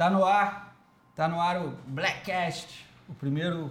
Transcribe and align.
Tá 0.00 0.08
no 0.08 0.24
ar, 0.24 0.74
tá 1.14 1.28
no 1.28 1.38
ar 1.38 1.60
o 1.60 1.76
Blackcast, 1.88 2.86
o 3.06 3.12
primeiro 3.12 3.70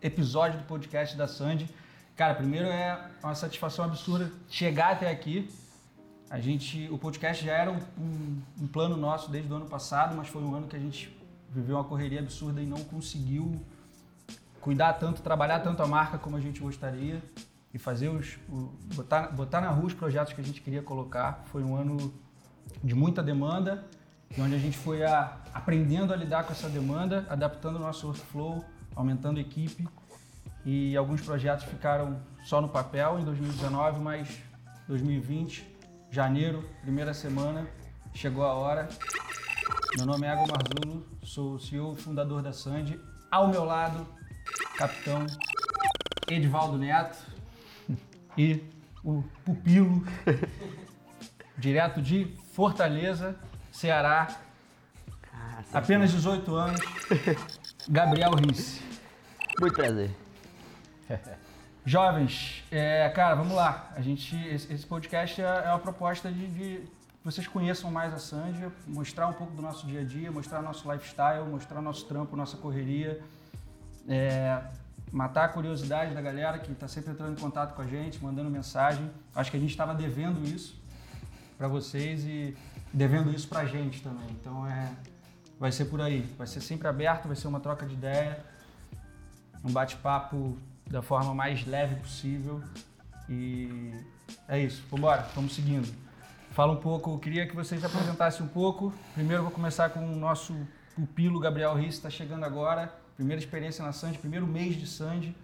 episódio 0.00 0.60
do 0.60 0.64
podcast 0.64 1.16
da 1.16 1.26
Sandy. 1.26 1.68
Cara, 2.14 2.32
primeiro 2.36 2.68
é 2.68 3.10
uma 3.24 3.34
satisfação 3.34 3.84
absurda 3.84 4.30
chegar 4.48 4.92
até 4.92 5.10
aqui. 5.10 5.50
A 6.30 6.38
gente, 6.38 6.88
o 6.92 6.96
podcast 6.96 7.44
já 7.44 7.54
era 7.54 7.72
um, 7.72 7.80
um, 7.98 8.42
um 8.60 8.68
plano 8.68 8.96
nosso 8.96 9.32
desde 9.32 9.52
o 9.52 9.56
ano 9.56 9.66
passado, 9.66 10.16
mas 10.16 10.28
foi 10.28 10.44
um 10.44 10.54
ano 10.54 10.68
que 10.68 10.76
a 10.76 10.78
gente 10.78 11.12
viveu 11.50 11.74
uma 11.74 11.82
correria 11.82 12.20
absurda 12.20 12.62
e 12.62 12.64
não 12.64 12.84
conseguiu 12.84 13.60
cuidar 14.60 14.92
tanto, 14.92 15.22
trabalhar 15.22 15.58
tanto 15.58 15.82
a 15.82 15.88
marca 15.88 16.18
como 16.18 16.36
a 16.36 16.40
gente 16.40 16.60
gostaria 16.60 17.20
e 17.74 17.78
fazer 17.80 18.10
os, 18.10 18.38
o, 18.48 18.72
botar, 18.94 19.32
botar 19.32 19.60
na 19.60 19.70
rua 19.70 19.86
os 19.86 19.94
projetos 19.94 20.32
que 20.32 20.40
a 20.40 20.44
gente 20.44 20.60
queria 20.60 20.84
colocar. 20.84 21.42
Foi 21.46 21.64
um 21.64 21.74
ano 21.74 22.14
de 22.80 22.94
muita 22.94 23.24
demanda, 23.24 23.84
onde 24.36 24.54
a 24.54 24.58
gente 24.58 24.76
foi 24.76 25.04
a, 25.04 25.36
aprendendo 25.54 26.12
a 26.12 26.16
lidar 26.16 26.44
com 26.44 26.52
essa 26.52 26.68
demanda, 26.68 27.26
adaptando 27.28 27.76
o 27.76 27.78
nosso 27.78 28.06
workflow, 28.06 28.64
aumentando 28.94 29.38
a 29.38 29.40
equipe 29.40 29.88
e 30.64 30.96
alguns 30.96 31.20
projetos 31.20 31.64
ficaram 31.64 32.20
só 32.44 32.60
no 32.60 32.68
papel 32.68 33.18
em 33.18 33.24
2019, 33.24 34.00
mas 34.00 34.38
2020, 34.86 35.66
janeiro, 36.10 36.68
primeira 36.82 37.14
semana, 37.14 37.66
chegou 38.12 38.44
a 38.44 38.52
hora. 38.52 38.88
Meu 39.96 40.04
nome 40.04 40.26
é 40.26 40.30
Água 40.30 40.46
Marzulo, 40.46 41.06
sou 41.22 41.54
o 41.54 41.60
CEO 41.60 41.94
e 41.94 41.96
fundador 41.96 42.42
da 42.42 42.52
Sandy. 42.52 43.00
Ao 43.30 43.48
meu 43.48 43.64
lado, 43.64 44.06
capitão 44.76 45.26
Edivaldo 46.28 46.76
Neto 46.76 47.18
e 48.36 48.62
o 49.02 49.22
pupilo, 49.44 50.04
direto 51.56 52.02
de 52.02 52.36
Fortaleza, 52.52 53.38
Ceará, 53.78 54.26
apenas 55.72 56.10
18 56.10 56.52
anos, 56.52 56.80
Gabriel 57.88 58.32
Risse. 58.32 58.82
Muito 59.60 59.72
prazer. 59.72 60.10
Jovens, 61.86 62.64
é, 62.72 63.08
cara, 63.10 63.36
vamos 63.36 63.54
lá. 63.54 63.92
A 63.94 64.00
gente, 64.00 64.34
esse, 64.48 64.72
esse 64.74 64.84
podcast 64.84 65.40
é, 65.40 65.44
é 65.44 65.68
uma 65.68 65.78
proposta 65.78 66.28
de, 66.28 66.48
de 66.48 66.88
que 67.14 67.22
vocês 67.22 67.46
conheçam 67.46 67.88
mais 67.88 68.12
a 68.12 68.18
Sandy, 68.18 68.66
mostrar 68.84 69.28
um 69.28 69.32
pouco 69.32 69.54
do 69.54 69.62
nosso 69.62 69.86
dia 69.86 70.00
a 70.00 70.04
dia, 70.04 70.32
mostrar 70.32 70.60
nosso 70.60 70.90
lifestyle, 70.90 71.44
mostrar 71.48 71.80
nosso 71.80 72.04
trampo, 72.06 72.34
nossa 72.34 72.56
correria, 72.56 73.20
é, 74.08 74.60
matar 75.12 75.44
a 75.44 75.48
curiosidade 75.50 76.16
da 76.16 76.20
galera 76.20 76.58
que 76.58 76.72
está 76.72 76.88
sempre 76.88 77.12
entrando 77.12 77.38
em 77.38 77.40
contato 77.40 77.76
com 77.76 77.82
a 77.82 77.86
gente, 77.86 78.20
mandando 78.20 78.50
mensagem. 78.50 79.08
Acho 79.36 79.52
que 79.52 79.56
a 79.56 79.60
gente 79.60 79.70
estava 79.70 79.94
devendo 79.94 80.44
isso 80.44 80.76
para 81.56 81.68
vocês 81.68 82.24
e 82.24 82.56
devendo 82.92 83.30
isso 83.30 83.48
para 83.48 83.60
a 83.60 83.66
gente 83.66 84.02
também. 84.02 84.28
Então 84.30 84.66
é, 84.66 84.90
vai 85.58 85.72
ser 85.72 85.86
por 85.86 86.00
aí. 86.00 86.22
Vai 86.36 86.46
ser 86.46 86.60
sempre 86.60 86.88
aberto, 86.88 87.26
vai 87.26 87.36
ser 87.36 87.48
uma 87.48 87.60
troca 87.60 87.86
de 87.86 87.94
ideia, 87.94 88.44
um 89.64 89.70
bate-papo 89.70 90.56
da 90.86 91.02
forma 91.02 91.34
mais 91.34 91.66
leve 91.66 91.96
possível. 91.96 92.62
E 93.28 93.92
é 94.46 94.58
isso. 94.58 94.82
Vambora, 94.90 95.26
vamos 95.34 95.54
seguindo. 95.54 95.92
Fala 96.52 96.72
um 96.72 96.76
pouco, 96.76 97.18
queria 97.18 97.46
que 97.46 97.54
vocês 97.54 97.84
apresentassem 97.84 98.44
um 98.44 98.48
pouco. 98.48 98.92
Primeiro 99.14 99.42
vou 99.42 99.52
começar 99.52 99.90
com 99.90 100.00
o 100.00 100.16
nosso 100.16 100.56
pupilo 100.96 101.38
Gabriel 101.38 101.74
Risse, 101.74 101.98
está 101.98 102.10
chegando 102.10 102.44
agora. 102.44 102.92
Primeira 103.14 103.40
experiência 103.40 103.84
na 103.84 103.92
Sandy, 103.92 104.18
primeiro 104.18 104.46
mês 104.46 104.76
de 104.76 104.86
Sandy. 104.86 105.36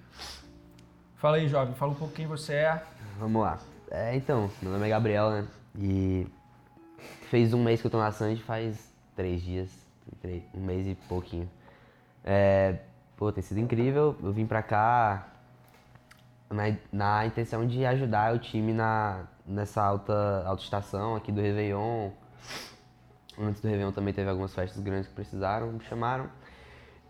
Fala 1.16 1.36
aí, 1.36 1.48
jovem, 1.48 1.74
fala 1.74 1.92
um 1.92 1.94
pouco 1.94 2.14
quem 2.14 2.26
você 2.26 2.54
é. 2.54 2.82
Vamos 3.18 3.42
lá. 3.42 3.58
É, 3.90 4.16
então, 4.16 4.50
meu 4.60 4.72
nome 4.72 4.86
é 4.86 4.88
Gabriel, 4.88 5.30
né? 5.30 5.46
E 5.78 6.26
fez 7.24 7.52
um 7.52 7.62
mês 7.62 7.80
que 7.80 7.86
eu 7.86 7.90
tô 7.90 7.98
na 7.98 8.10
Sandy, 8.12 8.42
faz 8.42 8.92
três 9.16 9.42
dias, 9.42 9.70
um 10.54 10.60
mês 10.60 10.86
e 10.86 10.94
pouquinho. 11.08 11.48
É, 12.24 12.78
pô, 13.16 13.30
tem 13.32 13.42
sido 13.42 13.60
incrível. 13.60 14.16
Eu 14.22 14.32
vim 14.32 14.46
pra 14.46 14.62
cá 14.62 15.28
na, 16.50 16.76
na 16.92 17.26
intenção 17.26 17.66
de 17.66 17.84
ajudar 17.84 18.34
o 18.34 18.38
time 18.38 18.72
na, 18.72 19.24
nessa 19.46 19.82
alta, 19.82 20.44
alta 20.46 20.62
estação 20.62 21.16
aqui 21.16 21.30
do 21.30 21.40
Réveillon. 21.40 22.10
Antes 23.38 23.60
do 23.60 23.68
Réveillon 23.68 23.92
também 23.92 24.14
teve 24.14 24.30
algumas 24.30 24.54
festas 24.54 24.82
grandes 24.82 25.08
que 25.08 25.14
precisaram, 25.14 25.72
me 25.72 25.80
chamaram. 25.84 26.28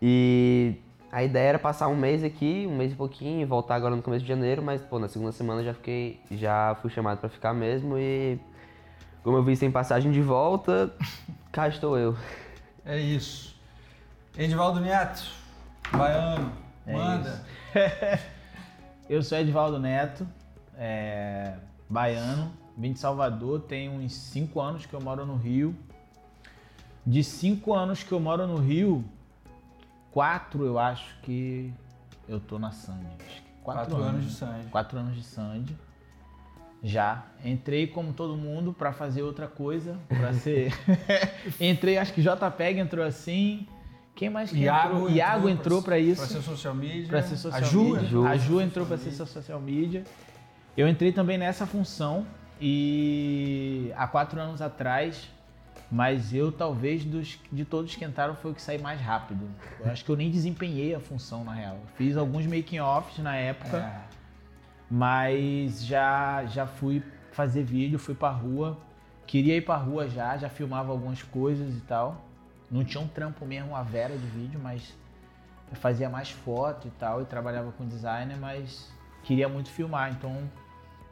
E 0.01 0.75
a 1.11 1.23
ideia 1.23 1.49
era 1.49 1.59
passar 1.59 1.87
um 1.87 1.95
mês 1.95 2.23
aqui, 2.23 2.65
um 2.67 2.75
mês 2.75 2.91
e 2.91 2.95
pouquinho, 2.95 3.47
voltar 3.47 3.75
agora 3.75 3.95
no 3.95 4.01
começo 4.01 4.23
de 4.23 4.27
janeiro, 4.27 4.61
mas 4.61 4.81
pô, 4.81 4.99
na 4.99 5.07
segunda 5.07 5.31
semana 5.31 5.63
já 5.63 5.73
fiquei, 5.73 6.19
já 6.31 6.75
fui 6.81 6.89
chamado 6.89 7.19
para 7.19 7.29
ficar 7.29 7.53
mesmo 7.53 7.97
e 7.97 8.39
como 9.25 9.37
eu 9.37 9.43
vi 9.43 9.55
sem 9.55 9.71
passagem 9.71 10.11
de 10.11 10.21
volta, 10.21 10.93
cá 11.51 11.67
estou 11.67 11.97
eu. 11.97 12.15
É 12.85 12.99
isso. 12.99 13.55
Edivaldo 14.37 14.79
Neto, 14.79 15.27
baiano, 15.91 16.51
É 16.85 16.93
manda. 16.93 17.43
Eu 19.09 19.23
sou 19.23 19.37
Edvaldo 19.37 19.79
Neto, 19.79 20.27
é, 20.77 21.55
baiano, 21.89 22.51
vim 22.77 22.93
de 22.93 22.99
Salvador, 22.99 23.61
tem 23.61 23.89
uns 23.89 24.13
5 24.13 24.59
anos 24.61 24.85
que 24.85 24.93
eu 24.93 25.01
moro 25.01 25.25
no 25.25 25.35
Rio. 25.35 25.75
De 27.05 27.23
5 27.23 27.73
anos 27.73 28.03
que 28.03 28.11
eu 28.11 28.19
moro 28.19 28.45
no 28.45 28.57
Rio, 28.57 29.05
4 30.11 30.65
eu 30.65 30.77
acho 30.79 31.19
que 31.21 31.73
eu 32.27 32.39
tô 32.39 32.57
na 32.59 32.71
Sandy. 32.71 33.05
Acho 33.19 33.41
que 33.41 33.61
Quatro 33.63 33.97
anos 33.97 34.25
de 34.25 34.31
Sandy. 34.31 34.69
4 34.69 34.99
anos 34.99 35.15
de 35.15 35.23
Sandy. 35.23 35.77
Já. 36.85 37.25
Entrei 37.43 37.87
como 37.87 38.13
todo 38.13 38.37
mundo 38.37 38.71
pra 38.71 38.93
fazer 38.93 39.23
outra 39.23 39.47
coisa, 39.47 39.97
pra 40.07 40.33
ser... 40.33 40.71
Entrei, 41.59 41.97
acho 41.97 42.13
que 42.13 42.21
JPEG 42.21 42.79
entrou 42.79 43.03
assim. 43.03 43.67
Quem 44.13 44.29
mais 44.29 44.51
que 44.51 44.65
entrou? 44.65 45.09
Iago 45.09 45.49
entrou 45.49 45.81
pra 45.81 45.97
isso. 45.99 46.21
Pra 46.21 46.29
ser 46.29 46.41
social 46.41 46.75
media. 46.75 47.07
Pra 47.07 47.21
ser 47.23 47.35
social 47.35 47.61
A 47.61 47.65
Ju, 47.65 47.83
media. 47.83 48.07
Ju. 48.07 48.25
A 48.25 48.37
Ju 48.37 48.61
entrou 48.61 48.85
pra 48.85 48.97
ser 48.97 49.11
social 49.11 49.59
media. 49.59 50.03
Eu 50.77 50.87
entrei 50.87 51.11
também 51.11 51.37
nessa 51.37 51.65
função 51.65 52.25
e 52.61 53.91
há 53.97 54.07
quatro 54.07 54.39
anos 54.39 54.61
atrás, 54.61 55.29
mas 55.91 56.33
eu 56.33 56.51
talvez 56.51 57.03
dos, 57.03 57.39
de 57.51 57.65
todos 57.65 57.95
que 57.95 58.05
entraram 58.05 58.35
foi 58.35 58.51
o 58.51 58.53
que 58.53 58.61
saí 58.61 58.77
mais 58.77 59.01
rápido. 59.01 59.49
Eu 59.79 59.91
acho 59.91 60.05
que 60.05 60.11
eu 60.11 60.15
nem 60.15 60.29
desempenhei 60.29 60.93
a 60.95 60.99
função 60.99 61.43
na 61.43 61.53
real. 61.53 61.79
Fiz 61.97 62.15
alguns 62.15 62.45
making 62.45 62.79
offs 62.79 63.17
na 63.19 63.35
época, 63.35 63.77
É. 63.77 64.14
mas 64.89 65.83
já 65.85 66.45
já 66.45 66.65
fui 66.67 67.03
fazer 67.31 67.63
vídeo, 67.63 67.97
fui 67.99 68.15
pra 68.15 68.29
rua. 68.29 68.77
Queria 69.27 69.55
ir 69.57 69.61
pra 69.61 69.75
rua 69.75 70.07
já, 70.07 70.37
já 70.37 70.49
filmava 70.49 70.91
algumas 70.91 71.21
coisas 71.23 71.75
e 71.75 71.81
tal. 71.81 72.23
Não 72.69 72.83
tinha 72.83 73.01
um 73.01 73.07
trampo 73.07 73.45
mesmo, 73.45 73.75
a 73.75 73.81
vera 73.83 74.15
de 74.17 74.25
vídeo, 74.27 74.59
mas 74.61 74.93
eu 75.69 75.75
fazia 75.75 76.09
mais 76.09 76.29
foto 76.29 76.87
e 76.87 76.91
tal, 76.91 77.21
e 77.21 77.25
trabalhava 77.25 77.71
com 77.71 77.85
designer, 77.87 78.37
mas 78.37 78.91
queria 79.23 79.49
muito 79.49 79.69
filmar. 79.69 80.11
Então, 80.11 80.37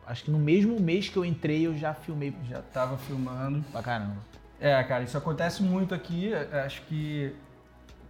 acho 0.06 0.26
que 0.26 0.32
no 0.32 0.40
mesmo 0.40 0.80
mês 0.80 1.10
que 1.10 1.18
eu 1.18 1.26
entrei, 1.26 1.66
eu 1.66 1.76
já 1.76 1.94
filmei 1.94 2.36
Já 2.48 2.62
tava 2.62 2.98
filmando. 2.98 3.64
pra 3.72 3.82
caramba. 3.82 4.18
É, 4.60 4.82
cara, 4.84 5.04
isso 5.04 5.18
acontece 5.18 5.62
muito 5.64 5.94
aqui. 5.94 6.32
é, 6.34 6.62
Acho 6.66 6.82
que 6.84 7.36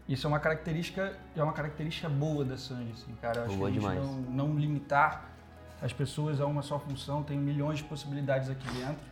isso 0.08 0.28
é 0.28 0.30
uma 0.30 0.40
característica, 0.40 1.18
é 1.36 1.42
uma 1.42 1.54
característica 1.54 2.08
boa 2.10 2.44
da 2.46 2.58
Sandy, 2.58 2.92
assim, 2.92 3.14
cara. 3.22 3.40
Eu 3.42 3.46
Acho 3.46 3.56
Boa 3.58 3.72
que 3.72 3.78
a 3.78 3.82
gente 3.82 3.90
demais. 3.92 4.06
não, 4.30 4.48
não 4.48 4.60
limitar 4.60 5.33
as 5.84 5.92
pessoas 5.92 6.40
a 6.40 6.46
uma 6.46 6.62
só 6.62 6.80
função. 6.80 7.22
Tem 7.22 7.38
milhões 7.38 7.80
de 7.80 7.84
possibilidades 7.84 8.50
aqui 8.50 8.66
dentro. 8.72 9.04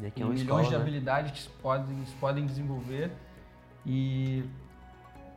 E 0.00 0.06
aqui 0.06 0.22
é 0.22 0.24
milhões 0.24 0.40
escola, 0.40 0.62
de 0.62 0.70
né? 0.70 0.76
habilidades 0.76 1.32
que 1.32 1.42
se 1.42 1.48
podem, 1.48 2.06
se 2.06 2.14
podem 2.14 2.46
desenvolver. 2.46 3.12
E 3.84 4.42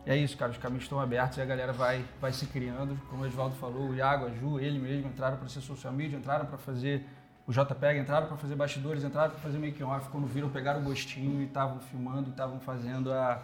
é 0.06 0.16
isso, 0.16 0.38
cara. 0.38 0.52
Os 0.52 0.58
caminhos 0.58 0.84
estão 0.84 1.00
abertos 1.00 1.38
e 1.38 1.42
a 1.42 1.46
galera 1.46 1.74
vai, 1.74 2.06
vai 2.22 2.32
se 2.32 2.46
criando. 2.46 2.98
Como 3.10 3.24
o 3.24 3.26
Edvaldo 3.26 3.56
falou, 3.56 3.90
o 3.90 3.96
Iago, 3.96 4.28
a 4.28 4.30
Ju, 4.32 4.60
ele 4.60 4.80
mesmo 4.80 5.10
entraram 5.10 5.38
para 5.38 5.50
ser 5.50 5.60
social 5.60 5.92
media, 5.92 6.18
entraram 6.18 6.46
para 6.46 6.58
fazer 6.58 7.06
o 7.46 7.52
JPEG, 7.52 8.00
entraram 8.00 8.28
para 8.28 8.38
fazer 8.38 8.56
bastidores, 8.56 9.04
entraram 9.04 9.32
para 9.32 9.40
fazer 9.42 9.60
making 9.60 9.84
off. 9.84 10.08
Quando 10.10 10.26
viram, 10.26 10.50
pegaram 10.50 10.80
o 10.80 10.84
gostinho 10.84 11.42
e 11.42 11.46
estavam 11.46 11.82
filmando 11.82 12.30
e 12.30 12.32
estavam 12.32 12.62
fazendo 12.62 13.12
a, 13.12 13.44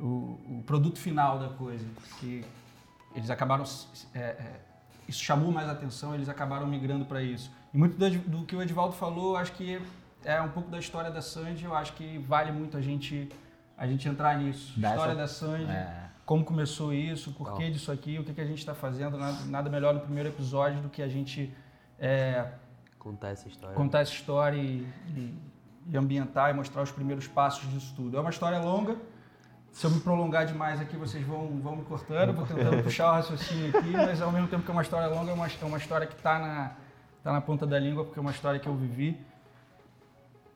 o, 0.00 0.40
o 0.48 0.62
produto 0.66 0.98
final 0.98 1.38
da 1.38 1.50
coisa. 1.50 1.86
Que 2.18 2.44
eles 3.14 3.30
acabaram. 3.30 3.64
é, 4.12 4.20
é, 4.20 4.65
isso 5.08 5.22
chamou 5.22 5.50
mais 5.52 5.68
atenção, 5.68 6.14
eles 6.14 6.28
acabaram 6.28 6.66
migrando 6.66 7.04
para 7.04 7.22
isso. 7.22 7.50
E 7.72 7.78
muito 7.78 7.96
do, 7.96 8.10
do 8.38 8.44
que 8.46 8.54
o 8.56 8.62
Edvaldo 8.62 8.94
falou, 8.94 9.36
acho 9.36 9.52
que 9.52 9.80
é 10.24 10.40
um 10.40 10.48
pouco 10.48 10.70
da 10.70 10.78
história 10.78 11.10
da 11.10 11.22
Sandy. 11.22 11.64
Eu 11.64 11.74
acho 11.74 11.92
que 11.94 12.18
vale 12.18 12.50
muito 12.52 12.76
a 12.76 12.80
gente, 12.80 13.28
a 13.76 13.86
gente 13.86 14.08
entrar 14.08 14.36
nisso. 14.38 14.72
Dá 14.78 14.90
história 14.90 15.12
essa- 15.12 15.20
da 15.20 15.28
Sandy, 15.28 15.70
É. 15.70 16.08
como 16.24 16.44
começou 16.44 16.92
isso, 16.92 17.32
por 17.32 17.54
que 17.54 17.70
disso 17.70 17.92
aqui, 17.92 18.18
o 18.18 18.24
que, 18.24 18.32
que 18.34 18.40
a 18.40 18.46
gente 18.46 18.58
está 18.58 18.74
fazendo. 18.74 19.16
Nada, 19.16 19.38
nada 19.46 19.70
melhor 19.70 19.94
no 19.94 20.00
primeiro 20.00 20.28
episódio 20.30 20.80
do 20.80 20.88
que 20.88 21.02
a 21.02 21.08
gente 21.08 21.52
é, 21.98 22.50
Contar 22.98 23.28
essa 23.30 23.46
história. 23.48 23.74
contar 23.76 24.00
essa 24.00 24.12
história 24.12 24.56
e, 24.56 24.86
e- 25.14 25.34
e 25.88 25.96
ambientar 25.96 26.50
e 26.50 26.52
mostrar 26.52 26.82
os 26.82 26.90
primeiros 26.90 27.28
passos 27.28 27.70
disso 27.70 27.94
tudo. 27.94 28.16
É 28.16 28.20
uma 28.20 28.30
história 28.30 28.58
longa. 28.58 28.96
Se 29.76 29.84
eu 29.86 29.90
me 29.90 30.00
prolongar 30.00 30.46
demais 30.46 30.80
aqui, 30.80 30.96
vocês 30.96 31.22
vão, 31.22 31.60
vão 31.60 31.76
me 31.76 31.84
cortando, 31.84 32.32
vou 32.32 32.46
tentando 32.46 32.82
puxar 32.82 33.10
o 33.10 33.14
raciocínio 33.16 33.78
aqui, 33.78 33.90
mas 33.90 34.22
ao 34.22 34.32
mesmo 34.32 34.48
tempo 34.48 34.62
que 34.62 34.70
é 34.70 34.72
uma 34.72 34.80
história 34.80 35.06
longa, 35.06 35.30
é 35.30 35.34
uma, 35.34 35.46
é 35.46 35.64
uma 35.66 35.76
história 35.76 36.06
que 36.06 36.14
está 36.14 36.38
na, 36.38 36.72
tá 37.22 37.30
na 37.30 37.42
ponta 37.42 37.66
da 37.66 37.78
língua, 37.78 38.02
porque 38.02 38.18
é 38.18 38.22
uma 38.22 38.30
história 38.30 38.58
que 38.58 38.66
eu 38.66 38.74
vivi. 38.74 39.20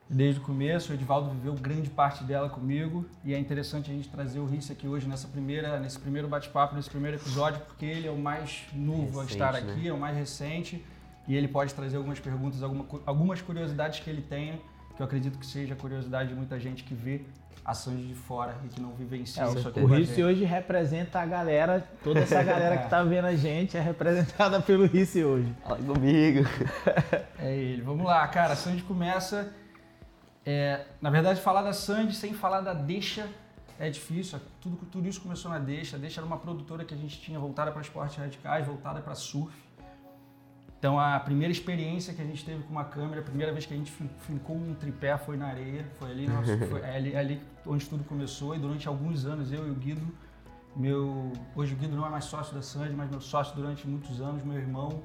desde 0.09 0.41
o 0.41 0.43
começo. 0.43 0.91
O 0.91 0.95
Edivaldo 0.95 1.29
viveu 1.29 1.53
grande 1.53 1.87
parte 1.87 2.23
dela 2.23 2.49
comigo 2.49 3.05
e 3.23 3.35
é 3.35 3.37
interessante 3.37 3.91
a 3.91 3.93
gente 3.93 4.09
trazer 4.09 4.39
o 4.39 4.45
Risse 4.47 4.71
aqui 4.71 4.87
hoje 4.87 5.07
nessa 5.07 5.27
primeira, 5.27 5.79
nesse 5.79 5.99
primeiro 5.99 6.27
bate-papo, 6.27 6.75
nesse 6.75 6.89
primeiro 6.89 7.17
episódio, 7.17 7.61
porque 7.61 7.85
ele 7.85 8.07
é 8.07 8.11
o 8.11 8.17
mais 8.17 8.65
novo 8.73 9.19
Recente, 9.19 9.43
a 9.43 9.47
estar 9.49 9.53
né? 9.53 9.71
aqui, 9.71 9.87
é 9.87 9.93
o 9.93 9.99
mais 9.99 10.17
recente 10.17 10.83
e 11.27 11.35
ele 11.35 11.47
pode 11.47 11.75
trazer 11.75 11.97
algumas 11.97 12.19
perguntas, 12.19 12.63
alguma, 12.63 12.87
algumas 13.05 13.39
curiosidades 13.39 13.99
que 13.99 14.09
ele 14.09 14.23
tenha, 14.23 14.59
que 14.95 15.01
eu 15.01 15.05
acredito 15.05 15.37
que 15.37 15.45
seja 15.45 15.75
a 15.75 15.77
curiosidade 15.77 16.29
de 16.29 16.35
muita 16.35 16.59
gente 16.59 16.83
que 16.83 16.95
vê 16.95 17.21
a 17.71 17.73
Sandy 17.73 18.07
de 18.07 18.15
fora 18.15 18.55
e 18.65 18.67
que 18.67 18.81
não 18.81 18.91
vivencia 18.91 19.43
É, 19.43 19.47
isso 19.53 19.67
aqui 19.67 19.79
o 19.79 19.95
gente. 20.05 20.23
hoje 20.23 20.43
representa 20.43 21.19
a 21.19 21.25
galera, 21.25 21.87
toda 22.03 22.19
essa 22.19 22.41
galera 22.43 22.77
que 22.77 22.89
tá 22.89 23.03
vendo 23.03 23.25
a 23.25 23.35
gente 23.35 23.75
é 23.77 23.81
representada 23.81 24.61
pelo 24.61 24.85
Risse 24.85 25.23
hoje. 25.23 25.53
Fala 25.63 25.77
comigo. 25.77 26.47
É 27.39 27.55
ele. 27.55 27.81
Vamos 27.81 28.05
lá, 28.05 28.27
cara. 28.27 28.53
A 28.53 28.55
Sandy 28.55 28.83
começa. 28.83 29.51
é, 30.45 30.85
na 31.01 31.09
verdade, 31.09 31.41
falar 31.41 31.61
da 31.61 31.73
Sandy 31.73 32.15
sem 32.15 32.33
falar 32.33 32.61
da 32.61 32.73
Deixa 32.73 33.27
é 33.79 33.89
difícil. 33.89 34.39
Tudo, 34.61 34.77
tudo 34.91 35.07
isso 35.07 35.21
começou 35.21 35.49
na 35.49 35.57
Deixa. 35.57 35.95
A 35.95 35.99
Deixa 35.99 36.19
era 36.19 36.27
uma 36.27 36.37
produtora 36.37 36.85
que 36.85 36.93
a 36.93 36.97
gente 36.97 37.19
tinha 37.19 37.39
voltada 37.39 37.71
para 37.71 37.81
esportes 37.81 38.15
radicais, 38.17 38.65
voltada 38.67 39.01
para 39.01 39.15
surf. 39.15 39.51
Então, 40.81 40.99
a 40.99 41.19
primeira 41.19 41.51
experiência 41.51 42.11
que 42.11 42.23
a 42.23 42.25
gente 42.25 42.43
teve 42.43 42.63
com 42.63 42.71
uma 42.71 42.83
câmera, 42.83 43.21
a 43.21 43.23
primeira 43.23 43.51
vez 43.53 43.67
que 43.67 43.73
a 43.75 43.77
gente 43.77 43.91
fin- 43.91 44.09
fincou 44.21 44.55
um 44.55 44.73
tripé 44.73 45.15
foi 45.15 45.37
na 45.37 45.45
areia. 45.45 45.85
Foi 45.99 46.09
ali, 46.09 46.25
nosso, 46.27 46.57
foi 46.57 46.83
ali, 46.83 47.15
ali 47.15 47.39
onde 47.67 47.87
tudo 47.87 48.03
começou. 48.03 48.55
E 48.55 48.57
durante 48.57 48.87
alguns 48.87 49.23
anos, 49.27 49.51
eu 49.53 49.67
e 49.67 49.69
o 49.69 49.75
Guido, 49.75 50.01
meu. 50.75 51.31
Hoje 51.55 51.75
o 51.75 51.77
Guido 51.77 51.95
não 51.95 52.03
é 52.03 52.09
mais 52.09 52.25
sócio 52.25 52.55
da 52.55 52.63
Sandy, 52.63 52.95
mas 52.95 53.11
meu 53.11 53.21
sócio 53.21 53.55
durante 53.55 53.87
muitos 53.87 54.19
anos, 54.21 54.43
meu 54.43 54.57
irmão. 54.57 55.03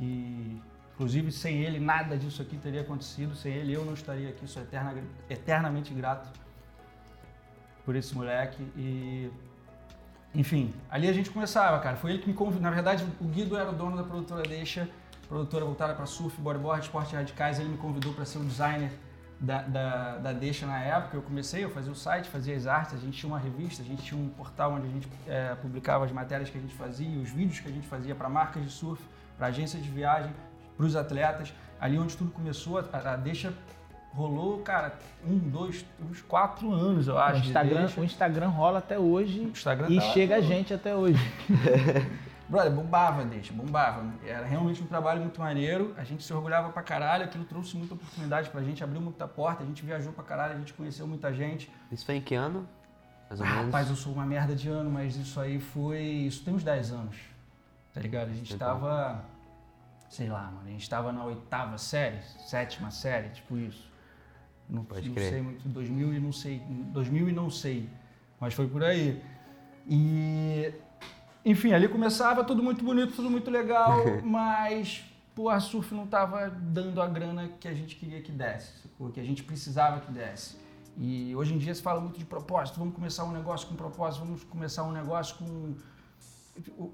E 0.00 0.60
inclusive 0.94 1.30
sem 1.30 1.62
ele 1.62 1.78
nada 1.78 2.18
disso 2.18 2.42
aqui 2.42 2.56
teria 2.56 2.80
acontecido. 2.80 3.36
Sem 3.36 3.52
ele 3.52 3.72
eu 3.72 3.84
não 3.84 3.94
estaria 3.94 4.30
aqui. 4.30 4.48
Sou 4.48 4.62
eterna, 4.64 4.94
eternamente 5.30 5.94
grato 5.94 6.28
por 7.84 7.94
esse 7.94 8.12
moleque. 8.16 8.60
E 8.76 9.30
enfim, 10.34 10.74
ali 10.90 11.08
a 11.08 11.12
gente 11.12 11.30
começava, 11.30 11.78
cara. 11.78 11.94
Foi 11.96 12.10
ele 12.10 12.18
que 12.20 12.26
me 12.26 12.34
convidou. 12.34 12.60
Na 12.62 12.72
verdade, 12.72 13.06
o 13.20 13.24
Guido 13.26 13.56
era 13.56 13.70
o 13.70 13.72
dono 13.72 13.96
da 13.96 14.02
produtora 14.02 14.42
Deixa, 14.42 14.88
produtora 15.26 15.64
voltada 15.64 15.94
para 15.94 16.06
surf, 16.06 16.40
bodyboard, 16.40 16.82
esportes 16.82 17.12
radicais. 17.12 17.58
Ele 17.58 17.70
me 17.70 17.76
convidou 17.76 18.12
para 18.12 18.24
ser 18.24 18.38
o 18.38 18.44
designer 18.44 18.90
da, 19.40 19.62
da, 19.62 20.16
da 20.18 20.32
Deixa 20.32 20.66
na 20.66 20.78
época. 20.78 21.16
Eu 21.16 21.22
comecei, 21.22 21.64
eu 21.64 21.70
fazia 21.70 21.92
o 21.92 21.94
site, 21.94 22.28
fazia 22.28 22.56
as 22.56 22.66
artes. 22.66 22.94
A 22.94 22.98
gente 22.98 23.18
tinha 23.18 23.30
uma 23.30 23.38
revista, 23.38 23.82
a 23.82 23.84
gente 23.84 24.02
tinha 24.02 24.20
um 24.20 24.28
portal 24.28 24.72
onde 24.72 24.86
a 24.86 24.90
gente 24.90 25.08
eh, 25.26 25.56
publicava 25.60 26.04
as 26.04 26.12
matérias 26.12 26.50
que 26.50 26.58
a 26.58 26.60
gente 26.60 26.74
fazia, 26.74 27.18
os 27.20 27.30
vídeos 27.30 27.60
que 27.60 27.68
a 27.68 27.72
gente 27.72 27.86
fazia 27.86 28.14
para 28.14 28.28
marcas 28.28 28.62
de 28.62 28.70
surf, 28.70 29.02
para 29.36 29.48
agências 29.48 29.82
de 29.82 29.90
viagem, 29.90 30.32
para 30.76 30.86
os 30.86 30.96
atletas. 30.96 31.52
Ali 31.80 31.98
onde 31.98 32.16
tudo 32.16 32.30
começou, 32.30 32.78
a, 32.78 33.12
a 33.12 33.16
Deixa 33.16 33.52
rolou, 34.14 34.58
cara, 34.58 34.96
um, 35.26 35.36
dois, 35.38 35.84
uns 36.08 36.22
quatro 36.22 36.72
anos, 36.72 37.08
eu 37.08 37.14
O 37.14 37.18
acho. 37.18 37.40
de 37.40 37.48
Instagram, 37.48 37.88
o 37.96 38.04
Instagram 38.04 38.48
rola 38.48 38.78
até 38.78 38.96
hoje 38.96 39.40
O 39.40 39.48
Instagram 39.48 39.88
e 39.90 39.96
tá 39.96 40.02
chega 40.12 40.36
a 40.36 40.40
gente 40.40 40.72
até 40.72 40.94
hoje. 40.94 41.18
Brother, 42.48 42.70
bombava, 42.72 43.24
deixa, 43.24 43.52
bombava. 43.54 44.04
Era 44.24 44.44
realmente 44.46 44.82
um 44.82 44.86
trabalho 44.86 45.20
muito 45.20 45.40
maneiro. 45.40 45.94
A 45.96 46.04
gente 46.04 46.22
se 46.22 46.32
orgulhava 46.32 46.70
pra 46.70 46.82
caralho, 46.82 47.24
aquilo 47.24 47.44
trouxe 47.44 47.76
muita 47.76 47.94
oportunidade 47.94 48.50
pra 48.50 48.62
gente, 48.62 48.84
abriu 48.84 49.00
muita 49.00 49.26
porta, 49.26 49.62
a 49.62 49.66
gente 49.66 49.84
viajou 49.84 50.12
pra 50.12 50.22
caralho, 50.22 50.54
a 50.54 50.58
gente 50.58 50.74
conheceu 50.74 51.06
muita 51.06 51.32
gente. 51.32 51.70
Isso 51.90 52.04
foi 52.04 52.16
em 52.16 52.20
que 52.20 52.34
ano? 52.34 52.68
Mais 53.28 53.40
ou 53.40 53.46
Ah, 53.46 53.50
menos? 53.50 53.64
rapaz, 53.66 53.88
eu 53.88 53.96
sou 53.96 54.12
uma 54.12 54.26
merda 54.26 54.54
de 54.54 54.68
ano, 54.68 54.90
mas 54.90 55.16
isso 55.16 55.40
aí 55.40 55.58
foi. 55.58 56.00
Isso 56.02 56.44
tem 56.44 56.52
uns 56.54 56.62
10 56.62 56.92
anos. 56.92 57.16
Tá 57.94 58.00
ligado? 58.00 58.28
A 58.28 58.34
gente 58.34 58.52
Legal. 58.52 58.74
tava. 58.80 59.24
Sei 60.10 60.28
lá, 60.28 60.42
mano. 60.44 60.62
A 60.66 60.70
gente 60.70 60.88
tava 60.88 61.12
na 61.12 61.24
oitava 61.24 61.78
série, 61.78 62.20
sétima 62.46 62.90
série, 62.90 63.30
tipo 63.30 63.56
isso. 63.56 63.90
Não, 64.68 64.84
Pode 64.84 65.08
não 65.08 65.14
crer. 65.14 65.30
sei 65.30 65.42
muito. 65.42 65.66
2000 65.68 66.12
e 66.14 66.20
não 66.20 66.32
sei. 66.32 66.58
2000 66.58 67.28
e 67.30 67.32
não 67.32 67.48
sei. 67.50 67.88
Mas 68.38 68.52
foi 68.52 68.68
por 68.68 68.84
aí. 68.84 69.22
E. 69.88 70.72
Enfim, 71.44 71.72
ali 71.72 71.88
começava 71.88 72.42
tudo 72.42 72.62
muito 72.62 72.84
bonito, 72.84 73.12
tudo 73.14 73.30
muito 73.30 73.50
legal, 73.50 73.98
mas. 74.24 75.04
Pô, 75.34 75.48
a 75.48 75.58
surf 75.58 75.92
não 75.92 76.06
tava 76.06 76.48
dando 76.48 77.02
a 77.02 77.08
grana 77.08 77.48
que 77.58 77.66
a 77.66 77.74
gente 77.74 77.96
queria 77.96 78.22
que 78.22 78.30
desse, 78.30 78.72
que 79.12 79.18
a 79.18 79.24
gente 79.24 79.42
precisava 79.42 79.98
que 80.00 80.12
desse. 80.12 80.56
E 80.96 81.34
hoje 81.34 81.52
em 81.52 81.58
dia 81.58 81.74
se 81.74 81.82
fala 81.82 82.00
muito 82.00 82.18
de 82.20 82.24
propósito, 82.24 82.78
vamos 82.78 82.94
começar 82.94 83.24
um 83.24 83.32
negócio 83.32 83.66
com 83.66 83.74
propósito, 83.74 84.24
vamos 84.24 84.44
começar 84.44 84.84
um 84.84 84.92
negócio 84.92 85.36
com 85.36 85.74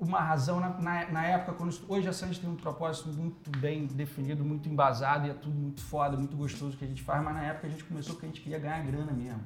uma 0.01 0.21
razão. 0.21 0.59
Na, 0.59 0.71
na, 0.81 1.11
na 1.11 1.27
época, 1.27 1.53
quando 1.53 1.79
hoje 1.87 2.09
a 2.09 2.13
Sandy 2.13 2.41
tem 2.41 2.49
um 2.49 2.57
propósito 2.57 3.09
muito 3.11 3.51
bem 3.59 3.87
definido, 3.87 4.43
muito 4.43 4.69
embasado 4.69 5.27
e 5.27 5.31
é 5.31 5.35
tudo 5.35 5.55
muito 5.55 5.83
foda, 5.83 6.17
muito 6.17 6.35
gostoso 6.37 6.77
que 6.79 6.85
a 6.85 6.89
gente 6.89 7.03
faz, 7.03 7.23
mas 7.23 7.35
na 7.35 7.43
época 7.45 7.67
a 7.67 7.71
gente 7.71 7.85
começou 7.85 8.15
porque 8.15 8.27
a 8.27 8.29
gente 8.31 8.41
queria 8.41 8.59
ganhar 8.59 8.83
grana 8.85 9.13
mesmo. 9.13 9.43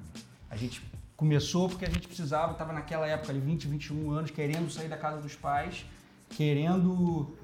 A 0.49 0.57
gente 0.57 0.81
começou 1.17 1.69
porque 1.69 1.85
a 1.85 1.91
gente 1.91 2.07
precisava, 2.07 2.53
estava 2.53 2.73
naquela 2.73 3.07
época 3.07 3.33
ali, 3.33 3.41
20, 3.41 3.69
21 3.69 4.11
anos, 4.11 4.31
querendo 4.31 4.71
sair 4.71 4.89
da 4.89 4.97
casa 4.97 5.21
dos 5.21 5.35
pais, 5.35 5.85
querendo 6.31 7.37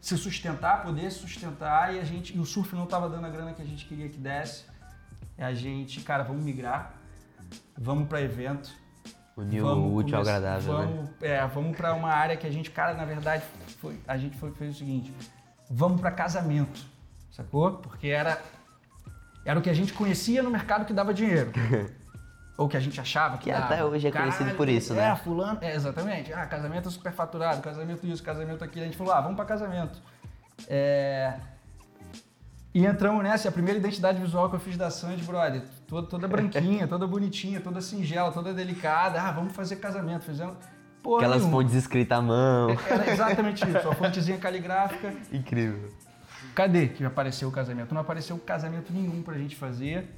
se 0.00 0.16
sustentar, 0.16 0.82
poder 0.82 1.10
se 1.10 1.18
sustentar 1.18 1.94
e 1.94 2.00
a 2.00 2.04
gente 2.04 2.36
e 2.36 2.40
o 2.40 2.44
surf 2.44 2.74
não 2.74 2.84
estava 2.84 3.08
dando 3.08 3.26
a 3.26 3.30
grana 3.30 3.52
que 3.52 3.62
a 3.62 3.66
gente 3.66 3.86
queria 3.86 4.08
que 4.08 4.18
desse. 4.18 4.64
E 5.38 5.42
a 5.42 5.54
gente, 5.54 6.00
cara, 6.00 6.22
vamos 6.22 6.42
migrar, 6.42 6.94
vamos 7.76 8.08
para 8.08 8.20
evento, 8.20 8.74
Uniu 9.36 9.66
o 9.66 9.94
útil 9.94 10.16
ao 10.16 10.22
agradável, 10.22 10.78
né? 10.78 10.84
vamos, 10.84 11.10
É, 11.22 11.46
vamos 11.46 11.76
para 11.76 11.94
uma 11.94 12.10
área 12.10 12.36
que 12.36 12.46
a 12.46 12.50
gente, 12.50 12.70
cara, 12.70 12.92
na 12.92 13.04
verdade, 13.04 13.42
foi, 13.80 13.98
a 14.06 14.18
gente 14.18 14.36
foi, 14.36 14.52
fez 14.52 14.74
o 14.74 14.78
seguinte: 14.78 15.12
vamos 15.70 16.00
para 16.00 16.10
casamento, 16.10 16.84
sacou? 17.30 17.72
Porque 17.72 18.08
era, 18.08 18.42
era 19.44 19.58
o 19.58 19.62
que 19.62 19.70
a 19.70 19.74
gente 19.74 19.92
conhecia 19.94 20.42
no 20.42 20.50
mercado 20.50 20.84
que 20.84 20.92
dava 20.92 21.14
dinheiro. 21.14 21.50
Ou 22.56 22.68
que 22.68 22.76
a 22.76 22.80
gente 22.80 23.00
achava 23.00 23.38
que, 23.38 23.44
Que 23.44 23.52
dava. 23.52 23.64
até 23.64 23.84
hoje 23.84 24.06
é 24.06 24.10
conhecido 24.12 24.54
por 24.54 24.68
isso, 24.68 24.92
é, 24.92 24.96
né? 24.96 25.16
fulano, 25.16 25.58
é, 25.62 25.74
exatamente. 25.74 26.32
Ah, 26.32 26.46
casamento 26.46 26.90
superfaturado, 26.90 27.60
casamento 27.62 28.06
isso, 28.06 28.22
casamento 28.22 28.62
aquilo. 28.62 28.82
A 28.84 28.86
gente 28.88 28.96
falou, 28.96 29.12
ah, 29.14 29.20
vamos 29.20 29.36
para 29.36 29.44
casamento. 29.46 30.00
É, 30.68 31.34
E 32.74 32.86
entramos 32.86 33.22
nessa, 33.22 33.46
e 33.46 33.48
a 33.48 33.52
primeira 33.52 33.78
identidade 33.78 34.20
visual 34.20 34.48
que 34.48 34.56
eu 34.56 34.60
fiz 34.60 34.76
da 34.76 34.90
Sandy, 34.90 35.22
brother, 35.24 35.62
toda, 35.86 36.06
toda 36.06 36.28
branquinha, 36.28 36.86
toda 36.86 37.06
bonitinha, 37.06 37.60
toda 37.60 37.80
singela, 37.80 38.30
toda 38.32 38.52
delicada. 38.54 39.20
Ah, 39.20 39.30
vamos 39.32 39.54
fazer 39.54 39.76
casamento. 39.76 40.24
Fizemos. 40.24 40.54
Porra 41.02 41.18
Aquelas 41.18 41.38
nenhuma. 41.42 41.58
fontes 41.58 41.74
escritas 41.74 42.16
à 42.16 42.22
mão. 42.22 42.70
Era 42.88 43.10
exatamente 43.10 43.68
isso, 43.68 43.88
a 43.88 43.94
fontezinha 43.94 44.38
caligráfica. 44.38 45.12
Incrível. 45.32 45.90
Cadê 46.54 46.88
que 46.88 47.04
apareceu 47.04 47.48
o 47.48 47.52
casamento? 47.52 47.92
Não 47.92 48.00
apareceu 48.02 48.38
casamento 48.38 48.92
nenhum 48.92 49.22
pra 49.22 49.36
gente 49.36 49.56
fazer. 49.56 50.08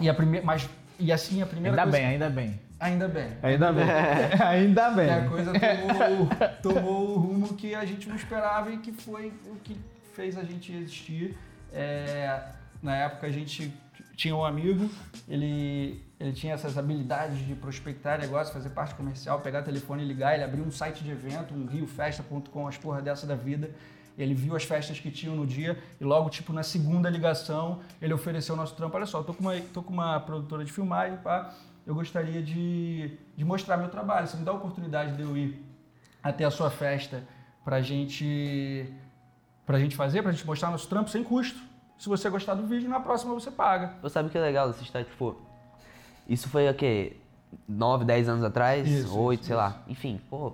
E 0.00 0.08
a 0.08 0.14
primeira. 0.14 0.44
Mas. 0.44 0.68
E 0.98 1.12
assim, 1.12 1.40
a 1.42 1.46
primeira 1.46 1.76
Ainda 1.76 1.82
coisa. 1.90 1.98
bem, 1.98 2.06
ainda 2.06 2.30
bem. 2.30 2.60
Ainda 2.80 3.08
bem. 3.08 3.28
Ainda 3.42 3.72
bem. 3.72 3.84
ainda 4.40 4.82
E 4.82 4.84
a 4.86 4.90
bem. 5.20 5.28
coisa 5.28 5.52
tomou, 5.52 6.28
tomou 6.62 7.10
o 7.10 7.18
rumo 7.18 7.54
que 7.54 7.74
a 7.74 7.84
gente 7.84 8.08
não 8.08 8.16
esperava 8.16 8.70
e 8.70 8.78
que 8.78 8.92
foi 8.92 9.32
o 9.46 9.56
que 9.56 9.76
fez 10.14 10.36
a 10.36 10.42
gente 10.44 10.72
existir. 10.72 11.36
É, 11.72 12.40
na 12.82 12.96
época 12.96 13.26
a 13.26 13.30
gente 13.30 13.72
tinha 14.16 14.34
um 14.34 14.44
amigo, 14.44 14.90
ele, 15.28 16.02
ele 16.18 16.32
tinha 16.32 16.54
essas 16.54 16.76
habilidades 16.76 17.38
de 17.46 17.54
prospectar 17.54 18.18
negócio, 18.20 18.52
fazer 18.52 18.70
parte 18.70 18.94
comercial, 18.94 19.40
pegar 19.40 19.62
telefone 19.62 20.02
e 20.02 20.06
ligar. 20.06 20.34
Ele 20.34 20.44
abriu 20.44 20.64
um 20.64 20.70
site 20.70 21.04
de 21.04 21.10
evento, 21.10 21.54
um 21.54 21.66
riofesta.com, 21.66 22.66
as 22.66 22.76
porra 22.76 23.00
dessa 23.02 23.26
da 23.26 23.34
vida. 23.36 23.70
Ele 24.18 24.34
viu 24.34 24.56
as 24.56 24.64
festas 24.64 24.98
que 24.98 25.10
tinham 25.10 25.36
no 25.36 25.46
dia 25.46 25.78
e 26.00 26.04
logo, 26.04 26.28
tipo, 26.28 26.52
na 26.52 26.64
segunda 26.64 27.08
ligação, 27.08 27.80
ele 28.02 28.12
ofereceu 28.12 28.54
o 28.54 28.58
nosso 28.58 28.74
trampo. 28.74 28.96
Olha 28.96 29.06
só, 29.06 29.22
tô 29.22 29.32
com 29.32 29.42
uma, 29.42 29.60
tô 29.72 29.82
com 29.82 29.92
uma 29.92 30.18
produtora 30.18 30.64
de 30.64 30.72
filmagem, 30.72 31.16
pá, 31.18 31.54
eu 31.86 31.94
gostaria 31.94 32.42
de, 32.42 33.16
de 33.36 33.44
mostrar 33.44 33.76
meu 33.76 33.88
trabalho. 33.88 34.26
Você 34.26 34.36
me 34.36 34.44
dá 34.44 34.50
a 34.50 34.54
oportunidade 34.54 35.16
de 35.16 35.22
eu 35.22 35.36
ir 35.36 35.64
até 36.22 36.44
a 36.44 36.50
sua 36.50 36.68
festa 36.68 37.22
pra 37.64 37.80
gente, 37.80 38.92
pra 39.64 39.78
gente 39.78 39.94
fazer, 39.94 40.22
pra 40.22 40.32
gente 40.32 40.44
mostrar 40.44 40.70
nosso 40.70 40.88
trampo 40.88 41.08
sem 41.08 41.22
custo. 41.22 41.58
Se 41.96 42.08
você 42.08 42.28
gostar 42.28 42.54
do 42.54 42.66
vídeo, 42.66 42.88
na 42.88 43.00
próxima 43.00 43.34
você 43.34 43.50
paga. 43.50 43.94
Você 44.02 44.14
sabe 44.14 44.28
o 44.28 44.30
que 44.32 44.38
é 44.38 44.40
legal 44.40 44.66
dessa 44.68 44.82
história? 44.82 45.06
Tipo, 45.08 45.36
isso 46.28 46.48
foi 46.48 46.68
o 46.68 46.74
quê? 46.74 47.16
9, 47.68 48.04
10 48.04 48.28
anos 48.28 48.44
atrás? 48.44 48.86
Isso, 48.86 49.18
8, 49.18 49.40
isso, 49.40 49.46
sei 49.46 49.56
lá. 49.56 49.82
Enfim, 49.88 50.20
pô, 50.28 50.52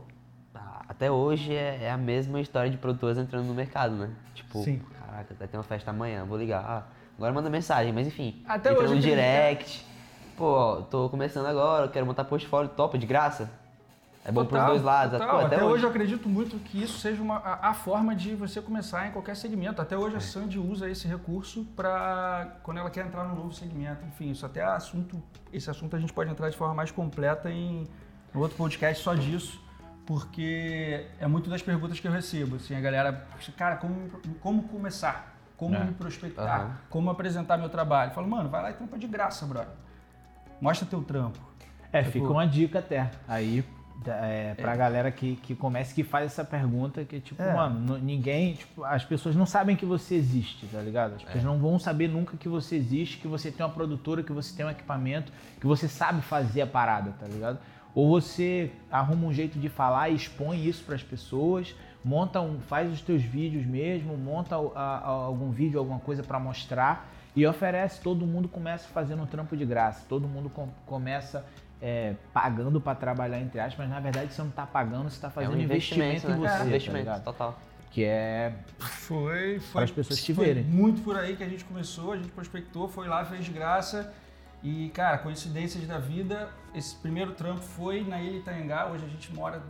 até 0.97 1.11
hoje 1.11 1.53
é, 1.55 1.85
é 1.85 1.91
a 1.91 1.97
mesma 1.97 2.41
história 2.41 2.71
de 2.71 2.77
produtoras 2.77 3.19
entrando 3.19 3.47
no 3.47 3.55
mercado, 3.55 3.95
né? 3.95 4.11
Tipo, 4.35 4.63
Sim. 4.63 4.81
caraca, 4.99 5.35
vai 5.39 5.49
ter 5.49 5.57
uma 5.57 5.63
festa 5.63 5.91
amanhã, 5.91 6.25
vou 6.25 6.39
ligar. 6.39 6.65
Ah, 6.65 6.83
agora 7.17 7.33
manda 7.33 7.51
mensagem, 7.51 7.93
mas 7.93 8.07
enfim. 8.07 8.43
Até 8.47 8.71
entra 8.73 8.85
hoje 8.85 8.95
no 8.95 9.01
direct. 9.01 9.85
Pô, 10.37 10.45
ó, 10.47 10.77
tô 10.83 11.09
começando 11.09 11.47
agora, 11.47 11.89
quero 11.89 12.07
montar 12.07 12.25
portfólio 12.25 12.69
top 12.71 12.97
de 12.99 13.07
graça. 13.07 13.51
É 14.27 14.33
bom 14.33 14.41
pros 14.47 14.53
Total, 14.59 14.69
dois 14.71 14.83
lados. 14.83 15.19
Pô, 15.19 15.37
até, 15.37 15.63
hoje. 15.63 15.83
eu 15.85 15.91
acredito 15.91 16.29
muito 16.31 16.57
que 16.59 16.83
isso 16.83 16.99
seja 16.99 17.21
uma, 17.23 17.37
a, 17.37 17.69
a 17.69 17.75
forma 17.75 18.15
de 18.17 18.35
você 18.35 18.63
começar 18.63 19.07
em 19.07 19.11
qualquer 19.11 19.37
segmento. 19.37 19.83
Até 19.83 19.97
É. 19.97 19.99
hoje 19.99 20.17
a 20.17 20.21
Sandy 20.21 20.59
usa 20.59 20.89
esse 20.89 21.07
recurso 21.07 21.63
para 21.77 22.57
quando 22.63 22.79
ela 22.79 22.89
quer 22.89 23.05
entrar 23.05 23.25
num 23.25 23.35
novo 23.35 23.53
segmento. 23.53 24.03
Enfim, 24.07 24.31
isso 24.31 24.47
até 24.47 24.61
é 24.61 24.65
assunto. 24.65 25.23
Esse 25.53 25.69
assunto 25.69 25.95
a 25.95 25.99
gente 25.99 26.13
pode 26.13 26.31
entrar 26.31 26.49
de 26.49 26.57
forma 26.57 26.73
mais 26.73 26.91
completa 26.91 27.51
em 27.51 27.87
outro 28.35 28.57
podcast 28.57 29.05
só 29.05 29.15
disso. 29.15 29.63
Porque 30.07 31.07
é 31.19 31.27
muito 31.27 31.49
das 31.49 31.63
perguntas 31.63 31.99
que 31.99 32.07
eu 32.07 32.13
recebo. 32.13 32.57
Assim, 32.57 32.75
a 32.75 32.81
galera, 32.81 33.27
cara, 33.57 33.77
como, 33.77 34.11
como 34.41 34.63
começar? 34.65 35.33
como 35.57 35.77
É. 35.77 35.85
me 35.85 35.93
prospectar, 35.93 36.61
Aham. 36.63 36.77
como 36.91 37.09
apresentar 37.11 37.57
meu 37.57 37.69
trabalho. 37.69 38.11
Eu 38.11 38.15
falo, 38.15 38.27
mano, 38.29 38.49
vai 38.51 38.61
lá 38.61 38.71
e 38.71 38.75
trampa 38.75 38.99
de 38.99 39.07
graça, 39.07 39.47
brother. 39.47 39.69
Mostra 40.61 40.85
teu 40.87 41.01
trampo. 41.01 41.39
É, 41.93 42.01
Tipo- 42.03 42.13
fica 42.13 42.27
uma 42.27 42.45
dica 42.45 42.81
até. 42.81 43.09
Aí, 43.29 43.65
é, 44.05 44.55
pra 44.55 44.75
galera 44.75 45.13
que, 45.13 45.37
que 45.37 45.55
começa, 45.55 45.95
que 45.95 46.03
faz 46.03 46.27
essa 46.27 46.45
pergunta, 46.45 47.05
que 47.05 47.21
tipo, 47.21 47.41
É. 47.41 47.55
mano, 47.55 47.97
ninguém, 47.99 48.55
tipo, 48.55 48.83
as 48.85 49.05
pessoas 49.05 49.37
não 49.37 49.47
sabem 49.47 49.77
que 49.77 49.87
você 49.87 50.17
existe, 50.17 50.67
tá 50.67 50.81
ligado? 50.81 51.15
As 51.15 51.23
pessoas 51.23 51.45
não 51.45 51.57
vão 51.57 51.79
saber 51.79 52.09
nunca 52.09 52.37
que 52.37 52.49
você 52.49 52.75
existe, 52.75 53.19
que 53.19 53.29
você 53.29 53.53
tem 53.53 53.65
uma 53.65 53.73
produtora, 53.73 54.25
que 54.25 54.33
você 54.33 54.55
tem 54.57 54.67
um 54.67 54.71
equipamento, 54.71 55.33
que 55.61 55.67
você 55.67 55.87
sabe 55.87 56.21
fazer 56.21 56.63
a 56.63 56.67
parada, 56.67 57.13
tá 57.13 57.27
ligado? 57.29 57.59
Ou 57.95 58.09
você 58.09 58.71
arruma 58.91 59.27
um 59.27 59.33
jeito 59.33 59.59
de 59.59 59.69
falar 59.69 60.09
e 60.09 60.15
expõe 60.17 60.67
isso 60.67 60.83
pras 60.85 61.03
pessoas, 61.03 61.75
monta 62.05 62.41
um, 62.41 62.59
faz 62.61 62.93
os 62.93 63.01
teus 63.01 63.23
vídeos 63.23 63.65
mesmo, 63.65 64.17
monta 64.17 64.57
a- 64.57 64.59
a- 64.99 65.07
algum 65.07 65.51
vídeo, 65.51 65.79
alguma 65.79 66.01
coisa 66.01 66.23
pra 66.23 66.39
mostrar 66.41 67.09
e 67.37 67.47
oferece. 67.47 68.01
Todo 68.01 68.27
mundo 68.27 68.49
começa 68.49 68.89
fazendo 68.89 69.23
um 69.23 69.27
trampo 69.27 69.57
de 69.57 69.65
graça, 69.65 70.05
todo 70.09 70.27
mundo 70.27 70.51
com- 70.51 70.69
começa 70.87 71.45
é, 71.87 72.15
pagando 72.33 72.81
pra 72.81 72.95
trabalhar 72.95 73.39
entre 73.41 73.61
aspas, 73.61 73.77
mas 73.87 73.91
na 73.91 74.01
verdade 74.01 74.33
você 74.33 74.41
não 74.43 74.51
tá 74.51 74.65
pagando, 74.67 75.11
você 75.11 75.21
tá 75.21 75.29
É 75.29 75.31
fazendo 75.31 75.55
um 75.55 75.61
investimento, 75.61 76.11
investimento, 76.27 76.29
né? 76.41 76.47
em 76.47 76.49
você, 76.49 76.55
É, 76.55 76.59
tá 76.59 76.67
investimento, 76.67 77.05
ligado? 77.05 77.25
total. 77.25 77.61
Que 77.91 78.05
é 78.05 78.53
Foi, 78.79 79.59
foi. 79.61 79.73
Para 79.73 79.85
as 79.85 79.91
pessoas 79.91 80.23
te 80.23 80.33
foi 80.33 80.47
verem. 80.47 80.65
muito 80.65 81.03
por 81.03 81.17
aí 81.17 81.37
que 81.37 81.43
a 81.45 81.49
gente 81.49 81.63
começou, 81.65 82.13
a 82.13 82.17
gente 82.17 82.31
prospectou, 82.31 82.89
foi 82.89 83.07
lá, 83.07 83.25
fez 83.25 83.45
de 83.45 83.51
graça. 83.53 84.13
E, 84.65 84.89
cara, 84.95 85.19
coincidências 85.19 85.87
da 85.87 85.99
vida, 85.99 86.49
esse 86.75 86.97
primeiro 86.97 87.33
trampo 87.35 87.61
foi 87.61 88.03
na 88.03 88.19
Ilha 88.21 88.39
Itaiangá, 88.39 88.87
hoje 88.87 89.05
a 89.05 89.09
gente 89.09 89.31
mora, 89.35 89.63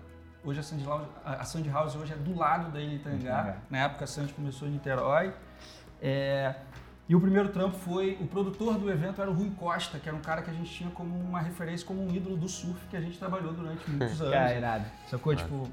hoje 0.45 0.61
a 0.61 0.63
Sandy 0.63 0.85
House, 0.85 1.09
a 1.25 1.45
Sandy 1.45 1.69
House 1.69 1.97
hoje 1.97 2.13
é 2.13 2.17
do 2.17 2.33
lado 2.37 2.71
da 2.71 2.81
Ilha 2.81 2.95
Itaiangá. 2.95 3.57
na 3.69 3.79
época 3.79 4.05
a 4.05 4.07
Sandy 4.07 4.33
começou 4.33 4.69
em 4.69 4.71
Niterói. 4.71 5.35
É, 6.01 6.55
e 7.09 7.15
o 7.17 7.21
primeiro 7.21 7.49
trampo 7.49 7.77
foi, 7.77 8.17
o 8.21 8.27
produtor 8.29 8.79
do 8.79 8.89
evento 8.89 9.21
era 9.21 9.29
o 9.29 9.35
Rui 9.35 9.51
Costa, 9.59 9.99
que 9.99 10.09
era 10.09 10.17
um 10.17 10.21
cara 10.23 10.43
que 10.43 10.51
a 10.51 10.55
gente 10.55 10.71
tinha 10.73 10.91
como 10.91 11.19
uma 11.19 11.41
referência, 11.41 11.85
como 11.85 12.01
um 12.07 12.15
ídolo 12.15 12.37
do 12.37 12.49
surf, 12.49 12.87
que 12.89 12.97
a 12.97 13.01
gente 13.01 13.19
trabalhou 13.19 13.53
durante 13.53 13.91
muitos 13.91 14.21
anos. 14.23 14.33
Cara, 14.33 14.55
irado. 14.55 14.85
Sacou? 15.11 15.35
Tipo. 15.35 15.69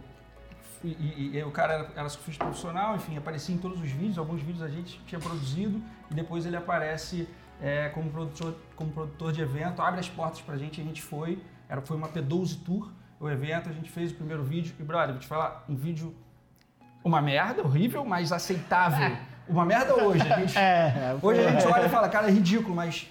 E, 0.83 0.87
e- 0.87 1.37
e 1.37 1.43
o 1.43 1.51
cara 1.51 1.73
era, 1.73 1.91
era 1.95 2.09
surfista 2.09 2.43
profissional, 2.43 2.95
enfim, 2.95 3.15
aparecia 3.15 3.53
em 3.53 3.57
todos 3.59 3.79
os 3.79 3.87
vídeos, 3.91 4.17
alguns 4.17 4.41
vídeos 4.41 4.63
a 4.63 4.67
gente 4.67 4.99
tinha 5.05 5.21
produzido 5.21 5.79
e 6.09 6.13
depois 6.15 6.43
ele 6.43 6.55
aparece 6.57 7.29
é, 7.61 7.89
como, 7.89 8.09
produtor, 8.09 8.55
como 8.75 8.91
produtor 8.91 9.31
de 9.31 9.41
evento, 9.41 9.81
abre 9.81 9.99
as 9.99 10.09
portas 10.09 10.41
pra 10.41 10.57
gente, 10.57 10.81
a 10.81 10.83
gente 10.83 11.01
foi, 11.01 11.39
era, 11.69 11.81
foi 11.81 11.95
uma 11.95 12.07
P12 12.09 12.63
Tour, 12.65 12.89
o 13.19 13.29
evento, 13.29 13.69
a 13.69 13.71
gente 13.71 13.89
fez 13.89 14.11
o 14.11 14.15
primeiro 14.15 14.43
vídeo 14.43 14.73
e, 14.79 14.83
brother, 14.83 15.11
vou 15.11 15.19
te 15.19 15.27
falar, 15.27 15.63
um 15.69 15.75
vídeo, 15.75 16.15
uma 17.03 17.21
merda, 17.21 17.61
horrível, 17.63 18.03
mas 18.03 18.31
aceitável. 18.31 19.15
Uma 19.47 19.65
merda 19.65 19.95
hoje, 20.03 20.21
a 20.21 20.37
gente, 20.39 20.57
É, 20.57 21.15
hoje 21.21 21.39
a 21.45 21.51
gente 21.51 21.67
olha 21.67 21.85
e 21.85 21.89
fala, 21.89 22.09
cara, 22.09 22.27
é 22.27 22.31
ridículo, 22.31 22.75
mas 22.75 23.07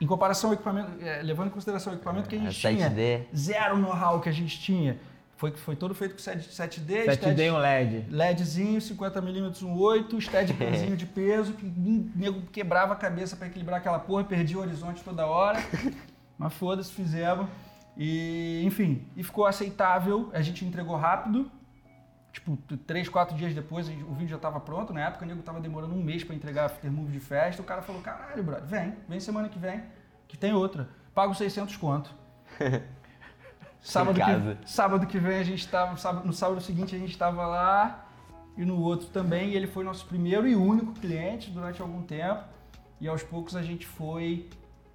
em 0.00 0.06
comparação 0.06 0.50
ao 0.50 0.54
equipamento, 0.54 0.90
é, 1.00 1.22
levando 1.22 1.46
em 1.48 1.50
consideração 1.50 1.92
o 1.92 1.96
equipamento 1.96 2.28
que 2.28 2.36
a 2.36 2.38
gente 2.38 2.66
É, 2.66 2.70
tinha, 2.74 2.90
7D. 2.90 3.24
zero 3.34 3.78
know-how 3.78 4.20
que 4.20 4.28
a 4.28 4.32
gente 4.32 4.58
tinha. 4.60 4.98
Foi, 5.36 5.50
foi 5.52 5.76
todo 5.76 5.94
feito 5.94 6.14
com 6.14 6.18
7, 6.18 6.48
7D, 6.48 7.04
7D 7.04 7.52
um 7.52 7.58
LED. 7.58 8.06
LEDzinho, 8.10 8.80
50mm 8.80 9.62
1.8, 9.62 10.20
steadicamzinho 10.20 10.96
de 10.96 11.04
peso, 11.04 11.52
que 11.52 11.66
o 11.66 12.10
nego 12.16 12.40
quebrava 12.46 12.94
a 12.94 12.96
cabeça 12.96 13.36
pra 13.36 13.46
equilibrar 13.46 13.78
aquela 13.78 13.98
porra, 13.98 14.24
perdia 14.24 14.56
o 14.56 14.60
horizonte 14.60 15.04
toda 15.04 15.26
hora. 15.26 15.58
Mas 16.38 16.54
foda-se, 16.54 16.90
fizemos. 16.90 17.48
E, 17.96 18.62
enfim, 18.64 19.06
e 19.14 19.22
ficou 19.22 19.46
aceitável, 19.46 20.30
a 20.32 20.40
gente 20.40 20.64
entregou 20.64 20.96
rápido. 20.96 21.50
Tipo, 22.32 22.56
três, 22.86 23.08
quatro 23.08 23.34
dias 23.36 23.54
depois, 23.54 23.88
o 23.88 24.12
vídeo 24.12 24.28
já 24.28 24.38
tava 24.38 24.60
pronto. 24.60 24.92
Na 24.92 25.06
época, 25.06 25.24
o 25.24 25.28
nego 25.28 25.42
tava 25.42 25.60
demorando 25.60 25.94
um 25.94 26.02
mês 26.02 26.24
pra 26.24 26.34
entregar 26.34 26.62
a 26.62 26.66
aftermovie 26.66 27.12
de 27.12 27.20
festa. 27.20 27.60
O 27.60 27.64
cara 27.64 27.82
falou, 27.82 28.00
caralho, 28.02 28.42
brother, 28.42 28.66
vem, 28.66 28.94
vem 29.08 29.20
semana 29.20 29.48
que 29.48 29.58
vem, 29.58 29.82
que 30.28 30.36
tem 30.36 30.52
outra. 30.52 30.88
Pago 31.14 31.34
600 31.34 31.76
conto. 31.76 32.14
Sábado 33.86 34.18
que, 34.60 34.68
sábado 34.68 35.06
que 35.06 35.18
vem 35.18 35.38
a 35.38 35.44
gente 35.44 35.66
tava, 35.68 35.96
sábado- 35.96 36.26
no 36.26 36.32
sábado 36.32 36.60
seguinte 36.60 36.94
a 36.94 36.98
gente 36.98 37.12
estava 37.12 37.46
lá 37.46 38.04
e 38.56 38.64
no 38.64 38.80
outro 38.80 39.06
também. 39.08 39.50
E 39.50 39.56
ele 39.56 39.66
foi 39.66 39.84
nosso 39.84 40.06
primeiro 40.06 40.46
e 40.46 40.56
único 40.56 40.92
cliente 40.94 41.50
durante 41.50 41.80
algum 41.80 42.02
tempo. 42.02 42.42
E 43.00 43.06
aos 43.06 43.22
poucos 43.22 43.54
a 43.54 43.62
gente 43.62 43.86
foi 43.86 44.48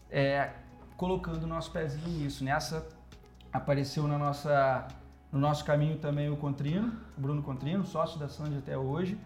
é, 0.10 0.50
colocando 0.98 1.44
o 1.44 1.48
nosso 1.48 1.72
pezinho 1.72 2.08
nisso. 2.20 2.44
Nessa 2.44 2.86
apareceu 3.54 4.08
na 4.08 4.18
nossa, 4.18 4.88
no 5.32 5.40
nosso 5.40 5.64
caminho 5.64 5.98
também 5.98 6.30
o 6.30 6.36
Contrino, 6.36 6.94
o 7.18 7.22
Bruno 7.22 7.42
Contrino, 7.42 7.86
sócio 7.86 8.20
da 8.20 8.28
Sandy 8.28 8.58
até 8.58 8.78
hoje, 8.78 9.18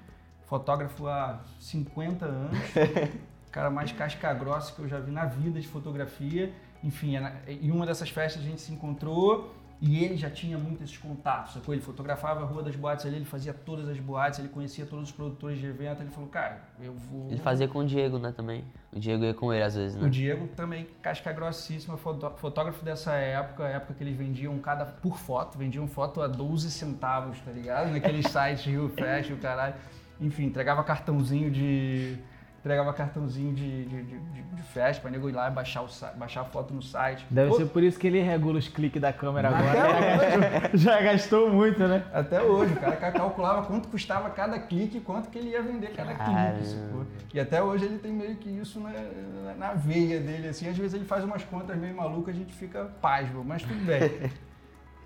fotógrafo 0.45 1.07
há 1.07 1.39
50 1.59 2.25
anos, 2.25 2.57
cara 3.51 3.69
mais 3.69 3.91
casca 3.91 4.33
grossa 4.33 4.73
que 4.73 4.79
eu 4.81 4.87
já 4.87 4.99
vi 4.99 5.11
na 5.11 5.25
vida 5.25 5.59
de 5.59 5.67
fotografia. 5.67 6.53
Enfim, 6.85 7.15
em 7.47 7.71
uma 7.71 7.85
dessas 7.85 8.09
festas 8.09 8.43
a 8.43 8.45
gente 8.45 8.61
se 8.61 8.71
encontrou 8.71 9.53
e 9.81 10.03
ele 10.03 10.15
já 10.15 10.29
tinha 10.29 10.57
muito 10.57 10.83
esses 10.83 10.97
contatos, 10.97 11.53
sacou? 11.53 11.73
Ele 11.73 11.81
fotografava 11.81 12.41
a 12.41 12.45
rua 12.45 12.63
das 12.63 12.75
boates 12.75 13.05
ali, 13.05 13.17
ele 13.17 13.25
fazia 13.25 13.53
todas 13.53 13.89
as 13.89 13.99
boates, 13.99 14.39
ele 14.39 14.47
conhecia 14.47 14.85
todos 14.85 15.09
os 15.09 15.11
produtores 15.11 15.59
de 15.59 15.65
evento, 15.65 16.01
ele 16.01 16.11
falou, 16.11 16.29
cara, 16.29 16.61
eu 16.79 16.93
vou... 16.93 17.29
Ele 17.29 17.39
fazia 17.39 17.67
com 17.67 17.79
o 17.79 17.85
Diego, 17.85 18.17
né, 18.17 18.31
também. 18.31 18.63
O 18.93 18.99
Diego 18.99 19.25
ia 19.25 19.33
com 19.33 19.51
ele 19.51 19.63
às 19.63 19.75
vezes, 19.75 19.97
O 19.97 20.03
né? 20.03 20.09
Diego 20.09 20.47
também, 20.55 20.87
casca 21.01 21.33
grossíssima, 21.33 21.97
fotógrafo 21.97 22.85
dessa 22.85 23.13
época, 23.13 23.63
época 23.67 23.95
que 23.95 24.03
eles 24.03 24.15
vendiam 24.15 24.57
cada 24.59 24.85
por 24.85 25.17
foto, 25.17 25.57
vendiam 25.57 25.87
foto 25.87 26.21
a 26.21 26.27
12 26.27 26.71
centavos, 26.71 27.37
tá 27.41 27.51
ligado? 27.51 27.91
Naqueles 27.91 28.27
sites 28.27 28.65
Rio 28.65 28.87
Fest, 28.89 29.31
o 29.31 29.37
caralho. 29.37 29.75
Enfim, 30.21 30.45
entregava 30.45 30.83
cartãozinho 30.83 31.51
de. 31.51 32.17
Entregava 32.65 32.91
cartãozinho 32.93 33.53
de, 33.53 33.85
de, 33.85 34.01
de, 34.03 34.19
de- 34.19 34.45
festa 34.73 34.99
pra 34.99 35.11
nego 35.11 35.29
ir 35.29 35.33
lá 35.33 35.47
e 35.47 35.51
baixar, 35.51 35.83
o, 35.83 35.87
baixar 36.17 36.41
a 36.41 36.45
foto 36.45 36.73
no 36.73 36.81
site. 36.81 37.23
Deve 37.29 37.51
Pô, 37.51 37.57
ser 37.57 37.67
por 37.67 37.83
isso 37.83 37.99
que 37.99 38.07
ele 38.07 38.19
regula 38.19 38.57
os 38.57 38.67
cliques 38.67 38.99
da 38.99 39.13
câmera 39.13 39.49
agora. 39.49 40.65
Até 40.65 40.71
Já 40.75 40.99
gastou, 40.99 41.51
muito, 41.53 41.87
né? 41.87 42.03
Até 42.11 42.41
hoje, 42.41 42.73
o 42.73 42.77
cara 42.77 42.95
calculava 43.11 43.67
quanto 43.67 43.87
custava 43.87 44.31
cada 44.31 44.57
clique 44.57 44.97
e 44.97 45.01
quanto 45.01 45.29
que 45.29 45.37
ele 45.37 45.49
ia 45.49 45.61
vender 45.61 45.91
cada 45.93 46.15
Caramba. 46.15 46.57
clique. 46.57 47.35
E 47.35 47.39
até 47.39 47.61
hoje 47.61 47.85
ele 47.85 47.99
tem 47.99 48.11
meio 48.11 48.35
que 48.37 48.49
isso 48.49 48.79
na, 48.79 48.89
na- 48.89 49.53
na 49.55 49.73
veia 49.75 50.19
dele, 50.19 50.47
assim. 50.47 50.67
Às 50.67 50.75
vezes 50.75 50.95
ele 50.95 51.05
faz 51.05 51.23
umas 51.23 51.43
contas 51.43 51.77
meio 51.77 51.95
malucas, 51.95 52.33
a 52.35 52.37
gente 52.39 52.51
fica 52.51 52.85
pasmo, 52.99 53.43
mas 53.43 53.61
tudo 53.61 53.85
bem. 53.85 54.31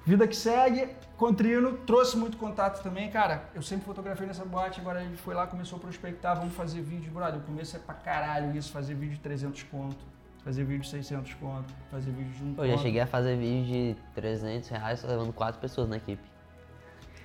Vida 0.09 0.27
que 0.27 0.35
segue, 0.35 0.89
Contrino 1.15 1.73
trouxe 1.85 2.17
muito 2.17 2.35
contato 2.35 2.81
também. 2.81 3.11
Cara, 3.11 3.43
eu 3.53 3.61
sempre 3.61 3.85
fotografei 3.85 4.25
nessa 4.25 4.43
boate, 4.43 4.79
agora 4.79 5.03
ele 5.03 5.15
foi 5.15 5.35
lá, 5.35 5.45
começou 5.45 5.77
a 5.77 5.79
prospectar, 5.79 6.35
vamos 6.35 6.55
fazer 6.55 6.81
vídeo. 6.81 7.11
Brother, 7.11 7.39
o 7.39 7.43
começo 7.43 7.75
é 7.75 7.79
pra 7.79 7.93
caralho 7.93 8.57
isso, 8.57 8.71
fazer 8.71 8.95
vídeo 8.95 9.13
de 9.13 9.19
300 9.19 9.61
conto, 9.61 10.03
fazer 10.43 10.63
vídeo 10.63 10.81
de 10.81 10.89
600 10.89 11.35
conto, 11.35 11.71
fazer 11.91 12.09
vídeo 12.09 12.31
de 12.31 12.43
um 12.43 12.55
eu 12.57 12.65
já 12.65 12.73
conto. 12.73 12.81
cheguei 12.81 13.01
a 13.01 13.05
fazer 13.05 13.37
vídeo 13.37 13.93
de 13.93 13.97
300 14.15 14.67
reais 14.69 14.99
só 14.99 15.07
levando 15.07 15.31
quatro 15.31 15.61
pessoas 15.61 15.87
na 15.87 15.97
equipe. 15.97 16.23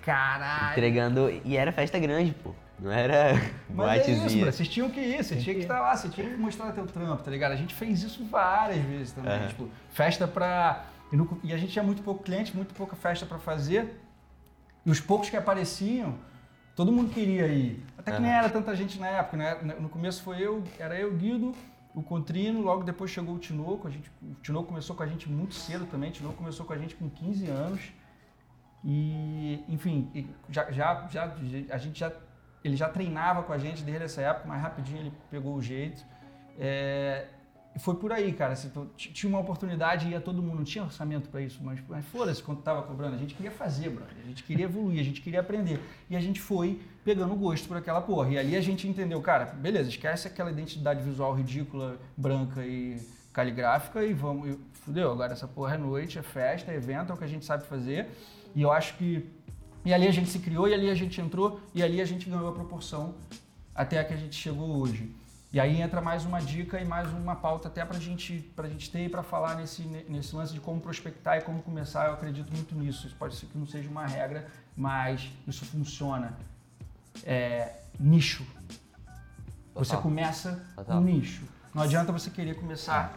Caralho! 0.03 0.73
Entregando. 0.73 1.41
E 1.43 1.57
era 1.57 1.73
festa 1.73 1.99
grande, 1.99 2.35
pô. 2.35 2.51
Não 2.79 2.93
era 2.93 3.33
Mas 3.71 4.07
é 4.07 4.11
isso, 4.11 4.39
bro. 4.41 4.53
Vocês 4.53 4.69
tinham 4.69 4.91
que 4.91 5.01
ir, 5.01 5.25
você 5.25 5.37
tinha 5.37 5.55
que 5.55 5.63
estar 5.63 5.81
lá, 5.81 5.97
você 5.97 6.11
tinha 6.11 6.29
que 6.29 6.37
mostrar 6.37 6.71
teu 6.73 6.87
trampo, 6.87 7.23
tá 7.23 7.31
ligado? 7.31 7.53
A 7.53 7.57
gente 7.57 7.75
fez 7.75 8.03
isso 8.03 8.27
várias 8.27 8.85
vezes 8.85 9.13
também, 9.13 9.33
Aham. 9.33 9.49
tipo, 9.49 9.71
festa 9.89 10.29
pra... 10.29 10.85
E, 11.13 11.17
no- 11.17 11.39
e 11.43 11.53
a 11.53 11.57
gente 11.57 11.73
tinha 11.73 11.83
muito 11.83 12.03
pouco 12.03 12.23
cliente, 12.25 12.55
muito 12.55 12.75
pouca 12.75 12.97
festa 12.97 13.25
pra 13.27 13.39
fazer, 13.39 14.01
e 14.85 14.91
os 14.91 15.01
poucos 15.01 15.31
que 15.31 15.37
apareciam, 15.37 16.19
todo 16.75 16.91
mundo 16.93 17.13
queria 17.13 17.47
ir. 17.47 17.85
Até 17.97 18.13
que 18.13 18.21
nem 18.21 18.31
Aham. 18.31 18.39
era 18.41 18.51
tanta 18.51 18.75
gente 18.75 18.99
na 18.99 19.07
época, 19.09 19.37
né? 19.37 19.55
No 19.81 19.89
começo 19.89 20.23
foi 20.23 20.41
eu, 20.41 20.63
era 20.79 20.99
eu, 20.99 21.13
Guido, 21.15 21.55
o 21.95 22.03
Contrino, 22.03 22.61
logo 22.61 22.83
depois 22.83 23.11
chegou 23.11 23.35
o 23.35 23.39
Tinoco, 23.39 23.87
a 23.87 23.91
gente, 23.91 24.11
o 24.23 24.35
Tinoco 24.43 24.67
começou 24.69 24.97
com 24.97 25.03
a 25.03 25.07
gente 25.07 25.29
muito 25.31 25.55
cedo 25.55 25.87
também, 25.87 26.11
o 26.11 26.13
Tinoco 26.13 26.35
começou 26.37 26.67
com 26.67 26.73
a 26.73 26.79
gente 26.79 26.95
com 26.97 27.09
15 27.09 27.47
anos, 27.49 27.93
e, 28.85 29.65
enfim, 29.69 30.29
já, 30.51 30.71
já, 30.71 31.07
já, 31.11 31.35
a 31.71 31.79
gente 31.79 31.99
já, 31.99 32.13
ele 32.63 32.77
já 32.77 32.89
treinava 32.89 33.43
com 33.43 33.53
a 33.53 33.59
gente 33.59 33.83
desde 33.83 34.05
essa 34.05 34.21
época, 34.21 34.47
mas 34.49 34.61
rapidinho 34.61 34.99
ele 35.01 35.13
pegou 35.31 35.55
o 35.55 35.63
jeito. 35.63 36.05
É, 36.59 37.29
e 37.75 37.79
foi 37.79 37.97
por 37.97 38.13
aí, 38.13 38.33
cara. 38.33 38.53
assim, 38.53 38.71
tinha 38.97 39.29
uma 39.29 39.41
oportunidade 39.41 40.07
e 40.07 40.11
ia 40.11 40.21
todo 40.21 40.41
mundo. 40.41 40.59
Não 40.59 40.65
tinha 40.65 40.85
orçamento 40.85 41.29
para 41.29 41.41
isso, 41.41 41.59
mas, 41.63 41.81
mas 41.89 42.05
foda-se 42.07 42.43
quanto 42.43 42.63
tava 42.63 42.83
cobrando. 42.83 43.17
A 43.17 43.19
gente 43.19 43.35
queria 43.35 43.51
fazer, 43.51 43.91
brother. 43.91 44.15
A 44.23 44.29
gente 44.29 44.45
queria 44.45 44.67
evoluir, 44.67 45.01
a 45.01 45.03
gente 45.03 45.21
queria 45.21 45.41
aprender. 45.41 45.81
E 46.09 46.15
a 46.17 46.21
gente 46.21 46.41
foi 46.41 46.81
pegando 47.05 47.35
gosto 47.35 47.67
por 47.67 47.77
aquela 47.77 48.01
porra. 48.01 48.31
E 48.31 48.39
ali 48.39 48.57
a 48.57 48.61
gente 48.61 48.87
entendeu, 48.87 49.21
cara, 49.21 49.47
beleza, 49.47 49.89
esquece 49.89 50.29
aquela 50.29 50.53
identidade 50.53 51.03
visual 51.03 51.35
ridícula, 51.35 51.99
branca 52.17 52.65
e 52.65 53.01
caligráfica 53.33 54.05
e 54.05 54.13
vamos. 54.13 54.51
E, 54.51 54.59
fudeu, 54.73 55.11
agora 55.11 55.33
essa 55.33 55.49
porra 55.49 55.75
é 55.75 55.79
noite, 55.79 56.17
é 56.17 56.23
festa, 56.23 56.71
é 56.71 56.77
evento, 56.77 57.11
é 57.11 57.15
o 57.15 57.19
que 57.19 57.25
a 57.25 57.29
gente 57.29 57.45
sabe 57.45 57.65
fazer. 57.65 58.09
E 58.55 58.63
eu 58.63 58.71
acho 58.71 58.97
que. 58.97 59.29
E 59.85 59.93
ali 59.93 60.07
a 60.07 60.13
gente 60.13 60.31
se 60.31 60.39
criou, 60.39 60.67
e 60.67 60.73
ali 60.73 60.89
a 60.89 60.95
gente 60.95 61.21
entrou, 61.21 61.61
e 61.75 61.83
ali 61.83 62.01
a 62.01 62.07
gente 62.07 62.31
ganhou 62.31 62.49
a 62.49 62.53
proporção 62.53 63.15
até 63.75 63.99
a 63.99 64.05
que 64.05 64.15
a 64.15 64.17
gente 64.17 64.37
chegou 64.37 64.79
hoje. 64.79 65.13
E 65.55 65.61
aí 65.61 65.81
entra 65.81 66.01
mais 66.01 66.25
uma 66.25 66.41
dica 66.41 66.81
e 66.81 66.85
mais 66.85 67.09
uma 67.13 67.37
pauta 67.37 67.69
até 67.69 67.85
pra 67.85 67.97
gente, 67.97 68.41
pra 68.57 68.69
gente 68.69 68.91
ter 68.91 69.05
e 69.05 69.09
pra 69.09 69.23
falar 69.23 69.55
nesse, 69.55 69.83
nesse 70.09 70.35
lance 70.35 70.53
de 70.53 70.59
como 70.59 70.81
prospectar 70.81 71.39
e 71.39 71.43
como 71.43 71.63
começar. 71.63 72.09
Eu 72.09 72.15
acredito 72.15 72.53
muito 72.53 72.75
nisso. 72.75 73.07
Isso 73.07 73.15
pode 73.15 73.37
ser 73.37 73.47
que 73.47 73.57
não 73.57 73.65
seja 73.65 73.89
uma 73.89 74.05
regra, 74.05 74.49
mas 74.77 75.31
isso 75.47 75.65
funciona. 75.65 76.37
É, 77.23 77.83
nicho. 78.01 78.45
Você 79.77 79.91
Total. 79.91 80.03
começa 80.03 80.61
Total. 80.75 80.99
um 80.99 81.03
nicho. 81.03 81.45
Não 81.73 81.85
adianta 81.85 82.11
você 82.11 82.31
querer 82.31 82.55
começar 82.55 83.17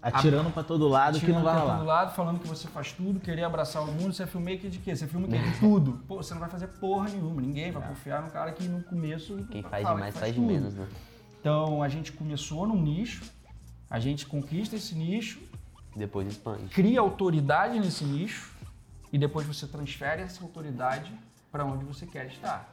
Atirando 0.00 0.48
pra 0.50 0.62
todo 0.62 0.88
lado 0.88 1.20
que 1.20 1.30
não 1.30 1.42
vai 1.42 1.52
pra 1.52 1.60
rolar. 1.62 1.76
todo 1.76 1.86
lado, 1.86 2.14
falando 2.14 2.40
que 2.40 2.48
você 2.48 2.68
faz 2.68 2.90
tudo, 2.94 3.20
querer 3.20 3.44
abraçar 3.44 3.82
o 3.82 3.86
mundo, 3.86 4.14
você 4.14 4.22
é 4.22 4.26
filmmaker 4.26 4.70
de 4.70 4.78
quê? 4.78 4.96
Você 4.96 5.04
é 5.04 5.06
filmmaker 5.08 5.42
de 5.52 5.58
tudo. 5.60 6.00
Pô, 6.08 6.16
você 6.16 6.32
não 6.32 6.40
vai 6.40 6.48
fazer 6.48 6.68
porra 6.68 7.10
nenhuma. 7.10 7.42
Ninguém 7.42 7.70
vai 7.70 7.86
confiar 7.86 8.22
num 8.22 8.30
cara 8.30 8.50
que 8.52 8.66
no 8.66 8.82
começo. 8.82 9.36
Quem 9.50 9.62
faz 9.62 9.82
fala 9.82 9.96
demais 9.96 10.14
que 10.14 10.20
faz 10.20 10.34
tudo. 10.34 10.46
menos, 10.46 10.72
né? 10.74 10.88
Então 11.40 11.82
a 11.82 11.88
gente 11.88 12.12
começou 12.12 12.66
num 12.66 12.80
nicho, 12.80 13.24
a 13.88 13.98
gente 13.98 14.26
conquista 14.26 14.76
esse 14.76 14.94
nicho, 14.94 15.40
Depois 15.96 16.28
expande. 16.28 16.64
cria 16.66 17.00
autoridade 17.00 17.78
nesse 17.80 18.04
nicho 18.04 18.52
e 19.12 19.18
depois 19.18 19.46
você 19.46 19.66
transfere 19.66 20.22
essa 20.22 20.42
autoridade 20.44 21.12
para 21.50 21.64
onde 21.64 21.84
você 21.84 22.06
quer 22.06 22.26
estar. 22.26 22.68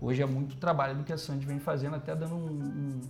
Hoje 0.00 0.20
é 0.22 0.26
muito 0.26 0.56
trabalho 0.56 0.96
do 0.96 1.04
que 1.04 1.12
a 1.12 1.18
Sandy 1.18 1.46
vem 1.46 1.60
fazendo, 1.60 1.96
até 1.96 2.14
dando 2.14 2.34
um, 2.34 2.50
um- 2.50 3.00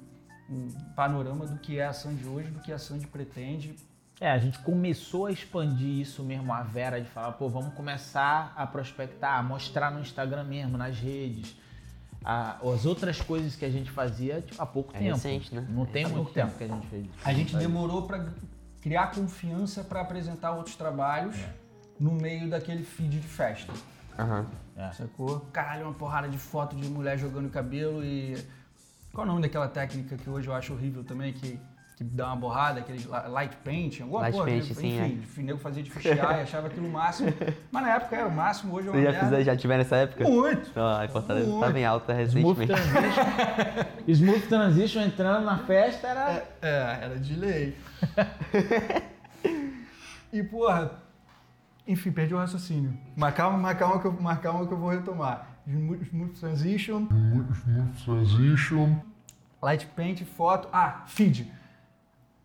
um 0.55 0.69
panorama 0.95 1.47
do 1.47 1.59
que 1.59 1.79
é 1.79 1.87
a 1.87 1.93
Sandy 1.93 2.27
hoje, 2.27 2.51
do 2.51 2.61
que 2.61 2.73
a 2.73 2.79
Sandy 2.79 3.07
pretende. 3.07 3.75
É, 4.21 4.31
a 4.31 4.39
gente 4.39 4.59
começou 4.59 5.27
a 5.27 5.33
expandir 5.33 6.01
isso 6.01 6.23
mesmo, 6.23 6.53
a 6.53 6.63
Vera, 6.63 7.01
de 7.01 7.09
falar, 7.09 7.33
pô, 7.33 7.49
vamos 7.49 7.73
começar 7.75 8.53
a 8.55 8.67
prospectar, 8.67 9.39
a 9.39 9.43
mostrar 9.43 9.91
no 9.91 10.01
Instagram 10.01 10.45
mesmo, 10.45 10.77
nas 10.77 10.99
redes. 10.99 11.57
A- 12.25 12.59
as 12.63 12.85
outras 12.87 13.21
coisas 13.21 13.57
que 13.57 13.65
a 13.65 13.71
gente 13.71 13.91
fazia 13.91 14.41
tipo, 14.43 14.61
há 14.61 14.67
pouco 14.67 14.95
É 14.95 14.99
tempo. 14.99 15.15
recente, 15.15 15.55
né? 15.55 15.67
Não 15.71 15.87
tem 15.87 16.05
Há 16.05 16.09
muito 16.09 16.17
pouco 16.25 16.33
tempo 16.33 16.57
que 16.59 16.65
a 16.65 16.69
gente 16.69 16.87
fez. 16.89 17.07
A 17.25 17.33
gente 17.33 17.57
demorou 17.57 18.03
para 18.07 18.27
criar 18.81 19.09
confiança 19.13 19.83
para 19.85 20.01
apresentar 20.01 20.53
outros 20.53 20.77
trabalhos 20.77 21.37
no 21.99 22.13
meio 22.13 22.49
daquele 22.49 22.83
feed 22.85 23.19
de 23.21 23.27
festa. 23.27 23.73
Aham. 24.19 24.47
Sacou? 24.95 25.41
Caralho, 25.53 25.85
uma 25.85 25.93
porrada 25.95 26.29
de 26.29 26.39
foto 26.39 26.75
de 26.75 26.89
mulher 26.89 27.19
jogando 27.19 27.51
cabelo 27.51 28.03
e. 28.05 28.37
Qual 29.13 29.27
é 29.27 29.29
o 29.29 29.33
nome 29.33 29.43
daquela 29.43 29.69
técnica 29.69 30.17
que 30.17 30.31
hoje 30.31 30.47
eu 30.49 30.55
acho 30.55 30.73
horrível 30.73 31.03
também, 31.05 31.33
que, 31.33 31.59
que 32.01 32.05
dá 32.05 32.29
uma 32.29 32.37
borrada, 32.37 32.81
aquele 32.81 32.97
li- 32.97 33.29
light 33.29 33.55
paint, 33.63 34.01
alguma 34.01 34.23
Light 34.23 34.33
porra, 34.33 34.47
paint, 34.47 34.65
enfim, 34.71 34.75
sim, 34.75 34.99
é. 35.01 35.07
enfim, 35.09 35.43
nego 35.43 35.59
fazia 35.59 35.83
de 35.83 35.91
fuxiar 35.91 36.39
e 36.39 36.41
achava 36.41 36.69
aquilo 36.69 36.89
o 36.89 36.91
máximo. 36.91 37.31
Mas 37.71 37.83
na 37.83 37.95
época 37.97 38.17
era 38.17 38.27
o 38.27 38.33
máximo, 38.33 38.75
hoje 38.75 38.89
é 38.89 38.91
uma 38.91 38.99
Vocês 39.03 39.15
já, 39.15 39.23
merda. 39.23 39.45
já 39.45 39.55
tiveram 39.57 39.81
essa 39.83 39.97
época? 39.97 40.25
Muito! 40.25 40.71
Não, 40.75 40.87
a 40.99 41.07
Fortaleza 41.09 41.47
Muito. 41.51 41.61
tava 41.63 41.79
em 41.79 41.85
alta 41.85 42.23
Smooth 42.23 42.59
recentemente. 42.61 43.15
Transition, 43.15 43.85
Smooth 44.09 44.47
Transition 44.49 45.01
entrando 45.03 45.45
na 45.45 45.59
festa 45.59 46.09
era. 46.09 46.45
É, 46.63 46.99
era 47.03 47.19
de 47.19 47.35
lei. 47.37 47.77
e, 50.33 50.43
porra, 50.43 50.93
enfim, 51.87 52.11
perdi 52.11 52.33
o 52.35 52.39
raciocínio. 52.39 52.97
Mas 53.15 53.35
calma, 53.35 53.59
mas 53.59 53.79
calma, 53.79 54.01
que, 54.01 54.07
eu, 54.07 54.17
mas 54.19 54.39
calma 54.39 54.67
que 54.67 54.73
eu 54.73 54.79
vou 54.79 54.89
retomar. 54.89 55.49
Smooth 55.67 56.03
smooth 56.09 56.33
Transition, 56.41 57.07
Smooth 57.11 57.95
Transition. 58.07 58.97
Light 59.63 59.87
Paint, 59.89 60.25
foto. 60.25 60.67
Ah, 60.73 61.03
feed. 61.07 61.60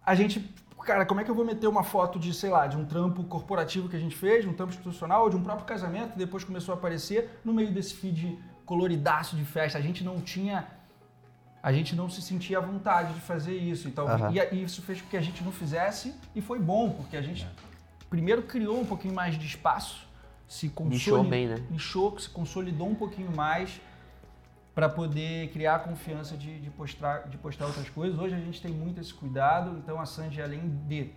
A 0.05 0.15
gente. 0.15 0.53
Cara, 0.83 1.03
como 1.03 1.19
é 1.19 1.23
que 1.23 1.31
eu 1.31 1.35
vou 1.35 1.43
meter 1.43 1.67
uma 1.67 1.83
foto 1.83 2.19
de, 2.19 2.31
sei 2.31 2.51
lá, 2.51 2.67
de 2.67 2.77
um 2.77 2.85
trampo 2.85 3.23
corporativo 3.23 3.89
que 3.89 3.95
a 3.95 3.99
gente 3.99 4.15
fez, 4.15 4.43
de 4.43 4.49
um 4.49 4.53
trampo 4.53 4.71
institucional, 4.71 5.23
ou 5.23 5.29
de 5.31 5.35
um 5.35 5.41
próprio 5.41 5.65
casamento, 5.65 6.11
que 6.11 6.19
depois 6.19 6.43
começou 6.43 6.75
a 6.75 6.77
aparecer 6.77 7.39
no 7.43 7.51
meio 7.51 7.71
desse 7.71 7.95
feed 7.95 8.37
coloridaço 8.67 9.35
de 9.35 9.43
festa? 9.43 9.79
A 9.79 9.81
gente 9.81 10.03
não 10.03 10.21
tinha. 10.21 10.67
A 11.63 11.73
gente 11.73 11.95
não 11.95 12.07
se 12.07 12.21
sentia 12.21 12.59
à 12.59 12.61
vontade 12.61 13.15
de 13.15 13.19
fazer 13.21 13.57
isso. 13.57 13.87
Então, 13.87 14.07
Aham. 14.07 14.31
e, 14.31 14.55
e 14.55 14.63
isso 14.63 14.83
fez 14.83 15.01
com 15.01 15.09
que 15.09 15.17
a 15.17 15.21
gente 15.21 15.43
não 15.43 15.51
fizesse, 15.51 16.13
e 16.35 16.41
foi 16.41 16.59
bom, 16.59 16.91
porque 16.91 17.17
a 17.17 17.21
gente 17.23 17.47
primeiro 18.07 18.43
criou 18.43 18.79
um 18.79 18.85
pouquinho 18.85 19.15
mais 19.15 19.37
de 19.37 19.45
espaço, 19.47 20.07
se 20.47 20.69
consolidou. 20.69 21.23
bem, 21.23 21.47
né? 21.47 21.55
Nichou, 21.71 22.17
se 22.19 22.29
consolidou 22.29 22.87
um 22.87 22.95
pouquinho 22.95 23.35
mais 23.35 23.81
para 24.75 24.89
poder 24.89 25.49
criar 25.51 25.75
a 25.75 25.79
confiança 25.79 26.35
de, 26.35 26.59
de, 26.59 26.69
postar, 26.69 27.29
de 27.29 27.37
postar 27.37 27.65
outras 27.65 27.89
coisas. 27.89 28.19
Hoje 28.19 28.35
a 28.35 28.39
gente 28.39 28.61
tem 28.61 28.71
muito 28.71 28.99
esse 28.99 29.13
cuidado, 29.13 29.77
então 29.77 29.97
a 29.99 30.05
Sandy, 30.05 30.41
além 30.41 30.67
de, 30.85 31.11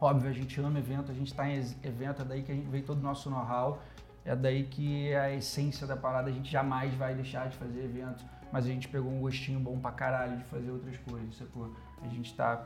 óbvio, 0.00 0.30
a 0.30 0.32
gente 0.32 0.60
ama 0.60 0.78
evento, 0.78 1.10
a 1.10 1.14
gente 1.14 1.26
está 1.26 1.48
em 1.50 1.58
evento, 1.82 2.22
é 2.22 2.24
daí 2.24 2.42
que 2.44 2.52
a 2.52 2.54
gente 2.54 2.68
veio 2.68 2.84
todo 2.84 2.98
o 2.98 3.02
nosso 3.02 3.28
know-how, 3.28 3.82
é 4.24 4.36
daí 4.36 4.62
que 4.62 5.08
é 5.08 5.18
a 5.18 5.34
essência 5.34 5.88
da 5.88 5.96
parada, 5.96 6.30
a 6.30 6.32
gente 6.32 6.48
jamais 6.48 6.94
vai 6.94 7.16
deixar 7.16 7.48
de 7.48 7.56
fazer 7.56 7.82
evento, 7.82 8.24
mas 8.52 8.64
a 8.64 8.68
gente 8.68 8.86
pegou 8.86 9.10
um 9.10 9.18
gostinho 9.20 9.58
bom 9.58 9.76
pra 9.80 9.90
caralho 9.90 10.36
de 10.38 10.44
fazer 10.44 10.70
outras 10.70 10.96
coisas, 10.98 11.34
sacou? 11.34 11.74
A 12.00 12.06
gente 12.06 12.32
tá... 12.34 12.64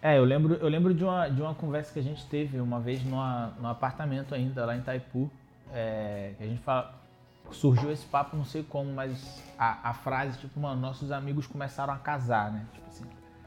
É, 0.00 0.16
eu 0.16 0.24
lembro, 0.24 0.54
eu 0.54 0.68
lembro 0.68 0.94
de, 0.94 1.04
uma, 1.04 1.28
de 1.28 1.42
uma 1.42 1.54
conversa 1.54 1.92
que 1.92 1.98
a 1.98 2.02
gente 2.02 2.24
teve 2.26 2.58
uma 2.58 2.80
vez 2.80 3.04
num 3.04 3.20
apartamento 3.66 4.34
ainda, 4.34 4.64
lá 4.64 4.74
em 4.74 4.78
Itaipu. 4.78 5.30
É, 5.74 6.34
que 6.36 6.44
a 6.44 6.46
gente 6.46 6.62
fala. 6.62 7.01
Surgiu 7.50 7.90
esse 7.92 8.06
papo, 8.06 8.36
não 8.36 8.44
sei 8.44 8.62
como, 8.62 8.90
mas 8.92 9.42
a, 9.58 9.90
a 9.90 9.94
frase, 9.94 10.38
tipo, 10.38 10.58
mano, 10.58 10.80
nossos 10.80 11.12
amigos 11.12 11.46
começaram 11.46 11.92
a 11.92 11.98
casar, 11.98 12.50
né? 12.50 12.64
Tipo 12.72 12.88
assim. 12.88 13.04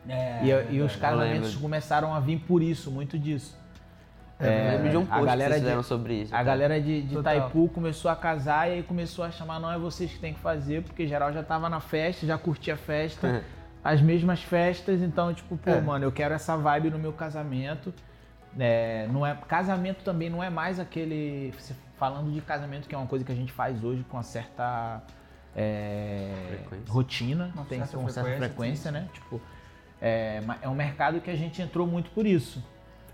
É, 0.08 0.40
e, 0.44 0.76
e 0.76 0.82
os 0.82 0.94
eu 0.94 1.00
casamentos 1.02 1.56
começaram 1.56 2.14
a 2.14 2.20
vir 2.20 2.40
por 2.40 2.62
isso, 2.62 2.92
muito 2.92 3.18
disso. 3.18 3.58
eu 4.40 4.48
lembro 4.48 4.90
de 4.92 4.98
um 4.98 5.02
a 5.04 5.06
post 5.06 5.26
galera 5.26 5.38
que 5.38 5.44
vocês 5.46 5.54
de- 5.56 5.60
fizeram 5.62 5.84
sobre 5.84 6.14
isso. 6.22 6.36
A 6.36 6.38
tá? 6.38 6.44
galera 6.44 6.80
de, 6.80 7.02
de. 7.02 7.18
Itaipu 7.18 7.68
começou 7.70 8.12
a 8.12 8.16
casar 8.16 8.70
e 8.70 8.74
aí 8.74 8.84
começou 8.84 9.26
a 9.26 9.32
chamar, 9.32 9.60
não 9.60 9.72
é 9.72 9.78
vocês 9.80 10.12
que 10.12 10.20
tem 10.20 10.34
que 10.36 10.40
fazer, 10.40 10.84
porque 10.84 11.08
geral 11.08 11.34
já 11.34 11.42
tava 11.42 11.68
na 11.68 11.80
festa, 11.80 12.28
já 12.28 12.38
curtia 12.38 12.76
a 12.76 12.78
festa, 12.78 13.44
as 13.84 14.00
mesmas 14.02 14.44
festas, 14.44 15.02
então, 15.02 15.34
tipo, 15.34 15.58
pô, 15.58 15.72
É. 15.72 15.82
mano, 15.82 16.06
eu 16.06 16.12
quero 16.12 16.36
essa 16.36 16.56
vibe 16.56 16.92
no 16.92 17.00
meu 17.00 17.14
casamento. 17.14 17.92
É, 18.58 19.08
não 19.12 19.26
é, 19.26 19.36
casamento 19.48 20.04
também 20.04 20.30
não 20.30 20.44
é 20.44 20.50
mais 20.52 20.80
aquele. 20.80 21.52
Falando 21.98 22.32
de 22.32 22.42
casamento, 22.42 22.88
que 22.90 22.96
é 22.96 22.98
uma 22.98 23.08
coisa 23.08 23.24
que 23.24 23.32
a 23.32 23.36
gente 23.36 23.52
faz 23.54 23.84
hoje 23.84 24.04
com 24.10 24.18
uma 24.18 24.24
certa 24.24 25.02
é, 25.56 26.58
rotina, 26.88 27.52
Uma 27.56 27.66
tem 27.66 27.80
certa 27.80 27.98
uma 27.98 28.10
certa 28.10 28.30
frequência, 28.30 28.48
frequência, 28.50 28.92
né? 28.92 29.08
Tipo, 29.14 29.42
é, 30.02 30.42
é 30.62 30.68
um 30.70 30.76
mercado 30.76 31.22
que 31.22 31.32
a 31.32 31.36
gente 31.36 31.62
entrou 31.62 31.88
muito 31.88 32.10
por 32.12 32.26
isso. 32.26 32.64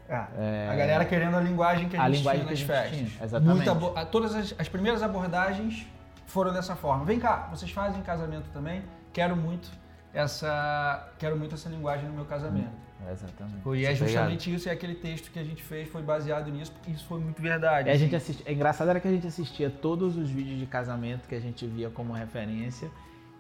É, 0.10 0.67
A 0.70 0.76
galera 0.76 1.06
querendo 1.06 1.38
a 1.38 1.39
linguagem 1.39 1.88
que 1.88 1.96
a, 1.96 2.04
A 2.04 2.08
gente 2.10 2.17
linguagem 2.17 2.41
tinha 2.46 2.56
que 2.56 2.62
nas 2.63 2.72
a 2.72 2.86
gente 2.88 2.91
festas. 2.91 3.10
tinha, 3.15 3.26
exatamente. 3.26 3.56
Muita 3.56 3.72
abo- 3.72 3.94
a- 3.96 4.06
todas 4.06 4.36
as, 4.36 4.54
as 4.58 4.67
primeiras 4.67 5.02
abordagens 5.02 5.88
foram 6.26 6.52
dessa 6.52 6.76
forma. 6.76 7.06
Vem 7.06 7.17
cá, 7.20 7.48
vocês 7.50 7.72
fazem 7.72 8.02
casamento 8.02 8.50
também? 8.52 8.84
Quero 9.13 9.38
muito 9.38 9.70
essa, 10.13 11.10
quero 11.17 11.38
muito 11.38 11.56
essa 11.56 11.70
linguagem 11.70 12.08
no 12.10 12.13
meu 12.13 12.26
casamento. 12.26 12.72
Exatamente. 13.10 13.68
E 13.70 13.86
é 13.86 13.94
Isso, 13.94 14.04
justamente 14.06 14.54
isso, 14.54 14.68
e 14.68 14.72
aquele 14.72 14.96
texto 14.96 15.32
que 15.32 15.40
a 15.40 15.44
gente 15.44 15.64
fez 15.64 15.88
foi 15.90 16.02
baseado 16.02 16.50
nisso, 16.52 16.72
porque 16.72 16.92
isso 16.92 17.06
foi 17.06 17.20
muito 17.20 17.42
verdade. 17.42 17.88
E 17.90 17.92
a 17.92 17.98
gente 17.98 18.16
assim. 18.16 18.32
assisti, 18.34 18.50
é 18.50 18.54
engraçado 18.54 18.90
era 18.90 19.00
que 19.00 19.08
a 19.08 19.12
gente 19.12 19.26
assistia 19.28 19.70
todos 19.70 20.18
os 20.18 20.30
vídeos 20.30 20.60
de 20.60 20.66
casamento 20.66 21.28
que 21.28 21.36
a 21.36 21.40
gente 21.40 21.66
via 21.68 21.90
como 21.90 22.14
referência. 22.14 22.90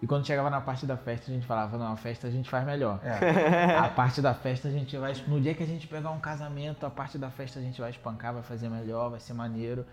E 0.01 0.07
quando 0.07 0.25
chegava 0.25 0.49
na 0.49 0.59
parte 0.59 0.85
da 0.87 0.97
festa, 0.97 1.29
a 1.29 1.33
gente 1.33 1.45
falava, 1.45 1.77
não, 1.77 1.91
a 1.91 1.95
festa 1.95 2.25
a 2.27 2.31
gente 2.31 2.49
faz 2.49 2.65
melhor. 2.65 2.99
É. 3.03 3.75
A 3.77 3.87
parte 3.87 4.19
da 4.19 4.33
festa 4.33 4.67
a 4.67 4.71
gente 4.71 4.97
vai. 4.97 5.13
No 5.27 5.39
dia 5.39 5.53
que 5.53 5.61
a 5.61 5.67
gente 5.67 5.87
pegar 5.87 6.09
um 6.09 6.19
casamento, 6.19 6.83
a 6.85 6.89
parte 6.89 7.19
da 7.19 7.29
festa 7.29 7.59
a 7.59 7.61
gente 7.61 7.79
vai 7.79 7.91
espancar, 7.91 8.33
vai 8.33 8.41
fazer 8.41 8.67
melhor, 8.67 9.11
vai 9.11 9.19
ser 9.19 9.33
maneiro. 9.33 9.85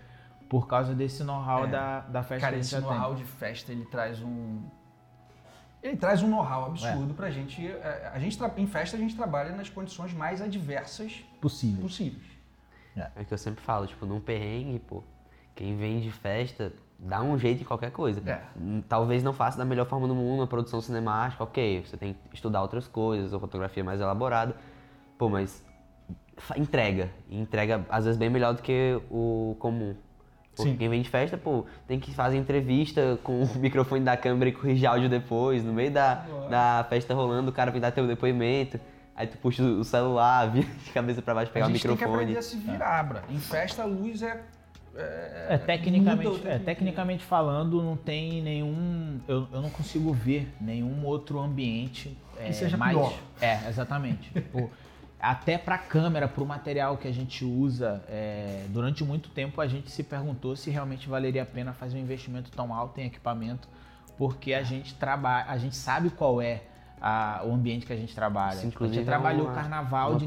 Por 0.49 0.67
causa 0.67 0.95
desse 0.95 1.23
know-how 1.23 1.65
É. 1.65 1.67
da, 1.67 1.99
da 2.01 2.23
festa 2.23 2.41
Cara, 2.47 2.53
que 2.53 2.57
a 2.57 2.61
esse 2.61 2.71
gente 2.71 2.81
tem. 2.81 2.91
know-how 2.91 3.13
de 3.13 3.23
festa, 3.23 3.71
ele 3.71 3.85
traz 3.85 4.19
um. 4.23 4.63
Ele 5.81 5.95
traz 5.95 6.21
um 6.21 6.27
know-how 6.27 6.63
É. 6.63 6.67
absurdo 6.67 7.13
pra 7.13 7.29
gente. 7.31 7.65
É, 7.65 8.11
A 8.13 8.19
gente 8.19 8.37
tra- 8.37 8.51
em 8.57 8.67
festa 8.67 8.97
a 8.97 8.99
gente 8.99 9.15
trabalha 9.15 9.55
nas 9.55 9.69
condições 9.69 10.13
mais 10.13 10.41
adversas 10.41 11.23
Possível. 11.39 11.81
possíveis. 11.81 12.23
É 12.95 13.21
o 13.21 13.25
que 13.25 13.33
eu 13.33 13.37
sempre 13.37 13.63
falo, 13.63 13.87
tipo, 13.87 14.05
num 14.05 14.19
perrengue, 14.19 14.79
pô, 14.79 15.01
quem 15.55 15.77
vem 15.77 16.01
de 16.01 16.11
festa 16.11 16.73
dá 16.97 17.21
um 17.21 17.37
jeito 17.37 17.61
em 17.61 17.65
qualquer 17.65 17.91
coisa. 17.91 18.21
É. 18.29 18.41
Talvez 18.89 19.23
não 19.23 19.31
faça 19.31 19.57
da 19.57 19.63
melhor 19.63 19.85
forma 19.85 20.05
do 20.05 20.13
mundo, 20.13 20.39
uma 20.41 20.47
produção 20.47 20.81
cinemática, 20.81 21.41
ok, 21.43 21.85
você 21.85 21.95
tem 21.95 22.13
que 22.13 22.35
estudar 22.35 22.61
outras 22.61 22.89
coisas, 22.89 23.31
ou 23.31 23.39
fotografia 23.39 23.81
mais 23.85 24.01
elaborada, 24.01 24.53
pô, 25.17 25.29
mas 25.29 25.63
entrega, 26.57 27.09
e 27.29 27.39
entrega 27.39 27.85
às 27.89 28.03
vezes 28.03 28.17
bem 28.19 28.29
melhor 28.29 28.53
do 28.53 28.61
que 28.61 28.99
o 29.09 29.55
comum. 29.59 29.95
Porque 30.55 30.71
Sim. 30.71 30.77
quem 30.77 30.89
vem 30.89 31.01
de 31.01 31.09
festa, 31.09 31.37
pô, 31.37 31.65
tem 31.87 31.99
que 31.99 32.13
fazer 32.13 32.37
entrevista 32.37 33.17
com 33.23 33.43
o 33.43 33.47
microfone 33.59 34.03
da 34.03 34.17
câmera 34.17 34.49
e 34.49 34.53
corrigir 34.53 34.87
áudio 34.87 35.07
depois, 35.09 35.63
no 35.63 35.71
meio 35.73 35.91
da, 35.91 36.25
da 36.49 36.85
festa 36.89 37.13
rolando, 37.13 37.49
o 37.49 37.53
cara 37.53 37.71
vem 37.71 37.79
dar 37.79 37.91
teu 37.91 38.05
depoimento, 38.05 38.79
aí 39.15 39.25
tu 39.27 39.37
puxa 39.37 39.63
o 39.63 39.83
celular, 39.83 40.45
vira 40.51 40.67
de 40.85 40.91
cabeça 40.91 41.21
pra 41.21 41.33
baixo, 41.33 41.51
pegar 41.51 41.65
a 41.65 41.69
o 41.69 41.71
gente 41.71 41.81
tem 41.81 41.91
que 41.91 42.03
microfone. 42.03 42.23
aprender 42.23 42.39
a 42.39 42.41
se 42.41 42.57
virar, 42.57 43.03
bra. 43.03 43.23
Em 43.29 43.39
festa 43.39 43.83
a 43.83 43.85
luz 43.85 44.21
é. 44.21 44.41
É, 45.47 45.57
tecnicamente, 45.57 46.27
muda 46.29 46.43
o 46.43 46.51
é, 46.51 46.59
tecnicamente 46.59 47.23
falando, 47.23 47.81
não 47.81 47.95
tem 47.95 48.41
nenhum. 48.41 49.19
Eu, 49.27 49.47
eu 49.53 49.61
não 49.61 49.69
consigo 49.69 50.11
ver 50.11 50.51
nenhum 50.59 51.05
outro 51.05 51.39
ambiente 51.39 52.17
é, 52.37 52.51
seja 52.51 52.75
mais. 52.75 52.97
pior. 52.97 53.13
É, 53.39 53.69
exatamente. 53.69 54.29
Tipo, 54.31 54.69
até 55.19 55.57
pra 55.57 55.77
câmera, 55.77 56.27
pro 56.27 56.45
material 56.45 56.97
que 56.97 57.07
a 57.07 57.11
gente 57.11 57.43
usa, 57.43 58.03
é, 58.07 58.65
durante 58.69 59.03
muito 59.03 59.29
tempo 59.29 59.59
a 59.59 59.67
gente 59.67 59.91
se 59.91 60.03
perguntou 60.03 60.55
se 60.55 60.69
realmente 60.69 61.09
valeria 61.09 61.43
a 61.43 61.45
pena 61.45 61.73
fazer 61.73 61.97
um 61.97 62.01
investimento 62.01 62.49
tão 62.51 62.73
alto 62.73 62.99
em 62.99 63.05
equipamento, 63.05 63.67
porque 64.17 64.53
a 64.53 64.63
gente 64.63 64.93
trabalha, 64.95 65.45
a 65.49 65.57
gente 65.57 65.75
sabe 65.75 66.09
qual 66.09 66.41
é 66.41 66.61
a- 67.01 67.41
o 67.45 67.53
ambiente 67.53 67.85
que 67.85 67.93
a 67.93 67.95
gente 67.95 68.13
trabalha. 68.13 68.59
Tipo, 68.59 68.83
a 68.83 68.87
gente 68.87 68.99
é 68.99 69.03
trabalhou 69.03 69.45
uma- 69.45 69.53
carnaval 69.53 70.15
de 70.15 70.25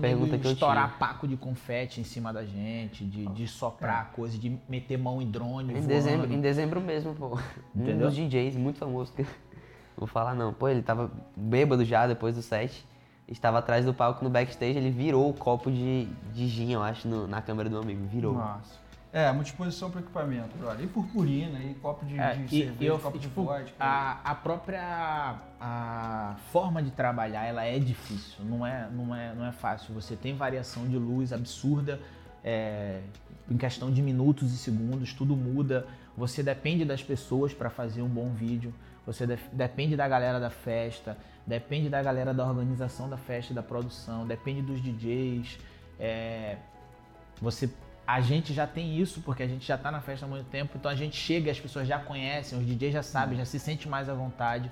estourar 0.48 0.98
paco 0.98 1.28
de 1.28 1.36
confete 1.36 2.00
em 2.00 2.04
cima 2.04 2.32
da 2.32 2.44
gente, 2.46 3.04
de, 3.04 3.26
de 3.26 3.46
soprar 3.46 4.10
coisa, 4.12 4.38
de 4.38 4.58
meter 4.68 4.96
mão 4.96 5.20
em 5.20 5.30
drone. 5.30 5.70
Em 5.70 5.76
voando. 5.76 5.86
dezembro, 5.88 6.32
em 6.32 6.40
dezembro 6.40 6.80
mesmo, 6.80 7.14
pô. 7.14 7.38
Um 7.76 7.82
Entendeu? 7.82 8.06
dos 8.08 8.16
DJs 8.16 8.56
muito 8.56 8.78
famoso 8.78 9.12
Vou 9.94 10.06
falar 10.06 10.34
não. 10.34 10.52
Pô, 10.54 10.66
ele 10.68 10.80
tava 10.80 11.10
bêbado 11.36 11.84
já 11.84 12.06
depois 12.06 12.34
do 12.34 12.40
set. 12.42 12.84
Estava 13.28 13.58
atrás 13.60 13.84
do 13.84 13.94
palco 13.94 14.22
no 14.24 14.28
backstage, 14.30 14.76
ele 14.76 14.90
virou 14.90 15.30
o 15.30 15.32
copo 15.34 15.70
de, 15.70 16.06
de 16.34 16.46
gin, 16.48 16.72
eu 16.72 16.82
acho, 16.82 17.08
no- 17.08 17.26
na 17.26 17.40
câmera 17.40 17.68
do 17.68 17.72
meu 17.74 17.82
amigo. 17.82 18.06
Virou. 18.06 18.34
Nossa. 18.34 18.82
É, 19.12 19.30
muita 19.30 19.50
exposição 19.50 19.90
para 19.90 20.00
equipamento, 20.00 20.56
brother. 20.56 20.84
E 20.84 20.88
purpurina, 20.88 21.58
e 21.58 21.74
copo 21.74 22.04
de, 22.04 22.18
É, 22.18 22.34
de 22.34 22.44
e, 22.44 22.48
cerveja, 22.48 22.74
e 22.80 22.86
eu, 22.86 22.98
copo 22.98 23.18
tipo, 23.18 23.40
de 23.42 23.46
vodka. 23.46 23.72
a, 23.78 24.30
a 24.30 24.34
própria 24.34 25.36
a 25.60 26.36
forma 26.50 26.82
de 26.82 26.90
trabalhar 26.90 27.44
ela 27.44 27.62
é 27.64 27.78
difícil, 27.78 28.44
não 28.44 28.66
é, 28.66 28.88
não 28.90 29.14
é, 29.14 29.34
não 29.34 29.44
é 29.46 29.52
fácil. 29.52 29.94
Você 29.94 30.16
tem 30.16 30.34
variação 30.34 30.86
de 30.88 30.96
luz 30.96 31.32
absurda, 31.32 32.00
é, 32.42 33.00
em 33.50 33.56
questão 33.56 33.90
de 33.90 34.00
minutos 34.02 34.52
e 34.52 34.56
segundos, 34.56 35.12
tudo 35.12 35.36
muda. 35.36 35.86
Você 36.16 36.42
depende 36.42 36.84
das 36.84 37.02
pessoas 37.02 37.52
para 37.54 37.68
fazer 37.70 38.02
um 38.02 38.08
bom 38.08 38.30
vídeo. 38.30 38.72
Você 39.06 39.26
def- 39.26 39.48
depende 39.52 39.94
da 39.94 40.08
galera 40.08 40.40
da 40.40 40.50
festa, 40.50 41.16
depende 41.46 41.88
da 41.88 42.02
galera 42.02 42.32
da 42.32 42.46
organização 42.46 43.08
da 43.08 43.16
festa, 43.16 43.52
da 43.52 43.62
produção, 43.62 44.26
depende 44.26 44.62
dos 44.62 44.80
DJs. 44.80 45.58
é, 45.98 46.56
você 47.40 47.68
a 48.06 48.20
gente 48.20 48.52
já 48.52 48.66
tem 48.66 48.98
isso 48.98 49.20
porque 49.22 49.42
a 49.42 49.46
gente 49.46 49.66
já 49.66 49.78
tá 49.78 49.90
na 49.90 50.00
festa 50.00 50.26
há 50.26 50.28
muito 50.28 50.46
tempo, 50.46 50.72
então 50.76 50.90
a 50.90 50.94
gente 50.94 51.16
chega 51.16 51.48
e 51.48 51.50
as 51.50 51.60
pessoas 51.60 51.86
já 51.86 51.98
conhecem, 51.98 52.58
os 52.58 52.66
DJs 52.66 52.92
já 52.92 53.02
sabem, 53.02 53.38
já 53.38 53.44
se 53.44 53.58
sente 53.58 53.88
mais 53.88 54.08
à 54.08 54.14
vontade 54.14 54.70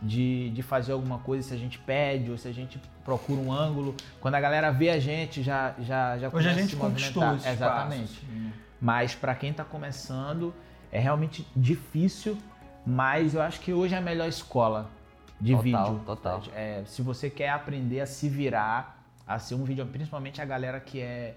de, 0.00 0.50
de 0.50 0.62
fazer 0.62 0.92
alguma 0.92 1.18
coisa 1.18 1.48
se 1.48 1.54
a 1.54 1.56
gente 1.56 1.78
pede 1.78 2.30
ou 2.30 2.36
se 2.36 2.48
a 2.48 2.52
gente 2.52 2.80
procura 3.04 3.40
um 3.40 3.52
ângulo. 3.52 3.94
Quando 4.20 4.34
a 4.34 4.40
galera 4.40 4.70
vê 4.72 4.90
a 4.90 4.98
gente, 4.98 5.42
já 5.42 5.74
já 5.78 6.18
já 6.18 6.28
Hoje 6.32 6.48
a 6.48 6.52
gente 6.52 6.74
conquistou 6.74 7.36
esse 7.36 7.48
Exatamente. 7.48 8.02
assim. 8.02 8.52
Mas 8.80 9.14
para 9.14 9.34
quem 9.34 9.52
tá 9.52 9.64
começando, 9.64 10.52
é 10.90 10.98
realmente 10.98 11.46
difícil, 11.54 12.36
mas 12.84 13.34
eu 13.34 13.42
acho 13.42 13.60
que 13.60 13.72
hoje 13.72 13.94
é 13.94 13.98
a 13.98 14.00
melhor 14.00 14.28
escola 14.28 14.90
de 15.42 15.52
Total, 15.56 15.62
vídeo. 15.62 16.00
total. 16.06 16.42
É, 16.54 16.84
se 16.86 17.02
você 17.02 17.28
quer 17.28 17.48
aprender 17.50 18.00
a 18.00 18.06
se 18.06 18.28
virar, 18.28 19.04
a 19.26 19.38
ser 19.40 19.56
um 19.56 19.64
vídeo, 19.64 19.84
principalmente 19.86 20.40
a 20.40 20.44
galera 20.44 20.78
que 20.78 21.00
é 21.00 21.34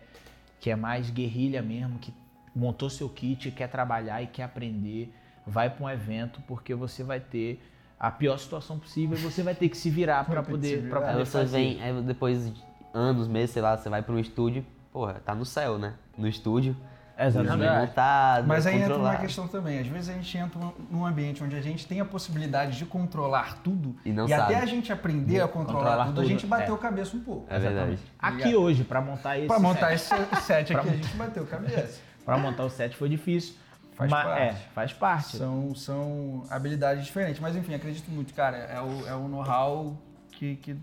que 0.59 0.69
é 0.69 0.75
mais 0.75 1.09
guerrilha 1.09 1.61
mesmo, 1.61 1.97
que 1.99 2.13
montou 2.55 2.89
seu 2.89 3.09
kit, 3.09 3.51
quer 3.51 3.67
trabalhar 3.67 4.21
e 4.21 4.27
quer 4.27 4.43
aprender, 4.43 5.13
vai 5.45 5.69
para 5.69 5.85
um 5.85 5.89
evento 5.89 6.41
porque 6.47 6.73
você 6.73 7.03
vai 7.03 7.19
ter 7.19 7.61
a 7.99 8.09
pior 8.11 8.37
situação 8.37 8.77
possível 8.79 9.17
e 9.17 9.21
você 9.21 9.41
vai 9.43 9.53
ter 9.55 9.69
que 9.69 9.77
se 9.77 9.89
virar 9.89 10.23
para 10.25 10.41
poder, 10.43 10.87
pra 10.89 10.99
virar. 10.99 11.07
Aí 11.07 11.13
poder 11.13 11.25
você 11.25 11.37
fazer. 11.39 11.57
vem, 11.57 11.81
aí 11.81 12.01
depois 12.03 12.45
de 12.51 12.63
anos, 12.93 13.27
meses, 13.27 13.51
sei 13.51 13.61
lá, 13.61 13.75
você 13.75 13.89
vai 13.89 14.01
pra 14.01 14.13
um 14.13 14.19
estúdio, 14.19 14.65
porra, 14.91 15.15
tá 15.25 15.33
no 15.35 15.45
céu, 15.45 15.77
né? 15.77 15.95
No 16.17 16.27
estúdio. 16.27 16.75
Exatamente. 17.17 17.67
tudo 17.69 17.79
montado, 17.79 18.47
Mas 18.47 18.67
aí 18.67 18.81
entra 18.81 18.97
uma 18.97 19.15
questão 19.15 19.47
também. 19.47 19.79
Às 19.79 19.87
vezes 19.87 20.09
a 20.09 20.13
gente 20.13 20.37
entra 20.37 20.59
num- 20.91 21.05
ambiente 21.05 21.43
onde 21.43 21.55
a 21.55 21.61
gente 21.61 21.87
tem 21.87 21.99
a 22.01 22.05
possibilidade 22.05 22.77
de 22.77 22.85
controlar 22.85 23.59
tudo 23.63 23.95
E 24.03 24.11
não 24.11 24.25
até 24.25 24.37
sabe. 24.37 24.55
a 24.55 24.65
gente 24.65 24.91
aprender 24.91 25.39
a 25.41 25.47
controlar, 25.47 25.79
Controlar 25.81 26.05
tudo, 26.07 26.19
a 26.19 26.23
tudo, 26.23 26.27
gente 26.27 26.45
bateu 26.45 26.75
é. 26.75 26.77
cabeça 26.77 27.15
um 27.15 27.21
pouco. 27.21 27.45
É 27.53 27.57
verdade. 27.59 27.97
Aqui 28.19 28.55
hoje 28.55 28.83
para 28.83 28.99
montar 29.01 29.37
esse 29.37 29.47
Pra 29.47 29.59
montar 29.59 29.97
set, 29.97 30.21
esse 30.33 30.41
set 30.43 30.73
aqui, 30.75 30.89
a 30.89 30.91
gente 30.91 31.15
bateu 31.15 31.45
cabeça. 31.45 31.99
pra 32.25 32.37
montar 32.37 32.63
o 32.65 32.69
set 32.69 32.95
foi 32.97 33.07
difícil. 33.07 33.55
Faz 33.95 34.11
mas, 34.11 34.25
parte. 34.25 34.41
É, 34.41 34.53
faz 34.73 34.91
parte. 34.93 35.37
São, 35.37 35.73
são 35.73 36.43
habilidades 36.49 37.05
diferentes. 37.05 37.39
Mas 37.39 37.55
enfim, 37.55 37.73
acredito 37.75 38.11
muito, 38.11 38.33
cara. 38.33 38.57
É 38.57 38.81
o, 38.81 39.07
é 39.07 39.15
o 39.15 39.29
know-how 39.29 39.97
que, 40.31 40.57
que 40.57 40.75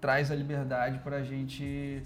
traz 0.00 0.30
a 0.30 0.34
liberdade 0.34 0.98
pra 1.00 1.22
gente. 1.22 2.02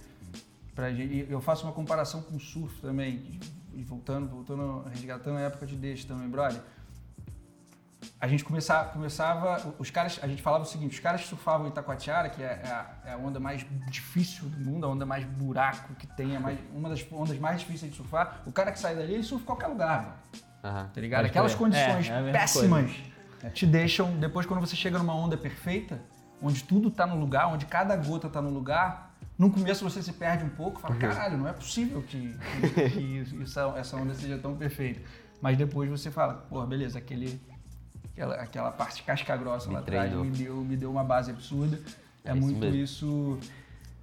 Pra 0.75 0.91
gente. 0.93 1.13
e 1.15 1.27
Eu 1.31 1.41
faço 1.41 1.65
uma 1.65 1.73
comparação 1.73 2.23
com 2.23 2.35
o 2.35 2.41
surf 2.41 2.81
também. 2.81 3.39
E 3.75 3.83
voltando, 3.83 4.29
voltando, 4.29 4.85
resgatando 4.91 5.39
a 5.39 5.41
época 5.41 5.67
de 5.67 5.77
deixa 5.77 6.07
também, 6.07 6.29
brother. 6.29 6.61
A 8.21 8.29
gente 8.29 8.45
começava, 8.45 8.91
começava, 8.91 9.75
os 9.79 9.91
caras, 9.91 10.19
a 10.23 10.29
gente 10.29 10.41
falava 10.43 10.65
o 10.65 10.67
seguinte, 10.67 10.95
os 10.95 11.01
caras 11.01 11.23
que 11.23 11.29
surfavam 11.29 11.67
em 11.67 11.71
Itacoatiara, 11.71 12.29
que 12.29 12.43
é, 12.43 12.61
é 12.65 12.69
a, 12.69 12.91
é 13.07 13.13
a 13.13 13.17
onda 13.17 13.41
mais 13.41 13.67
difícil 13.89 14.49
do 14.49 14.59
mundo, 14.59 14.87
a 14.87 14.89
onda 14.89 15.05
mais 15.05 15.25
buraco 15.25 15.95
que 15.95 16.07
tem, 16.07 16.35
é 16.35 16.39
mais, 16.39 16.59
uma 16.73 16.89
das 16.89 17.05
ondas 17.13 17.39
mais 17.39 17.61
difíceis 17.61 17.91
de 17.91 17.97
surfar, 17.97 18.43
o 18.47 18.53
cara 18.53 18.73
que 18.73 18.79
sai 18.79 18.95
dali, 18.95 19.15
ele 19.15 19.23
surfa 19.23 19.43
em 19.43 19.47
qualquer 19.47 19.67
lugar, 19.67 20.03
mano 20.03 20.39
tá 20.63 21.01
ligado? 21.01 21.25
Aquelas 21.25 21.55
condições 21.55 22.09
É, 22.09 22.29
é 22.29 22.33
péssimas 22.33 22.91
te 23.55 23.67
deixam, 23.67 24.19
depois 24.19 24.47
quando 24.47 24.61
você 24.61 24.75
chega 24.75 24.99
numa 24.99 25.15
onda 25.15 25.37
perfeita, 25.37 26.01
onde 26.43 26.65
tudo 26.65 26.91
tá 26.91 27.07
no 27.07 27.17
lugar, 27.17 27.47
onde 27.47 27.67
cada 27.67 27.97
gota 27.97 28.29
tá 28.29 28.43
no 28.43 28.51
lugar, 28.51 29.08
no 29.39 29.51
começo 29.51 29.85
você 29.89 30.03
se 30.03 30.13
perde 30.13 30.45
um 30.45 30.49
pouco, 30.49 30.81
fala, 30.81 30.97
caralho, 30.97 31.39
não 31.39 31.47
é 31.49 31.53
possível 31.53 32.03
que, 32.03 32.35
que, 32.75 32.91
que 32.91 33.01
isso- 33.01 33.41
essa, 33.43 33.73
essa 33.77 33.97
onda 33.97 34.15
seja 34.15 34.37
tão 34.39 34.57
perfeita. 34.57 35.01
Mas 35.41 35.57
depois 35.57 35.89
você 35.89 36.11
fala, 36.11 36.35
pô, 36.51 36.67
beleza, 36.67 36.99
aquele, 36.99 37.41
aquela, 38.13 38.35
aquela 38.35 38.73
parte 38.73 39.03
casca 39.05 39.37
grossa 39.37 39.69
Me 39.69 39.75
lá 39.75 39.81
atrás 39.81 40.13
me 40.13 40.31
deu, 40.31 40.57
me 40.57 40.77
deu 40.77 40.91
uma 40.91 41.05
base 41.05 41.31
absurda. 41.31 41.79
É, 42.25 42.31
É 42.31 42.33
isso 42.33 42.41
muito 42.43 42.59
mesmo. 42.59 42.77
isso. 42.77 43.39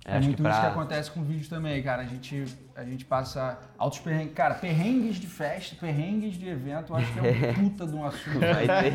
É 0.05 0.17
acho 0.17 0.27
muito 0.27 0.41
que 0.41 0.47
isso 0.47 0.55
que 0.55 0.61
pra- 0.61 0.69
acontece 0.71 1.11
com 1.11 1.19
o 1.19 1.23
vídeo 1.23 1.49
também, 1.49 1.81
cara. 1.83 2.03
A 2.03 2.05
gente, 2.05 2.45
a 2.75 2.83
gente 2.85 3.03
passa 3.03 3.59
altos 3.77 3.99
perrengues. 3.99 4.33
Cara, 4.35 4.53
perrengues 4.55 5.17
de 5.17 5.27
festa, 5.27 5.75
perrengues 5.75 6.35
de 6.37 6.47
evento, 6.47 6.93
eu 6.93 6.95
acho 6.95 7.11
que 7.11 7.19
é 7.19 7.21
um 7.51 7.53
puta 7.69 7.85
de 7.87 7.93
um 7.95 8.05
assunto 8.05 8.39
Vai 8.39 8.67
ter, 8.67 8.93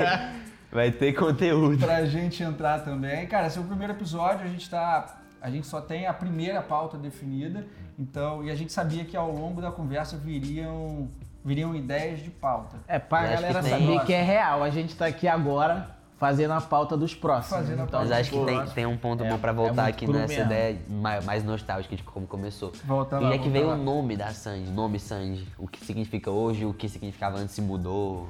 vai 0.73 0.91
ter 0.93 1.13
conteúdo. 1.13 1.77
pra 1.85 2.07
gente 2.07 2.43
entrar 2.43 2.79
também. 2.85 3.27
Cara, 3.27 3.49
esse 3.49 3.59
é 3.59 3.61
o 3.61 3.65
primeiro 3.65 3.93
episódio, 3.93 4.47
a 4.47 4.49
gente 4.49 4.71
tá. 4.71 5.20
A 5.41 5.51
gente 5.51 5.67
só 5.67 5.81
tem 5.81 6.07
a 6.07 6.13
primeira 6.13 6.61
pauta 6.63 6.99
definida, 6.99 7.67
então, 7.99 8.45
e 8.45 8.51
a 8.51 8.55
gente 8.55 8.73
sabia 8.73 9.05
que 9.05 9.17
ao 9.17 9.31
longo 9.31 9.61
da 9.63 9.71
conversa 9.73 10.17
viriam, 10.17 11.09
viriam 11.45 11.75
ideias 11.75 12.21
de 12.21 12.31
pauta. 12.31 12.77
É, 12.87 12.99
pra 12.99 13.21
Eu 13.21 13.25
acho 13.25 13.35
galera 13.43 13.63
que 13.63 13.69
tem- 13.71 13.87
saber 13.87 14.05
que 14.07 14.13
é 14.13 14.23
real. 14.23 14.63
A 14.63 14.71
gente 14.71 14.95
tá 14.97 15.07
aqui 15.07 15.27
agora 15.27 15.97
fazendo 16.19 16.53
a 16.53 16.61
pauta 16.61 16.97
dos 16.99 17.15
próximos. 17.15 17.57
Fazendo 17.59 17.81
a 17.81 17.85
então, 17.85 18.01
pauta 18.01 18.09
Mas 18.11 18.21
acho 18.21 18.31
que 18.31 18.45
tem, 18.45 18.67
tem 18.75 18.87
um 18.87 18.97
ponto 18.99 19.25
é- 19.25 19.31
bom 19.31 19.39
pra 19.39 19.51
é 19.51 19.55
voltar 19.55 19.83
muito 19.85 19.95
aqui 19.95 20.07
nessa 20.07 20.27
mesmo. 20.29 20.45
ideia 20.45 20.79
mais, 20.91 21.25
mais 21.25 21.43
nostálgica 21.45 21.97
de 21.97 22.03
como 22.03 22.27
começou. 22.27 22.73
Volta 22.85 23.17
e 23.17 23.21
lá, 23.21 23.27
onde 23.29 23.37
é 23.37 23.39
que 23.43 23.49
veio 23.49 23.69
lá. 23.69 23.75
o 23.75 23.79
nome 23.79 24.17
da 24.19 24.29
Sandy? 24.33 24.71
Nome 24.71 24.99
Sandy. 25.01 25.49
O 25.57 25.67
que 25.67 25.83
significa 25.83 26.31
hoje, 26.31 26.67
o 26.67 26.75
que 26.75 26.87
significava 26.89 27.39
antes 27.39 27.55
se 27.55 27.63
mudou. 27.63 28.29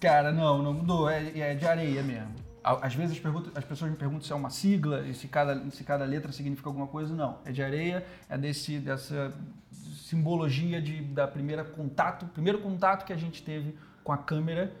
Cara, 0.00 0.32
não, 0.32 0.60
não 0.62 0.72
mudou, 0.74 1.08
é, 1.08 1.38
é 1.38 1.54
de 1.54 1.64
areia 1.66 2.02
mesmo. 2.02 2.28
Às 2.62 2.94
vezes 2.94 3.20
as, 3.54 3.64
pessoas 3.64 3.90
me 3.90 3.96
perguntam 3.96 4.22
se 4.22 4.32
é 4.32 4.36
uma 4.36 4.50
sigla, 4.50 5.00
e 5.06 5.14
se 5.14 5.28
cada, 5.28 5.70
se 5.70 5.84
cada 5.84 6.04
letra 6.04 6.32
significa 6.32 6.68
alguma 6.68 6.86
coisa. 6.86 7.14
Não, 7.14 7.38
é 7.44 7.52
de 7.52 7.62
areia, 7.62 8.04
é 8.28 8.36
desse, 8.36 8.78
dessa 8.78 9.32
simbologia 9.70 10.80
de, 10.80 11.02
da 11.02 11.26
primeira 11.28 11.64
contato, 11.64 12.26
primeiro 12.26 12.58
contato 12.60 13.04
que 13.04 13.12
a 13.12 13.16
gente 13.16 13.42
teve 13.42 13.76
com 14.02 14.12
a 14.12 14.18
câmera 14.18 14.72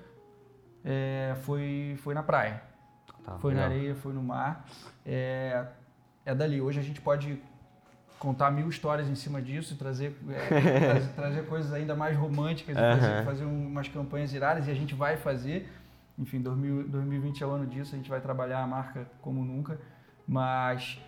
é, 0.84 1.34
foi, 1.42 1.96
foi 2.02 2.14
na 2.14 2.22
praia. 2.22 2.62
Tá, 3.24 3.38
Foi 3.38 3.52
na 3.54 3.62
legal. 3.66 3.76
areia, 3.78 3.94
foi 3.94 4.12
no 4.14 4.22
mar. 4.22 4.64
É, 5.04 5.66
é 6.24 6.34
dali. 6.34 6.60
Hoje 6.60 6.80
a 6.80 6.82
gente 6.82 7.00
pode 7.00 7.38
contar 8.18 8.50
mil 8.50 8.68
histórias 8.68 9.06
em 9.08 9.14
cima 9.14 9.40
disso 9.42 9.74
e 9.74 9.76
trazer, 9.76 10.16
é, 10.30 10.80
trazer, 10.80 11.08
trazer 11.14 11.46
coisas 11.46 11.72
ainda 11.72 11.94
mais 11.94 12.16
românticas 12.16 12.76
e 12.76 12.80
fazer, 12.80 13.24
fazer 13.24 13.44
um- 13.44 13.66
umas 13.68 13.86
campanhas 13.88 14.32
iradas 14.32 14.66
e 14.66 14.70
a 14.70 14.74
gente 14.74 14.94
vai 14.94 15.16
fazer. 15.16 15.68
Enfim, 16.18 16.40
2000 16.40 16.88
2020 16.88 17.42
é 17.42 17.46
o 17.46 17.50
ano 17.50 17.66
disso, 17.66 17.94
a 17.94 17.98
gente 17.98 18.10
vai 18.10 18.20
trabalhar 18.20 18.60
a 18.62 18.66
marca 18.66 19.08
como 19.22 19.44
nunca. 19.44 19.80
Mas, 20.26 21.00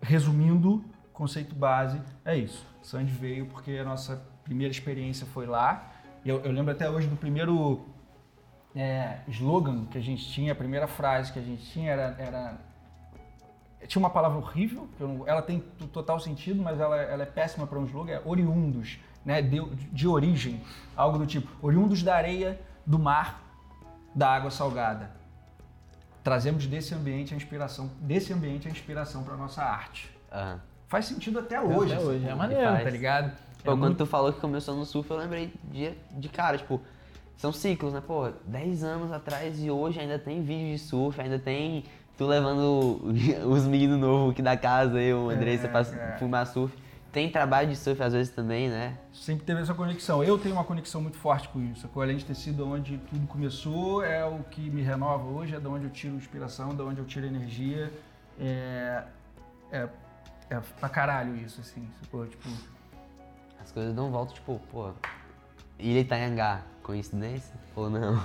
resumindo, 0.00 0.84
conceito 1.12 1.54
base 1.54 2.00
é 2.24 2.36
isso. 2.36 2.64
Sandy 2.82 3.12
veio 3.12 3.46
porque 3.46 3.72
a 3.72 3.84
nossa 3.84 4.16
primeira 4.44 4.70
experiência 4.70 5.26
foi 5.26 5.46
lá. 5.46 5.90
Eu, 6.24 6.40
eu 6.40 6.52
lembro 6.52 6.72
até 6.72 6.88
hoje 6.88 7.06
do 7.06 7.16
primeiro 7.16 7.84
é, 8.74 9.18
slogan 9.28 9.84
que 9.86 9.98
a 9.98 10.00
gente 10.00 10.24
tinha, 10.30 10.52
a 10.52 10.54
primeira 10.56 10.86
frase 10.86 11.32
que 11.32 11.38
a 11.38 11.42
gente 11.42 11.64
tinha 11.70 11.92
era. 11.92 12.16
era- 12.18 12.58
tinha 13.86 14.00
uma 14.00 14.08
palavra 14.08 14.38
horrível, 14.38 14.88
não- 14.98 15.28
ela 15.28 15.42
tem 15.42 15.60
total 15.92 16.18
sentido, 16.18 16.62
mas 16.62 16.80
ela, 16.80 16.96
ela 17.02 17.22
é 17.22 17.26
péssima 17.26 17.66
para 17.66 17.78
um 17.78 17.84
slogan, 17.84 18.12
é 18.12 18.22
oriundos, 18.24 18.98
né? 19.24 19.42
De, 19.42 19.60
de 19.92 20.08
origem, 20.08 20.62
algo 20.96 21.18
do 21.18 21.26
tipo, 21.26 21.48
oriundos 21.60 22.02
da 22.02 22.16
areia, 22.16 22.58
do 22.86 22.98
mar, 22.98 23.42
da 24.14 24.28
água 24.28 24.50
salgada. 24.50 25.10
Trazemos 26.22 26.66
desse 26.66 26.94
ambiente 26.94 27.34
a 27.34 27.36
inspiração, 27.36 27.90
desse 28.00 28.32
ambiente 28.32 28.66
a 28.66 28.70
inspiração 28.70 29.22
para 29.22 29.36
nossa 29.36 29.62
arte. 29.62 30.10
Aham. 30.32 30.60
Faz 30.88 31.06
sentido 31.06 31.38
até 31.40 31.60
hoje. 31.60 31.92
Até 31.92 32.02
hoje, 32.04 32.24
é 32.24 32.28
porra, 32.28 32.36
maneiro, 32.36 32.84
tá 32.84 32.90
ligado? 32.90 33.30
Pô, 33.62 33.72
É 33.72 33.74
quando 33.74 33.80
muito- 33.80 33.98
tu 33.98 34.06
falou 34.06 34.32
que 34.32 34.40
começou 34.40 34.76
no 34.76 34.84
surf, 34.84 35.10
eu 35.10 35.16
lembrei 35.16 35.52
de, 35.64 35.90
de 36.12 36.28
cara, 36.28 36.56
tipo, 36.56 36.80
são 37.36 37.52
ciclos, 37.52 37.92
né? 37.92 38.02
Pô, 38.06 38.30
10 38.46 38.84
anos 38.84 39.10
atrás 39.10 39.62
e 39.62 39.70
hoje 39.70 39.98
ainda 40.00 40.18
tem 40.18 40.42
vídeo 40.42 40.72
de 40.72 40.78
surf, 40.78 41.20
ainda 41.20 41.38
tem 41.38 41.84
tu 42.16 42.26
levando 42.26 43.00
os 43.50 43.64
meninos 43.66 43.98
novos 43.98 44.32
aqui 44.32 44.42
da 44.42 44.56
casa, 44.56 45.00
eu, 45.00 45.28
Andressa, 45.30 45.66
É, 45.66 45.70
pra 45.70 45.80
é. 45.80 46.16
filmar 46.18 46.46
surf. 46.46 46.74
Tem 47.14 47.30
trabalho 47.30 47.68
de 47.68 47.76
surf 47.76 48.02
às 48.02 48.12
vezes 48.12 48.34
também, 48.34 48.68
né? 48.68 48.98
sempre 49.12 49.46
teve 49.46 49.60
essa 49.62 49.72
conexão. 49.72 50.22
Eu 50.24 50.36
tenho 50.36 50.56
uma 50.56 50.64
conexão 50.64 51.00
muito 51.00 51.16
forte 51.16 51.48
com 51.48 51.60
isso. 51.60 51.86
Com 51.88 52.00
além 52.00 52.16
de 52.16 52.24
ter 52.24 52.34
sido 52.34 52.68
onde 52.68 52.98
tudo 52.98 53.24
começou, 53.28 54.02
é 54.04 54.24
o 54.24 54.40
que 54.50 54.68
me 54.68 54.82
renova 54.82 55.24
hoje, 55.24 55.54
é 55.54 55.60
de 55.60 55.66
onde 55.68 55.84
eu 55.84 55.90
tiro 55.90 56.16
inspiração, 56.16 56.74
de 56.74 56.82
onde 56.82 56.98
eu 56.98 57.04
tiro 57.04 57.24
energia. 57.24 57.92
É, 58.40 59.04
é, 59.70 59.88
é 60.50 60.60
pra 60.80 60.88
caralho 60.88 61.36
isso, 61.36 61.60
assim. 61.60 61.88
sacou? 62.02 62.26
Tipo, 62.26 62.48
As 63.62 63.70
coisas 63.70 63.94
dão 63.94 64.10
volta, 64.10 64.34
tipo, 64.34 64.60
pô, 64.72 64.90
Ilha 65.78 66.00
Itanhangá, 66.00 66.62
coincidência 66.82 67.54
ou 67.76 67.88
não? 67.88 68.20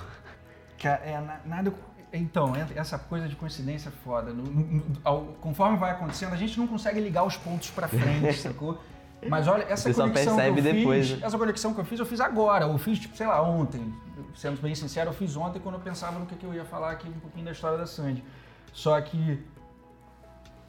É, 0.83 1.21
na- 1.21 1.39
nada. 1.45 1.71
Então, 2.11 2.55
entra- 2.55 2.79
essa 2.79 2.97
coisa 2.97 3.27
de 3.27 3.35
coincidência 3.35 3.89
é 3.89 3.91
foda. 4.03 4.33
No- 4.33 4.43
no- 4.43 4.83
ao- 5.03 5.25
conforme 5.41 5.77
vai 5.77 5.91
acontecendo, 5.91 6.33
a 6.33 6.37
gente 6.37 6.57
não 6.59 6.65
consegue 6.67 6.99
ligar 6.99 7.23
os 7.23 7.37
pontos 7.37 7.69
pra 7.69 7.87
frente, 7.87 8.33
sacou? 8.37 8.81
Mas 9.27 9.47
olha, 9.47 9.63
essa 9.69 9.89
conexão 9.93 10.35
que 10.53 10.59
eu 10.59 10.63
depois, 10.63 11.09
fiz, 11.09 11.19
né? 11.19 11.27
essa 11.27 11.37
conexão 11.37 11.73
que 11.73 11.79
eu 11.81 11.85
fiz, 11.85 11.99
eu 11.99 12.05
fiz 12.05 12.19
agora. 12.21 12.65
Eu 12.65 12.77
fiz, 12.77 12.97
tipo, 12.99 13.15
sei 13.17 13.27
lá, 13.27 13.41
ontem. 13.41 13.93
Sendo 14.33 14.61
bem 14.61 14.73
sincero, 14.73 15.09
eu 15.09 15.13
fiz 15.13 15.35
ontem 15.35 15.59
quando 15.59 15.75
eu 15.75 15.81
pensava 15.81 16.17
no 16.17 16.25
que, 16.25 16.35
que 16.35 16.45
eu 16.45 16.53
ia 16.53 16.63
falar 16.65 16.91
aqui 16.91 17.07
um 17.09 17.19
pouquinho 17.19 17.45
da 17.45 17.51
história 17.51 17.77
da 17.77 17.85
Sandy. 17.85 18.23
Só 18.71 18.99
que 19.01 19.43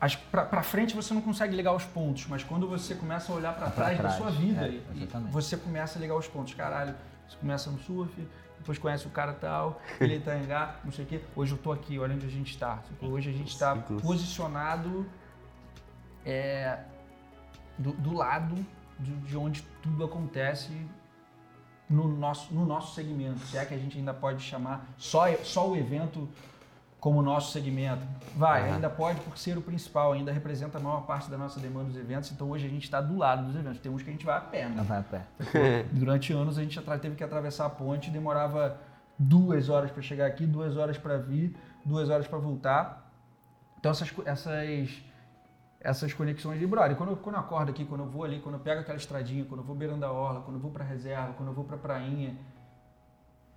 as, 0.01 0.17
pra, 0.17 0.45
pra 0.45 0.63
frente 0.63 0.97
você 0.97 1.15
não 1.15 1.21
consegue 1.21 1.55
ligar 1.55 1.73
os 1.75 1.85
pontos, 1.85 2.27
mas 2.27 2.43
quando 2.43 2.67
você 2.69 2.95
começa 2.95 3.31
a 3.33 3.37
olhar 3.37 3.53
pra 3.55 3.67
Pra 3.67 3.85
trás, 3.85 3.97
da 3.99 4.03
trás, 4.05 4.17
sua 4.17 4.31
vida, 4.31 4.67
é, 4.67 4.81
você 5.31 5.57
começa 5.57 5.99
a 5.99 6.01
ligar 6.01 6.17
os 6.17 6.27
pontos. 6.27 6.53
Caralho, 6.55 6.95
você 7.31 7.37
começa 7.37 7.71
no 7.71 7.79
surf, 7.79 8.29
depois 8.59 8.79
conhece 8.79 9.07
o 9.07 9.11
cara 9.11 9.33
tal, 9.33 9.81
ele 10.01 10.19
tá 10.21 10.37
em 10.37 10.41
Itangá, 10.41 10.81
não 10.85 10.93
sei 10.93 11.05
o 11.05 11.09
quê. 11.09 11.21
Hoje 11.37 11.53
eu 11.53 11.59
tô 11.59 11.73
aqui, 11.73 11.99
olha 11.99 12.15
onde 12.15 12.27
a 12.27 12.31
gente 12.31 12.59
tá. 12.59 12.83
sacou? 12.89 13.11
Hoje 13.11 13.31
a 13.31 13.33
gente 13.33 13.57
tá 13.59 13.77
Ciclos. 13.77 14.03
posicionado 14.03 15.07
é, 16.27 16.81
do, 17.79 17.93
do 17.93 18.13
lado 18.13 18.55
de, 18.99 19.15
de 19.17 19.37
onde 19.37 19.63
tudo 19.83 20.05
acontece 20.05 20.71
no 21.89 22.09
nosso, 22.09 22.53
no 22.53 22.67
nosso 22.67 22.95
segmento. 22.95 23.39
Se 23.41 23.57
é 23.57 23.65
que 23.65 23.75
a 23.75 23.79
gente 23.79 23.97
ainda 23.97 24.13
pode 24.13 24.43
chamar 24.43 24.87
só, 24.97 25.33
só 25.39 25.69
o 25.69 25.77
evento 25.77 26.29
como 27.01 27.23
nosso 27.23 27.51
segmento. 27.53 28.07
Vai, 28.37 28.63
Aham. 28.63 28.75
ainda 28.75 28.91
pode 28.91 29.19
por 29.21 29.37
ser 29.39 29.57
o 29.57 29.63
principal, 29.63 30.13
ainda 30.13 30.31
representa 30.31 30.79
a 30.79 30.81
maior 30.81 31.01
parte 31.07 31.31
da 31.31 31.39
nossa 31.39 31.59
demanda 31.59 31.87
dos 31.87 31.97
eventos. 31.97 32.31
Então 32.31 32.51
hoje 32.51 32.67
a 32.67 32.69
gente 32.69 32.85
está 32.85 33.01
do 33.01 33.17
lado 33.17 33.47
dos 33.47 33.57
eventos. 33.57 33.81
Tem 33.81 33.91
uns 33.91 34.03
que 34.03 34.11
a 34.11 34.13
gente 34.13 34.27
vai 34.27 34.37
a 34.37 34.41
pé, 34.41 34.69
né? 34.69 34.83
Vai 34.83 34.99
a 34.99 35.03
pé. 35.03 35.23
Durante 35.91 36.33
anos 36.33 36.59
a 36.59 36.63
gente 36.63 36.79
teve 37.01 37.17
que 37.17 37.25
atravessar 37.25 37.67
a 37.67 37.71
ponte, 37.71 38.11
demorava 38.11 38.79
duas 39.19 39.69
horas 39.71 39.91
para 39.91 40.03
chegar 40.03 40.27
aqui, 40.27 40.47
duas 40.47 40.77
horas 40.77 40.99
para 40.99 41.17
vir, 41.17 41.57
duas 41.85 42.11
horas 42.11 42.27
para 42.27 42.39
voltar. 42.39 43.11
Então 43.79 43.91
essas, 43.91 44.13
essas, 44.27 45.03
essas 45.81 46.13
conexões 46.13 46.61
de 46.61 46.67
brother. 46.67 46.97
Quando 46.97 47.11
eu, 47.11 47.17
quando 47.17 47.37
eu 47.37 47.41
acordo 47.41 47.71
aqui, 47.71 47.87
quando 47.87 48.03
eu 48.05 48.11
vou 48.11 48.25
ali, 48.25 48.41
quando 48.41 48.57
eu 48.57 48.61
pego 48.61 48.83
aquela 48.83 48.99
estradinha, 48.99 49.47
quando 49.47 49.61
eu 49.61 49.67
vou 49.67 49.75
beirando 49.75 50.05
a 50.05 50.13
orla, 50.13 50.43
quando 50.43 50.57
eu 50.57 50.61
vou 50.61 50.71
para 50.71 50.85
reserva, 50.85 51.33
quando 51.33 51.49
eu 51.49 51.55
vou 51.55 51.65
para 51.65 51.79
prainha. 51.79 52.37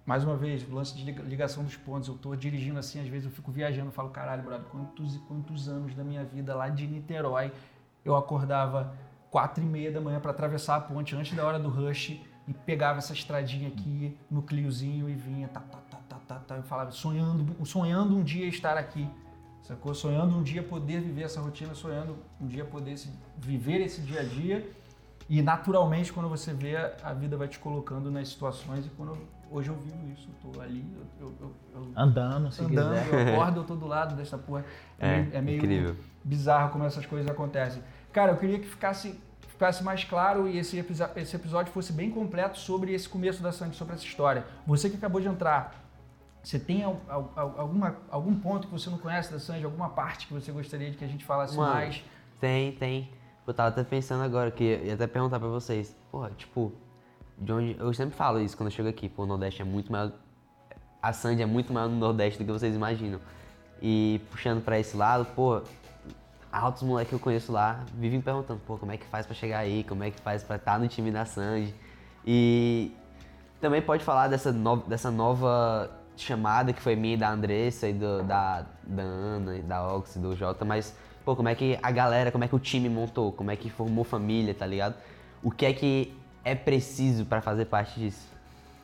Mais 0.06 0.24
uma 0.24 0.36
vez, 0.36 0.68
lance 0.70 0.96
de 0.96 1.04
liga- 1.06 1.24
ligação 1.24 1.64
dos 1.64 1.78
pontos. 1.78 2.10
Eu 2.10 2.16
tô 2.16 2.36
dirigindo 2.36 2.78
assim, 2.78 3.00
às 3.00 3.08
vezes 3.08 3.26
eu 3.26 3.32
fico 3.32 3.52
viajando, 3.52 3.92
falo, 3.92 4.10
caralho, 4.10 4.44
brother, 4.44 4.66
quantos 4.68 5.16
e 5.16 5.20
quantos 5.20 5.70
anos 5.70 5.96
da 5.96 6.04
minha 6.04 6.24
vida 6.26 6.54
lá 6.54 6.68
de 6.70 6.86
Niterói 6.88 7.52
eu 8.04 8.16
acordava 8.16 8.94
quatro 9.32 9.64
e 9.64 9.66
meia 9.66 9.92
da 9.92 10.02
manhã 10.02 10.20
para 10.20 10.32
atravessar 10.32 10.76
a 10.76 10.82
ponte 10.82 11.16
antes 11.16 11.34
da 11.36 11.46
hora 11.46 11.58
do 11.58 11.70
rush 11.70 12.20
e 12.46 12.54
pegava 12.54 12.98
essa 12.98 13.14
estradinha 13.14 13.70
aqui 13.70 14.18
no 14.30 14.42
Cliozinho 14.42 15.10
e 15.10 15.14
vinha, 15.14 15.48
tá, 15.48 15.62
tá, 15.62 15.78
tá, 15.90 15.98
tá, 16.10 16.18
tá, 16.28 16.36
tá. 16.40 16.56
Eu 16.58 16.64
falava, 16.64 16.92
sonhando, 16.92 17.66
sonhando 17.66 18.18
um 18.18 18.22
dia 18.24 18.46
estar 18.48 18.76
aqui, 18.78 19.08
sacou? 19.62 19.94
Sonhando 19.96 20.36
um 20.38 20.44
dia 20.44 20.62
poder 20.62 21.00
viver 21.00 21.24
essa 21.24 21.40
rotina, 21.40 21.74
sonhando 21.74 22.18
um 22.42 22.46
dia 22.46 22.66
poder 22.66 22.98
se- 22.98 23.10
viver 23.38 23.80
esse 23.80 24.02
dia 24.02 24.20
a 24.20 24.24
dia. 24.26 24.70
E 25.30 25.42
naturalmente, 25.42 26.12
quando 26.12 26.28
você 26.28 26.54
vê, 26.54 26.76
a 27.02 27.14
vida 27.14 27.38
vai 27.38 27.48
te 27.48 27.58
colocando 27.58 28.12
nas 28.12 28.28
situações. 28.28 28.86
E 28.86 28.90
quando 28.90 29.18
hoje 29.54 29.70
eu 29.70 29.76
vivo 29.76 30.10
isso, 30.12 30.28
eu 30.44 30.52
tô 30.52 30.62
ali, 30.62 30.86
eu, 31.20 31.28
eu- 31.28 31.34
eu- 31.42 31.56
eu 31.82 31.92
Andando, 31.96 32.52
se 32.52 32.64
andando, 32.64 33.00
quiser. 33.04 33.30
eu 33.30 33.34
acordo, 33.42 33.60
eu 33.60 33.64
tô 33.64 33.76
do 33.76 33.86
lado 33.88 34.16
dessa 34.16 34.38
porra. 34.38 34.66
É, 35.00 35.08
É, 35.08 35.18
meio, 35.22 35.36
é 35.36 35.42
meio 35.42 35.58
incrível. 35.58 35.96
bizarro 36.24 36.72
como 36.72 36.84
essas 36.84 37.06
coisas 37.06 37.30
acontecem. 37.30 37.82
Cara, 38.12 38.32
eu 38.32 38.38
queria 38.38 38.60
que 38.60 38.68
ficasse, 38.68 39.20
ficasse 39.48 39.84
mais 39.84 40.04
claro 40.04 40.48
e 40.48 40.58
esse, 40.58 40.78
esse 41.16 41.36
episódio 41.36 41.72
fosse 41.72 41.94
bem 41.94 42.10
completo 42.12 42.58
sobre 42.58 42.94
esse 42.94 43.08
começo 43.08 43.42
da 43.42 43.52
Sandy, 43.52 43.76
sobre 43.76 43.94
essa 43.94 44.04
história. 44.06 44.46
Você 44.68 44.90
que 44.90 44.96
acabou 44.98 45.22
de 45.22 45.28
entrar, 45.28 45.82
você 46.44 46.60
tem 46.60 46.84
al- 46.84 47.02
al- 47.08 47.32
al- 47.36 47.56
alguma, 47.58 47.96
algum 48.12 48.36
ponto 48.40 48.68
que 48.68 48.74
você 48.74 48.90
não 48.90 48.98
conhece 48.98 49.32
da 49.32 49.40
Sandy, 49.40 49.64
alguma 49.66 49.90
parte 49.90 50.28
que 50.28 50.34
você 50.34 50.52
gostaria 50.52 50.92
de 50.92 50.98
que 50.98 51.06
a 51.06 51.08
gente 51.08 51.24
falasse 51.24 51.56
Mano, 51.56 51.74
mais? 51.74 52.04
Tem, 52.40 52.74
tem. 52.74 53.10
Eu 53.48 53.54
tava 53.54 53.70
até 53.70 53.84
pensando 53.84 54.24
agora, 54.24 54.52
que 54.52 54.64
eu 54.64 54.86
ia 54.86 54.94
até 54.94 55.08
perguntar 55.08 55.40
pra 55.40 55.48
vocês. 55.50 55.96
Porra, 56.12 56.32
tipo, 56.38 56.72
de 57.44 57.52
onde. 57.52 57.76
Eu 57.80 57.94
sempre 57.94 58.16
falo 58.16 58.40
isso 58.40 58.56
quando 58.58 58.68
eu 58.68 58.72
chego 58.76 58.90
aqui. 58.90 59.10
Pô, 59.10 59.24
o 59.24 59.26
Nordeste 59.26 59.62
é 59.62 59.66
muito 59.66 59.92
maior. 59.92 60.12
A 61.02 61.12
Sandy 61.14 61.42
é 61.42 61.46
muito 61.46 61.74
maior 61.74 61.90
no 61.90 61.98
Nordeste 61.98 62.40
do 62.40 62.46
que 62.46 62.52
vocês 62.52 62.76
imaginam. 62.76 63.20
E 63.82 64.22
puxando 64.32 64.64
pra 64.64 64.80
esse 64.80 64.96
lado, 64.96 65.26
pô, 65.36 65.62
altos 66.52 66.84
moleques 66.84 67.10
que 67.10 67.16
eu 67.16 67.20
conheço 67.20 67.52
lá 67.52 67.84
vivem 67.98 68.22
perguntando, 68.22 68.62
pô, 68.66 68.78
como 68.78 68.92
é 68.92 68.98
que 68.98 69.06
faz 69.08 69.26
pra 69.26 69.36
chegar 69.36 69.60
aí? 69.60 69.84
Como 69.84 70.04
é 70.04 70.12
que 70.12 70.22
faz 70.22 70.44
pra 70.44 70.56
estar 70.56 70.80
no 70.80 70.88
time 70.88 71.12
da 71.12 71.26
Sandy? 71.26 71.74
E 72.26 72.92
também 73.60 73.82
pode 73.82 74.04
falar 74.04 74.28
dessa, 74.30 74.52
no- 74.52 74.78
dessa 74.78 75.12
nova 75.12 75.92
chamada 76.16 76.72
que 76.72 76.82
foi 76.82 76.96
minha 76.96 77.16
e 77.16 77.18
da 77.18 77.30
Andressa 77.32 77.88
e 77.90 77.94
do- 77.94 78.24
da, 78.24 78.66
da 78.84 79.02
Ana, 79.02 79.58
e 79.58 79.62
da 79.62 79.86
Ox, 79.94 80.16
do 80.16 80.36
Jota, 80.36 80.64
mas, 80.64 80.96
pô, 81.26 81.36
como 81.36 81.50
é 81.50 81.56
que 81.56 81.78
a 81.82 81.92
galera, 81.92 82.32
como 82.32 82.44
é 82.44 82.48
que 82.48 82.56
o 82.56 82.60
time 82.60 82.88
montou, 82.88 83.32
como 83.34 83.52
é 83.52 83.56
que 83.56 83.70
formou 83.70 84.04
família, 84.06 84.54
tá 84.54 84.66
ligado? 84.66 84.96
O 85.42 85.50
que 85.52 85.66
é 85.66 85.74
que 85.74 86.16
é 86.44 86.56
preciso 86.56 87.26
pra 87.26 87.42
fazer 87.42 87.66
parte 87.66 88.00
disso? 88.00 88.28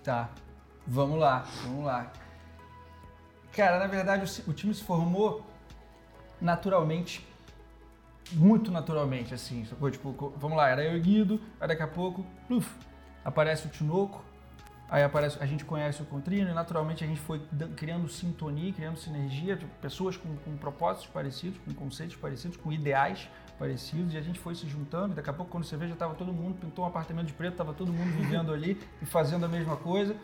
Tá, 0.03 0.29
vamos 0.87 1.19
lá, 1.19 1.45
vamos 1.63 1.85
lá. 1.85 2.11
Cara, 3.51 3.79
na 3.79 3.87
verdade 3.87 4.23
o, 4.47 4.53
time 4.53 4.73
se 4.73 4.83
formou 4.83 5.45
naturalmente, 6.39 7.27
muito 8.31 8.71
naturalmente, 8.71 9.33
assim. 9.33 9.65
Sacou? 9.65 9.89
Tipo, 9.91 10.33
vamos 10.37 10.57
lá, 10.57 10.69
era 10.69 10.83
eu 10.83 10.95
e 10.95 10.99
Guido, 10.99 11.41
aí 11.59 11.67
daqui 11.67 11.83
a 11.83 11.87
pouco, 11.87 12.25
pluf, 12.47 12.69
aparece 13.25 13.67
o 13.67 13.69
Tinoco, 13.69 14.23
aí 14.89 15.03
aparece, 15.03 15.37
a 15.41 15.45
gente 15.45 15.65
conhece 15.65 16.01
o 16.01 16.05
Contrino 16.05 16.49
e 16.49 16.53
naturalmente 16.53 17.03
a 17.03 17.07
gente 17.07 17.19
foi 17.19 17.41
criando 17.75 18.07
sintonia, 18.07 18.71
criando 18.71 18.97
sinergia, 18.97 19.57
tipo, 19.57 19.71
pessoas 19.81 20.15
com, 20.15 20.35
com 20.37 20.55
propósitos 20.57 21.07
parecidos, 21.07 21.59
com 21.65 21.73
conceitos 21.73 22.15
parecidos, 22.15 22.55
com 22.55 22.71
ideais 22.71 23.27
parecidos, 23.59 24.13
e 24.13 24.17
a 24.17 24.21
gente 24.21 24.39
foi 24.39 24.55
se 24.55 24.65
juntando, 24.67 25.11
e 25.11 25.15
daqui 25.15 25.29
a 25.29 25.33
pouco 25.33 25.51
quando 25.51 25.65
você 25.65 25.75
vê 25.75 25.85
já 25.85 25.93
estava 25.93 26.15
todo 26.15 26.31
mundo, 26.31 26.57
pintou 26.59 26.85
um 26.85 26.87
apartamento 26.87 27.27
de 27.27 27.33
preto, 27.33 27.51
estava 27.51 27.73
todo 27.73 27.91
mundo 27.91 28.09
vivendo 28.13 28.53
ali 28.53 28.79
e 29.01 29.05
fazendo 29.05 29.45
a 29.45 29.49
mesma 29.49 29.75
coisa. 29.75 30.15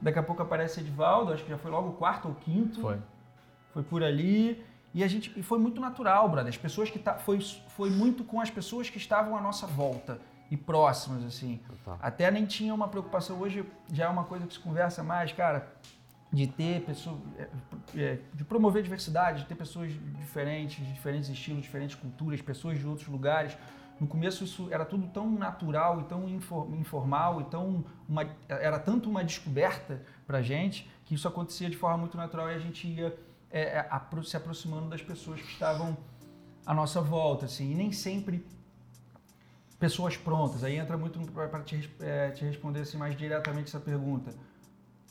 Daqui 0.00 0.18
a 0.18 0.22
pouco 0.22 0.40
aparece 0.40 0.80
Edvaldo, 0.80 1.32
acho 1.32 1.42
que 1.42 1.50
já 1.50 1.58
foi 1.58 1.70
logo 1.70 1.88
o 1.88 1.92
quarto 1.92 2.28
ou 2.28 2.34
quinto 2.34 2.80
Foi. 2.80 2.98
foi 3.74 3.82
por 3.82 4.02
ali 4.02 4.64
e 4.94 5.04
a 5.04 5.08
gente 5.08 5.32
e 5.36 5.42
foi 5.42 5.58
muito 5.58 5.80
natural, 5.80 6.28
brother. 6.28 6.48
As 6.48 6.56
pessoas 6.56 6.88
que 6.88 6.98
tá, 6.98 7.14
foi 7.14 7.40
foi 7.40 7.90
muito 7.90 8.24
com 8.24 8.40
as 8.40 8.50
pessoas 8.50 8.88
que 8.88 8.96
estavam 8.96 9.36
à 9.36 9.40
nossa 9.40 9.66
volta 9.66 10.18
e 10.50 10.56
próximas 10.56 11.24
assim. 11.24 11.60
Total. 11.68 11.98
Até 12.00 12.30
nem 12.30 12.46
tinha 12.46 12.72
uma 12.72 12.88
preocupação 12.88 13.38
hoje 13.38 13.64
já 13.92 14.04
é 14.06 14.08
uma 14.08 14.24
coisa 14.24 14.46
que 14.46 14.54
se 14.54 14.60
conversa 14.60 15.02
mais, 15.02 15.32
cara, 15.32 15.70
de 16.32 16.46
ter 16.46 16.82
pessoas 16.82 17.18
é, 17.96 18.18
de 18.32 18.44
promover 18.44 18.82
diversidade, 18.82 19.42
de 19.42 19.48
ter 19.48 19.56
pessoas 19.56 19.92
diferentes, 20.16 20.84
de 20.84 20.92
diferentes 20.92 21.28
estilos, 21.28 21.62
diferentes 21.62 21.96
culturas, 21.96 22.40
pessoas 22.40 22.78
de 22.78 22.86
outros 22.86 23.08
lugares. 23.08 23.56
No 23.98 24.06
começo 24.06 24.44
isso 24.44 24.68
era 24.70 24.84
tudo 24.84 25.08
tão 25.08 25.30
natural 25.30 26.00
e 26.00 26.04
tão 26.04 26.28
infor- 26.28 26.72
informal 26.74 27.40
e 27.40 27.44
tão 27.44 27.84
uma, 28.08 28.26
era 28.48 28.78
tanto 28.78 29.10
uma 29.10 29.22
descoberta 29.24 30.02
pra 30.26 30.40
gente 30.40 30.88
que 31.04 31.14
isso 31.14 31.26
acontecia 31.26 31.68
de 31.68 31.76
forma 31.76 31.98
muito 31.98 32.16
natural 32.16 32.50
e 32.50 32.54
a 32.54 32.58
gente 32.58 32.86
ia 32.86 33.14
é, 33.50 33.78
é, 33.78 34.22
se 34.22 34.36
aproximando 34.36 34.88
das 34.88 35.02
pessoas 35.02 35.40
que 35.40 35.48
estavam 35.48 35.98
à 36.64 36.72
nossa 36.72 37.00
volta, 37.00 37.46
assim, 37.46 37.72
e 37.72 37.74
nem 37.74 37.90
sempre 37.90 38.46
pessoas 39.78 40.16
prontas. 40.16 40.62
Aí 40.62 40.76
entra 40.76 40.96
muito 40.96 41.20
para 41.32 41.60
te, 41.62 41.90
é, 42.00 42.30
te 42.30 42.44
responder 42.44 42.80
assim, 42.80 42.96
mais 42.96 43.16
diretamente 43.16 43.68
essa 43.68 43.80
pergunta. 43.80 44.32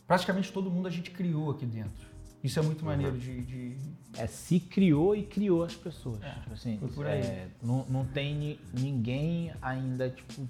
Praticamente 0.09 0.51
todo 0.51 0.71
mundo 0.71 0.87
a 0.87 0.91
gente 0.91 1.11
criou 1.11 1.51
aqui 1.51 1.67
dentro. 1.67 2.09
Isso 2.43 2.57
é 2.57 2.63
muito 2.63 2.83
maneiro 2.83 3.15
de, 3.15 3.41
de- 3.43 3.77
É, 4.17 4.25
se 4.25 4.59
criou 4.59 5.15
e 5.15 5.21
criou 5.21 5.63
as 5.63 5.75
pessoas. 5.75 6.17
tipo 6.41 6.53
assim, 6.53 6.77
por 6.95 7.05
aí. 7.05 7.19
é, 7.21 7.47
não, 7.61 7.85
não 7.87 8.03
tem 8.05 8.33
ni- 8.33 8.59
ninguém 8.73 9.53
ainda, 9.61 10.09
tipo, 10.09 10.49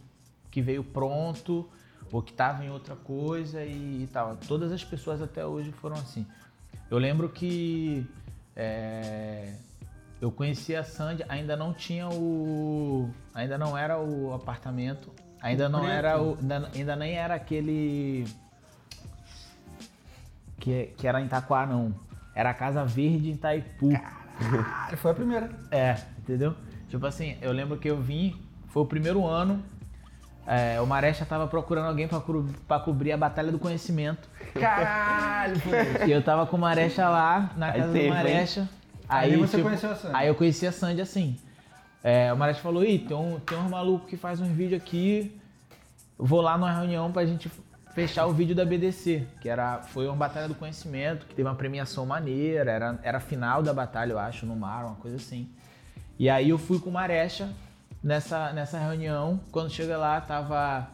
que 0.49 0.61
veio 0.61 0.81
pronto 0.81 1.67
ou 2.09 2.21
que 2.21 2.31
tava 2.31 2.63
em 2.63 2.69
outra 2.69 2.95
coisa 2.95 3.61
e, 3.65 4.03
e 4.03 4.07
tal. 4.13 4.37
Todas 4.47 4.71
as 4.71 4.81
pessoas 4.83 5.21
até 5.21 5.45
hoje 5.45 5.73
foram 5.73 5.97
assim. 5.97 6.25
Eu 6.89 6.97
lembro 6.97 7.27
que 7.27 8.05
é, 8.55 9.55
eu 10.21 10.31
conheci 10.31 10.73
a 10.75 10.85
Sandy, 10.85 11.25
ainda 11.27 11.57
não 11.57 11.73
tinha 11.73 12.07
o. 12.07 13.09
Ainda 13.33 13.57
não 13.57 13.77
era 13.77 13.99
o 13.99 14.33
apartamento, 14.33 15.11
ainda 15.41 15.65
O 15.67 15.69
não 15.69 15.79
preto. 15.81 15.91
era 15.93 16.21
o. 16.21 16.37
Ainda, 16.39 16.71
ainda 16.73 16.95
nem 16.95 17.13
era 17.15 17.35
aquele. 17.35 18.25
Que, 20.59 20.93
que 20.97 21.07
era 21.07 21.21
em 21.21 21.25
Itaquá, 21.25 21.65
não. 21.65 21.93
Era 22.35 22.49
a 22.49 22.53
Casa 22.53 22.83
Verde 22.85 23.29
em 23.29 23.33
Itaipu. 23.33 23.89
Ah, 23.95 24.91
foi 24.97 25.11
a 25.11 25.13
primeira. 25.13 25.49
É, 25.71 25.95
entendeu? 26.19 26.55
Tipo 26.87 27.05
assim, 27.05 27.37
eu 27.41 27.51
lembro 27.51 27.77
que 27.77 27.89
eu 27.89 28.01
vim, 28.01 28.35
foi 28.67 28.83
o 28.83 28.85
primeiro 28.85 29.25
ano, 29.25 29.63
é, 30.47 30.79
o 30.81 30.87
Maresta 30.87 31.25
tava 31.25 31.47
procurando 31.47 31.87
alguém 31.87 32.07
pra, 32.07 32.19
cru- 32.19 32.47
pra 32.67 32.79
cobrir 32.79 33.11
a 33.11 33.17
Batalha 33.17 33.51
do 33.51 33.59
Conhecimento. 33.59 34.27
Caralho. 34.53 35.55
E 36.07 36.11
eu 36.11 36.23
tava 36.23 36.45
com 36.47 36.57
o 36.57 36.59
Maresta 36.59 37.07
lá, 37.09 37.51
na 37.55 37.67
Aí 37.67 37.79
casa 37.81 37.91
do 37.91 37.97
hein? 37.97 38.09
Maresta. 38.09 38.69
Aí 39.07 39.35
você 39.37 39.61
conheceu 39.61 39.91
a 39.91 39.95
Sandy. 39.95 40.15
Aí 40.15 40.27
eu 40.27 40.35
conheci 40.35 40.65
a 40.67 40.71
Sandy 40.71 41.01
assim. 41.01 41.37
É, 42.03 42.31
o 42.31 42.37
Maresta 42.37 42.63
falou, 42.63 42.83
ih, 42.83 42.99
tem, 42.99 43.15
um, 43.17 43.39
tem 43.39 43.57
uns 43.57 43.69
malucos 43.69 44.09
que 44.09 44.15
faz 44.17 44.39
uns 44.39 44.49
vídeos 44.49 44.81
aqui, 44.81 45.39
vou 46.17 46.41
lá 46.41 46.57
numa 46.57 46.71
reunião 46.71 47.11
pra 47.11 47.25
gente 47.25 47.51
fechar 47.93 48.25
o 48.27 48.33
vídeo 48.33 48.55
da 48.55 48.63
BDC, 48.65 49.27
que 49.41 49.49
era, 49.49 49.81
foi 49.81 50.07
uma 50.07 50.15
batalha 50.15 50.47
do 50.47 50.55
conhecimento, 50.55 51.25
que 51.25 51.35
teve 51.35 51.47
uma 51.47 51.55
premiação 51.55 52.05
maneira, 52.05 52.71
era, 52.71 52.99
era 53.03 53.17
a 53.17 53.21
final 53.21 53.61
da 53.63 53.73
batalha, 53.73 54.11
eu 54.13 54.19
acho, 54.19 54.45
no 54.45 54.55
mar, 54.55 54.85
uma 54.85 54.95
coisa 54.95 55.17
assim. 55.17 55.49
E 56.17 56.29
aí 56.29 56.49
eu 56.49 56.57
fui 56.57 56.79
com 56.79 56.89
o 56.89 56.93
Marecha 56.93 57.49
nessa, 58.03 58.51
nessa 58.53 58.77
reunião. 58.77 59.39
Quando 59.51 59.69
chega 59.71 59.97
lá, 59.97 60.19
tava. 60.21 60.87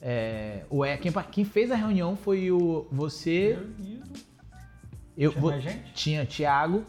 É, 0.00 0.62
o, 0.70 0.84
E- 0.86 0.96
quem, 0.98 1.12
quem 1.32 1.44
fez 1.44 1.70
a 1.72 1.76
reunião 1.76 2.16
foi 2.16 2.50
o 2.52 2.86
você. 2.90 3.58
Eu, 5.16 5.32
Tinha 5.32 5.40
vo- 5.42 5.52
tinha 5.94 6.24
Thiago, 6.26 6.84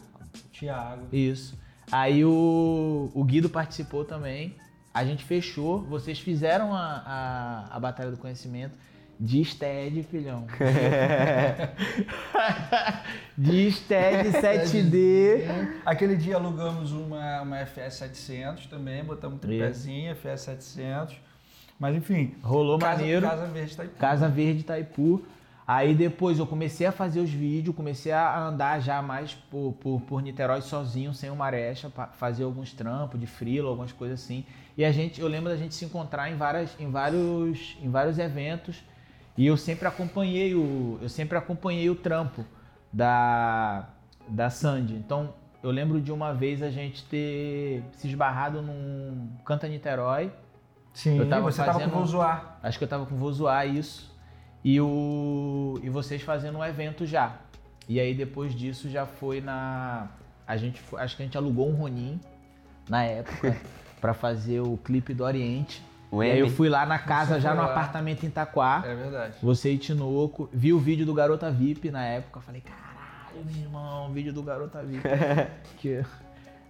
Tiago. 0.52 1.02
isso. 1.12 1.58
Aí 1.90 2.24
o, 2.24 3.10
o 3.12 3.24
Guido 3.24 3.48
participou 3.50 4.04
também. 4.04 4.54
A 4.94 5.04
gente 5.04 5.24
fechou. 5.24 5.82
Vocês 5.82 6.20
fizeram 6.20 6.72
a, 6.72 7.02
a, 7.70 7.76
a 7.76 7.80
Batalha 7.80 8.12
do 8.12 8.16
Conhecimento 8.16 8.74
de 9.20 9.44
STED, 9.44 10.02
filhão. 10.04 10.46
de 13.36 13.70
STED 13.70 14.30
7D. 14.30 15.44
Aquele 15.84 16.16
dia 16.16 16.36
alugamos 16.36 16.92
uma, 16.92 17.42
uma 17.42 17.58
FS 17.66 17.96
700 17.96 18.66
também, 18.66 19.04
botamos 19.04 19.36
um 19.36 19.38
tripézinho, 19.38 20.14
FS 20.16 20.42
700. 20.42 21.16
Mas 21.78 21.96
enfim, 21.96 22.34
Rolou 22.42 22.78
Casa, 22.78 22.98
maneiro. 22.98 23.26
Casa 23.26 23.46
Verde 23.46 23.76
tá 23.76 23.82
aí. 23.82 23.88
Casa 23.98 24.28
Verde 24.28 24.60
Itaipu. 24.60 25.22
Aí 25.66 25.94
depois 25.94 26.38
eu 26.38 26.46
comecei 26.46 26.86
a 26.86 26.90
fazer 26.90 27.20
os 27.20 27.30
vídeos, 27.30 27.76
comecei 27.76 28.10
a 28.10 28.48
andar 28.48 28.80
já 28.80 29.00
mais 29.00 29.34
por, 29.34 29.72
por, 29.80 30.00
por 30.00 30.20
Niterói 30.20 30.60
sozinho, 30.62 31.14
sem 31.14 31.30
o 31.30 31.36
Marecha, 31.36 31.88
pa- 31.88 32.08
fazer 32.08 32.42
alguns 32.42 32.72
trampos 32.72 33.20
de 33.20 33.26
frila, 33.26 33.68
algumas 33.68 33.92
coisas 33.92 34.20
assim. 34.20 34.44
E 34.76 34.84
a 34.84 34.90
gente, 34.90 35.20
eu 35.20 35.28
lembro 35.28 35.48
da 35.48 35.56
gente 35.56 35.74
se 35.74 35.84
encontrar 35.84 36.28
em, 36.28 36.34
várias, 36.36 36.74
em, 36.80 36.90
vários, 36.90 37.76
em 37.80 37.88
vários 37.88 38.18
eventos. 38.18 38.82
E 39.36 39.46
eu 39.46 39.56
sempre 39.56 39.86
acompanhei 39.88 40.54
o, 40.54 40.98
eu 41.00 41.08
sempre 41.08 41.36
acompanhei 41.38 41.88
o 41.88 41.94
trampo 41.94 42.44
da, 42.92 43.88
da 44.28 44.50
Sandy. 44.50 44.94
Então 44.94 45.32
eu 45.62 45.70
lembro 45.70 46.00
de 46.00 46.12
uma 46.12 46.32
vez 46.34 46.62
a 46.62 46.70
gente 46.70 47.04
ter 47.04 47.82
se 47.92 48.08
esbarrado 48.08 48.60
num 48.62 49.28
Canta 49.44 49.68
Niterói. 49.68 50.32
Sim, 50.92 51.18
Eu 51.18 51.28
tava 51.28 51.42
você 51.50 51.58
tava 51.58 51.72
com 51.74 51.78
fazendo- 51.80 51.94
o 51.94 51.98
Vou 51.98 52.06
Zoar. 52.06 52.58
Acho 52.62 52.78
que 52.78 52.84
eu 52.84 52.88
tava 52.88 53.06
com 53.06 53.16
Vou 53.16 53.32
Zoar 53.32 53.66
isso. 53.66 54.10
E, 54.62 54.78
o, 54.80 55.78
e 55.82 55.88
vocês 55.88 56.20
fazendo 56.22 56.58
um 56.58 56.64
evento 56.64 57.06
já. 57.06 57.36
E 57.88 57.98
aí 57.98 58.14
depois 58.14 58.54
disso 58.54 58.90
já 58.90 59.06
foi 59.06 59.40
na. 59.40 60.08
A 60.46 60.56
gente 60.56 60.82
acho 60.96 61.16
que 61.16 61.22
a 61.22 61.24
gente 61.24 61.38
alugou 61.38 61.68
um 61.70 61.74
Ronin 61.74 62.20
na 62.88 63.04
época 63.04 63.56
pra 64.00 64.12
fazer 64.12 64.60
o 64.60 64.76
clipe 64.76 65.14
do 65.14 65.24
Oriente. 65.24 65.82
O 66.10 66.22
e 66.22 66.30
aí 66.30 66.40
eu 66.40 66.50
fui 66.50 66.68
lá 66.68 66.84
na 66.84 66.98
casa, 66.98 67.38
já 67.38 67.54
no 67.54 67.62
lá. 67.62 67.70
apartamento 67.70 68.24
em 68.24 68.28
Itaquá. 68.28 68.82
É 68.84 68.94
verdade. 68.94 69.34
Você 69.42 69.72
e 69.72 69.78
Tinoco. 69.78 70.48
Vi 70.52 70.72
o 70.72 70.78
vídeo 70.78 71.06
do 71.06 71.14
Garota 71.14 71.50
VIP 71.50 71.90
na 71.90 72.04
época. 72.04 72.40
Falei, 72.40 72.60
caralho, 72.60 73.44
meu 73.44 73.56
irmão, 73.56 74.12
vídeo 74.12 74.32
do 74.32 74.42
Garota 74.42 74.82
VIP. 74.82 75.02
que 75.78 76.02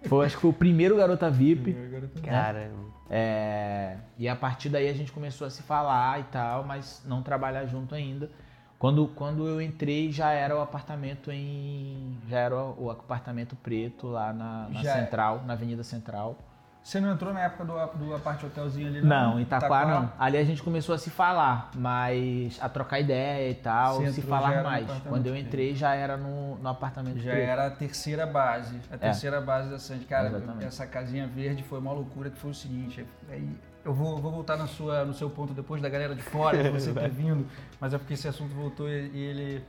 foi, 0.05 0.27
acho 0.27 0.37
que 0.37 0.43
foi 0.43 0.51
o 0.51 0.55
primeiro 0.55 0.97
Garota 0.97 1.31
VIP. 1.31 1.75
Cara, 2.23 2.71
É, 3.09 3.97
e 4.19 4.29
a 4.29 4.37
partir 4.37 4.69
daí 4.69 4.89
a 4.89 4.93
gente 4.93 5.11
começou 5.11 5.47
a 5.47 5.51
se 5.51 5.63
falar 5.63 6.21
e 6.21 6.25
tal, 6.25 6.65
mas 6.65 7.03
não 7.07 7.23
trabalhar 7.23 7.65
junto 7.65 7.95
ainda. 7.95 8.31
Quando, 8.79 9.09
quando 9.09 9.47
eu 9.47 9.61
entrei 9.61 10.11
já 10.11 10.33
era 10.33 10.57
o 10.57 10.61
apartamento 10.61 11.31
em. 11.31 12.19
Já 12.29 12.39
era 12.39 12.57
o 12.57 12.91
apartamento 12.91 13.55
preto 13.57 14.07
lá 14.07 14.33
na, 14.33 14.69
na 14.71 14.81
é. 14.81 14.85
Central, 14.85 15.43
na 15.47 15.53
Avenida 15.53 15.83
Central. 15.83 16.39
Você 16.83 16.99
não 16.99 17.13
entrou 17.13 17.33
na 17.33 17.41
época 17.41 17.65
do, 17.65 17.75
do 17.99 18.15
aparte 18.15 18.47
hotelzinho 18.47 18.89
ali? 18.89 19.03
Não, 19.03 19.39
em 19.39 19.43
Itaquá 19.43 19.85
não. 19.87 20.13
Ali 20.19 20.39
a 20.39 20.45
gente 20.45 20.63
começou 20.63 20.95
a 20.95 20.99
se 20.99 21.11
falar, 21.11 21.71
mas 21.77 22.59
a 22.61 22.69
trocar 22.69 22.99
ideia 23.01 23.51
e 23.51 23.55
tal, 23.55 23.97
Você 23.97 24.13
se 24.13 24.23
falar 24.23 24.63
mais. 24.63 24.87
Quando 25.07 25.27
eu 25.27 25.37
entrei 25.37 25.75
já 25.75 25.95
era 25.95 26.17
no, 26.17 26.57
no 26.57 26.69
apartamento 26.69 27.19
Já 27.19 27.33
preto. 27.33 27.49
era 27.49 27.67
a 27.67 27.71
terceira 27.71 28.27
base. 28.27 28.81
A 28.91 28.97
terceira 28.97 29.41
base 29.41 29.69
da 29.71 29.79
Sandy. 29.79 30.07
Cara, 30.07 30.29
Exatamente. 30.29 30.65
essa 30.65 30.87
casinha 30.87 31.27
verde 31.27 31.63
foi 31.63 31.79
uma 31.79 31.93
loucura 31.93 32.31
que 32.31 32.39
foi 32.39 32.51
o 32.51 32.55
seguinte. 32.55 33.07
Aí 33.29 33.49
eu 33.85 33.93
vou, 33.93 34.19
vou 34.19 34.33
voltar 34.33 34.57
na 34.57 34.67
sua, 34.67 35.05
no 35.05 35.13
seu 35.13 35.29
ponto 35.29 35.53
depois 35.53 35.81
da 35.83 35.89
galera 35.89 36.15
de 36.15 36.23
fora, 36.23 36.63
de 36.63 36.71
você 36.71 36.93
ter 36.95 37.11
vindo. 37.11 37.47
Mas 37.79 37.93
é 37.93 37.99
porque 37.99 38.15
esse 38.15 38.27
assunto 38.27 38.55
voltou 38.55 38.89
e, 38.89 39.11
e 39.13 39.19
ele 39.19 39.65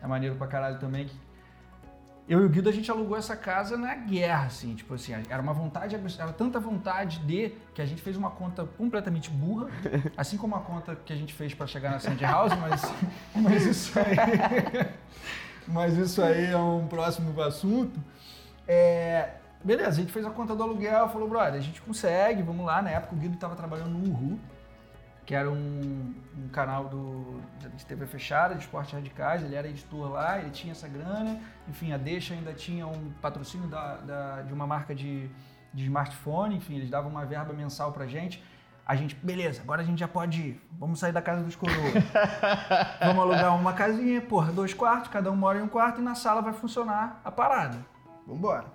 é 0.00 0.06
maneiro 0.06 0.36
pra 0.36 0.46
caralho 0.46 0.78
também. 0.78 1.06
Que 1.06 1.25
eu 2.28 2.42
e 2.42 2.44
o 2.44 2.48
Guido, 2.48 2.68
a 2.68 2.72
gente 2.72 2.90
alugou 2.90 3.16
essa 3.16 3.36
casa 3.36 3.76
na 3.76 3.94
guerra, 3.94 4.46
assim. 4.46 4.74
Tipo 4.74 4.94
assim, 4.94 5.12
era 5.28 5.40
uma 5.40 5.52
vontade, 5.52 5.94
era 5.94 6.32
tanta 6.32 6.58
vontade 6.58 7.20
de 7.20 7.52
que 7.72 7.80
a 7.80 7.86
gente 7.86 8.02
fez 8.02 8.16
uma 8.16 8.30
conta 8.30 8.64
completamente 8.64 9.30
burra. 9.30 9.68
Assim 10.16 10.36
como 10.36 10.56
a 10.56 10.60
conta 10.60 10.96
que 10.96 11.12
a 11.12 11.16
gente 11.16 11.32
fez 11.32 11.54
pra 11.54 11.66
chegar 11.66 11.90
na 11.90 12.00
Sandy 12.00 12.24
House, 12.24 12.52
mas, 12.58 12.92
mas 13.34 13.64
isso 13.64 13.98
aí... 13.98 14.86
Mas 15.68 15.96
isso 15.96 16.22
aí 16.22 16.52
é 16.52 16.56
um 16.56 16.86
próximo 16.86 17.40
assunto. 17.42 17.98
É, 18.68 19.30
beleza, 19.64 19.88
a 19.88 19.94
gente 19.94 20.12
fez 20.12 20.24
a 20.24 20.30
conta 20.30 20.54
do 20.54 20.62
aluguel, 20.62 21.08
falou, 21.08 21.28
brother, 21.28 21.54
a 21.54 21.60
gente 21.60 21.82
consegue, 21.82 22.40
vamos 22.40 22.64
lá. 22.64 22.80
Na 22.80 22.90
época 22.90 23.16
o 23.16 23.18
Guido 23.18 23.34
estava 23.34 23.56
trabalhando 23.56 23.90
no 23.90 24.12
Uhu, 24.12 24.38
que 25.26 25.34
era 25.34 25.50
um, 25.50 26.14
um 26.38 26.48
canal 26.52 26.88
do, 26.88 27.40
de 27.74 27.84
TV 27.84 28.06
fechada, 28.06 28.54
de 28.54 28.60
esportes 28.60 28.92
radicais. 28.94 29.42
Ele 29.42 29.56
era 29.56 29.66
editor 29.68 30.08
lá, 30.12 30.38
ele 30.38 30.50
tinha 30.50 30.70
essa 30.70 30.86
grana. 30.88 31.40
Enfim, 31.68 31.92
a 31.92 31.96
Deixa 31.98 32.32
ainda 32.32 32.52
tinha 32.54 32.86
um 32.86 33.10
patrocínio 33.20 33.68
da, 33.68 33.96
da- 33.96 34.42
de 34.42 34.52
uma 34.54 34.66
marca 34.68 34.94
de, 34.94 35.28
de 35.74 35.82
smartphone. 35.84 36.54
Enfim, 36.56 36.76
eles 36.76 36.88
davam 36.88 37.10
uma 37.10 37.26
verba 37.26 37.52
mensal 37.52 37.92
pra 37.92 38.06
gente. 38.06 38.40
A 38.86 38.94
gente, 38.94 39.16
beleza, 39.16 39.62
agora 39.62 39.82
a 39.82 39.84
gente 39.84 39.98
já 39.98 40.06
pode 40.06 40.40
ir. 40.40 40.62
Vamos 40.78 41.00
sair 41.00 41.10
da 41.10 41.20
casa 41.20 41.42
dos 41.42 41.56
coroas. 41.56 41.92
Vamos 43.04 43.20
alugar 43.20 43.56
uma 43.58 43.72
casinha, 43.72 44.20
porra, 44.20 44.52
dois 44.52 44.72
quartos, 44.72 45.08
cada 45.10 45.28
um 45.28 45.34
mora 45.34 45.58
em 45.58 45.62
um 45.62 45.66
quarto 45.68 46.00
e 46.00 46.04
na 46.04 46.14
sala 46.14 46.40
vai 46.40 46.52
funcionar 46.52 47.20
a 47.24 47.32
parada. 47.32 47.78
Vambora. 48.28 48.66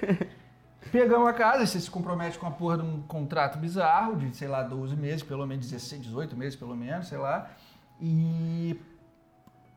Pegamos 0.90 1.28
a 1.28 1.32
casa, 1.32 1.66
você 1.66 1.80
se 1.80 1.90
compromete 1.90 2.38
com 2.38 2.46
a 2.46 2.50
porra 2.50 2.78
de 2.78 2.84
um 2.84 3.02
contrato 3.02 3.58
bizarro, 3.58 4.16
de, 4.16 4.34
sei 4.36 4.48
lá, 4.48 4.62
12 4.62 4.96
meses, 4.96 5.22
pelo 5.22 5.46
menos 5.46 5.68
16, 5.68 6.02
18 6.02 6.36
meses, 6.36 6.56
pelo 6.56 6.76
menos, 6.76 7.08
sei 7.08 7.18
lá. 7.18 7.50
E 8.00 8.78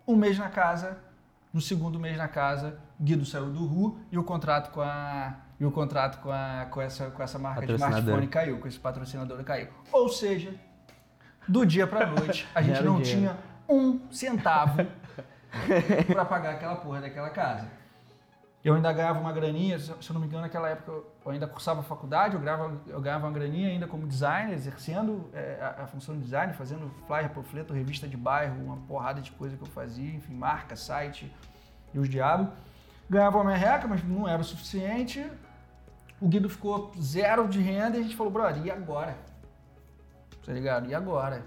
um 0.08 0.16
mês 0.16 0.38
na 0.38 0.50
casa, 0.50 0.98
no 1.54 1.62
segundo 1.62 2.00
mês 2.00 2.18
na 2.18 2.28
casa, 2.28 2.80
Guido 3.00 3.26
saiu 3.26 3.50
do 3.50 3.66
RU 3.66 4.00
e 4.12 4.18
o 4.18 4.24
contrato 4.24 4.72
com 4.72 4.82
a. 4.82 5.36
E 5.60 5.66
o 5.66 5.72
contrato 5.72 6.20
com, 6.20 6.32
a, 6.32 6.68
com, 6.70 6.80
essa, 6.80 7.10
com 7.10 7.24
essa 7.24 7.40
marca 7.40 7.66
de 7.66 7.74
smartphone 7.74 8.28
caiu, 8.28 8.60
com 8.60 8.68
esse 8.68 8.80
patrocinador 8.80 9.44
caiu. 9.44 9.70
Ou 9.92 10.08
seja, 10.08 10.54
do 11.48 11.66
dia 11.66 11.88
pra 11.88 12.06
noite, 12.06 12.48
a 12.54 12.62
gente 12.62 12.84
não 12.84 13.02
dinheiro. 13.02 13.20
tinha 13.20 13.38
um 13.68 14.00
centavo 14.12 14.86
pra 16.06 16.26
pagar 16.26 16.52
aquela 16.52 16.76
porra 16.76 17.02
daquela 17.02 17.32
casa. 17.32 17.68
Eu 18.68 18.76
ainda 18.76 18.92
ganhava 18.92 19.18
uma 19.18 19.32
graninha, 19.32 19.80
se 19.80 19.90
eu 19.92 20.14
não 20.14 20.20
me 20.20 20.28
engano, 20.28 20.42
naquela 20.42 20.68
época 20.68 20.92
eu 20.92 21.32
ainda 21.32 21.48
cursava 21.48 21.82
faculdade, 21.82 22.36
eu 22.36 22.42
ganhava, 22.42 22.82
eu 22.86 23.00
ganhava 23.00 23.26
uma 23.26 23.32
graninha 23.32 23.70
ainda 23.70 23.88
como 23.88 24.06
designer, 24.06 24.54
exercendo 24.54 25.30
é, 25.32 25.58
a, 25.62 25.84
a 25.84 25.88
função 25.88 26.14
de 26.18 26.24
design, 26.24 26.52
fazendo 26.52 26.92
flyer, 27.08 27.30
panfleto, 27.30 27.74
revista 27.74 28.10
de 28.10 28.18
bairro, 28.18 28.62
uma 28.62 28.76
porrada 28.76 29.22
de 29.22 29.32
coisa 29.32 29.56
que 29.56 29.64
eu 29.64 29.68
fazia, 29.68 30.14
enfim, 30.14 30.34
marca, 30.34 30.76
site 30.76 31.34
e 31.94 31.98
os 31.98 32.10
diabos. 32.10 32.50
Ganhava 33.10 33.38
uma 33.38 33.46
merreca, 33.46 33.88
mas 33.88 34.04
não 34.04 34.28
era 34.28 34.42
o 34.42 34.44
suficiente. 34.44 35.26
O 36.20 36.28
Guido 36.28 36.50
ficou 36.50 36.92
zero 37.02 37.48
de 37.48 37.62
renda 37.62 37.96
e 37.96 38.02
a 38.02 38.04
gente 38.04 38.18
falou, 38.18 38.34
brother, 38.34 38.66
e 38.66 38.70
agora? 38.70 39.16
Tá 40.46 40.52
ligado? 40.52 40.90
E 40.90 40.94
agora? 40.94 41.42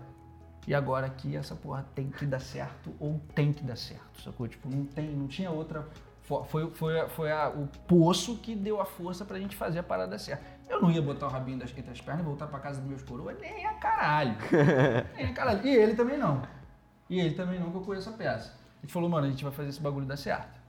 E 0.67 0.75
agora 0.75 1.11
que 1.11 1.37
essa 1.37 1.55
porra 1.55 1.85
tem 1.95 2.09
que 2.09 2.25
dar 2.25 2.41
certo 2.41 2.95
ou 2.99 3.21
tem 3.35 3.53
que 3.53 3.63
dar 3.63 3.77
certo, 3.77 4.23
sacou? 4.23 4.49
Tipo, 4.49 4.71
não, 4.71 4.87
tem, 4.87 5.11
não 5.11 5.29
tinha 5.29 5.51
outra. 5.51 5.87
Fo- 6.31 6.45
Foi, 6.45 6.71
foi, 6.71 7.09
foi 7.09 7.33
a- 7.33 7.49
o 7.49 7.67
poço 7.89 8.37
que 8.37 8.55
deu 8.55 8.81
a 8.81 8.85
força 8.85 9.25
pra 9.25 9.39
gente 9.39 9.57
fazer 9.57 9.81
a 9.81 9.83
parada 9.83 10.13
dar 10.13 10.19
certo. 10.19 10.45
Eu 10.69 10.81
não 10.81 10.91
ia 10.91 11.03
botar 11.03 11.27
o 11.27 11.29
rabinho 11.31 11.59
das, 11.59 11.71
entre 11.77 11.91
as 11.91 12.01
pernas 12.01 12.23
e 12.23 12.25
voltar 12.27 12.47
pra 12.47 12.61
casa 12.61 12.81
dos 12.81 12.89
meus 12.89 13.03
coroas, 13.03 13.37
nem 13.41 13.67
a 13.67 13.75
caralho. 13.75 14.37
nem 15.17 15.27
a 15.27 15.33
caralho. 15.35 15.67
E 15.67 15.71
ele 15.75 15.95
também 15.95 16.17
não. 16.17 16.43
E 17.09 17.19
ele 17.19 17.35
também 17.35 17.59
não, 17.59 17.71
que 17.71 17.77
eu 17.77 17.81
conheço 17.83 18.09
a 18.09 18.13
peça. 18.13 18.53
A 18.79 18.81
gente 18.83 18.93
falou, 18.93 19.09
mano, 19.11 19.27
a 19.27 19.31
gente 19.31 19.43
vai 19.43 19.53
fazer 19.53 19.69
esse 19.71 19.81
bagulho 19.81 20.07
dar 20.07 20.17
certo. 20.17 20.60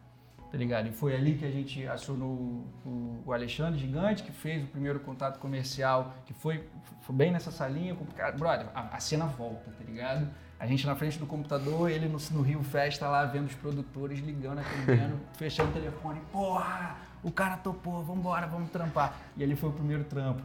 Tá 0.52 0.58
ligado? 0.58 0.90
E 0.90 0.92
foi 0.92 1.16
ali 1.16 1.36
que 1.36 1.46
a 1.46 1.50
gente 1.50 1.88
acionou 1.88 2.66
o, 2.86 3.24
o 3.26 3.32
Alexandre 3.32 3.80
Gigante, 3.80 4.22
que 4.22 4.34
fez 4.34 4.62
o 4.64 4.68
primeiro 4.68 5.00
contato 5.00 5.40
comercial, 5.40 6.14
que 6.26 6.34
foi, 6.34 6.68
foi 7.00 7.16
bem 7.16 7.32
nessa 7.32 7.52
salinha. 7.52 7.96
Com, 7.96 8.06
cara, 8.08 8.34
brother, 8.34 8.68
a, 8.76 8.98
a 8.98 9.00
cena 9.00 9.26
volta, 9.26 9.72
tá 9.72 9.84
ligado? 9.86 10.28
A 10.60 10.68
gente 10.68 10.86
na 10.86 10.94
frente 10.94 11.18
do 11.18 11.26
computador, 11.26 11.90
ele 11.90 12.10
no, 12.10 12.20
no 12.32 12.42
Rio 12.42 12.62
Festa 12.64 13.08
lá, 13.08 13.24
vendo 13.24 13.48
os 13.48 13.56
produtores 13.56 14.20
ligando, 14.20 14.60
atendendo, 14.60 15.18
fechando 15.38 15.70
o 15.70 15.74
telefone. 15.74 16.20
Porra, 16.34 16.98
o 17.24 17.32
cara 17.32 17.56
topou, 17.56 18.04
vambora, 18.04 18.46
vamos 18.46 18.70
trampar. 18.72 19.18
E 19.38 19.44
ali 19.44 19.56
foi 19.56 19.70
o 19.70 19.74
primeiro 19.74 20.04
trampo. 20.04 20.44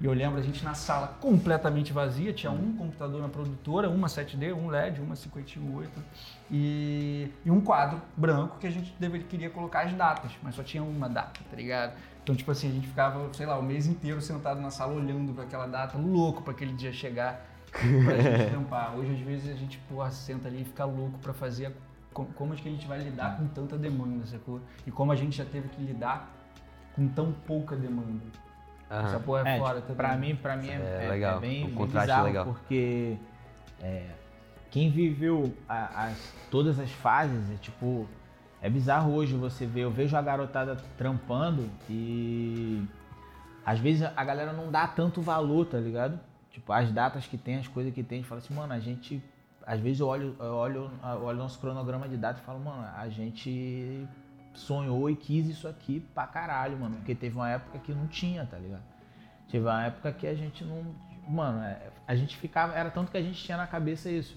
E 0.00 0.04
eu 0.04 0.12
lembro 0.12 0.38
a 0.38 0.42
gente 0.42 0.64
na 0.64 0.74
sala 0.74 1.08
completamente 1.20 1.92
vazia, 1.92 2.32
tinha 2.32 2.52
um 2.52 2.76
computador 2.76 3.20
na 3.20 3.28
produtora, 3.28 3.90
uma 3.90 4.06
7D, 4.06 4.54
um 4.54 4.68
LED, 4.68 5.00
uma 5.00 5.16
58 5.16 5.90
e, 6.50 7.28
e 7.44 7.50
um 7.50 7.60
quadro 7.60 8.00
branco 8.16 8.58
que 8.58 8.66
a 8.66 8.70
gente 8.70 8.94
deveria, 8.98 9.26
queria 9.26 9.50
colocar 9.50 9.80
as 9.80 9.92
datas, 9.92 10.30
mas 10.42 10.54
só 10.54 10.62
tinha 10.62 10.82
uma 10.84 11.08
data, 11.08 11.40
tá 11.50 11.56
ligado? 11.56 11.94
Então, 12.22 12.36
tipo 12.36 12.50
assim, 12.50 12.68
a 12.68 12.72
gente 12.72 12.86
ficava, 12.86 13.28
sei 13.34 13.44
lá, 13.46 13.58
o 13.58 13.62
mês 13.62 13.86
inteiro 13.86 14.20
sentado 14.20 14.60
na 14.60 14.70
sala 14.70 14.92
olhando 14.92 15.32
para 15.34 15.44
aquela 15.44 15.66
data, 15.66 15.98
louco 15.98 16.42
para 16.42 16.52
aquele 16.52 16.74
dia 16.74 16.92
chegar 16.92 17.44
pra 17.72 18.18
gente 18.18 18.50
trampar. 18.50 18.94
Hoje, 18.96 19.12
às 19.14 19.20
vezes, 19.20 19.50
a 19.50 19.54
gente, 19.58 19.78
porra, 19.88 20.10
senta 20.10 20.46
ali 20.46 20.62
e 20.62 20.64
fica 20.64 20.84
louco 20.84 21.18
pra 21.18 21.32
fazer 21.34 21.72
co- 22.12 22.26
como 22.36 22.54
é 22.54 22.56
que 22.56 22.68
a 22.68 22.70
gente 22.72 22.86
vai 22.86 22.98
lidar 23.02 23.36
com 23.36 23.46
tanta 23.48 23.76
demanda, 23.76 24.24
sacou? 24.26 24.60
E 24.86 24.90
como 24.92 25.10
a 25.10 25.16
gente 25.16 25.36
já 25.36 25.44
teve 25.44 25.68
que 25.70 25.82
lidar 25.82 26.30
com 26.94 27.08
tão 27.08 27.32
pouca 27.32 27.74
demanda. 27.74 28.20
Essa 28.90 29.16
Aham. 29.16 29.20
porra 29.20 29.48
é, 29.48 29.56
É, 29.56 29.58
fora 29.58 29.74
tipo, 29.80 29.86
também. 29.88 29.96
pra 29.96 30.16
mim, 30.16 30.36
pra 30.36 30.56
mim 30.56 30.68
é, 30.68 30.72
É 31.00 31.04
é- 31.04 31.08
legal, 31.08 31.36
é 31.36 31.40
bem, 31.40 31.62
o 31.64 31.66
bem 31.66 31.74
contraste 31.74 32.10
é 32.10 32.14
bizarro, 32.14 32.24
legal. 32.26 32.44
porque 32.46 33.16
é, 33.82 34.06
quem 34.70 34.90
viveu 34.90 35.52
a- 35.68 36.06
as- 36.06 36.32
todas 36.50 36.78
as 36.80 36.90
fases 36.90 37.50
é 37.50 37.56
tipo 37.56 38.08
é 38.60 38.68
bizarro 38.68 39.12
hoje 39.14 39.34
você 39.36 39.64
ver. 39.66 39.82
Eu 39.82 39.90
vejo 39.90 40.16
a 40.16 40.22
garotada 40.22 40.76
trampando 40.96 41.68
e 41.88 42.84
às 43.64 43.78
vezes 43.78 44.02
a 44.16 44.24
galera 44.24 44.52
não 44.52 44.70
dá 44.70 44.86
tanto 44.86 45.20
valor, 45.22 45.66
tá 45.66 45.78
ligado? 45.78 46.18
Tipo 46.50 46.72
as 46.72 46.90
datas 46.90 47.26
que 47.26 47.36
tem, 47.38 47.58
as 47.58 47.68
coisas 47.68 47.92
que 47.94 48.02
tem, 48.02 48.18
a 48.18 48.20
gente 48.22 48.28
fala 48.28 48.40
assim, 48.40 48.54
mano, 48.54 48.72
a 48.72 48.80
gente 48.80 49.22
às 49.66 49.78
vezes 49.80 50.00
eu 50.00 50.06
olho, 50.08 50.34
eu 50.40 50.54
olho, 50.54 50.90
eu 51.04 51.22
olho 51.24 51.36
nosso 51.38 51.58
cronograma 51.60 52.08
de 52.08 52.16
data 52.16 52.40
e 52.42 52.44
falo, 52.46 52.58
mano, 52.58 52.84
a 52.96 53.06
gente 53.10 54.08
sonhou 54.58 55.08
e 55.08 55.16
quis 55.16 55.46
isso 55.48 55.66
aqui 55.68 56.00
pra 56.14 56.26
caralho, 56.26 56.78
mano. 56.78 56.96
Porque 56.96 57.14
teve 57.14 57.36
uma 57.36 57.48
época 57.48 57.78
que 57.78 57.92
não 57.92 58.06
tinha, 58.06 58.44
tá 58.44 58.58
ligado? 58.58 58.82
Teve 59.50 59.64
uma 59.64 59.84
época 59.84 60.12
que 60.12 60.26
a 60.26 60.34
gente 60.34 60.64
não. 60.64 60.94
Mano, 61.26 61.62
é, 61.62 61.90
a 62.06 62.14
gente 62.14 62.36
ficava. 62.36 62.74
Era 62.74 62.90
tanto 62.90 63.10
que 63.10 63.16
a 63.18 63.22
gente 63.22 63.42
tinha 63.42 63.56
na 63.56 63.66
cabeça 63.66 64.10
isso. 64.10 64.36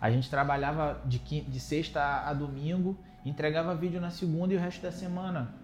A 0.00 0.10
gente 0.10 0.28
trabalhava 0.28 1.00
de, 1.06 1.18
quin- 1.18 1.44
de 1.44 1.58
sexta 1.58 2.22
a, 2.26 2.32
domingo, 2.34 2.96
entregava 3.24 3.74
vídeo 3.74 4.00
na 4.00 4.10
segunda 4.10 4.52
e 4.52 4.56
o 4.56 4.60
resto 4.60 4.82
da 4.82 4.92
semana. 4.92 5.54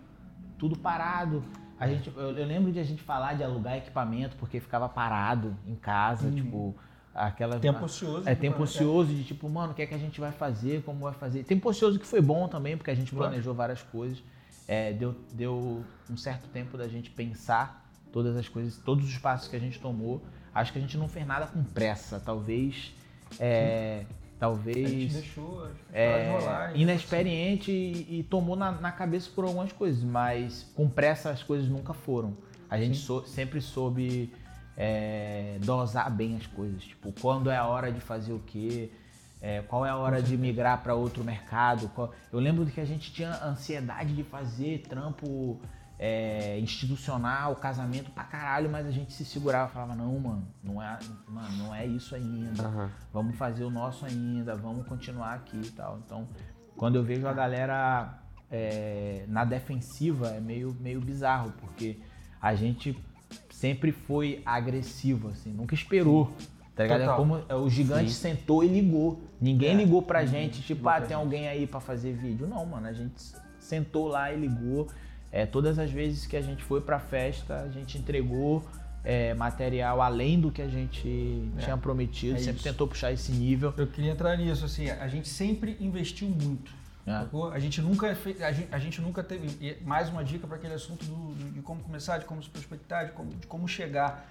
Tudo 0.58 0.78
parado. 0.78 1.44
A 1.78 1.86
gente, 1.88 2.08
eu, 2.08 2.36
eu 2.36 2.46
lembro 2.46 2.70
de 2.72 2.78
a 2.78 2.84
gente 2.84 3.02
falar 3.02 3.34
de 3.34 3.42
alugar 3.42 3.76
equipamento 3.76 4.36
porque 4.36 4.60
ficava 4.60 4.88
parado 4.88 5.56
em 5.66 5.74
casa, 5.74 6.30
tipo, 6.30 6.74
aquela. 7.14 7.58
Tempo 7.58 7.84
ocioso. 7.84 8.28
É 8.28 8.34
tempo 8.34 8.58
né? 8.58 8.64
ocioso 8.64 9.12
de 9.14 9.24
tipo, 9.24 9.48
mano, 9.48 9.72
o 9.72 9.74
que 9.74 9.82
é 9.82 9.86
que 9.86 9.94
a 9.94 9.98
gente 9.98 10.20
vai 10.20 10.32
fazer, 10.32 10.82
como 10.82 11.00
vai 11.00 11.14
fazer. 11.14 11.44
Tempo 11.44 11.68
ocioso 11.68 11.98
que 11.98 12.06
foi 12.06 12.20
bom 12.20 12.48
também, 12.48 12.76
porque 12.76 12.90
a 12.90 12.94
gente 12.94 13.14
planejou 13.14 13.54
várias 13.54 13.82
coisas. 13.82 14.22
É, 14.68 14.92
deu, 14.92 15.14
deu 15.32 15.84
um 16.08 16.16
certo 16.16 16.46
tempo 16.48 16.76
da 16.78 16.86
gente 16.86 17.10
pensar 17.10 17.90
todas 18.12 18.36
as 18.36 18.48
coisas, 18.48 18.76
todos 18.78 19.04
os 19.08 19.18
passos 19.18 19.48
que 19.48 19.56
a 19.56 19.60
gente 19.60 19.80
tomou. 19.80 20.22
Acho 20.54 20.72
que 20.72 20.78
a 20.78 20.80
gente 20.80 20.96
não 20.96 21.08
fez 21.08 21.26
nada 21.26 21.46
com 21.46 21.62
pressa. 21.64 22.20
Talvez. 22.24 22.92
É, 23.38 23.94
A 23.94 23.98
gente 24.00 24.08
talvez. 24.38 25.12
deixou 25.12 25.64
as 25.64 25.70
É, 25.92 26.06
histórias 26.26 26.44
rolarem. 26.44 26.82
inexperiente 26.82 27.70
e, 27.72 28.20
e 28.20 28.22
tomou 28.24 28.56
na, 28.56 28.72
na 28.72 28.90
cabeça 28.92 29.30
por 29.34 29.44
algumas 29.44 29.72
coisas, 29.72 30.02
mas 30.02 30.70
com 30.74 30.88
pressa 30.88 31.30
as 31.30 31.42
coisas 31.42 31.68
nunca 31.68 31.92
foram. 31.92 32.36
A 32.68 32.78
gente 32.78 32.98
sou- 32.98 33.24
sempre 33.24 33.60
soube 33.60 34.32
é, 34.84 35.58
dosar 35.62 36.10
bem 36.10 36.36
as 36.36 36.46
coisas. 36.46 36.82
Tipo, 36.82 37.12
quando 37.20 37.50
é 37.50 37.56
a 37.58 37.66
hora 37.66 37.92
de 37.92 38.00
fazer 38.00 38.32
o 38.32 38.38
quê, 38.38 38.90
é, 39.42 39.60
qual 39.60 39.84
é 39.84 39.90
a 39.90 39.96
hora 39.96 40.22
de 40.22 40.38
migrar 40.38 40.82
para 40.82 40.94
outro 40.94 41.22
mercado. 41.22 41.88
qual- 41.90 42.10
Eu 42.32 42.40
lembro 42.40 42.64
que 42.64 42.80
a 42.80 42.84
gente 42.86 43.12
tinha 43.12 43.30
ansiedade 43.44 44.14
de 44.16 44.24
fazer 44.24 44.78
trampo 44.88 45.60
é, 46.02 46.58
institucional, 46.60 47.54
casamento 47.56 48.10
pra 48.10 48.24
caralho, 48.24 48.70
mas 48.70 48.86
a 48.86 48.90
gente 48.90 49.12
se 49.12 49.22
segurava 49.22 49.68
falava, 49.70 49.94
não, 49.94 50.18
mano, 50.18 50.48
não 50.64 50.80
é, 50.82 50.98
mano, 51.28 51.56
não 51.58 51.74
é 51.74 51.84
isso 51.84 52.14
ainda 52.14 52.62
Aham. 52.62 52.90
vamos 53.12 53.36
fazer 53.36 53.64
o 53.64 53.70
nosso 53.70 54.06
ainda, 54.06 54.56
vamos 54.56 54.86
continuar 54.86 55.34
aqui 55.34 55.58
e 55.62 55.70
tal. 55.72 55.98
Então, 56.02 56.26
quando 56.74 56.96
eu 56.96 57.04
vejo 57.04 57.26
a 57.26 57.34
galera 57.34 58.14
é, 58.50 59.26
na 59.28 59.44
defensiva, 59.44 60.28
é 60.28 60.40
meio, 60.40 60.74
meio 60.80 61.02
bizarro, 61.02 61.52
porque 61.60 61.98
a 62.40 62.54
gente 62.54 62.98
sempre 63.60 63.92
foi 63.92 64.40
agressivo, 64.46 65.28
assim, 65.28 65.50
nunca 65.52 65.74
esperou. 65.74 66.32
Tá 66.74 66.84
ligado? 66.84 67.00
É 67.02 67.04
Total. 67.04 67.18
como 67.18 67.42
é, 67.46 67.54
o 67.54 67.68
gigante 67.68 68.10
Sim. 68.10 68.30
sentou 68.30 68.64
e 68.64 68.68
ligou. 68.68 69.20
Ninguém 69.38 69.72
É, 69.72 69.74
ligou 69.74 70.00
pra 70.00 70.24
gente, 70.24 70.62
tipo, 70.62 70.76
ligou 70.80 70.90
ah, 70.92 71.00
tem 71.02 71.14
alguém 71.14 71.46
aí 71.46 71.66
pra 71.66 71.78
fazer 71.78 72.14
vídeo. 72.14 72.46
Não, 72.46 72.64
mano, 72.64 72.86
a 72.86 72.92
gente 72.94 73.20
sentou 73.58 74.08
lá 74.08 74.32
e 74.32 74.40
ligou. 74.40 74.88
É, 75.30 75.44
todas 75.44 75.78
as 75.78 75.90
vezes 75.90 76.26
que 76.26 76.36
a 76.36 76.40
gente 76.42 76.64
foi 76.64 76.80
pra 76.80 76.98
festa, 76.98 77.60
a 77.60 77.68
gente 77.68 77.98
entregou 77.98 78.64
é, 79.04 79.34
material 79.34 80.00
além 80.00 80.40
do 80.40 80.50
que 80.50 80.62
a 80.62 80.68
gente 80.68 81.50
É, 81.58 81.62
tinha 81.62 81.76
prometido, 81.76 82.36
é 82.36 82.38
sempre 82.38 82.54
isso. 82.60 82.64
tentou 82.64 82.88
puxar 82.88 83.12
esse 83.12 83.30
nível. 83.30 83.74
Eu 83.76 83.86
queria 83.86 84.12
entrar 84.12 84.36
nisso, 84.38 84.64
assim, 84.64 84.88
a 84.88 85.06
gente 85.06 85.28
sempre 85.28 85.76
investiu 85.80 86.28
muito. 86.28 86.72
É. 87.06 87.54
A 87.54 87.58
gente 87.58 87.80
nunca 87.80 88.14
fez, 88.14 88.40
a 88.42 88.52
gente, 88.52 88.68
a 88.74 88.78
gente 88.78 89.00
nunca 89.00 89.22
teve. 89.22 89.78
mais 89.84 90.08
uma 90.08 90.22
dica 90.22 90.46
para 90.46 90.56
aquele 90.56 90.74
assunto 90.74 91.04
do- 91.04 91.52
de 91.52 91.60
como 91.62 91.80
começar, 91.82 92.18
de 92.18 92.24
como 92.26 92.42
se 92.42 92.48
prospectar, 92.50 93.06
de 93.06 93.12
como, 93.12 93.30
de 93.30 93.46
como 93.46 93.66
chegar. 93.66 94.26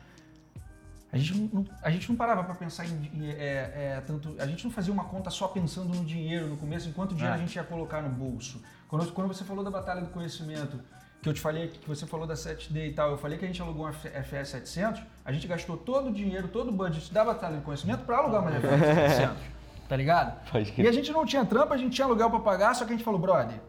A 1.12 1.18
gente 1.18 1.34
não, 1.36 1.66
a 1.82 1.90
gente 1.90 2.08
não 2.08 2.16
parava 2.16 2.44
para 2.44 2.54
pensar 2.54 2.86
em, 2.86 3.10
em- 3.14 3.30
é, 3.32 3.96
é, 3.98 4.04
tanto. 4.06 4.36
A 4.40 4.46
gente 4.46 4.64
não 4.64 4.72
fazia 4.72 4.94
uma 4.94 5.06
conta 5.06 5.30
só 5.32 5.48
pensando 5.48 5.90
no 5.96 6.06
dinheiro 6.06 6.48
no 6.48 6.58
começo, 6.58 6.88
enquanto 6.88 7.16
dinheiro 7.16 7.34
É. 7.34 7.36
a 7.36 7.40
gente 7.40 7.56
ia 7.56 7.64
colocar 7.64 8.02
no 8.02 8.10
bolso. 8.10 8.62
Quando, 8.88 9.12
quando 9.12 9.28
você 9.28 9.44
falou 9.44 9.64
da 9.64 9.72
batalha 9.72 10.02
do 10.02 10.10
conhecimento, 10.10 10.80
que 11.22 11.28
eu 11.28 11.34
te 11.34 11.42
falei 11.42 11.68
que 11.70 11.88
você 11.88 12.06
falou 12.06 12.26
da 12.28 12.36
7D 12.36 12.90
e 12.90 12.94
tal, 12.94 13.12
eu 13.12 13.18
falei 13.18 13.38
que 13.38 13.44
a 13.44 13.48
gente 13.48 13.62
alugou 13.62 13.86
uma 13.86 13.92
FS 13.94 14.52
700, 14.52 15.02
a 15.26 15.32
gente 15.32 15.48
gastou 15.48 15.76
todo 15.76 16.10
o 16.10 16.14
dinheiro, 16.14 16.48
todo 16.48 16.70
o 16.70 16.72
budget 16.72 17.12
da 17.12 17.26
batalha 17.26 17.58
do 17.58 17.64
conhecimento 17.64 18.04
para 18.06 18.18
alugar 18.18 18.42
uma 18.42 18.52
FS 18.52 18.80
700. 18.80 19.38
Tá 19.90 19.96
ligado? 19.98 20.40
Pode 20.52 20.72
E 20.78 20.88
a 20.88 20.92
gente 20.92 21.12
não 21.12 21.26
tinha 21.26 21.44
trampa, 21.44 21.74
a 21.74 21.78
gente 21.78 21.96
tinha 21.96 22.06
aluguel 22.06 22.30
pra 22.30 22.40
pagar, 22.40 22.76
só 22.76 22.86
que 22.86 22.94
a 22.94 22.96
gente 22.96 23.04
falou, 23.04 23.20
brother, 23.20 23.60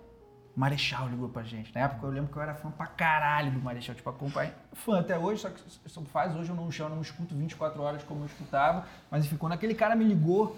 Marechal 0.55 1.09
ligou 1.09 1.31
pra 1.31 1.43
gente. 1.43 1.75
Na 1.75 1.81
época 1.83 2.07
eu 2.07 2.11
lembro 2.11 2.31
que 2.31 2.37
eu 2.37 2.43
era 2.43 2.55
fã 2.55 2.71
pra 2.71 2.87
caralho 2.87 3.51
do 3.51 3.59
Marechal, 3.61 3.95
tipo, 3.95 4.11
acompanhei. 4.11 4.53
Fã 4.75 5.01
até 5.01 5.19
hoje, 5.19 5.41
só 5.41 5.49
que 5.49 5.61
isso 5.87 6.05
faz 6.13 6.37
hoje 6.37 6.51
eu 6.51 6.55
não, 6.55 6.69
eu 6.79 6.89
não 6.91 7.01
escuto 7.01 7.35
24 7.35 7.83
horas 7.83 8.03
como 8.05 8.21
eu 8.21 8.27
escutava, 8.27 8.85
mas 9.11 9.27
ficou 9.27 9.49
naquele 9.49 9.75
cara 9.75 9.97
me 9.97 10.05
ligou 10.05 10.55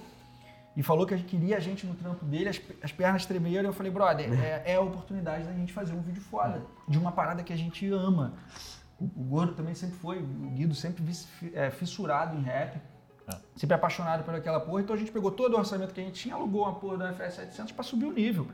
e 0.77 0.83
falou 0.83 1.07
que 1.07 1.17
queria 1.23 1.59
a 1.59 1.61
gente 1.61 1.87
no 1.87 1.95
trampo 1.95 2.25
dele, 2.25 2.49
as, 2.49 2.61
as 2.83 2.91
pernas 2.91 3.25
tremeram 3.25 3.65
e 3.65 3.71
eu 3.71 3.73
falei, 3.73 3.93
brother, 3.93 4.33
é, 4.43 4.73
é 4.73 4.75
a 4.75 4.81
oportunidade 4.81 5.45
da 5.45 5.53
gente 5.53 5.73
fazer 5.73 5.93
um 5.93 6.01
vídeo 6.01 6.23
foda, 6.23 6.61
de 6.89 6.99
uma 6.99 7.13
parada 7.13 7.43
que 7.45 7.53
a 7.53 7.57
gente 7.57 7.87
ama. 7.93 8.35
O, 8.99 9.05
o 9.05 9.25
Gordo 9.25 9.53
também 9.55 9.75
sempre 9.77 9.97
foi, 9.97 10.19
o 10.19 10.27
Guido 10.51 10.75
sempre 10.75 11.05
fi- 11.05 11.53
é, 11.55 11.71
fissurado 11.71 12.37
em 12.37 12.43
rap, 12.43 12.81
sempre 13.57 13.75
apaixonado 13.75 14.25
por 14.25 14.35
aquela 14.35 14.61
porra, 14.61 14.83
então 14.83 14.95
a 14.95 14.99
gente 14.99 15.11
pegou 15.13 15.31
todo 15.31 15.55
o 15.55 15.59
orçamento 15.59 15.93
que 15.95 16.01
a 16.01 16.05
gente 16.05 16.21
tinha, 16.21 16.35
alugou 16.35 16.63
uma 16.63 16.75
porra 16.75 16.99
da 16.99 17.13
FS 17.13 17.35
700 17.37 17.73
pra 17.73 17.83
subir 17.85 18.07
o 18.07 18.13
nível, 18.13 18.45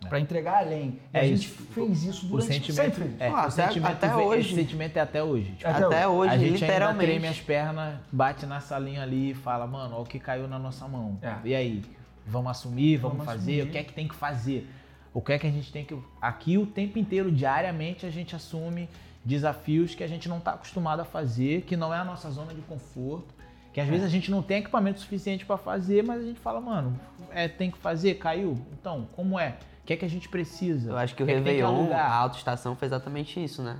pra, 0.00 0.08
pra 0.08 0.20
entregar 0.20 0.58
além. 0.58 1.00
E 1.12 1.16
É 1.16 1.20
a 1.20 1.24
gente 1.24 1.46
isso. 1.46 1.62
fez 1.72 2.02
isso 2.04 2.26
O 2.26 2.28
durante 2.30 2.46
sentimento, 2.52 2.94
sempre. 2.96 3.16
é, 3.18 3.28
Ah, 3.28 3.32
o 3.32 3.36
até- 3.36 3.50
sentimento 3.50 3.92
até 3.92 4.08
vem- 4.08 4.26
hoje. 4.26 4.46
Esse 4.48 4.54
sentimento 4.54 4.96
é 4.96 5.00
até 5.00 5.22
hoje. 5.22 5.52
Tipo, 5.52 5.70
Até 5.70 5.84
Até 5.84 6.08
hoje, 6.08 6.34
a 6.34 6.38
gente 6.38 6.52
ainda 6.54 6.66
literalmente. 6.66 7.10
treme 7.10 7.28
as 7.28 7.40
pernas, 7.40 7.98
bate 8.12 8.46
na 8.46 8.60
salinha 8.60 9.02
ali 9.02 9.30
e 9.30 9.34
fala, 9.34 9.66
mano, 9.66 9.94
olha 9.94 10.02
o 10.02 10.06
que 10.06 10.18
caiu 10.18 10.46
na 10.48 10.58
nossa 10.58 10.86
mão. 10.88 11.18
É. 11.22 11.34
E 11.44 11.54
aí? 11.54 11.82
Vamos 12.26 12.50
assumir, 12.50 12.96
vamos, 12.98 13.18
Vamos 13.18 13.32
fazer? 13.32 13.52
assumir. 13.60 13.68
O 13.68 13.72
que 13.72 13.78
é 13.78 13.84
que 13.84 13.92
tem 13.92 14.06
que 14.08 14.14
fazer? 14.14 14.68
O 15.14 15.22
que 15.22 15.32
é 15.32 15.38
que 15.38 15.46
a 15.46 15.50
gente 15.50 15.72
tem 15.72 15.84
que. 15.84 15.98
Aqui 16.20 16.58
o 16.58 16.66
tempo 16.66 16.98
inteiro, 16.98 17.32
diariamente, 17.32 18.04
a 18.04 18.10
gente 18.10 18.36
assume 18.36 18.88
desafios 19.24 19.94
que 19.94 20.04
a 20.04 20.06
gente 20.06 20.28
não 20.28 20.38
está 20.38 20.52
acostumado 20.52 21.00
a 21.00 21.04
fazer, 21.04 21.62
que 21.62 21.76
não 21.76 21.92
é 21.92 21.98
a 21.98 22.04
nossa 22.04 22.30
zona 22.30 22.54
de 22.54 22.60
conforto, 22.62 23.34
que 23.78 23.82
às 23.82 23.88
É. 23.88 23.90
vezes 23.90 24.04
a 24.06 24.10
gente 24.10 24.28
não 24.30 24.42
tem 24.42 24.58
equipamento 24.58 24.98
suficiente 25.00 25.46
para 25.46 25.56
fazer, 25.56 26.02
mas 26.02 26.20
a 26.20 26.24
gente 26.24 26.40
fala, 26.40 26.60
mano, 26.60 26.98
é, 27.30 27.46
tem 27.46 27.70
que 27.70 27.78
fazer, 27.78 28.14
caiu? 28.14 28.58
Então, 28.72 29.08
como 29.14 29.38
é? 29.38 29.56
O 29.82 29.86
que 29.86 29.92
é 29.92 29.96
que 29.96 30.04
a 30.04 30.08
gente 30.08 30.28
precisa? 30.28 30.90
Eu 30.90 30.96
acho 30.98 31.14
que 31.14 31.22
o 31.22 31.26
que 31.26 31.32
é 31.32 31.36
que 31.36 31.42
que 31.42 31.48
Réveillon, 31.50 31.76
alugar? 31.82 32.10
a 32.10 32.14
autoestação 32.16 32.74
foi 32.74 32.86
exatamente 32.86 33.42
isso, 33.42 33.62
né? 33.62 33.78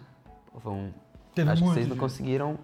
Foi 0.59 0.72
um- 0.72 0.92
Teve 1.34 1.51
acho 1.51 1.62
que 1.62 1.68
vocês 1.68 1.86
não 1.86 1.94
disso. 1.96 2.01
conseguiram. 2.01 2.59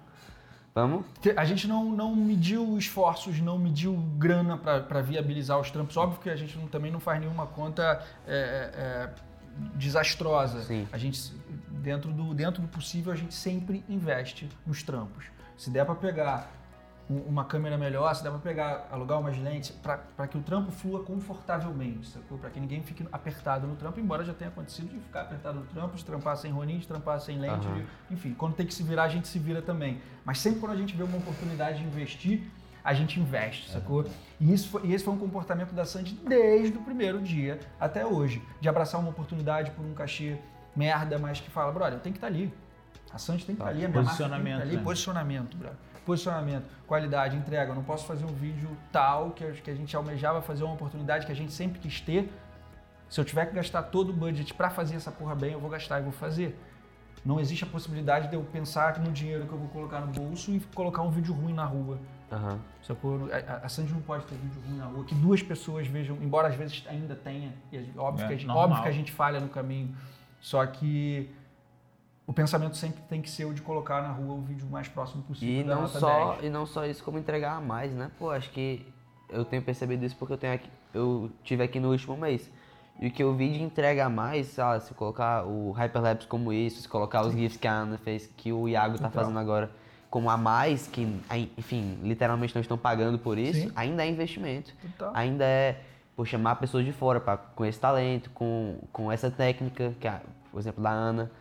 Vamos? 0.74 1.04
A 1.36 1.44
gente 1.44 1.68
não, 1.68 1.84
não 1.92 2.14
mediu 2.16 2.76
esforços, 2.78 3.38
não 3.40 3.58
mediu 3.58 3.94
grana 4.18 4.56
para 4.56 5.00
viabilizar 5.02 5.58
os 5.60 5.70
trampos. 5.70 5.96
Óbvio 5.96 6.20
que 6.20 6.30
a 6.30 6.34
gente 6.36 6.56
não- 6.58 6.66
também 6.68 6.90
não 6.90 6.98
faz 7.00 7.20
nenhuma 7.20 7.46
conta 7.46 8.02
é, 8.26 8.34
é, 8.34 8.80
é, 8.80 9.10
desastrosa. 9.76 10.62
Sim. 10.62 10.88
A 10.92 10.98
gente, 10.98 11.32
dentro 11.70 12.12
do, 12.12 12.34
dentro 12.34 12.60
do 12.62 12.68
possível, 12.68 13.12
a 13.12 13.16
gente 13.16 13.34
sempre 13.34 13.84
investe 13.88 14.48
nos 14.66 14.82
trampos. 14.82 15.26
Se 15.56 15.70
der 15.70 15.84
para 15.84 15.94
pegar 15.94 16.50
uma 17.08 17.44
câmera 17.44 17.76
melhor, 17.76 18.14
se 18.14 18.22
der 18.22 18.30
para 18.30 18.38
pegar, 18.38 18.88
alugar 18.90 19.20
umas 19.20 19.36
lentes, 19.38 19.70
para 19.70 20.26
que 20.26 20.38
o 20.38 20.40
trampo 20.40 20.70
flua 20.72 21.02
confortavelmente, 21.04 22.08
sacou? 22.08 22.38
Para 22.38 22.48
que 22.50 22.58
ninguém 22.58 22.82
fique 22.82 23.06
apertado 23.12 23.66
no 23.66 23.76
trampo, 23.76 24.00
embora 24.00 24.24
já 24.24 24.32
tenha 24.32 24.48
acontecido 24.50 24.88
de 24.88 24.98
ficar 25.00 25.22
apertado 25.22 25.58
no 25.60 25.66
trampo, 25.66 25.96
de 25.96 26.04
trampar 26.04 26.36
sem 26.36 26.50
roninho, 26.50 26.78
de 26.80 26.88
trampar 26.88 27.20
sem 27.20 27.38
lente, 27.38 27.66
Aham. 27.66 27.76
de- 27.76 27.86
enfim, 28.14 28.32
quando 28.34 28.54
tem 28.54 28.64
que 28.66 28.72
se 28.72 28.82
virar, 28.82 29.04
a 29.04 29.08
gente 29.08 29.28
se 29.28 29.38
vira 29.38 29.60
também. 29.60 30.00
Mas 30.24 30.38
sempre 30.38 30.60
quando 30.60 30.72
a 30.72 30.76
gente 30.76 30.96
vê 30.96 31.02
uma 31.02 31.18
oportunidade 31.18 31.78
de 31.78 31.84
investir, 31.84 32.42
a 32.82 32.92
gente 32.94 33.18
investe, 33.20 33.70
sacou? 33.70 34.04
E, 34.40 34.52
isso 34.52 34.68
foi, 34.68 34.86
e 34.86 34.94
esse 34.94 35.04
foi 35.04 35.12
um 35.14 35.18
comportamento 35.18 35.72
da 35.74 35.84
Sandy 35.84 36.14
desde 36.26 36.76
o 36.78 36.82
primeiro 36.82 37.20
dia 37.20 37.60
até 37.80 38.04
hoje. 38.06 38.42
De 38.60 38.68
abraçar 38.68 39.00
uma 39.00 39.10
oportunidade 39.10 39.70
por 39.72 39.84
um 39.84 39.94
cachê 39.94 40.36
merda, 40.76 41.18
mas 41.18 41.40
que 41.40 41.50
fala, 41.50 41.70
brother, 41.72 41.94
eu 41.94 42.00
tenho 42.00 42.12
que 42.12 42.18
estar 42.18 42.26
ali. 42.26 42.52
A 43.12 43.18
Sandy 43.18 43.44
tem 43.46 43.54
que 43.54 43.60
estar 43.62 43.70
ali, 43.70 43.84
a 43.84 43.88
minha 43.88 44.02
marca 44.02 44.16
tem 44.18 44.26
que 44.26 44.32
estar 44.48 44.62
ali. 44.62 44.76
né? 44.76 44.82
Posicionamento, 44.82 45.56
brother. 45.56 45.78
Posicionamento, 46.04 46.64
qualidade, 46.86 47.36
entrega. 47.36 47.70
Eu 47.70 47.74
não 47.74 47.82
posso 47.84 48.04
fazer 48.06 48.24
um 48.24 48.34
vídeo 48.34 48.68
tal 48.92 49.30
que, 49.30 49.44
a- 49.44 49.52
que 49.52 49.70
a 49.70 49.74
gente 49.74 49.94
almejava 49.96 50.42
fazer 50.42 50.64
uma 50.64 50.74
oportunidade 50.74 51.24
que 51.26 51.32
a 51.32 51.36
gente 51.36 51.52
sempre 51.52 51.78
quis 51.78 52.00
ter. 52.00 52.30
Se 53.08 53.20
eu 53.20 53.24
tiver 53.24 53.46
que 53.46 53.54
gastar 53.54 53.82
todo 53.84 54.10
o 54.10 54.12
budget 54.12 54.52
para 54.54 54.68
fazer 54.70 54.96
essa 54.96 55.10
porra 55.10 55.34
bem, 55.34 55.52
eu 55.52 55.60
vou 55.60 55.70
gastar 55.70 56.00
e 56.00 56.02
vou 56.02 56.12
fazer. 56.12 56.58
Não 57.24 57.40
existe 57.40 57.64
a 57.64 57.66
possibilidade 57.66 58.28
de 58.28 58.34
eu 58.34 58.42
pensar 58.42 58.98
no 58.98 59.10
dinheiro 59.10 59.46
que 59.46 59.52
eu 59.52 59.58
vou 59.58 59.68
colocar 59.68 60.00
no 60.00 60.08
bolso 60.12 60.50
e 60.50 60.60
colocar 60.74 61.00
um 61.02 61.10
vídeo 61.10 61.32
ruim 61.32 61.54
na 61.54 61.64
rua. 61.64 61.98
Sacou? 62.82 63.28
A, 63.32 63.64
a- 63.64 63.68
Sandy 63.68 63.92
não 63.94 64.02
pode 64.02 64.24
ter 64.26 64.34
vídeo 64.34 64.60
ruim 64.66 64.76
na 64.76 64.84
rua, 64.86 65.04
que 65.04 65.14
duas 65.14 65.42
pessoas 65.42 65.86
vejam, 65.86 66.16
embora 66.20 66.48
às 66.48 66.54
vezes 66.54 66.84
ainda 66.86 67.14
tenha, 67.14 67.54
e 67.72 67.78
a- 67.78 68.02
óbvio, 68.02 68.24
É, 68.24 68.28
que 68.28 68.34
a 68.34 68.36
gente, 68.36 68.46
normal. 68.46 68.64
óbvio 68.66 68.82
que 68.82 68.88
a 68.88 68.92
gente 68.92 69.12
falha 69.12 69.40
no 69.40 69.48
caminho, 69.48 69.94
só 70.40 70.66
que 70.66 71.30
o 72.26 72.32
pensamento 72.32 72.76
sempre 72.76 73.02
tem 73.02 73.20
que 73.20 73.28
ser 73.28 73.44
o 73.44 73.52
de 73.52 73.60
colocar 73.60 74.02
na 74.02 74.08
rua 74.08 74.34
o 74.34 74.40
vídeo 74.40 74.66
mais 74.66 74.88
próximo 74.88 75.22
possível. 75.22 75.62
E 75.62 75.64
não, 75.64 75.86
só, 75.86 76.32
10. 76.32 76.44
e 76.44 76.50
não 76.50 76.66
só 76.66 76.86
isso, 76.86 77.04
como 77.04 77.18
entregar 77.18 77.56
a 77.56 77.60
mais, 77.60 77.92
né? 77.92 78.10
Pô, 78.18 78.30
acho 78.30 78.50
que 78.50 78.86
eu 79.28 79.44
tenho 79.44 79.62
percebido 79.62 80.04
isso 80.04 80.16
porque 80.16 80.32
eu 80.32 80.38
tenho 80.38 80.54
aqui, 80.54 80.70
eu 80.94 81.30
tive 81.42 81.62
aqui 81.62 81.78
no 81.78 81.90
último 81.90 82.16
mês. 82.16 82.50
E 83.00 83.08
o 83.08 83.10
que 83.10 83.22
eu 83.22 83.34
vi 83.34 83.52
de 83.52 83.62
entrega 83.62 84.06
a 84.06 84.08
mais, 84.08 84.46
sei 84.48 84.62
lá, 84.62 84.78
se 84.78 84.94
colocar 84.94 85.44
o 85.44 85.72
Hyperlapse 85.72 86.26
como 86.28 86.52
isso, 86.52 86.80
se 86.80 86.88
colocar 86.88 87.26
os 87.26 87.34
GIFs 87.34 87.56
que 87.56 87.66
a 87.66 87.72
Ana 87.72 87.98
fez, 87.98 88.30
que 88.36 88.52
o 88.52 88.68
Iago 88.68 88.98
tá 88.98 89.08
Total. 89.08 89.22
fazendo 89.22 89.38
agora 89.38 89.70
como 90.08 90.30
a 90.30 90.36
mais, 90.36 90.86
que, 90.86 91.02
enfim, 91.58 91.98
literalmente 92.04 92.54
não 92.54 92.62
estão 92.62 92.78
pagando 92.78 93.18
por 93.18 93.36
isso, 93.36 93.62
Sim. 93.62 93.72
ainda 93.74 94.04
é 94.04 94.08
investimento. 94.08 94.72
Total. 94.80 95.10
Ainda 95.12 95.44
é, 95.44 95.80
por 96.14 96.24
chamar 96.24 96.54
pessoas 96.54 96.84
de 96.84 96.92
fora 96.92 97.18
pra, 97.18 97.36
com 97.36 97.64
esse 97.64 97.80
talento, 97.80 98.30
com, 98.30 98.78
com 98.92 99.10
essa 99.10 99.28
técnica, 99.28 99.92
que 99.98 100.06
é, 100.06 100.20
por 100.52 100.60
exemplo, 100.60 100.80
da 100.82 100.90
Ana. 100.90 101.32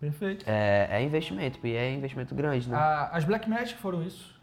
Perfeito. 0.00 0.44
É, 0.48 0.88
é 0.90 1.02
investimento, 1.02 1.58
e 1.66 1.74
é 1.76 1.92
investimento 1.94 2.34
grande, 2.34 2.68
né? 2.68 2.76
A- 2.76 3.10
as 3.12 3.24
Black 3.24 3.48
Magic 3.48 3.78
foram 3.80 4.02
isso. 4.02 4.34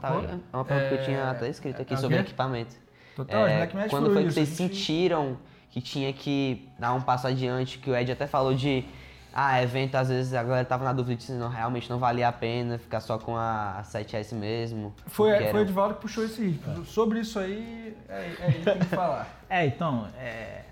Tá, 0.00 0.08
é 0.52 0.56
uma 0.56 0.64
pergunta 0.64 0.88
que 0.88 0.94
eu 0.94 1.04
tinha 1.04 1.18
É, 1.18 1.30
até 1.30 1.48
escrito 1.48 1.80
aqui 1.80 1.94
é 1.94 1.96
o 1.96 2.00
sobre 2.00 2.18
equipamento. 2.18 2.74
Total, 3.14 3.44
as 3.44 3.50
É, 3.52 3.56
Black 3.58 3.74
Magic 3.74 3.90
quando 3.90 4.02
foram 4.04 4.14
foi 4.14 4.22
que 4.24 4.28
isso. 4.30 4.38
a 4.40 4.44
vocês 4.44 4.58
gente- 4.58 4.74
sentiram 4.76 5.38
que 5.70 5.80
tinha 5.80 6.12
que 6.12 6.68
dar 6.78 6.92
um 6.94 7.00
passo 7.00 7.26
adiante, 7.26 7.78
que 7.78 7.88
o 7.90 7.96
Ed 7.96 8.10
até 8.10 8.26
falou 8.26 8.52
de 8.54 8.84
ah, 9.32 9.62
evento, 9.62 9.94
às 9.96 10.08
vezes 10.08 10.32
a 10.34 10.42
galera 10.42 10.64
tava 10.64 10.82
na 10.84 10.92
dúvida 10.94 11.16
de 11.16 11.24
se 11.24 11.32
não, 11.32 11.48
realmente 11.50 11.88
não 11.90 11.98
valia 11.98 12.26
a 12.26 12.32
pena 12.32 12.78
ficar 12.78 13.00
só 13.00 13.18
com 13.18 13.36
a, 13.36 13.78
a 13.78 13.82
7S 13.82 14.34
mesmo. 14.34 14.94
Foi, 15.06 15.30
foi 15.50 15.60
o 15.60 15.62
Edivaldo 15.62 15.94
que 15.96 16.00
puxou 16.00 16.24
esse 16.24 16.42
ritmo. 16.42 16.84
Sobre 16.86 17.20
isso 17.20 17.38
aí, 17.38 17.94
é, 18.08 18.14
é 18.40 18.46
ele 18.48 18.52
que 18.58 18.64
tem 18.64 18.78
que 18.78 18.84
falar. 18.86 19.28
É, 19.48 19.64
então, 19.66 20.08
é, 20.18 20.62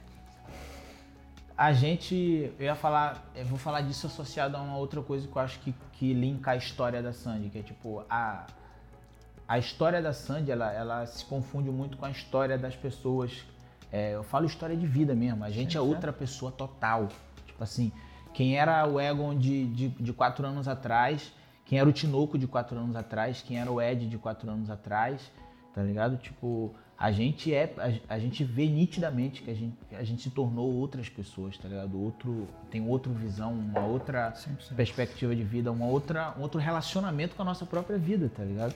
a 1.57 1.73
gente, 1.73 2.53
eu 2.59 2.65
ia 2.65 2.75
falar, 2.75 3.25
eu 3.35 3.47
vou 3.47 3.59
falar 3.59 3.81
disso 3.83 4.07
associado 4.07 4.57
a 4.57 4.61
uma 4.61 4.77
outra 4.77 5.01
coisa 5.03 5.27
que 5.27 5.37
eu 5.37 5.43
acho 5.43 5.61
que, 5.61 5.73
que 5.93 6.13
linka 6.13 6.51
a 6.51 6.57
história 6.57 7.01
da 7.01 7.13
Sandy, 7.13 7.49
que 7.49 7.59
é 7.59 7.63
tipo, 7.63 8.05
a, 8.11 8.47
a 9.47 9.59
história 9.59 10.03
da 10.03 10.13
Sandy, 10.13 10.51
ela, 10.51 10.73
ela 10.73 11.07
se 11.07 11.25
confunde 11.25 11.71
muito 11.71 11.97
com 11.97 12.07
a 12.07 12.11
história 12.11 12.59
das 12.59 12.75
pessoas. 12.75 13.45
É, 13.93 14.15
eu 14.15 14.25
falo 14.25 14.47
história 14.47 14.77
de 14.77 14.87
vida 14.87 15.15
mesmo, 15.15 15.45
a 15.45 15.51
gente 15.51 15.73
Sim, 15.73 15.79
é 15.79 15.81
sim. 15.81 15.89
outra 15.89 16.13
pessoa 16.13 16.51
total. 16.51 17.09
Tipo 17.47 17.63
assim, 17.63 17.93
quem 18.33 18.59
era 18.59 18.85
o 18.89 19.01
Egon 19.01 19.39
de, 19.39 19.67
de, 19.69 19.89
de 19.91 20.13
quatro 20.13 20.45
anos 20.45 20.67
atrás, 20.67 21.33
quem 21.65 21.79
era 21.79 21.89
o 21.89 21.93
Tinoco 21.93 22.37
de 22.37 22.49
quatro 22.49 22.77
anos 22.77 22.97
atrás, 22.97 23.43
quem 23.47 23.61
era 23.61 23.71
o 23.71 23.81
Ed 23.81 24.09
de 24.09 24.19
quatro 24.19 24.51
anos 24.51 24.69
atrás, 24.69 25.31
tá 25.73 25.83
ligado? 25.83 26.17
Tipo, 26.17 26.75
a 26.97 27.11
gente 27.11 27.53
é, 27.53 27.75
a, 28.09 28.15
a 28.15 28.19
gente 28.19 28.45
vê 28.45 28.67
nitidamente 28.67 29.43
que 29.43 29.51
a 29.51 29.55
gente, 29.55 29.77
a 29.93 30.05
gente 30.05 30.23
se 30.23 30.31
tornou 30.31 30.73
outras 30.73 31.09
pessoas, 31.09 31.59
tá 31.59 31.69
ligado? 31.69 32.01
Outro, 32.01 32.47
tem 32.71 32.87
outra 32.87 33.13
visão, 33.13 33.53
uma 33.53 33.85
outra 33.85 34.33
100%. 34.33 34.75
perspectiva 34.77 35.35
de 35.35 35.43
vida, 35.43 35.71
uma 35.73 35.87
outra, 35.87 36.35
um 36.39 36.43
outro 36.43 36.61
relacionamento 36.61 37.35
com 37.35 37.43
a 37.43 37.45
nossa 37.45 37.67
própria 37.67 37.99
vida, 37.99 38.31
tá 38.35 38.45
ligado? 38.45 38.75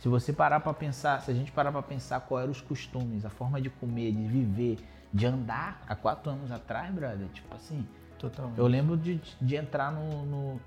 Se 0.00 0.08
você 0.08 0.32
parar 0.32 0.60
pra 0.60 0.72
pensar, 0.72 1.20
se 1.22 1.30
a 1.30 1.34
gente 1.34 1.50
parar 1.52 1.72
pra 1.72 1.82
pensar 1.82 2.20
qual 2.20 2.40
eram 2.40 2.52
os 2.52 2.60
costumes, 2.60 3.24
a 3.24 3.30
forma 3.30 3.60
de 3.60 3.68
comer, 3.68 4.12
de 4.12 4.26
viver, 4.26 4.78
de 5.12 5.26
andar 5.26 5.82
há 5.88 5.94
quatro 5.94 6.30
anos 6.30 6.50
atrás, 6.50 6.92
brother, 6.94 7.26
tipo 7.34 7.54
assim, 7.54 7.84
Totalmente. 8.18 8.58
eu 8.58 8.66
lembro 8.66 8.96
de, 8.96 9.20
de 9.40 9.56
entrar 9.56 9.92
no, 9.92 10.24
no, 10.26 10.60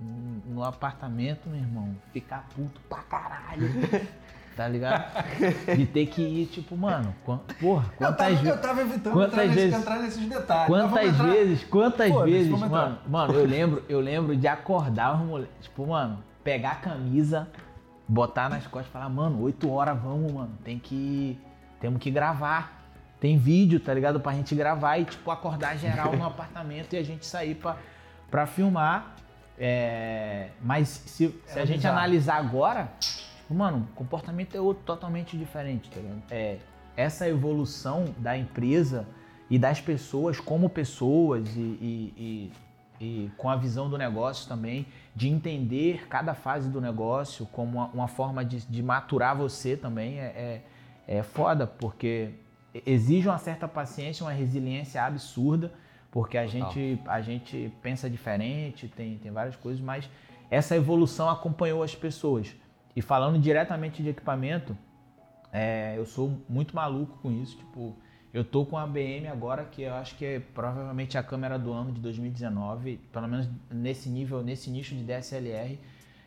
no- 0.00 0.54
no 0.54 0.64
apartamento, 0.64 1.48
meu 1.48 1.58
irmão, 1.60 1.94
ficar 2.12 2.46
puto 2.54 2.80
pra 2.88 3.02
caralho. 3.02 3.68
Tá 4.56 4.68
ligado? 4.68 5.04
De 5.76 5.86
ter 5.86 6.06
que 6.06 6.20
ir, 6.20 6.46
tipo, 6.46 6.76
mano, 6.76 7.14
porra, 7.24 7.42
Eu 7.88 7.96
quantas 8.08 8.28
eu 8.36 8.36
vezes. 8.42 8.60
tava 8.60 8.80
evitando 8.82 9.12
quantas 9.14 9.32
entrar, 9.32 9.44
nesse- 9.46 9.54
vezes- 9.60 9.78
entrar 9.78 9.98
nesses 10.00 10.28
detalhes. 10.28 10.66
Quantas 10.66 11.04
entrar- 11.08 11.24
vezes, 11.30 11.64
quantas 11.64 12.08
Foda-se, 12.10 12.30
vezes, 12.30 12.50
mano, 12.60 12.98
mano, 13.08 13.32
eu 13.34 13.46
lembro, 13.46 13.82
eu 13.88 14.00
lembro 14.00 14.36
de 14.36 14.46
acordar 14.46 15.14
os 15.14 15.26
moleques, 15.26 15.54
tipo, 15.62 15.86
mano, 15.86 16.22
pegar 16.44 16.72
a 16.72 16.74
camisa, 16.76 17.48
botar 18.06 18.50
nas 18.50 18.66
costas 18.66 18.88
e 18.88 18.92
falar, 18.92 19.08
mano, 19.08 19.40
8 19.42 19.70
horas 19.70 19.98
vamos, 19.98 20.30
mano, 20.30 20.50
tem 20.62 20.78
que, 20.78 21.38
temos 21.80 22.00
que 22.00 22.10
gravar. 22.10 22.80
Tem 23.18 23.38
vídeo, 23.38 23.78
tá 23.78 23.94
ligado? 23.94 24.18
Pra 24.18 24.32
gente 24.32 24.52
gravar 24.54 24.98
e, 24.98 25.04
tipo, 25.04 25.30
acordar 25.30 25.76
geral 25.78 26.14
no 26.16 26.24
apartamento 26.26 26.92
e 26.92 26.96
a 26.98 27.04
gente 27.04 27.24
sair 27.24 27.54
pra, 27.54 27.76
pra 28.30 28.46
filmar. 28.46 29.14
É, 29.56 30.48
mas 30.60 30.88
se, 30.88 31.28
se 31.28 31.52
Era 31.52 31.62
a 31.62 31.64
gente 31.64 31.86
analisar 31.86 32.36
agora, 32.36 32.88
mano, 33.50 33.88
o 33.92 33.94
comportamento 33.94 34.54
é 34.56 34.60
outro, 34.60 34.82
totalmente 34.84 35.36
diferente, 35.36 35.90
tá 35.90 36.00
ligado? 36.00 36.22
É, 36.30 36.58
essa 36.96 37.28
evolução 37.28 38.06
da 38.18 38.36
empresa 38.36 39.06
e 39.50 39.58
das 39.58 39.80
pessoas 39.80 40.40
como 40.40 40.68
pessoas 40.68 41.48
e, 41.56 41.60
e- 41.60 42.14
e- 42.16 42.52
e 43.04 43.30
com 43.36 43.48
a 43.50 43.56
visão 43.56 43.90
do 43.90 43.98
negócio 43.98 44.48
também, 44.48 44.86
de 45.14 45.28
entender 45.28 46.06
cada 46.08 46.34
fase 46.34 46.68
do 46.70 46.80
negócio 46.80 47.46
como 47.46 47.78
uma, 47.78 47.86
uma 47.88 48.08
forma 48.08 48.44
de, 48.44 48.60
de 48.66 48.82
maturar 48.82 49.36
você 49.36 49.76
também 49.76 50.18
é, 50.20 50.62
é, 51.08 51.18
é 51.18 51.22
foda, 51.22 51.66
porque 51.66 52.30
exige 52.86 53.28
uma 53.28 53.38
certa 53.38 53.66
paciência, 53.68 54.24
uma 54.24 54.32
resiliência 54.32 55.02
absurda, 55.02 55.72
porque 56.10 56.38
a 56.38 56.44
Total. 56.46 56.70
gente, 56.72 57.00
a 57.06 57.20
gente 57.20 57.72
pensa 57.82 58.08
diferente, 58.08 58.86
tem, 58.88 59.18
tem 59.18 59.30
várias 59.32 59.56
coisas, 59.56 59.82
mas 59.82 60.08
essa 60.50 60.76
evolução 60.76 61.28
acompanhou 61.28 61.82
as 61.82 61.94
pessoas. 61.94 62.54
E 62.94 63.00
falando 63.02 63.38
diretamente 63.38 64.02
de 64.02 64.10
equipamento, 64.10 64.76
é, 65.52 65.94
eu 65.96 66.06
sou 66.06 66.38
muito 66.48 66.74
maluco 66.74 67.18
com 67.18 67.30
isso. 67.30 67.56
Tipo, 67.56 67.96
eu 68.32 68.44
tô 68.44 68.64
com 68.64 68.78
a 68.78 68.86
BM 68.86 69.28
agora, 69.28 69.64
que 69.64 69.82
eu 69.82 69.94
acho 69.94 70.16
que 70.16 70.24
é 70.24 70.40
provavelmente 70.40 71.18
a 71.18 71.22
câmera 71.22 71.58
do 71.58 71.72
ano 71.72 71.92
de 71.92 72.00
2019, 72.00 72.98
pelo 73.12 73.28
menos 73.28 73.48
nesse 73.70 74.08
nível, 74.08 74.42
nesse 74.42 74.70
nicho 74.70 74.94
de 74.94 75.04
DSLR. 75.04 75.78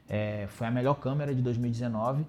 É, 0.08 0.46
foi 0.50 0.68
a 0.68 0.72
melhor 0.72 0.96
câmera 0.96 1.34
de 1.34 1.42
2019. 1.42 2.26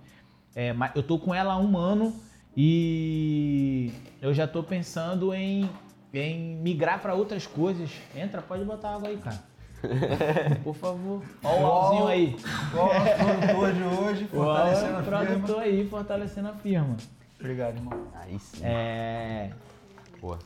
É, 0.55 0.73
mas 0.73 0.97
eu 0.97 1.03
tô 1.03 1.19
com 1.19 1.35
ela 1.35 1.53
há 1.53 1.59
um 1.59 1.77
ano 1.77 2.15
e 2.57 3.93
eu 4.23 4.33
já 4.33 4.49
tô 4.49 4.63
pensando 4.63 5.35
em, 5.35 5.69
em 6.15 6.57
migrar 6.57 7.03
para 7.03 7.13
outras 7.13 7.47
coisas. 7.47 7.91
Entra, 8.15 8.41
pode 8.41 8.65
botar 8.65 8.95
água 8.95 9.09
aí, 9.11 9.19
cara. 9.19 9.56
Por 10.65 10.75
favor. 10.75 11.23
Ó 11.43 11.61
o 11.61 11.67
alzinho 11.67 12.07
aí. 12.07 12.37
Igual 12.71 12.89
o 12.89 13.55
produtor 13.55 13.73
de 13.73 13.83
hoje, 13.83 14.25
fortalecendo 14.27 14.95
o 14.95 14.99
a 14.99 15.03
firma. 15.03 15.19
produtor 15.19 15.63
aí 15.63 15.89
fortalecendo 15.89 16.49
a 16.49 16.53
firma. 16.55 16.97
Obrigado, 17.39 17.77
irmão. 17.77 18.07
Aí 18.15 18.39
sim. 18.39 18.61
É. 18.65 19.51
Pô. 20.21 20.37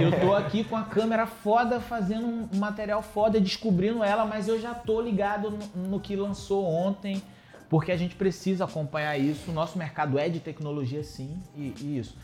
Eu 0.00 0.20
tô 0.20 0.34
aqui 0.34 0.64
com 0.64 0.76
a 0.76 0.82
câmera 0.82 1.26
foda, 1.26 1.80
fazendo 1.80 2.26
um 2.26 2.58
material 2.58 3.02
foda, 3.02 3.40
descobrindo 3.40 4.02
ela, 4.02 4.24
mas 4.24 4.48
eu 4.48 4.60
já 4.60 4.74
tô 4.74 5.00
ligado 5.00 5.50
no, 5.50 5.88
no 5.88 6.00
que 6.00 6.16
lançou 6.16 6.64
ontem, 6.64 7.22
porque 7.68 7.92
a 7.92 7.96
gente 7.96 8.14
precisa 8.16 8.64
acompanhar 8.64 9.16
isso. 9.16 9.50
O 9.50 9.54
nosso 9.54 9.78
mercado 9.78 10.18
é 10.18 10.28
de 10.28 10.40
tecnologia, 10.40 11.02
sim, 11.02 11.40
e, 11.56 11.74
e 11.80 11.98
isso. 11.98 12.16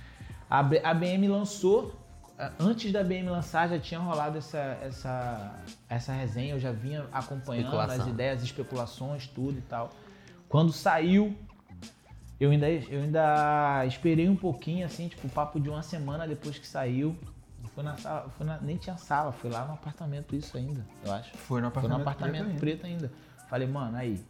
A, 0.51 0.59
a 0.59 0.95
BM 0.95 1.27
lançou, 1.29 1.95
antes 2.59 2.93
da 2.93 3.03
BM 3.03 3.29
lançar, 3.31 3.69
já 3.69 3.79
tinha 3.79 4.01
rolado 4.01 4.39
essa, 4.39 4.59
essa, 4.83 5.55
essa 5.89 6.13
resenha, 6.13 6.55
eu 6.55 6.61
já 6.61 6.73
vinha 6.73 7.07
acompanhando 7.13 7.79
as 7.79 8.07
ideias, 8.07 8.43
especulações, 8.43 9.27
tudo 9.27 9.59
e 9.59 9.63
tal. 9.63 9.91
Quando 10.49 10.73
saiu, 10.73 11.37
eu 12.39 12.51
ainda, 12.51 12.69
eu 12.71 13.03
ainda 13.03 13.85
esperei 13.87 14.29
um 14.29 14.37
pouquinho, 14.37 14.85
assim, 14.87 15.09
tipo, 15.09 15.29
papo 15.29 15.59
de 15.59 15.69
uma 15.69 15.83
semana 15.83 16.27
depois 16.29 16.59
que 16.59 16.67
saiu. 16.67 17.17
Fui 17.75 17.83
na 17.83 17.97
sala, 17.97 18.29
fui 18.37 18.47
na- 18.47 18.59
nem 18.61 18.77
tinha 18.77 18.97
sala, 18.97 19.33
fui 19.33 19.51
lá 19.51 19.65
no 19.67 19.75
apartamento 19.75 20.35
isso 20.35 20.57
ainda, 20.57 20.87
eu 21.05 21.13
acho. 21.13 21.37
Foi 21.37 21.61
no 21.61 21.71
Foi 21.71 21.81
apartamento, 21.83 21.97
no 21.97 22.03
apartamento 22.03 22.59
preto 22.59 22.87
ainda. 22.87 23.09
preto 23.09 23.09
ainda. 23.09 23.13
Falei, 23.51 23.69
mano, 23.69 23.97
aí, 23.97 24.25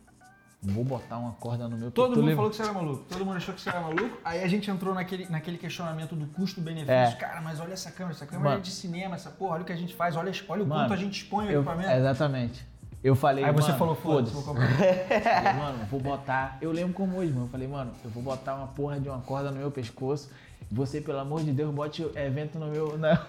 vou 0.66 0.84
botar 0.84 1.18
uma 1.18 1.32
corda 1.32 1.68
no 1.68 1.76
meu 1.76 1.90
Todo 1.90 2.20
mundo 2.22 2.34
falou 2.34 2.50
que 2.50 2.56
você 2.56 2.62
era 2.62 2.72
maluco. 2.72 3.04
Todo 3.08 3.24
mundo 3.24 3.36
achou 3.36 3.54
que 3.54 3.60
você 3.60 3.68
era 3.68 3.80
maluco. 3.80 4.18
Aí 4.24 4.42
a 4.42 4.48
gente 4.48 4.70
entrou 4.70 4.94
naquele, 4.94 5.26
naquele 5.28 5.58
questionamento 5.58 6.14
do 6.16 6.26
custo-benefício. 6.26 6.92
É. 6.92 7.12
Cara, 7.12 7.40
mas 7.40 7.60
olha 7.60 7.72
essa 7.72 7.90
câmera. 7.90 8.14
Essa 8.16 8.26
câmera 8.26 8.50
Mano. 8.50 8.60
é 8.60 8.62
de 8.62 8.70
cinema. 8.70 9.14
Essa 9.14 9.30
porra, 9.30 9.54
olha 9.54 9.62
o 9.62 9.64
que 9.66 9.72
a 9.72 9.76
gente 9.76 9.94
faz. 9.94 10.16
Olha, 10.16 10.32
olha 10.48 10.62
o 10.64 10.66
Mano, 10.66 10.82
quanto 10.82 10.92
a 10.92 10.96
gente 10.96 11.22
expõe 11.22 11.46
o 11.46 11.50
Eu- 11.50 11.60
equipamento. 11.62 11.90
exatamente. 11.90 12.66
Eu 13.04 13.14
falei, 13.14 13.44
Aí 13.44 13.52
você 13.52 13.68
mano, 13.68 13.78
falou, 13.78 13.94
foda-se, 13.94 14.34
vou 14.34 14.42
comprar. 14.42 14.66
Falei, 14.74 15.52
mano, 15.52 15.78
vou 15.88 16.00
botar. 16.00 16.58
Eu 16.60 16.72
lembro 16.72 16.92
como 16.92 17.18
hoje, 17.18 17.30
mano. 17.30 17.44
Eu 17.46 17.50
falei, 17.50 17.68
mano, 17.68 17.92
eu 18.04 18.10
vou 18.10 18.20
botar 18.22 18.56
uma 18.56 18.66
porra 18.68 18.98
de 18.98 19.08
uma 19.08 19.20
corda 19.20 19.50
no 19.52 19.58
meu 19.58 19.70
pescoço. 19.70 20.28
Você, 20.72 21.00
pelo 21.00 21.20
amor 21.20 21.44
de 21.44 21.52
Deus, 21.52 21.72
bote 21.72 22.02
evento 22.16 22.58
no 22.58 22.66
meu. 22.66 22.98
Na... 22.98 23.24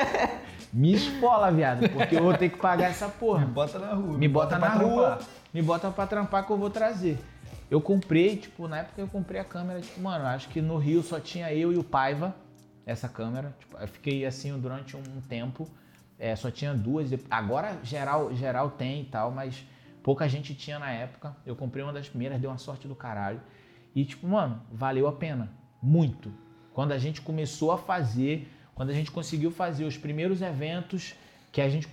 Me 0.72 0.94
espola, 0.94 1.50
viado, 1.50 1.88
porque 1.90 2.16
eu 2.16 2.22
vou 2.22 2.32
ter 2.34 2.48
que 2.48 2.56
pagar 2.56 2.90
essa 2.90 3.08
porra. 3.08 3.40
Me 3.44 3.52
bota 3.52 3.78
na 3.78 3.92
rua. 3.92 4.16
Me 4.18 4.28
bota 4.28 4.58
na 4.58 4.70
pra 4.70 4.78
rua, 4.78 5.06
trampar. 5.08 5.26
Me 5.52 5.62
bota 5.62 5.90
pra 5.90 6.06
trampar 6.06 6.46
que 6.46 6.52
eu 6.52 6.58
vou 6.58 6.70
trazer. 6.70 7.18
Eu 7.70 7.80
comprei, 7.80 8.36
tipo, 8.36 8.66
na 8.66 8.78
época 8.78 9.00
eu 9.00 9.08
comprei 9.08 9.40
a 9.40 9.44
câmera, 9.44 9.80
tipo, 9.80 10.00
mano, 10.00 10.26
acho 10.26 10.48
que 10.48 10.60
no 10.60 10.76
Rio 10.76 11.02
só 11.02 11.20
tinha 11.20 11.52
eu 11.52 11.72
e 11.72 11.78
o 11.78 11.84
Paiva, 11.84 12.34
essa 12.84 13.08
câmera. 13.08 13.54
Tipo, 13.58 13.76
eu 13.78 13.88
fiquei 13.88 14.26
assim 14.26 14.58
durante 14.58 14.96
um 14.96 15.20
tempo. 15.28 15.68
É, 16.18 16.34
só 16.36 16.50
tinha 16.50 16.74
duas. 16.74 17.10
Agora 17.30 17.78
geral, 17.82 18.34
geral 18.34 18.70
tem 18.70 19.02
e 19.02 19.04
tal, 19.04 19.30
mas 19.30 19.64
Pouca 20.02 20.26
gente 20.28 20.54
tinha 20.54 20.78
na 20.78 20.90
época. 20.90 21.36
Eu 21.44 21.54
comprei 21.54 21.82
uma 21.82 21.92
das 21.92 22.08
primeiras, 22.08 22.40
deu 22.40 22.50
uma 22.50 22.58
sorte 22.58 22.88
do 22.88 22.94
caralho. 22.94 23.40
E, 23.94 24.04
tipo, 24.04 24.26
mano, 24.26 24.62
valeu 24.72 25.06
a 25.06 25.12
pena. 25.12 25.50
Muito. 25.82 26.32
Quando 26.72 26.92
a 26.92 26.98
gente 26.98 27.20
começou 27.20 27.72
a 27.72 27.78
fazer, 27.78 28.50
quando 28.74 28.90
a 28.90 28.94
gente 28.94 29.10
conseguiu 29.10 29.50
fazer 29.50 29.84
os 29.84 29.98
primeiros 29.98 30.40
eventos 30.40 31.14
que 31.52 31.60
a 31.60 31.68
gente 31.68 31.88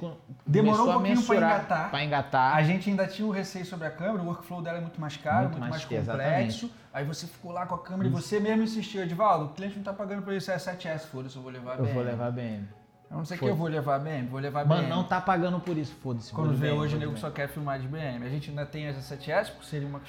Demorou 0.46 0.88
um 0.88 0.92
pouquinho 0.94 0.98
a 0.98 1.00
pra 1.00 1.10
mensurar 1.10 1.56
engatar. 1.56 1.90
pra 1.90 2.04
engatar. 2.04 2.56
A 2.56 2.64
gente 2.64 2.90
ainda 2.90 3.08
tinha 3.08 3.28
o 3.28 3.32
receio 3.32 3.66
sobre 3.66 3.88
a 3.88 3.92
câmera, 3.92 4.22
o 4.22 4.28
workflow 4.28 4.62
dela 4.62 4.78
é 4.78 4.82
muito 4.82 5.02
mais 5.02 5.18
caro, 5.18 5.50
Muito 5.50 5.60
muito, 5.60 5.70
mais 5.72 5.86
mais, 5.90 6.06
complexo. 6.08 6.72
Aí 6.94 7.04
você 7.04 7.26
ficou 7.28 7.52
lá 7.52 7.66
com 7.66 7.76
a 7.76 7.80
câmera 7.80 8.08
e 8.08 8.12
você 8.12 8.40
mesmo 8.40 8.64
insistiu, 8.64 9.02
Edivaldo, 9.02 9.46
o 9.46 9.50
cliente 9.50 9.76
não 9.78 9.84
tá 9.84 9.94
pagando 9.94 10.22
por 10.22 10.34
isso, 10.34 10.52
é 10.52 10.58
7S, 10.58 11.08
foda-se, 11.08 11.36
eu 11.36 11.42
vou 11.42 11.52
levar 11.52 11.74
a 11.74 11.78
Eu 11.78 11.86
BM. 11.86 11.94
vou 11.94 12.04
levar 12.04 12.32
bem. 12.32 12.68
Eu 13.10 13.18
não 13.18 13.26
sei 13.26 13.38
o 13.38 13.40
que 13.40 13.46
eu 13.46 13.56
vou 13.56 13.68
levar 13.68 13.96
a 13.96 14.00
BM, 14.00 14.28
vou 14.28 14.40
levar 14.40 14.62
a 14.62 14.66
Mano, 14.66 14.82
BM. 14.84 14.90
não 14.90 15.04
tá 15.04 15.22
pagando 15.22 15.60
por 15.60 15.78
isso, 15.78 15.96
foda-se. 16.04 16.32
Quando 16.34 16.54
vê 16.54 16.72
hoje 16.72 16.96
o 16.96 17.00
nego 17.00 17.18
só 17.18 17.32
quer 17.32 17.48
filmar 17.48 17.80
de 17.80 17.88
BM. 17.88 18.24
A 18.26 18.30
gente 18.30 18.50
ainda 18.50 18.66
tem 18.66 18.88
as 18.88 18.98
7S 18.98 19.52
por 19.52 19.64
ser 19.64 19.84
uma, 19.86 20.02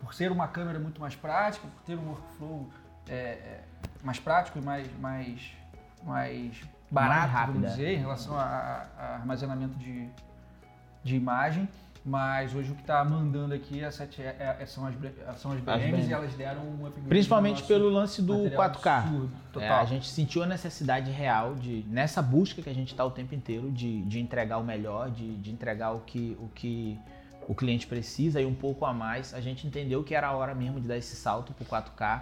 por 0.00 0.14
ser 0.14 0.30
uma 0.30 0.46
câmera 0.48 0.78
muito 0.78 1.00
mais 1.00 1.14
prática, 1.16 1.66
por 1.66 1.82
ter 1.82 1.98
um 1.98 2.08
workflow 2.08 2.70
é, 3.08 3.14
é, 3.14 3.60
mais 4.02 4.18
prático 4.20 4.58
e 4.58 4.62
mais, 4.62 4.86
mais, 4.98 5.52
mais 6.04 6.62
barato, 6.94 7.32
rápida. 7.32 7.68
dizer, 7.68 7.94
em 7.94 7.98
relação 7.98 8.36
a, 8.38 8.86
a- 8.98 9.14
armazenamento 9.16 9.76
de, 9.78 10.08
de 11.02 11.16
imagem. 11.16 11.68
Mas 12.06 12.54
hoje 12.54 12.70
o 12.70 12.74
que 12.74 12.82
está 12.82 13.02
mandando 13.02 13.54
aqui 13.54 13.82
é 13.82 13.90
7, 13.90 14.20
é- 14.20 14.58
é- 14.60 14.66
são, 14.66 14.86
as, 14.86 14.94
são 15.40 15.52
as 15.52 15.60
BMs 15.60 16.06
e 16.06 16.12
elas 16.12 16.34
deram 16.34 16.60
um 16.60 16.84
upgrade. 16.86 17.08
Principalmente 17.08 17.62
no 17.62 17.66
pelo 17.66 17.88
lance 17.88 18.20
do 18.20 18.34
material 18.44 18.70
4K. 18.70 18.98
absurdo, 18.98 19.30
É, 19.34 19.52
Total. 19.54 19.80
a 19.80 19.84
gente 19.86 20.06
sentiu 20.08 20.42
a 20.42 20.46
necessidade 20.46 21.10
real 21.10 21.54
de, 21.54 21.82
nessa 21.88 22.20
busca 22.20 22.60
que 22.60 22.68
a 22.68 22.74
gente 22.74 22.88
está 22.92 23.02
o 23.06 23.10
tempo 23.10 23.34
inteiro, 23.34 23.70
de, 23.70 24.02
de 24.02 24.20
entregar 24.20 24.58
o 24.58 24.62
melhor, 24.62 25.10
de, 25.10 25.34
de 25.36 25.50
entregar 25.50 25.92
o 25.92 26.00
que, 26.00 26.36
o 26.38 26.48
que 26.48 26.98
o 27.48 27.54
cliente 27.54 27.86
precisa 27.86 28.38
e 28.38 28.44
um 28.44 28.54
pouco 28.54 28.84
a 28.84 28.92
mais. 28.92 29.32
A 29.32 29.40
gente 29.40 29.66
entendeu 29.66 30.04
que 30.04 30.14
era 30.14 30.26
a 30.28 30.32
hora 30.36 30.54
mesmo 30.54 30.78
de 30.82 30.86
dar 30.86 30.98
esse 30.98 31.16
salto 31.16 31.54
pro 31.54 31.64
4K. 31.64 32.20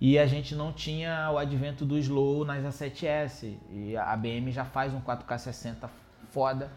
E 0.00 0.18
a 0.18 0.26
gente 0.26 0.54
não 0.54 0.72
tinha 0.72 1.30
o 1.30 1.38
advento 1.38 1.84
do 1.84 1.96
slow 1.98 2.44
nas 2.44 2.64
A7S. 2.64 3.56
E 3.70 3.96
a 3.96 4.16
BM 4.16 4.50
já 4.50 4.64
faz 4.64 4.92
um 4.92 5.00
4K 5.00 5.38
60 5.38 5.90
foda. 6.30 6.70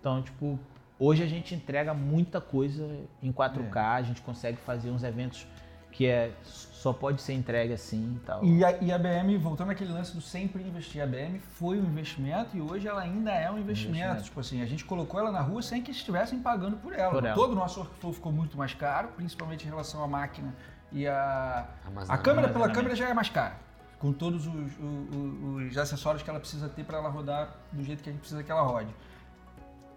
Então, 0.00 0.22
tipo, 0.22 0.58
hoje 0.98 1.22
a 1.22 1.26
gente 1.26 1.54
entrega 1.54 1.94
muita 1.94 2.40
coisa 2.40 2.86
em 3.22 3.32
4K. 3.32 3.76
A 3.76 4.02
gente 4.02 4.22
consegue 4.22 4.58
fazer 4.58 4.90
uns 4.90 5.02
eventos 5.02 5.46
que 5.90 6.06
é, 6.06 6.30
só 6.44 6.92
pode 6.92 7.20
ser 7.20 7.32
entregue 7.32 7.72
assim 7.72 8.14
e 8.16 8.18
tal. 8.20 8.44
E 8.44 8.64
a, 8.64 8.76
e 8.82 8.92
a 8.92 8.98
BM, 8.98 9.36
voltando 9.38 9.72
àquele 9.72 9.92
lance 9.92 10.14
do 10.14 10.20
sempre 10.20 10.62
investir, 10.62 11.02
a 11.02 11.06
BM 11.06 11.40
foi 11.40 11.80
um 11.80 11.84
investimento 11.84 12.56
e 12.56 12.60
hoje 12.60 12.86
ela 12.86 13.00
ainda 13.00 13.32
é 13.32 13.50
um 13.50 13.58
investimento. 13.58 13.96
Investimento. 13.96 14.22
Tipo 14.22 14.40
assim, 14.40 14.62
a 14.62 14.66
gente 14.66 14.84
colocou 14.84 15.18
ela 15.18 15.32
na 15.32 15.40
rua 15.40 15.62
sem 15.62 15.82
que 15.82 15.90
estivessem 15.90 16.38
pagando 16.38 16.76
por 16.76 16.92
ela. 16.92 17.10
Por 17.10 17.24
ela. 17.24 17.34
Todo 17.34 17.52
o 17.52 17.54
nosso 17.56 17.80
workflow 17.80 18.12
ficou 18.12 18.30
muito 18.30 18.56
mais 18.56 18.74
caro, 18.74 19.08
principalmente 19.16 19.64
em 19.64 19.68
relação 19.68 20.04
à 20.04 20.06
máquina 20.06 20.54
e 20.92 21.06
a. 21.06 21.66
A 22.08 22.18
câmera 22.18 22.48
pela 22.48 22.66
câmera 22.70 22.96
já 22.96 23.08
é 23.08 23.14
mais 23.14 23.28
cara. 23.28 23.54
Com 23.98 24.12
todos 24.12 24.46
os, 24.46 24.52
o- 24.78 24.82
o- 24.82 25.66
os 25.68 25.76
acessórios 25.76 26.22
que 26.22 26.30
ela 26.30 26.38
precisa 26.38 26.68
ter 26.68 26.84
para 26.84 26.98
ela 26.98 27.08
rodar 27.08 27.48
do 27.72 27.82
jeito 27.82 28.02
que 28.02 28.08
a 28.08 28.12
gente 28.12 28.20
precisa 28.20 28.42
que 28.42 28.50
ela 28.50 28.62
rode. 28.62 28.94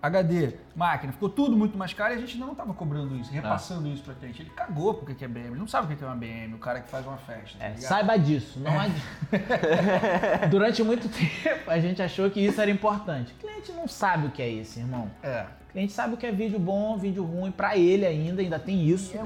HD, 0.01 0.53
máquina, 0.75 1.13
ficou 1.13 1.29
tudo 1.29 1.55
muito 1.55 1.77
mais 1.77 1.93
caro 1.93 2.13
e 2.13 2.17
a 2.17 2.19
gente 2.19 2.35
não 2.37 2.53
estava 2.53 2.73
cobrando 2.73 3.15
isso, 3.17 3.31
repassando 3.31 3.87
isso 3.87 4.01
para 4.01 4.15
cliente. 4.15 4.41
Ele 4.41 4.49
cagou 4.49 4.95
porque 4.95 5.13
que 5.13 5.23
é 5.23 5.27
BM, 5.27 5.47
ele 5.49 5.59
não 5.59 5.67
sabe 5.67 5.93
o 5.93 5.95
que 5.95 6.03
é 6.03 6.07
uma 6.07 6.15
BM, 6.15 6.55
o 6.55 6.57
cara 6.57 6.79
que 6.81 6.89
faz 6.89 7.05
uma 7.05 7.17
festa. 7.17 7.59
tá 7.59 7.65
É, 7.65 7.75
saiba 7.77 8.17
disso. 8.17 8.59
Não 8.59 8.79
adi- 8.79 9.01
Durante 10.49 10.83
muito 10.83 11.07
tempo 11.07 11.69
a 11.69 11.79
gente 11.79 12.01
achou 12.01 12.29
que 12.31 12.39
isso 12.39 12.59
era 12.59 12.71
importante. 12.71 13.31
O 13.33 13.35
cliente 13.35 13.71
não 13.73 13.87
sabe 13.87 14.27
o 14.27 14.31
que 14.31 14.41
é 14.41 14.49
isso, 14.49 14.79
irmão. 14.79 15.09
É. 15.21 15.45
O 15.69 15.71
cliente 15.71 15.93
sabe 15.93 16.15
o 16.15 16.17
que 16.17 16.25
é 16.25 16.31
vídeo 16.31 16.59
bom, 16.59 16.97
vídeo 16.97 17.23
ruim. 17.23 17.51
Pra 17.51 17.77
ele 17.77 18.05
ainda, 18.05 18.41
ainda 18.41 18.57
tem 18.59 18.83
isso. 18.87 19.13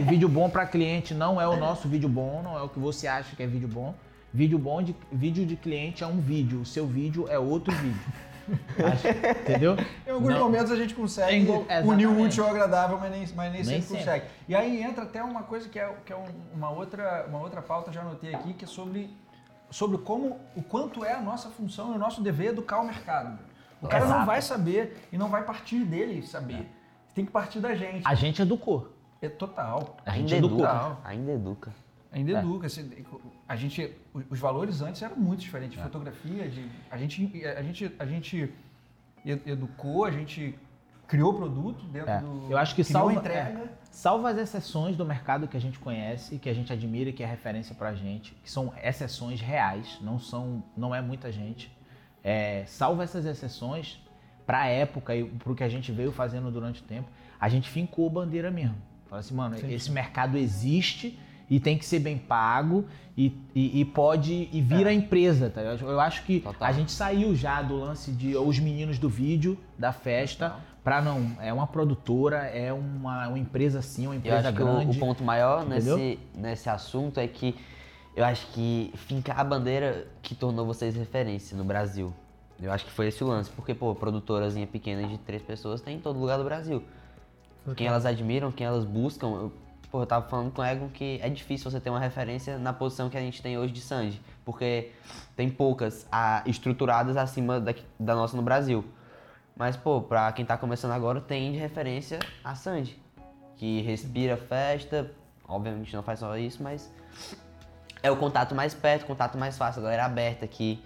O 0.00 0.04
vídeo 0.04 0.28
bom 0.28 0.48
pra 0.50 0.66
cliente 0.66 1.14
não 1.14 1.40
é 1.40 1.48
o 1.48 1.56
nosso 1.56 1.88
vídeo 1.88 2.08
bom, 2.08 2.42
não 2.42 2.56
é 2.58 2.62
o 2.62 2.68
que 2.68 2.78
você 2.78 3.06
acha 3.08 3.34
que 3.34 3.42
é 3.42 3.46
vídeo 3.46 3.68
bom. 3.68 3.94
Vídeo 4.32 4.58
bom 4.58 4.82
de 4.82 4.94
vídeo 5.10 5.44
de 5.44 5.56
cliente 5.56 6.02
é 6.04 6.06
um 6.06 6.20
vídeo, 6.20 6.60
o 6.60 6.66
seu 6.66 6.86
vídeo 6.86 7.26
é 7.28 7.38
outro 7.38 7.74
vídeo. 7.74 8.00
Acho- 8.92 9.08
entendeu? 9.42 9.76
Em 10.06 10.10
alguns 10.10 10.32
Não. 10.34 10.40
momentos 10.40 10.70
a 10.72 10.76
gente 10.76 10.94
consegue 10.94 11.44
go- 11.44 11.64
unir 11.84 12.06
o 12.06 12.10
exatamente. 12.10 12.26
útil 12.26 12.44
ao 12.44 12.50
agradável, 12.50 12.98
mas 12.98 13.10
nem, 13.10 13.20
mas 13.34 13.52
nem, 13.52 13.52
Nem 13.52 13.64
sempre, 13.64 13.82
sempre. 13.82 13.98
consegue. 13.98 14.24
E 14.48 14.54
aí 14.54 14.82
entra 14.82 15.04
até 15.04 15.22
uma 15.22 15.42
coisa 15.42 15.68
que 15.68 15.78
é, 15.78 15.92
que 16.04 16.12
é 16.12 16.16
um- 16.16 16.24
uma, 16.54 16.70
outra, 16.70 17.26
uma 17.28 17.40
outra 17.40 17.62
pauta, 17.62 17.92
já 17.92 18.00
anotei 18.00 18.34
aqui, 18.34 18.52
que 18.54 18.64
é 18.64 18.68
sobre, 18.68 19.10
sobre 19.70 19.98
como, 19.98 20.38
o 20.56 20.62
quanto 20.62 21.04
é 21.04 21.12
a 21.14 21.20
nossa 21.20 21.48
função 21.50 21.92
e 21.92 21.96
o 21.96 21.98
nosso 21.98 22.20
dever 22.22 22.48
educar 22.48 22.80
o 22.80 22.86
mercado. 22.86 23.38
O 23.80 23.88
cara 23.88 24.04
não 24.04 24.10
Exato. 24.12 24.26
vai 24.26 24.40
saber 24.42 25.08
e 25.12 25.18
não 25.18 25.28
vai 25.28 25.42
partir 25.44 25.84
dele 25.84 26.24
saber. 26.26 26.68
Tem 27.14 27.24
que 27.26 27.32
partir 27.32 27.58
da 27.60 27.74
gente. 27.74 28.02
A 28.06 28.14
gente 28.14 28.40
educou. 28.40 28.92
É 29.20 29.28
total. 29.28 29.96
A 30.06 30.10
gente 30.12 30.34
Ainda 30.34 30.46
educou. 30.46 30.64
educa. 30.64 30.96
Ainda 31.04 31.32
educa. 31.32 31.72
Ainda 32.12 32.32
É. 32.32 32.38
educa. 32.38 32.66
assim, 32.66 32.90
A 33.52 33.56
gente, 33.56 33.92
os 34.30 34.38
valores 34.40 34.80
antes 34.80 35.02
eram 35.02 35.14
muito 35.16 35.40
diferentes. 35.40 35.76
De 35.76 35.82
fotografia, 35.82 36.48
de, 36.48 36.66
a, 36.90 36.96
gente, 36.96 37.44
a, 37.44 37.62
gente, 37.62 37.92
a 37.98 38.06
gente 38.06 38.50
educou, 39.44 40.06
a 40.06 40.10
gente 40.10 40.58
criou 41.06 41.34
produto 41.34 41.84
dentro 41.84 42.08
É. 42.08 42.20
do. 42.20 42.46
Eu 42.50 42.56
acho 42.56 42.74
que 42.74 42.82
salva, 42.82 43.12
entrega. 43.12 43.58
é, 43.58 43.68
salva 43.90 44.30
as 44.30 44.38
exceções 44.38 44.96
do 44.96 45.04
mercado 45.04 45.46
que 45.46 45.54
a 45.54 45.60
gente 45.60 45.78
conhece, 45.78 46.38
que 46.38 46.48
a 46.48 46.54
gente 46.54 46.72
admira 46.72 47.10
e 47.10 47.12
que 47.12 47.22
é 47.22 47.26
referência 47.26 47.74
pra 47.74 47.94
gente, 47.94 48.32
que 48.42 48.50
são 48.50 48.72
exceções 48.82 49.38
reais, 49.42 49.98
não 50.00 50.18
são, 50.18 50.64
não 50.74 50.94
é 50.94 51.02
muita 51.02 51.30
gente. 51.30 51.70
É, 52.24 52.64
salva 52.66 53.04
essas 53.04 53.26
exceções 53.26 54.00
pra 54.46 54.66
época 54.66 55.14
e 55.14 55.24
pro 55.24 55.54
que 55.54 55.62
a 55.62 55.68
gente 55.68 55.92
veio 55.92 56.10
fazendo 56.10 56.50
durante 56.50 56.80
o 56.80 56.84
tempo, 56.84 57.10
a 57.38 57.50
gente 57.50 57.68
fincou 57.68 58.08
bandeira 58.08 58.50
mesmo. 58.50 58.76
Fala 59.10 59.20
assim, 59.20 59.34
mano, 59.34 59.58
Sim, 59.58 59.70
esse 59.74 59.90
mercado 59.90 60.38
existe 60.38 61.18
e 61.52 61.60
tem 61.60 61.76
que 61.76 61.84
ser 61.84 61.98
bem 61.98 62.16
pago 62.16 62.86
e, 63.14 63.30
e, 63.54 63.80
e 63.80 63.84
pode 63.84 64.48
e 64.50 64.62
vira 64.62 64.90
empresa, 64.90 65.50
tá? 65.50 65.60
Eu, 65.60 65.76
eu 65.86 66.00
acho 66.00 66.24
que 66.24 66.40
Total. 66.40 66.66
a 66.66 66.72
gente 66.72 66.90
saiu 66.90 67.34
já 67.34 67.60
do 67.60 67.76
lance 67.76 68.10
de 68.10 68.34
os 68.34 68.58
meninos 68.58 68.98
do 68.98 69.06
vídeo, 69.06 69.58
da 69.78 69.92
festa, 69.92 70.56
pra 70.82 71.02
não. 71.02 71.36
É 71.42 71.52
uma 71.52 71.66
produtora, 71.66 72.38
é 72.46 72.72
uma, 72.72 73.28
uma 73.28 73.38
empresa 73.38 73.82
sim, 73.82 74.06
uma 74.06 74.14
Eu 74.14 74.18
empresa 74.18 74.48
acho 74.48 74.56
que 74.56 74.62
o, 74.62 74.64
grande. 74.64 74.96
o 74.96 74.98
ponto 74.98 75.22
maior 75.22 75.66
entendeu? 75.66 75.98
nesse, 75.98 76.18
nesse 76.34 76.70
assunto 76.70 77.20
é 77.20 77.28
que 77.28 77.54
eu 78.16 78.24
acho 78.24 78.46
que 78.46 78.90
fincar 78.94 79.38
a 79.38 79.44
bandeira 79.44 80.06
que 80.22 80.34
tornou 80.34 80.64
vocês 80.64 80.96
referência 80.96 81.54
no 81.54 81.64
Brasil. 81.64 82.14
Eu 82.62 82.72
acho 82.72 82.86
que 82.86 82.90
foi 82.90 83.08
esse 83.08 83.22
o 83.22 83.26
lance, 83.26 83.50
porque, 83.50 83.74
pô, 83.74 83.94
produtorazinha 83.94 84.66
pequena 84.66 85.06
de 85.06 85.18
três 85.18 85.42
pessoas 85.42 85.82
tem 85.82 85.96
em 85.96 86.00
todo 86.00 86.18
lugar 86.18 86.38
do 86.38 86.44
Brasil. 86.44 86.82
Quem 87.76 87.88
elas 87.88 88.06
admiram, 88.06 88.50
quem 88.50 88.66
elas 88.66 88.86
buscam. 88.86 89.50
Pô, 89.92 90.00
eu 90.00 90.06
tava 90.06 90.26
falando 90.26 90.50
com 90.50 90.62
o 90.62 90.64
Egon 90.64 90.88
que 90.88 91.20
é 91.22 91.28
difícil 91.28 91.70
você 91.70 91.78
ter 91.78 91.90
uma 91.90 92.00
referência 92.00 92.56
na 92.58 92.72
posição 92.72 93.10
que 93.10 93.16
a 93.16 93.20
gente 93.20 93.42
tem 93.42 93.58
hoje 93.58 93.74
de 93.74 93.80
Sanji, 93.82 94.18
porque 94.42 94.90
tem 95.36 95.50
poucas 95.50 96.06
ah, 96.10 96.42
estruturadas 96.46 97.14
acima 97.16 97.60
da, 97.60 97.74
da 98.00 98.14
nossa 98.14 98.34
no 98.34 98.42
Brasil. 98.42 98.82
Mas, 99.54 99.76
pô, 99.76 100.00
pra 100.00 100.32
quem 100.32 100.46
tá 100.46 100.56
começando 100.56 100.92
agora, 100.92 101.20
tem 101.20 101.52
de 101.52 101.58
referência 101.58 102.20
a 102.42 102.54
Sanji, 102.54 102.98
que 103.56 103.82
respira 103.82 104.34
festa, 104.38 105.10
obviamente 105.46 105.94
não 105.94 106.02
faz 106.02 106.20
só 106.20 106.38
isso, 106.38 106.62
mas 106.62 106.90
é 108.02 108.10
o 108.10 108.16
contato 108.16 108.54
mais 108.54 108.72
perto, 108.72 109.02
o 109.02 109.06
contato 109.06 109.36
mais 109.36 109.58
fácil, 109.58 109.80
a 109.80 109.84
galera 109.84 110.06
aberta 110.06 110.46
aqui, 110.46 110.82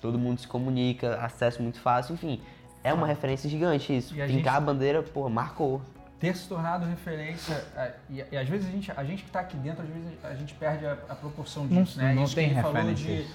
todo 0.00 0.18
mundo 0.18 0.40
se 0.40 0.48
comunica, 0.48 1.16
acesso 1.20 1.62
muito 1.62 1.78
fácil, 1.80 2.14
enfim. 2.14 2.40
É 2.82 2.94
uma 2.94 3.06
referência 3.06 3.50
gigante 3.50 3.94
isso. 3.94 4.14
E 4.16 4.22
a 4.22 4.26
gente- 4.26 4.48
a 4.48 4.58
bandeira, 4.58 5.02
pô, 5.02 5.28
marcou. 5.28 5.82
Ter 6.18 6.36
se 6.36 6.48
tornado 6.48 6.84
referência, 6.86 7.64
e, 8.10 8.24
e 8.30 8.36
às 8.36 8.48
vezes 8.48 8.68
a 8.68 8.70
gente, 8.70 8.92
a 8.94 9.04
gente 9.04 9.22
que 9.22 9.28
está 9.28 9.40
aqui 9.40 9.56
dentro, 9.56 9.82
às 9.82 9.88
vezes 9.88 10.24
a 10.24 10.34
gente 10.34 10.54
perde 10.54 10.84
a, 10.86 10.92
a 11.08 11.14
proporção 11.14 11.64
Não- 11.64 11.82
disso, 11.82 11.98
né? 11.98 12.12
não 12.14 12.24
Isso 12.24 12.34
tem 12.34 12.48
que 12.48 12.54
ele 12.54 12.62
falou 12.62 12.94
de, 12.94 13.26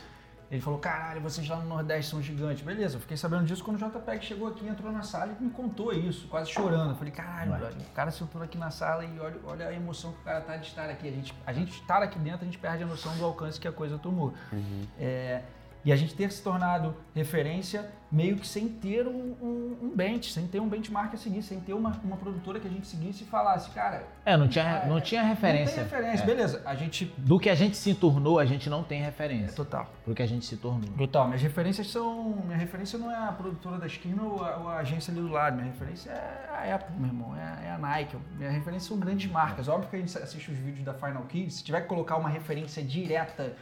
ele 0.51 0.61
falou, 0.61 0.77
caralho, 0.79 1.19
vocês 1.19 1.47
lá 1.47 1.55
no 1.57 1.67
Nordeste 1.67 2.11
são 2.11 2.21
gigantes. 2.21 2.63
Beleza, 2.63 2.97
eu 2.97 2.99
fiquei 3.01 3.17
sabendo 3.17 3.43
disso 3.45 3.63
quando 3.63 3.81
o 3.81 3.89
JPEG 3.89 4.23
chegou 4.23 4.49
aqui, 4.49 4.67
entrou 4.67 4.91
na 4.91 5.01
sala 5.01 5.35
e 5.39 5.43
me 5.43 5.49
contou 5.49 5.91
isso, 5.91 6.27
quase 6.27 6.51
chorando. 6.51 6.91
Eu 6.91 6.95
falei, 6.95 7.11
caralho, 7.11 7.53
brother, 7.55 7.77
o 7.81 7.91
cara 7.95 8.11
sentou 8.11 8.39
aqui 8.43 8.55
na 8.57 8.69
sala 8.69 9.03
e 9.03 9.19
olha, 9.19 9.35
olha 9.45 9.67
a 9.69 9.73
emoção 9.73 10.11
que 10.11 10.19
o 10.19 10.23
cara 10.23 10.41
tá 10.41 10.55
de 10.57 10.67
estar 10.67 10.87
aqui. 10.89 11.07
A 11.07 11.11
gente, 11.11 11.33
a 11.47 11.53
gente 11.53 11.71
estar 11.71 12.03
aqui 12.03 12.19
dentro, 12.19 12.41
a 12.41 12.45
gente 12.45 12.59
perde 12.59 12.83
a 12.83 12.85
noção 12.85 13.15
do 13.17 13.25
alcance 13.25 13.59
que 13.59 13.67
a 13.67 13.71
coisa 13.71 13.97
tomou. 13.97 14.31
É, 14.99 15.41
e 15.85 15.91
a 15.91 15.95
gente 15.95 16.15
ter 16.15 16.31
se 16.31 16.41
tornado 16.41 16.95
referência 17.15 17.89
meio 18.11 18.37
que 18.37 18.45
sem 18.47 18.69
ter 18.69 19.07
um, 19.07 19.35
um, 19.41 19.77
um 19.81 19.91
bench, 19.95 20.31
sem 20.31 20.45
ter 20.45 20.59
um 20.59 20.69
benchmark 20.69 21.15
a 21.15 21.17
seguir, 21.17 21.41
sem 21.41 21.59
ter 21.59 21.73
uma, 21.73 21.99
uma 22.03 22.15
produtora 22.15 22.59
que 22.59 22.67
a 22.67 22.69
gente 22.69 22.85
seguisse 22.85 23.23
e 23.23 23.25
falasse, 23.27 23.71
cara, 23.71 24.03
É, 24.23 24.37
não 24.37 24.47
tinha, 24.47 24.85
não 24.85 25.01
tinha 25.01 25.23
referência. 25.23 25.81
não 25.81 25.89
tem 25.89 25.97
referência. 25.99 26.23
É. 26.23 26.25
Beleza, 26.27 26.61
a 26.63 26.75
gente. 26.75 27.05
Do 27.17 27.39
que 27.39 27.49
a 27.49 27.55
gente 27.55 27.75
se 27.75 27.93
tornou, 27.95 28.37
a 28.37 28.45
gente 28.45 28.69
não 28.69 28.83
tem 28.83 29.01
É 29.01 29.05
referência. 29.05 29.55
total. 29.55 29.91
Pro 30.05 30.13
que 30.13 30.21
a 30.21 30.27
gente 30.27 30.45
se 30.45 30.57
tornou. 30.57 30.87
Total. 30.95 31.25
Minhas 31.25 31.41
referências 31.41 31.87
são. 31.89 32.35
Minha 32.45 32.57
referência 32.57 32.99
não 32.99 33.11
é 33.11 33.15
a 33.15 33.31
produtora 33.31 33.79
da 33.79 33.87
esquina 33.87 34.21
ou 34.21 34.45
a, 34.45 34.57
ou 34.57 34.69
a 34.69 34.77
agência 34.77 35.11
ali 35.11 35.19
do 35.21 35.29
lado. 35.29 35.55
Minha 35.55 35.67
referência 35.71 36.11
é 36.11 36.49
a 36.71 36.75
Apple, 36.75 36.95
meu 36.95 37.07
irmão. 37.07 37.35
É, 37.35 37.65
é 37.67 37.71
a 37.71 37.77
Nike. 37.79 38.15
Minha 38.37 38.51
referência 38.51 38.89
são 38.89 38.99
grandes 38.99 39.29
marcas. 39.31 39.67
Óbvio 39.67 39.89
que 39.89 39.95
a 39.95 39.99
gente 39.99 40.15
assiste 40.15 40.51
os 40.51 40.57
vídeos 40.59 40.85
da 40.85 40.93
Final 40.93 41.23
Kids. 41.23 41.55
Se 41.55 41.63
tiver 41.63 41.81
que 41.81 41.87
colocar 41.87 42.15
uma 42.17 42.29
referência 42.29 42.83
direta. 42.83 43.55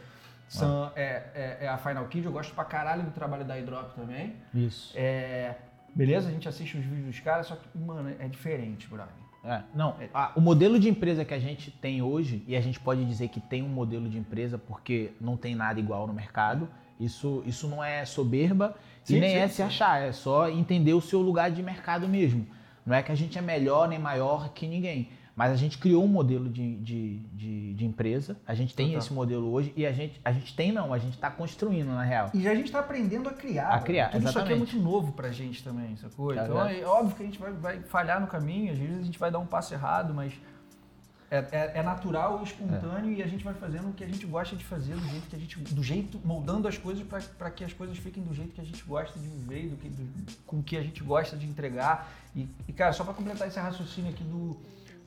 São, 0.58 0.92
é, 0.94 1.22
é, 1.34 1.58
é 1.62 1.68
a 1.68 1.78
Final 1.78 2.04
Kid, 2.06 2.26
eu 2.26 2.32
gosto 2.32 2.54
pra 2.54 2.64
caralho 2.64 3.02
do 3.04 3.10
trabalho 3.10 3.44
da 3.44 3.58
iDrop 3.58 3.94
também. 3.94 4.34
Isso. 4.54 4.92
É, 4.96 5.54
Beleza? 5.94 6.28
A 6.28 6.32
gente 6.32 6.48
assiste 6.48 6.76
os 6.78 6.84
vídeos 6.84 7.06
dos 7.06 7.20
caras, 7.20 7.46
só 7.46 7.56
que, 7.56 7.66
mano, 7.78 8.14
é 8.18 8.26
diferente, 8.28 8.86
brother. 8.88 9.12
É, 9.44 9.62
não, 9.74 9.96
a- 10.14 10.32
o 10.36 10.40
modelo 10.40 10.78
de 10.78 10.88
empresa 10.88 11.24
que 11.24 11.34
a 11.34 11.38
gente 11.38 11.70
tem 11.70 12.00
hoje, 12.00 12.44
e 12.46 12.54
a 12.56 12.60
gente 12.60 12.78
pode 12.78 13.04
dizer 13.04 13.28
que 13.28 13.40
tem 13.40 13.62
um 13.62 13.68
modelo 13.68 14.08
de 14.08 14.16
empresa 14.16 14.56
porque 14.56 15.12
não 15.20 15.36
tem 15.36 15.54
nada 15.54 15.80
igual 15.80 16.06
no 16.06 16.12
mercado, 16.14 16.68
isso, 17.00 17.42
isso 17.44 17.66
não 17.68 17.82
é 17.82 18.04
soberba 18.04 18.76
Sim, 19.02 19.16
e 19.16 19.20
nem 19.20 19.30
sim, 19.30 19.36
é 19.36 19.48
se 19.48 19.54
sim. 19.56 19.62
achar, 19.64 20.00
é 20.02 20.12
só 20.12 20.48
entender 20.48 20.94
o 20.94 21.00
seu 21.00 21.20
lugar 21.20 21.50
de 21.50 21.62
mercado 21.62 22.08
mesmo. 22.08 22.46
Não 22.86 22.94
é 22.94 23.02
que 23.02 23.10
a 23.10 23.14
gente 23.14 23.36
é 23.36 23.42
melhor 23.42 23.88
nem 23.88 23.98
maior 23.98 24.50
que 24.52 24.66
ninguém, 24.66 25.08
mas 25.34 25.50
a 25.52 25.56
gente 25.56 25.78
criou 25.78 26.04
um 26.04 26.08
modelo 26.08 26.48
de, 26.50 26.76
de, 26.76 27.16
de, 27.32 27.74
de 27.74 27.84
empresa, 27.86 28.36
a 28.46 28.54
gente 28.54 28.74
tem 28.74 28.94
esse 28.94 29.12
modelo 29.12 29.50
hoje 29.50 29.72
e 29.74 29.86
a 29.86 29.92
gente, 29.92 30.20
a 30.24 30.30
gente 30.32 30.54
tem 30.54 30.70
não, 30.72 30.92
a 30.92 30.98
gente 30.98 31.14
está 31.14 31.30
construindo 31.30 31.88
na 31.88 32.02
real. 32.02 32.30
E 32.34 32.46
a 32.46 32.54
gente 32.54 32.70
tá 32.70 32.80
aprendendo 32.80 33.28
a 33.28 33.32
criar. 33.32 33.68
A 33.70 33.80
criar, 33.80 34.10
Tudo 34.10 34.18
isso 34.28 34.28
aqui 34.38 34.38
é 34.38 34.52
exatamente. 34.52 34.74
muito 34.76 34.90
novo 34.90 35.12
pra 35.12 35.30
gente 35.30 35.62
também, 35.64 35.96
sacou? 35.96 36.34
Tá 36.34 36.44
então 36.44 36.66
é 36.68 36.84
óbvio 36.84 37.16
que 37.16 37.22
a 37.22 37.26
gente 37.26 37.38
vai, 37.38 37.52
vai 37.52 37.80
falhar 37.80 38.20
no 38.20 38.26
caminho, 38.26 38.72
às 38.72 38.78
vezes 38.78 38.98
a 39.00 39.02
gente 39.04 39.18
vai 39.18 39.30
dar 39.30 39.38
um 39.38 39.46
passo 39.46 39.72
errado, 39.72 40.12
mas 40.12 40.32
é, 41.30 41.38
é- 41.50 41.72
é 41.78 41.82
natural 41.82 42.40
e 42.40 42.44
espontâneo 42.44 43.10
e 43.10 43.22
a 43.22 43.26
gente 43.26 43.42
vai 43.42 43.54
fazendo 43.54 43.88
o 43.88 43.92
que 43.94 44.04
a 44.04 44.06
gente 44.06 44.26
gosta 44.26 44.54
de 44.54 44.62
fazer, 44.66 44.94
do 44.94 45.08
jeito 45.08 45.28
que 45.30 45.36
a 45.36 45.38
gente. 45.38 45.58
do 45.58 45.82
jeito, 45.82 46.20
moldando 46.22 46.68
as 46.68 46.76
coisas 46.76 47.02
pra 47.38 47.50
que 47.50 47.64
as 47.64 47.72
coisas 47.72 47.96
fiquem 47.96 48.22
do 48.22 48.34
jeito 48.34 48.52
que 48.52 48.60
a 48.60 48.64
gente 48.64 48.84
gosta 48.84 49.18
de 49.18 49.26
viver, 49.26 49.64
e 49.64 49.68
do 49.70 49.76
que, 49.76 49.88
do- 49.88 50.32
com 50.46 50.58
o 50.58 50.62
que 50.62 50.76
a 50.76 50.82
gente 50.82 51.02
gosta 51.02 51.34
de 51.38 51.46
entregar. 51.46 52.12
E, 52.36 52.46
e, 52.68 52.72
cara, 52.74 52.92
só 52.92 53.02
pra 53.02 53.14
completar 53.14 53.48
esse 53.48 53.58
raciocínio 53.58 54.10
aqui 54.10 54.22
do. 54.24 54.58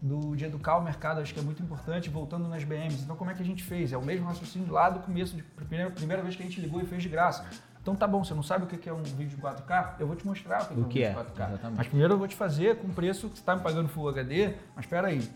Do- 0.01 0.35
de 0.35 0.45
educar 0.45 0.77
o 0.77 0.83
mercado, 0.83 1.21
acho 1.21 1.33
que 1.33 1.39
é 1.39 1.43
muito 1.43 1.61
importante, 1.63 2.09
voltando 2.09 2.47
nas 2.47 2.63
BMs. 2.63 3.03
Então, 3.03 3.15
como 3.15 3.31
é 3.31 3.33
que 3.33 3.41
a 3.41 3.45
gente 3.45 3.63
fez? 3.63 3.91
É 3.93 3.97
o 3.97 4.01
mesmo 4.03 4.25
raciocínio 4.25 4.71
lá 4.71 4.89
do 4.89 4.99
começo, 4.99 5.35
de 5.35 5.43
primeira, 5.43 5.89
primeira 5.91 6.21
vez 6.21 6.35
que 6.35 6.43
a 6.43 6.45
gente 6.45 6.59
ligou 6.61 6.81
e 6.81 6.85
fez 6.85 7.01
de 7.03 7.09
graça. 7.09 7.45
Então 7.81 7.95
tá 7.95 8.07
bom, 8.07 8.23
você 8.23 8.33
não 8.33 8.41
sabe 8.41 8.63
o 8.63 8.67
que 8.67 8.89
é 8.89 8.93
um 8.93 9.03
vídeo 9.03 9.29
de 9.29 9.37
4K? 9.37 9.95
Eu 9.99 10.07
vou 10.07 10.15
te 10.15 10.25
mostrar 10.25 10.63
o 10.63 10.67
que, 10.67 10.73
que 10.73 10.73
é 10.73 10.83
um 10.83 10.87
vídeo 10.87 11.03
é, 11.05 11.09
de 11.09 11.15
4K. 11.15 11.47
exatamente. 11.49 11.77
Mas 11.77 11.87
primeiro 11.87 12.13
eu 12.13 12.17
vou 12.17 12.27
te 12.27 12.35
fazer 12.35 12.77
com 12.77 12.87
o 12.87 12.93
preço 12.93 13.29
que 13.29 13.37
você 13.37 13.43
tá 13.45 13.55
me 13.55 13.61
pagando 13.61 13.87
Full 13.89 14.09
HD, 14.09 14.55
mas 14.75 14.85
espera 14.85 15.07
aí. 15.07 15.29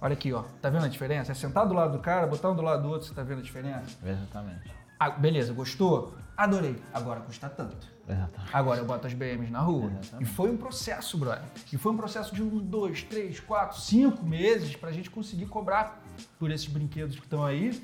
Olha 0.00 0.12
aqui, 0.14 0.32
ó. 0.32 0.44
Tá 0.62 0.70
vendo 0.70 0.84
a 0.84 0.88
diferença? 0.88 1.32
É 1.32 1.34
sentar 1.34 1.66
do 1.66 1.74
lado 1.74 1.92
do 1.92 1.98
cara, 1.98 2.26
botar 2.26 2.48
um 2.50 2.54
do 2.56 2.62
lado 2.62 2.82
do 2.84 2.88
outro, 2.88 3.06
você 3.08 3.12
tá 3.14 3.22
vendo 3.22 3.40
a 3.40 3.42
diferença? 3.42 3.98
Exatamente. 4.06 4.72
Ah, 5.00 5.08
beleza, 5.08 5.54
gostou? 5.54 6.14
Adorei. 6.36 6.76
Agora 6.92 7.20
custa 7.20 7.48
tanto. 7.48 7.88
Exatamente. 8.06 8.50
Agora 8.54 8.80
eu 8.80 8.84
boto 8.84 9.06
as 9.06 9.14
BMs 9.14 9.50
na 9.50 9.60
rua. 9.60 9.90
Exatamente. 10.00 10.30
E 10.30 10.34
foi 10.34 10.50
um 10.50 10.56
processo, 10.58 11.16
brother. 11.16 11.42
E 11.72 11.78
foi 11.78 11.92
um 11.92 11.96
processo 11.96 12.34
de 12.34 12.42
um, 12.42 12.58
dois, 12.58 13.02
três, 13.02 13.40
quatro, 13.40 13.80
cinco 13.80 14.24
meses 14.26 14.76
pra 14.76 14.92
gente 14.92 15.08
conseguir 15.08 15.46
cobrar 15.46 16.02
por 16.38 16.50
esses 16.50 16.66
brinquedos 16.66 17.16
que 17.16 17.22
estão 17.24 17.44
aí. 17.44 17.82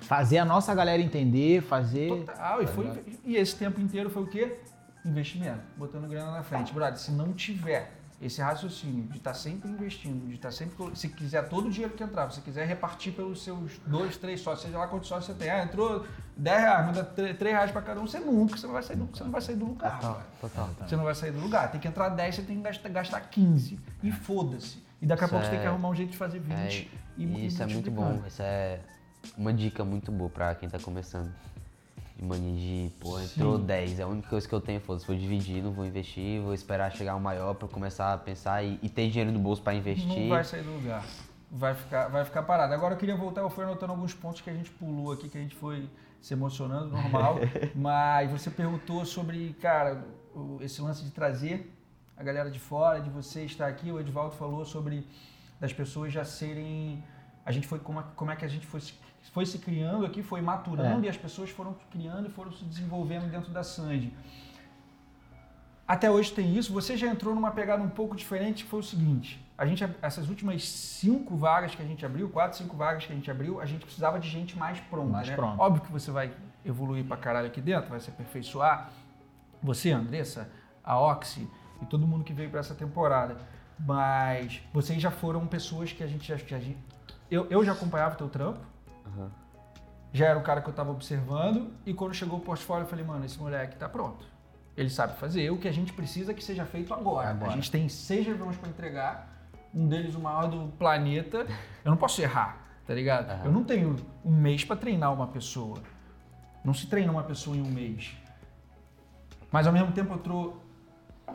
Fazer 0.00 0.38
a 0.38 0.44
nossa 0.46 0.74
galera 0.74 1.02
entender, 1.02 1.60
fazer. 1.62 2.08
Total. 2.24 2.62
E, 2.62 2.66
Tá 2.66 2.72
foi, 2.72 3.04
e 3.24 3.36
esse 3.36 3.56
tempo 3.56 3.80
inteiro 3.80 4.08
foi 4.08 4.22
o 4.22 4.26
quê? 4.26 4.58
Investimento. 5.04 5.60
Botando 5.76 6.08
grana 6.08 6.30
na 6.32 6.42
frente. 6.42 6.72
Brother, 6.72 6.98
se 6.98 7.10
não 7.10 7.32
tiver 7.34 7.95
esse 8.20 8.40
raciocínio 8.40 9.04
de 9.08 9.18
estar 9.18 9.34
sempre 9.34 9.68
investindo, 9.70 10.26
de 10.28 10.34
estar 10.36 10.50
sempre. 10.50 10.74
Se 10.96 11.08
quiser 11.08 11.48
todo 11.48 11.66
o 11.68 11.70
dinheiro 11.70 11.94
que 11.94 12.02
entrar, 12.02 12.30
se 12.30 12.40
quiser 12.40 12.66
repartir 12.66 13.12
pelos 13.12 13.42
seus 13.42 13.78
dois, 13.86 14.16
três 14.16 14.40
sócios, 14.40 14.62
seja 14.66 14.78
lá 14.78 14.88
quantos 14.88 15.08
sócios 15.08 15.26
você 15.26 15.34
tem. 15.34 15.50
Ah, 15.50 15.62
entrou 15.62 16.06
10 16.36 16.60
reais, 16.60 16.86
manda 16.86 17.04
3 17.04 17.38
reais 17.40 17.70
pra 17.70 17.82
cada 17.82 18.00
um, 18.00 18.06
você 18.06 18.18
nunca, 18.18 18.56
você 18.56 18.66
não 18.66 18.72
vai 18.74 18.82
sair 18.82 18.96
do, 18.96 19.06
você 19.06 19.24
não 19.24 19.30
vai 19.30 19.40
sair 19.40 19.56
do 19.56 19.66
lugar. 19.66 19.96
Total, 20.00 20.12
brother. 20.12 20.26
total. 20.40 20.88
Você 20.88 20.96
não 20.96 21.04
vai 21.04 21.14
sair 21.14 21.32
do 21.32 21.40
lugar. 21.40 21.70
Tem 21.70 21.80
que 21.80 21.88
entrar 21.88 22.08
10, 22.08 22.34
você 22.36 22.42
tem 22.42 22.56
que 22.56 22.62
gastar, 22.62 22.88
gastar 22.88 23.20
15. 23.20 23.78
E 24.02 24.10
foda-se. 24.10 24.82
E 25.00 25.06
daqui 25.06 25.24
a 25.24 25.28
pouco 25.28 25.44
você 25.44 25.50
tem 25.50 25.58
é- 25.58 25.62
que 25.62 25.68
arrumar 25.68 25.90
um 25.90 25.94
jeito 25.94 26.12
de 26.12 26.16
fazer 26.16 26.38
20. 26.38 26.56
É, 26.58 26.88
e, 27.18 27.24
e 27.24 27.46
isso 27.46 27.62
é 27.62 27.66
muito 27.66 27.90
bom. 27.90 28.22
Isso 28.26 28.40
é 28.42 28.80
uma 29.36 29.52
dica 29.52 29.84
muito 29.84 30.10
boa 30.10 30.30
pra 30.30 30.54
quem 30.54 30.68
tá 30.68 30.78
começando. 30.78 31.30
De 32.16 32.24
mania 32.24 32.54
de, 32.54 32.90
pô, 32.98 33.20
entrou 33.20 33.58
10. 33.58 34.00
É 34.00 34.02
a 34.02 34.06
única 34.06 34.28
coisa 34.28 34.48
que 34.48 34.54
eu 34.54 34.60
tenho, 34.60 34.80
foda-se, 34.80 35.06
vou 35.06 35.14
dividir, 35.16 35.62
não 35.62 35.70
vou 35.72 35.84
investir, 35.84 36.40
vou 36.40 36.54
esperar 36.54 36.90
chegar 36.90 37.14
um 37.14 37.20
maior 37.20 37.54
pra 37.54 37.68
começar 37.68 38.14
a 38.14 38.18
pensar 38.18 38.62
e, 38.64 38.78
e 38.82 38.88
ter 38.88 39.08
dinheiro 39.10 39.30
no 39.30 39.38
bolso 39.38 39.62
pra 39.62 39.74
investir. 39.74 40.06
Não 40.22 40.28
vai 40.30 40.42
sair 40.42 40.62
do 40.62 40.72
lugar. 40.72 41.04
Vai 41.50 41.74
ficar, 41.74 42.08
vai 42.08 42.24
ficar 42.24 42.42
parado. 42.42 42.72
Agora 42.72 42.94
eu 42.94 42.98
queria 42.98 43.16
voltar, 43.16 43.42
eu 43.42 43.50
fui 43.50 43.64
anotando 43.64 43.92
alguns 43.92 44.14
pontos 44.14 44.40
que 44.40 44.48
a 44.48 44.52
gente 44.54 44.70
pulou 44.70 45.12
aqui, 45.12 45.28
que 45.28 45.36
a 45.36 45.40
gente 45.40 45.54
foi 45.54 45.88
se 46.20 46.32
emocionando, 46.32 46.88
normal. 46.88 47.36
mas 47.74 48.30
você 48.30 48.50
perguntou 48.50 49.04
sobre, 49.04 49.52
cara, 49.60 50.02
o- 50.34 50.56
esse 50.62 50.80
lance 50.80 51.04
de 51.04 51.10
trazer 51.10 51.70
a 52.16 52.22
galera 52.22 52.50
de 52.50 52.58
fora, 52.58 52.98
de 52.98 53.10
você 53.10 53.44
estar 53.44 53.66
aqui. 53.66 53.92
O 53.92 54.00
Edvaldo 54.00 54.34
falou 54.34 54.64
sobre 54.64 55.06
das 55.60 55.72
pessoas 55.72 56.12
já 56.14 56.24
serem. 56.24 57.04
A 57.44 57.52
gente 57.52 57.66
foi 57.66 57.78
como, 57.78 58.00
é- 58.00 58.04
como 58.16 58.30
é 58.30 58.36
que 58.36 58.44
a 58.44 58.48
gente 58.48 58.66
foi 58.66 58.80
se, 58.80 58.94
foi 59.32 59.46
se 59.46 59.58
criando 59.58 60.06
aqui, 60.06 60.22
foi 60.22 60.40
maturando 60.40 61.06
e 61.06 61.08
as 61.08 61.16
pessoas 61.16 61.50
foram 61.50 61.74
criando 61.90 62.28
e 62.28 62.30
foram 62.30 62.52
se 62.52 62.64
desenvolvendo 62.64 63.30
dentro 63.30 63.52
da 63.52 63.62
Sandy. 63.62 64.12
Até 65.86 66.10
hoje 66.10 66.32
tem 66.32 66.56
isso. 66.56 66.72
Você 66.72 66.96
já 66.96 67.06
entrou 67.06 67.34
numa 67.34 67.50
pegada 67.52 67.82
um 67.82 67.88
pouco 67.88 68.16
diferente, 68.16 68.64
que 68.64 68.70
foi 68.70 68.80
o 68.80 68.82
seguinte: 68.82 69.40
a 69.56 69.64
gente, 69.64 69.88
essas 70.02 70.28
últimas 70.28 70.68
cinco 70.68 71.36
vagas 71.36 71.74
que 71.74 71.82
a 71.82 71.86
gente 71.86 72.04
abriu, 72.04 72.28
quatro, 72.28 72.58
cinco 72.58 72.76
vagas 72.76 73.06
que 73.06 73.12
a 73.12 73.14
gente 73.14 73.30
abriu, 73.30 73.60
a 73.60 73.66
gente 73.66 73.84
precisava 73.84 74.18
de 74.18 74.28
gente 74.28 74.58
mais 74.58 74.80
pronta. 74.80 75.12
Mais 75.12 75.28
né? 75.28 75.36
pronta. 75.36 75.62
Óbvio 75.62 75.82
que 75.82 75.92
você 75.92 76.10
vai 76.10 76.32
evoluir 76.64 77.04
pra 77.04 77.16
caralho 77.16 77.46
aqui 77.46 77.60
dentro, 77.60 77.90
vai 77.90 78.00
se 78.00 78.10
aperfeiçoar. 78.10 78.90
Você, 79.62 79.92
Andressa, 79.92 80.50
a 80.84 80.98
Oxy 80.98 81.48
e 81.80 81.86
todo 81.86 82.06
mundo 82.06 82.24
que 82.24 82.32
veio 82.32 82.50
para 82.50 82.60
essa 82.60 82.74
temporada. 82.74 83.36
Mas 83.78 84.62
vocês 84.72 85.00
já 85.00 85.10
foram 85.10 85.46
pessoas 85.46 85.92
que 85.92 86.02
a 86.02 86.06
gente 86.06 86.26
já. 86.26 86.36
eu, 87.30 87.46
eu 87.48 87.64
já 87.64 87.72
acompanhava 87.72 88.14
o 88.14 88.18
teu 88.18 88.28
trampo. 88.28 88.60
Aham. 89.06 89.30
Já 90.12 90.26
era 90.26 90.38
o 90.38 90.42
cara 90.42 90.60
que 90.62 90.68
eu 90.68 90.74
tava 90.74 90.90
observando. 90.90 91.72
E 91.84 91.92
quando 91.92 92.14
chegou 92.14 92.38
o 92.38 92.42
portfólio, 92.42 92.84
eu 92.84 92.88
falei, 92.88 93.04
mano, 93.04 93.24
esse 93.24 93.38
moleque 93.38 93.76
tá 93.76 93.88
pronto. 93.88 94.24
Ele 94.76 94.88
sabe 94.90 95.16
fazer. 95.18 95.50
O 95.50 95.58
que 95.58 95.68
a 95.68 95.72
gente 95.72 95.92
precisa 95.92 96.32
que 96.34 96.42
seja 96.42 96.64
feito 96.64 96.92
agora. 96.94 97.30
Agora. 97.30 97.52
A 97.52 97.54
gente 97.54 97.70
tem 97.70 97.88
seis 97.88 98.26
reviews 98.26 98.56
para 98.56 98.68
entregar. 98.68 99.32
Um 99.74 99.88
deles 99.88 100.14
o 100.14 100.20
maior 100.20 100.48
do 100.48 100.68
planeta. 100.78 101.46
Eu 101.84 101.90
não 101.90 101.96
posso 101.98 102.20
errar, 102.22 102.58
tá 102.86 102.94
ligado? 102.94 103.30
Aham. 103.30 103.44
Eu 103.46 103.52
não 103.52 103.64
tenho 103.64 103.96
um 104.24 104.32
mês 104.34 104.64
para 104.64 104.76
treinar 104.76 105.12
uma 105.12 105.26
pessoa. 105.26 105.78
Não 106.64 106.72
se 106.74 106.86
treina 106.86 107.12
uma 107.12 107.22
pessoa 107.24 107.56
em 107.56 107.60
um 107.62 107.70
mês. 107.70 108.16
Mas 109.52 109.66
ao 109.66 109.72
mesmo 109.72 109.92
tempo 109.92 110.14
eu 110.14 110.18
trou... 110.18 110.62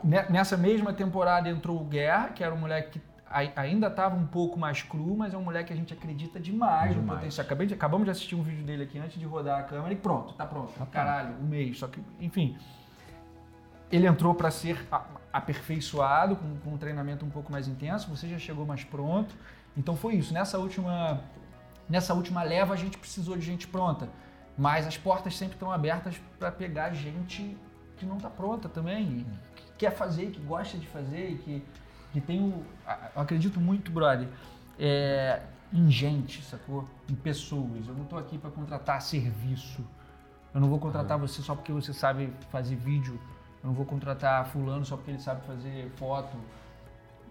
ne- 0.02 0.28
Nessa 0.28 0.56
mesma 0.56 0.92
temporada 0.92 1.48
entrou 1.48 1.80
o 1.80 1.84
Guerra, 1.84 2.28
que 2.30 2.42
era 2.44 2.54
um 2.54 2.58
moleque 2.58 2.98
que 2.98 3.06
ainda 3.32 3.86
estava 3.86 4.14
um 4.14 4.26
pouco 4.26 4.58
mais 4.58 4.82
cru, 4.82 5.16
mas 5.16 5.32
é 5.32 5.36
um 5.36 5.42
moleque 5.42 5.68
que 5.68 5.72
a 5.72 5.76
gente 5.76 5.92
acredita 5.92 6.38
demais, 6.38 6.94
no 6.96 7.02
potencial. 7.02 7.44
Acabei 7.44 7.66
de- 7.66 7.74
acabamos 7.74 8.04
de 8.04 8.10
assistir 8.10 8.34
um 8.34 8.42
vídeo 8.42 8.64
dele 8.64 8.84
aqui 8.84 8.98
antes 8.98 9.18
de 9.18 9.24
rodar 9.24 9.60
a 9.60 9.62
câmera 9.62 9.92
e 9.92 9.96
pronto, 9.96 10.34
tá 10.34 10.44
pronto. 10.46 10.72
Caralho, 10.90 11.34
um 11.40 11.46
mês. 11.46 11.78
Só 11.78 11.88
que, 11.88 12.00
enfim. 12.20 12.56
Ele 13.90 14.06
entrou 14.06 14.34
para 14.34 14.50
ser 14.50 14.86
aperfeiçoado, 15.32 16.36
com, 16.36 16.56
com 16.58 16.70
um 16.74 16.78
treinamento 16.78 17.24
um 17.24 17.30
pouco 17.30 17.50
mais 17.52 17.68
intenso, 17.68 18.08
você 18.08 18.28
já 18.28 18.38
chegou 18.38 18.64
mais 18.64 18.84
pronto. 18.84 19.34
Então 19.76 19.96
foi 19.96 20.14
isso. 20.14 20.32
Nessa 20.32 20.58
última, 20.58 21.20
nessa 21.88 22.14
última 22.14 22.42
leva 22.42 22.74
a 22.74 22.76
gente 22.76 22.96
precisou 22.98 23.36
de 23.36 23.44
gente 23.44 23.66
pronta. 23.66 24.08
Mas 24.56 24.86
as 24.86 24.96
portas 24.96 25.36
sempre 25.36 25.54
estão 25.54 25.70
abertas 25.72 26.20
para 26.38 26.50
pegar 26.52 26.92
gente 26.92 27.56
que 27.96 28.04
não 28.06 28.16
está 28.16 28.28
pronta 28.28 28.68
também, 28.68 29.02
e 29.02 29.26
que 29.54 29.72
quer 29.78 29.92
fazer, 29.92 30.30
que 30.30 30.40
gosta 30.40 30.76
de 30.76 30.86
fazer 30.88 31.30
e 31.30 31.38
que, 31.38 31.64
que 32.12 32.20
tem 32.20 32.40
o. 32.40 32.62
Eu 33.16 33.22
acredito 33.22 33.58
muito, 33.60 33.90
brother, 33.90 34.28
é, 34.78 35.40
em 35.72 35.90
gente, 35.90 36.42
sacou? 36.42 36.88
Em 37.08 37.14
pessoas. 37.14 37.86
Eu 37.88 37.94
não 37.94 38.02
estou 38.04 38.18
aqui 38.18 38.38
para 38.38 38.50
contratar 38.50 39.00
serviço. 39.00 39.84
Eu 40.54 40.60
não 40.60 40.68
vou 40.68 40.78
contratar 40.78 41.18
você 41.18 41.40
só 41.40 41.54
porque 41.54 41.72
você 41.72 41.92
sabe 41.92 42.32
fazer 42.50 42.76
vídeo. 42.76 43.18
Eu 43.62 43.68
não 43.68 43.74
vou 43.74 43.86
contratar 43.86 44.44
fulano 44.46 44.84
só 44.84 44.96
porque 44.96 45.12
ele 45.12 45.20
sabe 45.20 45.46
fazer 45.46 45.90
foto. 45.96 46.36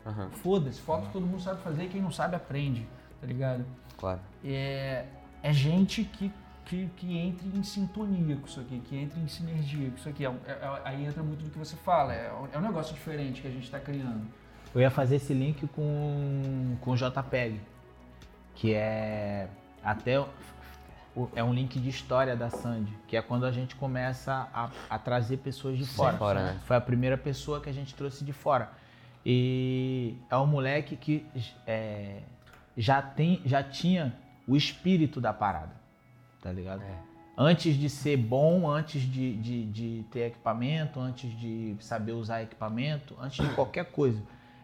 Aham, 0.05 0.29
Foda-se, 0.31 0.81
foto 0.81 1.09
todo 1.13 1.25
mundo 1.25 1.39
sabe 1.41 1.61
fazer 1.61 1.83
e 1.83 1.87
quem 1.89 2.01
não 2.01 2.09
sabe 2.11 2.35
aprende, 2.35 2.87
tá 3.19 3.27
ligado? 3.27 3.63
claro. 3.97 4.19
é, 4.43 5.05
é 5.43 5.53
gente 5.53 6.03
que, 6.05 6.33
que, 6.65 6.87
que 6.97 7.15
entre 7.19 7.47
em 7.55 7.61
sintonia 7.61 8.35
com 8.35 8.47
isso 8.47 8.59
aqui, 8.59 8.79
que 8.79 8.95
entre 8.97 9.19
em 9.19 9.27
sinergia 9.27 9.91
com 9.91 9.95
isso 9.97 10.09
aqui. 10.09 10.25
É 10.25 10.29
é- 10.47 10.51
é- 10.51 10.81
aí 10.85 11.05
entra 11.05 11.21
muito 11.21 11.43
do 11.43 11.51
que 11.51 11.59
você 11.59 11.75
fala, 11.75 12.15
é, 12.15 12.33
um- 12.33 12.47
é 12.51 12.57
um 12.57 12.61
negócio 12.61 12.95
diferente 12.95 13.43
que 13.43 13.47
a 13.47 13.51
gente 13.51 13.65
está 13.65 13.79
criando. 13.79 14.25
Eu 14.73 14.81
ia 14.81 14.89
fazer 14.89 15.17
esse 15.17 15.33
link 15.33 15.67
com, 15.67 16.77
com 16.79 16.91
o 16.91 16.95
JPEG, 16.95 17.59
que 18.55 18.73
é 18.73 19.47
até 19.83 20.23
é 21.35 21.43
um 21.43 21.53
link 21.53 21.77
de 21.79 21.89
história 21.89 22.35
da 22.35 22.49
Sandy, 22.49 22.93
que 23.07 23.17
é 23.17 23.21
quando 23.21 23.45
a 23.45 23.51
gente 23.51 23.75
começa 23.75 24.47
a, 24.53 24.69
a 24.89 24.97
trazer 24.97 25.37
pessoas 25.37 25.77
de 25.77 25.85
fora. 25.85 26.17
fora, 26.17 26.43
né? 26.43 26.59
Foi 26.65 26.77
a 26.77 26.81
primeira 26.81 27.17
pessoa 27.17 27.59
que 27.59 27.69
a 27.69 27.73
gente 27.73 27.93
trouxe 27.93 28.23
de 28.23 28.31
fora. 28.31 28.71
E 29.25 30.15
é 30.29 30.37
um 30.37 30.47
moleque 30.47 30.95
que 30.95 31.25
é, 31.67 32.21
já, 32.77 33.01
tem, 33.01 33.41
já 33.45 33.61
tinha 33.61 34.13
o 34.47 34.55
espírito 34.55 35.19
da 35.19 35.33
parada, 35.33 35.73
tá 36.41 36.51
ligado? 36.51 36.81
É. 36.81 36.95
Antes 37.37 37.75
de 37.75 37.89
ser 37.89 38.17
bom, 38.17 38.69
antes 38.69 39.01
de, 39.01 39.35
de, 39.37 39.65
de 39.65 40.05
ter 40.11 40.27
equipamento, 40.27 40.99
antes 40.99 41.29
de 41.39 41.75
saber 41.79 42.13
usar 42.13 42.41
equipamento, 42.41 43.15
antes 43.19 43.45
de 43.45 43.53
qualquer 43.53 43.85
coisa. 43.85 44.21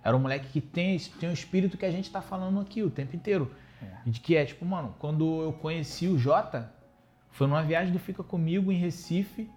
Era 0.07 0.15
um 0.15 0.21
moleque 0.21 0.47
que 0.47 0.61
tem, 0.61 0.97
tem 1.19 1.27
o 1.27 1.33
espírito 1.33 1.77
que 1.77 1.85
a 1.85 1.91
gente 1.91 2.09
tá 2.09 2.21
falando 2.21 2.61
aqui 2.61 2.81
o 2.81 2.89
tempo 2.89 3.13
inteiro. 3.13 3.51
É. 3.83 4.09
De 4.09 4.21
que 4.21 4.37
é, 4.37 4.45
tipo, 4.45 4.63
mano, 4.63 4.95
quando 4.99 5.41
eu 5.41 5.51
conheci 5.51 6.07
o 6.07 6.17
Jota, 6.17 6.71
foi 7.29 7.45
numa 7.45 7.61
viagem 7.61 7.91
do 7.91 7.99
Fica 7.99 8.23
Comigo 8.23 8.71
em 8.71 8.77
Recife. 8.77 9.51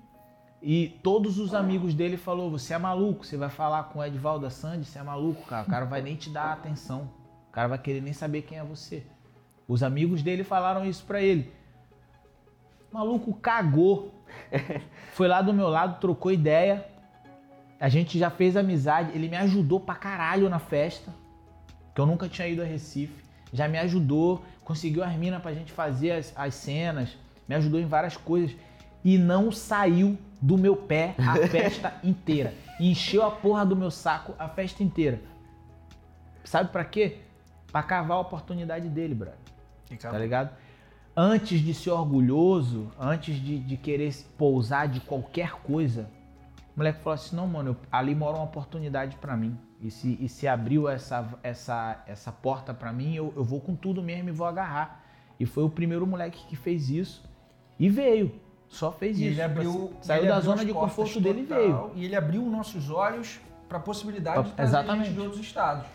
E 0.61 0.98
todos 1.05 1.38
os 1.38 1.55
amigos 1.55 1.94
dele 1.94 2.16
falou: 2.16 2.51
"Você 2.51 2.74
é 2.74 2.78
maluco, 2.78 3.24
você 3.24 3.36
vai 3.36 3.48
falar 3.48 3.84
com 3.84 4.01
o 4.01 4.05
Edvaldo 4.05 4.42
da 4.42 4.51
Sandy, 4.51 4.84
você 4.84 4.98
é 4.98 5.03
maluco, 5.05 5.46
cara. 5.46 5.62
O 5.62 5.70
cara 5.70 5.86
vai 5.86 6.03
nem 6.03 6.16
te 6.16 6.28
dar 6.28 6.53
atenção. 6.53 7.09
O 7.48 7.53
cara 7.53 7.68
vai 7.68 7.78
querer 7.78 8.01
nem 8.01 8.12
saber 8.12 8.42
quem 8.42 8.59
é 8.59 8.64
você". 8.64 9.07
Os 9.68 9.84
amigos 9.84 10.20
dele 10.20 10.42
falaram 10.42 10.84
isso 10.84 11.05
pra 11.05 11.22
ele. 11.22 11.53
O 12.90 12.94
maluco 12.96 13.32
cagou. 13.34 14.12
Foi 15.14 15.28
lá 15.28 15.40
do 15.42 15.55
meu 15.55 15.68
lado, 15.68 16.01
trocou 16.01 16.32
ideia. 16.32 16.89
A 17.80 17.88
gente 17.88 18.18
já 18.18 18.28
fez 18.28 18.58
amizade. 18.58 19.12
Ele 19.14 19.26
me 19.26 19.36
ajudou 19.36 19.80
pra 19.80 19.94
caralho 19.94 20.50
na 20.50 20.58
festa. 20.58 21.10
Que 21.94 22.00
eu 22.00 22.04
nunca 22.04 22.28
tinha 22.28 22.46
ido 22.46 22.60
a 22.60 22.64
Recife. 22.64 23.24
Já 23.50 23.66
me 23.66 23.78
ajudou. 23.78 24.44
Conseguiu 24.62 25.02
as 25.02 25.14
minas 25.16 25.40
pra 25.40 25.54
gente 25.54 25.72
fazer 25.72 26.12
as, 26.12 26.32
as 26.36 26.54
cenas. 26.54 27.16
Me 27.48 27.54
ajudou 27.54 27.80
em 27.80 27.86
várias 27.86 28.18
coisas. 28.18 28.54
E 29.02 29.16
não 29.16 29.50
saiu 29.50 30.18
do 30.42 30.58
meu 30.58 30.76
pé 30.76 31.14
a 31.16 31.36
festa 31.48 31.94
inteira. 32.04 32.52
Encheu 32.78 33.24
a 33.24 33.30
porra 33.30 33.64
do 33.64 33.74
meu 33.74 33.90
saco 33.90 34.34
a 34.38 34.46
festa 34.46 34.82
inteira. 34.82 35.20
Sabe 36.44 36.70
pra 36.70 36.84
quê? 36.84 37.18
Pra 37.72 37.82
cavar 37.82 38.18
a 38.18 38.20
oportunidade 38.20 38.88
dele, 38.88 39.14
brother. 39.14 39.38
Tá 40.00 40.18
ligado? 40.18 40.50
Antes 41.16 41.60
de 41.60 41.74
ser 41.74 41.90
orgulhoso, 41.90 42.90
antes 42.98 43.36
de, 43.36 43.58
de 43.58 43.76
querer 43.76 44.14
pousar 44.38 44.86
de 44.86 45.00
qualquer 45.00 45.52
coisa, 45.52 46.08
moleque 46.80 47.00
falou 47.00 47.14
assim: 47.14 47.36
não, 47.36 47.46
mano, 47.46 47.76
ali 47.90 48.14
mora 48.14 48.36
uma 48.36 48.44
oportunidade 48.44 49.16
pra 49.16 49.36
mim. 49.36 49.56
E 49.80 49.90
se, 49.90 50.18
e 50.20 50.28
se 50.28 50.46
abriu 50.46 50.88
essa, 50.88 51.26
essa, 51.42 52.02
essa 52.06 52.30
porta 52.32 52.74
pra 52.74 52.92
mim, 52.92 53.14
eu, 53.14 53.32
eu 53.36 53.44
vou 53.44 53.60
com 53.60 53.74
tudo 53.74 54.02
mesmo 54.02 54.28
e 54.28 54.32
vou 54.32 54.46
agarrar. 54.46 55.02
E 55.38 55.46
foi 55.46 55.64
o 55.64 55.70
primeiro 55.70 56.06
moleque 56.06 56.44
que 56.46 56.56
fez 56.56 56.90
isso. 56.90 57.22
E 57.78 57.88
veio. 57.88 58.34
Só 58.68 58.92
fez 58.92 59.18
E 59.18 59.22
isso. 59.24 59.32
ele 59.32 59.42
abriu. 59.42 59.92
Saiu 60.02 60.20
ele 60.20 60.28
da 60.28 60.36
abriu 60.36 60.50
zona 60.50 60.64
de 60.64 60.72
conforto 60.72 61.20
dele 61.20 61.42
e 61.42 61.46
total, 61.46 61.60
veio. 61.62 61.92
E 61.96 62.04
ele 62.04 62.14
abriu 62.14 62.42
nossos 62.44 62.90
olhos 62.90 63.40
para 63.68 63.78
a 63.78 63.80
possibilidade 63.80 64.48
de 64.48 64.52
trazer 64.52 64.70
exatamente. 64.70 65.06
gente 65.06 65.14
de 65.14 65.20
outros 65.20 65.40
estados. 65.40 65.86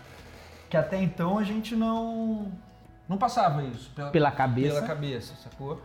Que 0.70 0.78
até 0.78 1.02
então 1.02 1.38
a 1.38 1.44
gente 1.44 1.76
não. 1.76 2.52
Não 3.08 3.18
passava 3.18 3.64
isso. 3.64 3.92
Pela, 3.96 4.10
Pela 4.10 4.32
cabeça. 4.32 4.76
Pela 4.76 4.88
cabeça, 4.88 5.36
sacou? 5.36 5.80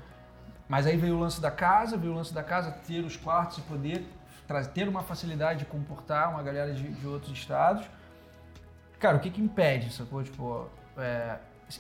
Mas 0.67 0.87
aí 0.87 0.97
veio 0.97 1.17
o 1.17 1.21
lance 1.21 1.41
da 1.41 1.51
casa, 1.51 1.97
veio 1.99 2.13
o 2.13 2.17
lance 2.17 2.33
da 2.33 2.43
casa, 2.43 2.71
ter 2.87 3.05
os 3.05 3.17
quartos 3.17 3.59
e 3.59 3.61
poder 3.63 4.07
ter 4.73 4.89
uma 4.89 5.03
facilidade 5.03 5.61
de 5.61 5.65
comportar 5.67 6.31
uma 6.31 6.43
galera 6.43 6.73
de, 6.75 6.83
de 6.83 7.07
outros 7.07 7.33
estados. 7.33 7.85
Cara, 8.99 9.17
o 9.17 9.21
que 9.21 9.31
que 9.31 9.41
impede, 9.41 9.93
sacou? 9.93 10.23
Tipo, 10.23 10.67
é, 10.99 11.37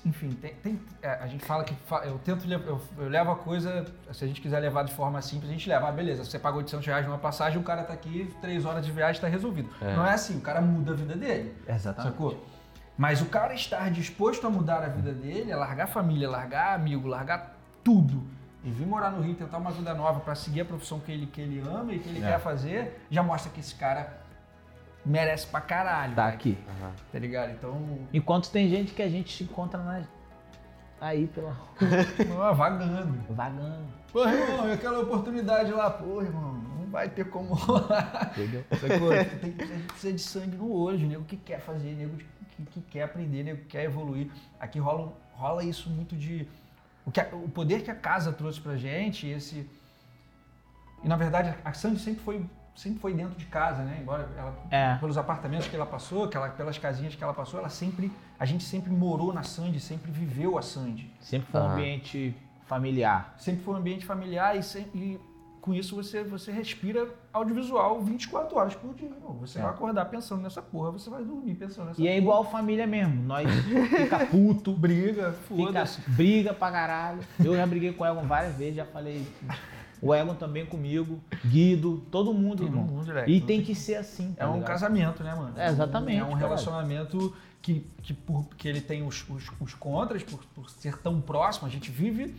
enfim, 0.06 0.30
tem, 0.30 0.54
tem- 0.54 0.80
é, 1.02 1.10
a 1.14 1.26
gente 1.26 1.44
fala 1.44 1.64
que 1.64 1.74
eu 2.04 2.18
tento 2.24 2.50
eu, 2.50 2.80
eu 2.98 3.08
levo 3.08 3.32
a 3.32 3.36
coisa, 3.36 3.84
se 4.12 4.24
a 4.24 4.26
gente 4.28 4.40
quiser 4.40 4.58
levar 4.60 4.84
de 4.84 4.94
forma 4.94 5.20
simples, 5.20 5.50
a 5.50 5.52
gente 5.52 5.68
leva, 5.68 5.88
ah, 5.88 5.92
beleza, 5.92 6.24
você 6.24 6.38
pagou 6.38 6.58
800 6.60 6.86
reais 6.86 7.04
numa 7.06 7.18
passagem, 7.18 7.58
o 7.60 7.62
cara 7.64 7.82
tá 7.82 7.92
aqui, 7.92 8.32
três 8.40 8.64
horas 8.64 8.84
de 8.86 8.92
viagem, 8.92 9.20
tá 9.20 9.28
resolvido. 9.28 9.68
Não 9.80 10.06
é 10.06 10.14
assim, 10.14 10.38
o 10.38 10.40
cara 10.40 10.60
muda 10.60 10.92
a 10.92 10.94
vida 10.94 11.14
dele. 11.16 11.54
Exatamente. 11.68 12.12
Sacou? 12.12 12.46
Mas 12.96 13.20
o 13.20 13.26
cara 13.26 13.52
estar 13.54 13.90
disposto 13.90 14.46
a 14.46 14.50
mudar 14.50 14.82
a 14.82 14.88
vida 14.88 15.12
dele, 15.12 15.50
a 15.52 15.56
largar 15.56 15.84
a 15.84 15.86
família, 15.88 16.28
largar 16.28 16.74
amigo, 16.74 17.08
largar 17.08 17.56
tudo 17.82 18.26
e 18.62 18.70
vir 18.70 18.86
morar 18.86 19.10
no 19.10 19.22
Rio, 19.22 19.34
tentar 19.34 19.58
uma 19.58 19.70
vida 19.70 19.94
nova 19.94 20.20
pra 20.20 20.34
seguir 20.34 20.60
a 20.62 20.64
profissão 20.64 21.00
que 21.00 21.10
ele, 21.10 21.26
que 21.26 21.40
ele 21.40 21.60
ama 21.60 21.92
e 21.94 21.98
que 21.98 22.08
ele 22.08 22.22
É. 22.24 22.32
quer 22.32 22.40
fazer, 22.40 23.00
já 23.10 23.22
mostra 23.22 23.50
que 23.50 23.60
esse 23.60 23.74
cara 23.74 24.20
merece 25.04 25.46
pra 25.46 25.60
caralho. 25.60 26.14
Tá 26.14 26.28
aqui. 26.28 26.58
Tá 27.12 27.18
ligado? 27.18 27.52
Então, 27.52 27.98
Enquanto 28.12 28.50
tem 28.50 28.68
gente 28.68 28.92
que 28.92 29.02
a 29.02 29.08
gente 29.08 29.34
se 29.34 29.44
encontra 29.44 29.82
na... 29.82 30.02
aí 31.00 31.26
pela 31.28 31.56
ó, 32.38 32.52
vagando. 32.52 33.18
vagando. 33.32 33.84
Porra, 34.12 34.34
irmão, 34.34 34.68
e 34.68 34.72
aquela 34.72 35.00
oportunidade 35.00 35.70
lá, 35.72 35.88
porra, 35.88 36.24
irmão, 36.26 36.52
não 36.52 36.86
vai 36.90 37.08
ter 37.08 37.30
como 37.30 37.54
rolar. 37.54 38.32
Entendeu? 38.32 38.64
Tem, 38.68 39.54
a 39.58 39.64
gente 39.66 39.86
precisa 39.86 40.12
de 40.12 40.20
sangue 40.20 40.56
no 40.56 40.70
olho, 40.72 41.06
nego 41.06 41.24
que 41.24 41.36
quer 41.36 41.60
fazer, 41.60 41.94
nego 41.94 42.16
que, 42.56 42.62
que 42.66 42.80
quer 42.82 43.04
aprender, 43.04 43.42
nego 43.44 43.60
que 43.60 43.68
quer 43.68 43.84
evoluir. 43.84 44.28
Aqui 44.58 44.78
rola, 44.78 45.12
rola 45.34 45.64
isso 45.64 45.88
muito 45.88 46.14
de. 46.16 46.46
O, 47.06 47.10
que 47.10 47.20
a- 47.20 47.28
o 47.32 47.48
poder 47.48 47.82
que 47.82 47.90
a 47.90 47.94
casa 47.94 48.32
trouxe 48.32 48.60
pra 48.60 48.76
gente, 48.76 49.26
esse. 49.26 49.68
E 51.02 51.08
na 51.08 51.16
verdade 51.16 51.54
a 51.64 51.72
Sandy 51.72 51.98
sempre 51.98 52.22
foi, 52.22 52.44
sempre 52.76 52.98
foi 53.00 53.14
dentro 53.14 53.38
de 53.38 53.46
casa, 53.46 53.82
né? 53.82 53.98
Embora 54.00 54.28
ela. 54.36 54.54
É. 54.70 54.96
Pelos 54.96 55.16
apartamentos 55.16 55.66
que 55.66 55.74
ela 55.76 55.86
passou, 55.86 56.28
que 56.28 56.36
ela, 56.36 56.50
pelas 56.50 56.76
casinhas 56.78 57.14
que 57.14 57.22
ela 57.24 57.32
passou, 57.34 57.58
ela 57.58 57.70
sempre. 57.70 58.12
A 58.38 58.44
gente 58.44 58.64
sempre 58.64 58.90
morou 58.90 59.32
na 59.32 59.42
Sandy, 59.42 59.80
sempre 59.80 60.10
viveu 60.10 60.58
a 60.58 60.62
Sandy. 60.62 61.10
Sempre 61.20 61.50
foi 61.50 61.60
um 61.60 61.64
Ah. 61.64 61.72
ambiente 61.72 62.36
familiar. 62.66 63.34
Sempre 63.38 63.64
foi 63.64 63.74
um 63.74 63.78
ambiente 63.78 64.04
familiar 64.06 64.56
e, 64.56 64.62
sem- 64.62 64.86
e 64.94 65.18
com 65.60 65.74
isso 65.74 65.94
você, 65.94 66.22
você 66.24 66.50
respira 66.50 67.06
audiovisual 67.32 68.00
24 68.02 68.56
horas 68.56 68.74
por 68.74 68.94
dia. 68.94 69.08
irmão. 69.08 69.34
Você 69.40 69.58
É. 69.58 69.62
vai 69.62 69.70
acordar 69.70 70.04
pensando 70.06 70.42
nessa 70.42 70.62
porra, 70.62 70.90
você 70.90 71.10
vai 71.10 71.22
dormir 71.22 71.54
pensando 71.54 71.88
nessa 71.88 72.00
E 72.00 72.06
é 72.06 72.10
porra. 72.12 72.18
igual 72.22 72.50
família 72.50 72.86
mesmo. 72.86 73.22
Nós 73.22 73.48
fica 73.90 74.26
puto, 74.26 74.72
briga, 74.72 75.32
foda-se. 75.48 76.00
briga 76.10 76.52
pra 76.54 76.70
caralho. 76.70 77.20
Eu 77.42 77.54
já 77.54 77.66
briguei 77.66 77.92
com 77.92 78.04
o 78.04 78.06
Egon 78.06 78.22
várias 78.26 78.54
vezes, 78.56 78.76
já 78.76 78.84
falei. 78.86 79.26
O 80.02 80.14
Egon 80.14 80.34
também 80.34 80.64
comigo, 80.64 81.20
Guido, 81.44 82.02
todo 82.10 82.32
mundo, 82.32 82.58
Todo 82.58 82.66
irmão. 82.68 82.84
mundo, 82.84 83.06
moleque. 83.06 83.30
E 83.30 83.40
tem 83.40 83.62
que 83.62 83.74
ser 83.74 83.96
assim. 83.96 84.32
É 84.38 84.40
tá 84.44 84.50
um 84.50 84.54
ligado? 84.54 84.66
casamento, 84.68 85.22
né, 85.22 85.34
mano? 85.34 85.52
É, 85.58 85.68
exatamente, 85.68 86.18
É 86.20 86.24
um 86.24 86.28
caralho. 86.28 86.46
relacionamento 86.46 87.36
que, 87.60 87.86
que, 88.02 88.14
por, 88.14 88.46
que 88.56 88.66
ele 88.66 88.80
tem 88.80 89.06
os, 89.06 89.28
os, 89.28 89.50
os 89.60 89.74
contras, 89.74 90.22
por, 90.22 90.40
por 90.54 90.70
ser 90.70 90.96
tão 91.02 91.20
próximo, 91.20 91.68
a 91.68 91.70
gente 91.70 91.90
vive, 91.90 92.34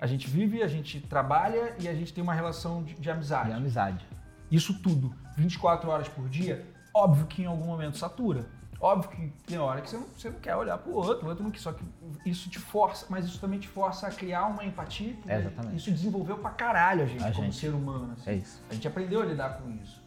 a 0.00 0.06
gente 0.06 0.28
vive, 0.28 0.62
a 0.62 0.68
gente 0.68 1.00
trabalha 1.00 1.74
e 1.78 1.86
a 1.88 1.94
gente 1.94 2.12
tem 2.12 2.22
uma 2.24 2.34
relação 2.34 2.82
de, 2.82 2.94
de 2.94 3.10
amizade. 3.10 3.50
De 3.50 3.54
amizade. 3.56 4.06
Isso 4.50 4.74
tudo, 4.82 5.14
24 5.36 5.88
horas 5.90 6.08
por 6.08 6.28
dia, 6.28 6.66
óbvio 6.94 7.26
que 7.26 7.42
em 7.42 7.46
algum 7.46 7.66
momento 7.66 7.96
satura. 7.98 8.46
Óbvio 8.82 9.10
que 9.10 9.28
tem 9.46 9.58
hora 9.58 9.82
que 9.82 9.90
você 9.90 9.96
não, 9.98 10.06
você 10.16 10.30
não 10.30 10.40
quer 10.40 10.56
olhar 10.56 10.78
pro 10.78 10.94
outro, 10.94 11.26
o 11.26 11.28
outro 11.28 11.44
não 11.44 11.50
quer. 11.50 11.58
Só 11.60 11.70
que 11.70 11.84
isso 12.24 12.48
te 12.48 12.58
força, 12.58 13.04
mas 13.10 13.26
isso 13.26 13.38
também 13.38 13.58
te 13.60 13.68
força 13.68 14.06
a 14.06 14.10
criar 14.10 14.46
uma 14.46 14.64
empatia. 14.64 15.14
É, 15.26 15.38
exatamente. 15.38 15.76
Isso 15.76 15.90
desenvolveu 15.90 16.38
pra 16.38 16.48
caralho 16.50 17.02
a 17.02 17.06
gente 17.06 17.22
A 17.22 17.30
como 17.30 17.44
gente. 17.44 17.56
ser 17.56 17.74
humano. 17.74 18.14
assim. 18.14 18.30
É 18.30 18.34
isso. 18.36 18.62
A 18.70 18.72
gente 18.74 18.88
aprendeu 18.88 19.20
a 19.20 19.26
lidar 19.26 19.58
com 19.58 19.70
isso. 19.82 20.02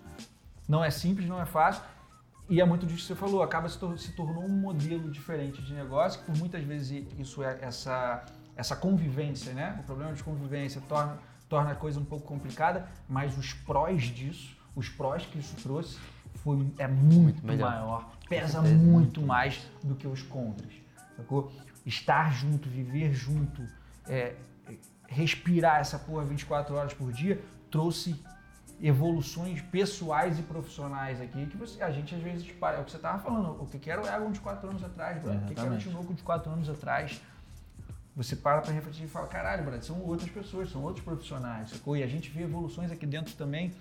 Não 0.67 0.83
é 0.83 0.89
simples, 0.89 1.29
não 1.29 1.39
é 1.39 1.45
fácil. 1.45 1.83
E 2.49 2.59
é 2.59 2.65
muito 2.65 2.85
disso 2.87 3.01
que 3.01 3.07
você 3.09 3.15
falou, 3.15 3.43
acaba 3.43 3.69
se, 3.69 3.77
tor- 3.77 3.97
se 3.99 4.11
tornou 4.13 4.43
um 4.43 4.49
modelo 4.49 5.09
diferente 5.11 5.61
de 5.61 5.71
negócio, 5.73 6.19
que 6.21 6.25
por 6.25 6.35
muitas 6.37 6.63
vezes 6.63 7.05
isso 7.19 7.43
é 7.43 7.59
essa, 7.61 8.25
essa 8.55 8.75
convivência, 8.75 9.53
né? 9.53 9.77
O 9.79 9.83
problema 9.83 10.13
de 10.13 10.23
convivência 10.23 10.81
torna, 10.87 11.17
torna 11.49 11.71
a 11.71 11.75
coisa 11.75 11.99
um 11.99 12.05
pouco 12.05 12.25
complicada, 12.25 12.87
mas 13.07 13.37
os 13.37 13.53
prós 13.53 14.03
disso, 14.03 14.55
os 14.75 14.89
prós 14.89 15.25
que 15.25 15.39
isso 15.39 15.55
trouxe, 15.57 15.99
foi, 16.35 16.67
é 16.77 16.87
muito, 16.87 17.45
melhor. 17.45 17.71
maior. 17.71 18.11
Pesa 18.27 18.61
muito 18.61 19.21
mais 19.21 19.65
do 19.83 19.95
que 19.95 20.07
os 20.07 20.21
contras. 20.21 20.73
Sacou? 21.15 21.51
Estar 21.85 22.33
junto, 22.33 22.69
viver 22.69 23.13
junto, 23.13 23.65
é, 24.07 24.35
respirar 25.07 25.79
essa 25.79 25.99
porra 25.99 26.25
24 26.25 26.75
horas 26.75 26.93
por 26.93 27.11
dia, 27.11 27.41
trouxe 27.69 28.21
evoluções 28.81 29.61
pessoais 29.61 30.39
e 30.39 30.43
profissionais 30.43 31.21
aqui 31.21 31.45
que 31.45 31.55
você, 31.55 31.81
a 31.81 31.91
gente 31.91 32.13
às 32.15 32.21
vezes 32.21 32.51
para. 32.51 32.77
É 32.77 32.81
o 32.81 32.83
que 32.83 32.91
você 32.91 32.97
tava 32.97 33.19
falando, 33.19 33.61
o 33.61 33.65
que 33.65 33.89
era 33.89 34.01
o 34.01 34.07
Egon 34.07 34.31
de 34.31 34.39
4 34.39 34.69
anos 34.69 34.83
atrás, 34.83 35.21
bro? 35.21 35.33
o 35.33 35.45
que 35.45 35.59
era 35.59 35.71
o. 35.71 35.77
Tinoco 35.77 36.13
de 36.13 36.23
4 36.23 36.51
anos 36.51 36.69
atrás. 36.69 37.21
Você 38.15 38.35
para 38.35 38.61
pra 38.61 38.71
refletir 38.71 39.05
e 39.05 39.07
fala, 39.07 39.27
caralho, 39.27 39.63
brother, 39.63 39.83
são 39.83 39.99
outras 40.01 40.29
pessoas, 40.29 40.69
são 40.71 40.83
outros 40.83 41.03
profissionais, 41.03 41.69
sacou? 41.71 41.97
E 41.97 42.03
a 42.03 42.07
gente 42.07 42.29
vê 42.29 42.43
evoluções 42.43 42.91
aqui 42.91 43.07
dentro 43.07 43.33
também 43.35 43.73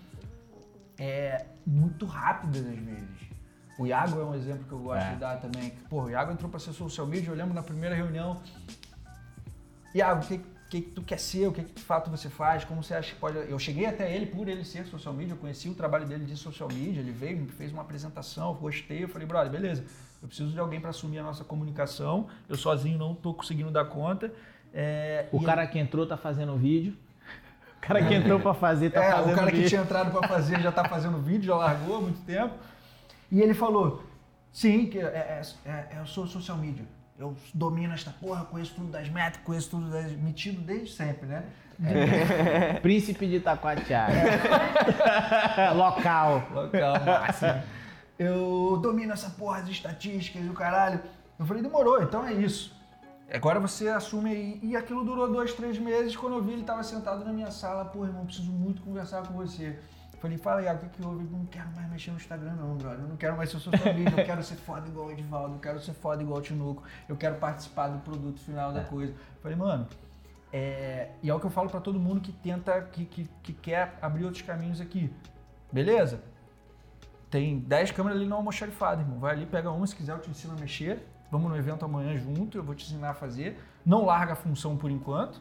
é, 0.99 1.45
muito 1.66 2.07
rápidas 2.07 2.64
às 2.66 2.78
vezes. 2.78 3.33
O 3.78 3.87
Iago 3.87 4.20
é 4.20 4.24
um 4.24 4.35
exemplo 4.35 4.64
que 4.64 4.72
eu 4.72 4.78
gosto 4.78 5.05
É. 5.05 5.12
de 5.14 5.16
dar 5.20 5.39
também. 5.41 5.70
que, 5.91 6.07
o 6.07 6.11
Iago 6.11 6.33
entrou 6.33 6.51
pra 6.51 6.59
ser 6.61 6.72
social 6.72 7.07
media, 7.07 7.30
eu 7.30 7.35
lembro 7.35 7.53
na 7.53 7.62
primeira 7.62 7.95
reunião, 7.95 8.41
Iago, 9.95 10.24
o 10.24 10.26
que, 10.26 10.39
que, 10.70 10.80
que 10.80 10.91
tu 10.93 11.03
quer 11.03 11.18
ser? 11.18 11.47
O 11.49 11.53
que, 11.53 11.62
que 11.62 11.74
de 11.74 11.83
fato 11.83 12.11
você 12.11 12.30
faz? 12.30 12.64
Como 12.64 12.83
você 12.83 12.95
acha 12.95 13.12
que 13.14 13.20
pode. 13.20 13.37
Eu 13.37 13.59
cheguei 13.59 13.85
até 13.85 14.14
ele 14.14 14.26
por 14.26 14.49
ele 14.49 14.64
ser 14.64 14.87
social 14.87 15.12
media, 15.12 15.35
eu 15.35 15.39
conheci 15.39 15.68
o 15.68 15.74
trabalho 15.74 16.07
dele 16.07 16.24
de 16.24 16.37
social 16.37 16.68
media, 16.70 17.01
ele 17.01 17.12
veio, 17.12 17.37
me 17.37 17.49
fez 17.49 17.70
uma 17.72 17.83
apresentação, 17.83 18.55
gostei, 18.55 19.05
eu 19.05 19.09
falei, 19.09 19.26
brother, 19.26 19.51
beleza, 19.53 19.85
eu 20.22 20.28
preciso 20.28 20.52
de 20.52 20.58
alguém 20.60 20.80
para 20.80 20.90
assumir 20.90 21.18
a 21.18 21.22
nossa 21.22 21.42
comunicação, 21.44 22.28
eu 22.48 22.56
sozinho 22.56 22.96
não 22.98 23.14
tô 23.14 23.34
conseguindo 23.34 23.70
dar 23.70 23.84
conta. 23.86 24.32
É, 24.72 25.26
O 25.32 25.42
cara 25.42 25.66
que 25.66 25.78
entrou 25.78 26.06
tá 26.06 26.16
fazendo 26.16 26.56
vídeo. 26.56 26.96
O 27.76 27.80
cara 27.80 28.02
que 28.06 28.14
entrou 28.14 28.38
pra 28.40 28.54
fazer 28.54 28.90
tá 28.90 29.02
é, 29.04 29.10
fazendo 29.12 29.32
o 29.32 29.36
cara 29.36 29.50
que 29.50 29.56
vídeo. 29.56 29.68
tinha 29.68 29.82
entrado 29.82 30.10
para 30.16 30.28
fazer 30.28 30.60
já 30.60 30.70
tá 30.72 30.84
fazendo 30.88 31.18
vídeo, 31.18 31.46
já 31.46 31.56
largou 31.56 31.96
há 31.96 32.00
muito 32.00 32.24
tempo. 32.24 32.54
E 33.30 33.40
ele 33.40 33.52
falou: 33.54 34.04
sim, 34.52 34.86
que 34.86 34.98
é, 35.00 35.02
é- 35.02 35.42
é- 35.68 35.98
eu 35.98 36.06
sou 36.06 36.26
social 36.26 36.56
media. 36.56 36.84
Eu 37.18 37.36
domino 37.52 37.92
esta 37.92 38.10
porra, 38.10 38.44
conheço 38.44 38.74
tudo 38.74 38.90
das 38.90 39.08
métricas, 39.08 39.44
conheço 39.44 39.70
tudo 39.70 39.90
das. 39.90 40.12
metido 40.12 40.60
desde 40.62 40.92
sempre, 40.92 41.26
né? 41.26 41.42
Príncipe 42.80 43.26
de 43.26 43.36
Itacoatiara. 43.36 44.12
Local. 45.74 46.42
Local 46.54 47.04
máximo. 47.04 47.62
Eu 48.22 48.78
domino 48.80 49.12
essa 49.12 49.30
porra 49.30 49.62
de 49.62 49.72
estatísticas 49.72 50.44
e 50.44 50.48
o 50.48 50.52
caralho. 50.52 51.00
Eu 51.38 51.44
falei, 51.44 51.62
demorou, 51.62 52.02
então 52.02 52.24
é 52.26 52.32
isso. 52.32 52.74
Agora 53.32 53.58
você 53.58 53.88
assume 53.88 54.30
aí. 54.30 54.60
E 54.62 54.76
aquilo 54.76 55.04
durou 55.04 55.30
dois, 55.30 55.52
três 55.54 55.78
meses. 55.78 56.14
Quando 56.14 56.36
eu 56.36 56.42
vi, 56.42 56.52
ele 56.52 56.62
tava 56.62 56.82
sentado 56.82 57.24
na 57.24 57.32
minha 57.32 57.50
sala. 57.50 57.84
Pô, 57.84 58.04
irmão, 58.04 58.26
preciso 58.26 58.52
muito 58.52 58.82
conversar 58.82 59.26
com 59.26 59.34
você. 59.34 59.78
Falei, 60.20 60.38
fala, 60.38 60.62
Iago, 60.62 60.86
o 60.86 60.88
que, 60.88 60.96
que 60.96 61.04
houve? 61.04 61.24
Eu 61.24 61.30
não 61.30 61.46
quero 61.46 61.68
mais 61.74 61.90
mexer 61.90 62.10
no 62.12 62.16
Instagram, 62.16 62.52
não, 62.52 62.76
brother. 62.76 63.00
Eu 63.00 63.08
não 63.08 63.16
quero 63.16 63.36
mais 63.36 63.50
ser 63.50 63.58
media. 63.94 64.20
Eu 64.20 64.24
quero 64.24 64.42
ser 64.42 64.54
foda 64.54 64.86
igual 64.86 65.06
o 65.06 65.10
Edivaldo. 65.10 65.54
Eu 65.56 65.58
quero 65.58 65.80
ser 65.80 65.94
foda 65.94 66.22
igual 66.22 66.38
o 66.38 66.42
Tinuco. 66.42 66.82
Eu 67.08 67.16
quero 67.16 67.36
participar 67.36 67.88
do 67.88 67.98
produto 68.00 68.38
final 68.38 68.72
da 68.72 68.84
coisa. 68.84 69.14
Falei, 69.42 69.56
mano. 69.56 69.88
É... 70.52 71.10
E 71.22 71.30
é 71.30 71.34
o 71.34 71.40
que 71.40 71.46
eu 71.46 71.50
falo 71.50 71.68
pra 71.68 71.80
todo 71.80 71.98
mundo 71.98 72.20
que 72.20 72.30
tenta, 72.30 72.80
que, 72.82 73.04
que, 73.06 73.28
que 73.42 73.52
quer 73.52 73.98
abrir 74.00 74.24
outros 74.24 74.42
caminhos 74.42 74.80
aqui. 74.80 75.12
Beleza? 75.72 76.22
Tem 77.33 77.61
10 77.61 77.93
câmeras 77.93 78.18
ali 78.18 78.28
no 78.28 78.37
almoxarifado, 78.37 79.01
irmão. 79.01 79.18
Vai 79.18 79.33
ali, 79.33 79.47
pega 79.47 79.70
uma, 79.70 79.87
se 79.87 79.97
quiser 79.97 80.12
eu 80.12 80.20
te 80.20 80.28
ensino 80.28 80.53
a 80.53 80.61
mexer. 80.61 81.03
Vamos 81.30 81.51
no 81.51 81.57
evento 81.57 81.83
amanhã 81.83 82.14
junto, 82.14 82.59
eu 82.59 82.62
vou 82.62 82.74
te 82.74 82.85
ensinar 82.85 83.09
a 83.09 83.14
fazer. 83.14 83.59
Não 83.87 84.05
larga 84.05 84.35
a 84.35 84.37
função 84.37 84.76
por 84.76 84.91
enquanto. 84.91 85.41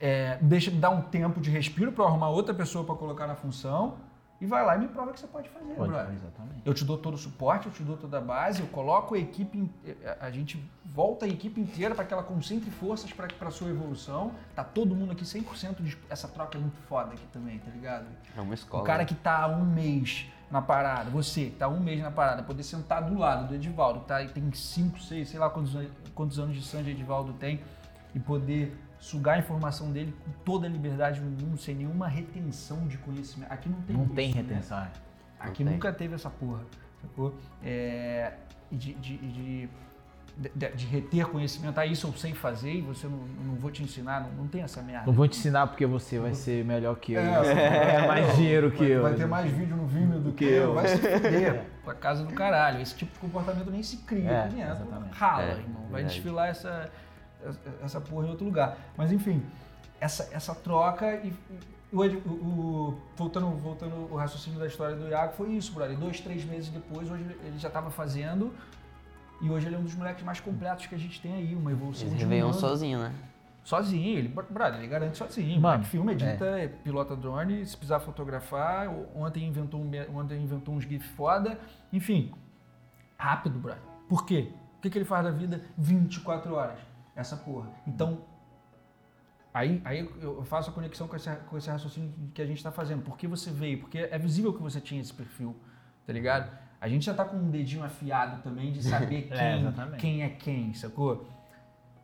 É, 0.00 0.38
deixa, 0.40 0.70
dá 0.70 0.88
um 0.88 1.02
tempo 1.02 1.38
de 1.38 1.50
respiro 1.50 1.92
para 1.92 2.06
arrumar 2.06 2.30
outra 2.30 2.54
pessoa 2.54 2.82
para 2.82 2.94
colocar 2.94 3.26
na 3.26 3.34
função. 3.34 3.98
E 4.40 4.46
vai 4.46 4.64
lá 4.64 4.74
e 4.74 4.78
me 4.78 4.88
prova 4.88 5.12
que 5.12 5.20
você 5.20 5.26
pode 5.26 5.50
fazer, 5.50 5.74
Pode, 5.74 5.90
brother. 5.90 6.14
exatamente. 6.14 6.62
Eu 6.64 6.72
te 6.72 6.82
dou 6.82 6.96
todo 6.96 7.12
o 7.12 7.18
suporte, 7.18 7.66
eu 7.66 7.72
te 7.72 7.82
dou 7.82 7.98
toda 7.98 8.16
a 8.16 8.20
base, 8.22 8.62
eu 8.62 8.68
coloco 8.68 9.14
a 9.14 9.18
equipe, 9.18 9.70
a 10.18 10.30
gente 10.30 10.66
volta 10.82 11.26
a 11.26 11.28
equipe 11.28 11.60
inteira 11.60 11.94
para 11.94 12.06
que 12.06 12.14
ela 12.14 12.22
concentre 12.22 12.70
forças 12.70 13.12
para 13.12 13.28
a 13.38 13.50
sua 13.50 13.68
evolução. 13.68 14.32
Tá 14.54 14.64
todo 14.64 14.96
mundo 14.96 15.12
aqui 15.12 15.24
100% 15.24 15.82
de, 15.82 15.98
essa 16.08 16.26
troca 16.26 16.56
é 16.56 16.60
muito 16.60 16.78
foda 16.88 17.12
aqui 17.12 17.26
também, 17.26 17.58
tá 17.58 17.70
ligado? 17.70 18.06
É 18.34 18.40
uma 18.40 18.54
escola. 18.54 18.82
O 18.82 18.86
cara 18.86 19.04
que 19.04 19.14
tá 19.14 19.42
há 19.42 19.46
um 19.46 19.66
mês 19.66 20.26
na 20.50 20.60
parada, 20.60 21.10
você 21.10 21.44
que 21.46 21.56
tá 21.56 21.68
um 21.68 21.78
mês 21.80 22.02
na 22.02 22.10
parada, 22.10 22.42
poder 22.42 22.62
sentar 22.62 23.02
do 23.04 23.16
lado 23.16 23.48
do 23.48 23.54
Edivaldo, 23.54 24.00
que 24.00 24.06
tá, 24.06 24.24
tem 24.24 24.50
5, 24.52 24.98
6, 25.00 25.28
sei 25.28 25.38
lá 25.38 25.48
quantos, 25.48 25.76
quantos 26.14 26.38
anos 26.38 26.56
de 26.56 26.62
Sanji 26.62 26.90
Edivaldo 26.90 27.32
tem, 27.34 27.60
e 28.14 28.18
poder 28.18 28.76
sugar 28.98 29.36
a 29.36 29.38
informação 29.38 29.92
dele 29.92 30.14
com 30.24 30.32
toda 30.44 30.66
a 30.66 30.70
liberdade 30.70 31.20
do 31.20 31.46
mundo, 31.46 31.56
sem 31.56 31.74
nenhuma 31.74 32.08
retenção 32.08 32.86
de 32.88 32.98
conhecimento. 32.98 33.50
Aqui 33.52 33.68
não 33.68 33.80
tem 33.82 33.96
Não 33.96 34.04
isso, 34.04 34.14
tem 34.14 34.28
né? 34.34 34.42
retenção, 34.42 34.78
é. 34.78 34.90
Aqui 35.38 35.62
Não 35.64 35.70
tem. 35.70 35.78
nunca 35.78 35.92
teve 35.92 36.14
essa 36.14 36.28
porra, 36.28 36.60
sacou? 37.00 37.34
É, 37.62 38.34
e 38.70 38.76
de, 38.76 38.94
de, 38.94 39.16
de, 39.16 39.68
de- 40.36 40.70
de 40.74 40.86
reter 40.86 41.26
conhecimento, 41.26 41.78
ah, 41.78 41.84
isso 41.86 42.06
eu 42.06 42.12
sei 42.14 42.32
fazer 42.34 42.72
e 42.72 42.80
você 42.80 43.06
não, 43.06 43.18
não 43.18 43.54
vou 43.56 43.70
te 43.70 43.82
ensinar, 43.82 44.20
não, 44.22 44.30
não 44.32 44.46
tem 44.48 44.62
essa 44.62 44.80
merda. 44.82 45.06
Não 45.06 45.12
vou 45.12 45.26
te 45.28 45.38
ensinar 45.38 45.66
porque 45.66 45.84
você 45.86 46.18
vai 46.18 46.34
ser 46.34 46.64
melhor 46.64 46.96
que 46.96 47.12
eu. 47.14 47.20
É, 47.20 47.30
vai 47.42 47.54
ganhar 47.54 48.06
mais 48.08 48.36
dinheiro 48.36 48.70
que 48.70 48.78
vai, 48.78 48.90
eu. 48.92 49.02
Vai 49.02 49.14
ter 49.14 49.26
mais 49.26 49.50
vídeo 49.50 49.76
no 49.76 49.86
Vimeo 49.86 50.20
do 50.20 50.32
que 50.32 50.44
eu. 50.44 50.74
Vai 50.74 50.88
se 50.88 50.96
fuder 50.98 51.64
pra 51.84 51.94
casa 51.94 52.24
do 52.24 52.32
caralho. 52.34 52.80
Esse 52.80 52.94
tipo 52.96 53.12
de 53.12 53.18
comportamento 53.18 53.70
nem 53.70 53.82
se 53.82 53.98
cria 53.98 54.30
É, 54.30 54.48
dentro. 54.48 54.72
exatamente. 54.72 55.12
Rala, 55.14 55.42
É, 55.42 55.50
irmão. 55.52 55.82
Vai 55.82 56.02
verdade. 56.02 56.14
desfilar 56.14 56.48
essa, 56.48 56.90
essa 57.82 58.00
porra 58.00 58.26
em 58.26 58.30
outro 58.30 58.44
lugar. 58.44 58.76
Mas 58.96 59.12
enfim, 59.12 59.42
essa, 60.00 60.28
essa 60.32 60.54
troca 60.54 61.14
e. 61.16 61.32
e 61.92 61.96
o- 61.96 62.02
o- 62.30 62.98
voltando, 63.16 63.48
voltando 63.56 64.08
o 64.10 64.16
raciocínio 64.16 64.58
da 64.58 64.66
história 64.66 64.94
do 64.94 65.08
Iago, 65.08 65.32
foi 65.32 65.50
isso, 65.50 65.72
brother. 65.72 65.96
Dois, 65.98 66.20
três 66.20 66.44
meses 66.44 66.68
depois, 66.70 67.10
hoje 67.10 67.24
ele 67.44 67.58
já 67.58 67.68
estava 67.68 67.90
fazendo. 67.90 68.54
E 69.40 69.50
hoje 69.50 69.66
ele 69.66 69.76
é 69.76 69.78
um 69.78 69.84
dos 69.84 69.94
moleques 69.94 70.22
mais 70.22 70.38
completos 70.38 70.86
que 70.86 70.94
a 70.94 70.98
gente 70.98 71.20
tem 71.20 71.32
aí, 71.32 71.54
uma 71.54 71.72
evolução 71.72 72.06
Eles 72.08 72.18
de 72.18 72.44
um 72.44 72.52
sozinho, 72.52 72.98
né? 72.98 73.12
Sozinho, 73.64 74.18
ele, 74.18 74.28
brother, 74.28 74.80
ele 74.80 74.88
garante 74.88 75.16
sozinho. 75.16 75.60
Mano, 75.60 75.84
filma, 75.84 76.12
edita, 76.12 76.44
é, 76.44 76.68
pilota 76.68 77.14
drone, 77.14 77.64
se 77.64 77.76
precisar 77.76 78.00
fotografar. 78.00 78.88
Ontem 79.14 79.46
inventou, 79.46 79.80
um, 79.80 79.90
ontem 80.16 80.42
inventou 80.42 80.74
uns 80.74 80.84
GIF 80.84 81.06
foda. 81.14 81.58
Enfim, 81.92 82.32
rápido, 83.16 83.58
brother. 83.58 83.82
Por 84.08 84.26
quê? 84.26 84.52
O 84.78 84.80
que, 84.80 84.90
que 84.90 84.98
ele 84.98 85.04
faz 85.04 85.24
da 85.24 85.30
vida 85.30 85.60
24 85.76 86.54
horas? 86.54 86.78
Essa 87.14 87.36
porra. 87.36 87.70
Então, 87.86 88.24
aí, 89.52 89.80
aí 89.84 90.10
eu 90.20 90.42
faço 90.44 90.70
a 90.70 90.72
conexão 90.72 91.06
com 91.06 91.16
esse, 91.16 91.30
com 91.30 91.56
esse 91.58 91.70
raciocínio 91.70 92.12
que 92.34 92.40
a 92.40 92.46
gente 92.46 92.62
tá 92.62 92.72
fazendo. 92.72 93.02
Por 93.02 93.16
que 93.16 93.26
você 93.26 93.50
veio? 93.50 93.78
Porque 93.78 93.98
é 93.98 94.18
visível 94.18 94.54
que 94.54 94.62
você 94.62 94.80
tinha 94.80 95.00
esse 95.00 95.12
perfil, 95.12 95.54
tá 96.06 96.12
ligado? 96.12 96.50
A 96.80 96.88
gente 96.88 97.04
já 97.04 97.14
tá 97.14 97.24
com 97.24 97.36
um 97.36 97.50
dedinho 97.50 97.84
afiado 97.84 98.42
também 98.42 98.72
de 98.72 98.82
saber 98.82 99.28
É, 99.32 99.36
quem, 99.36 99.60
exatamente. 99.60 100.00
quem 100.00 100.22
é 100.22 100.28
quem, 100.30 100.74
sacou? 100.74 101.28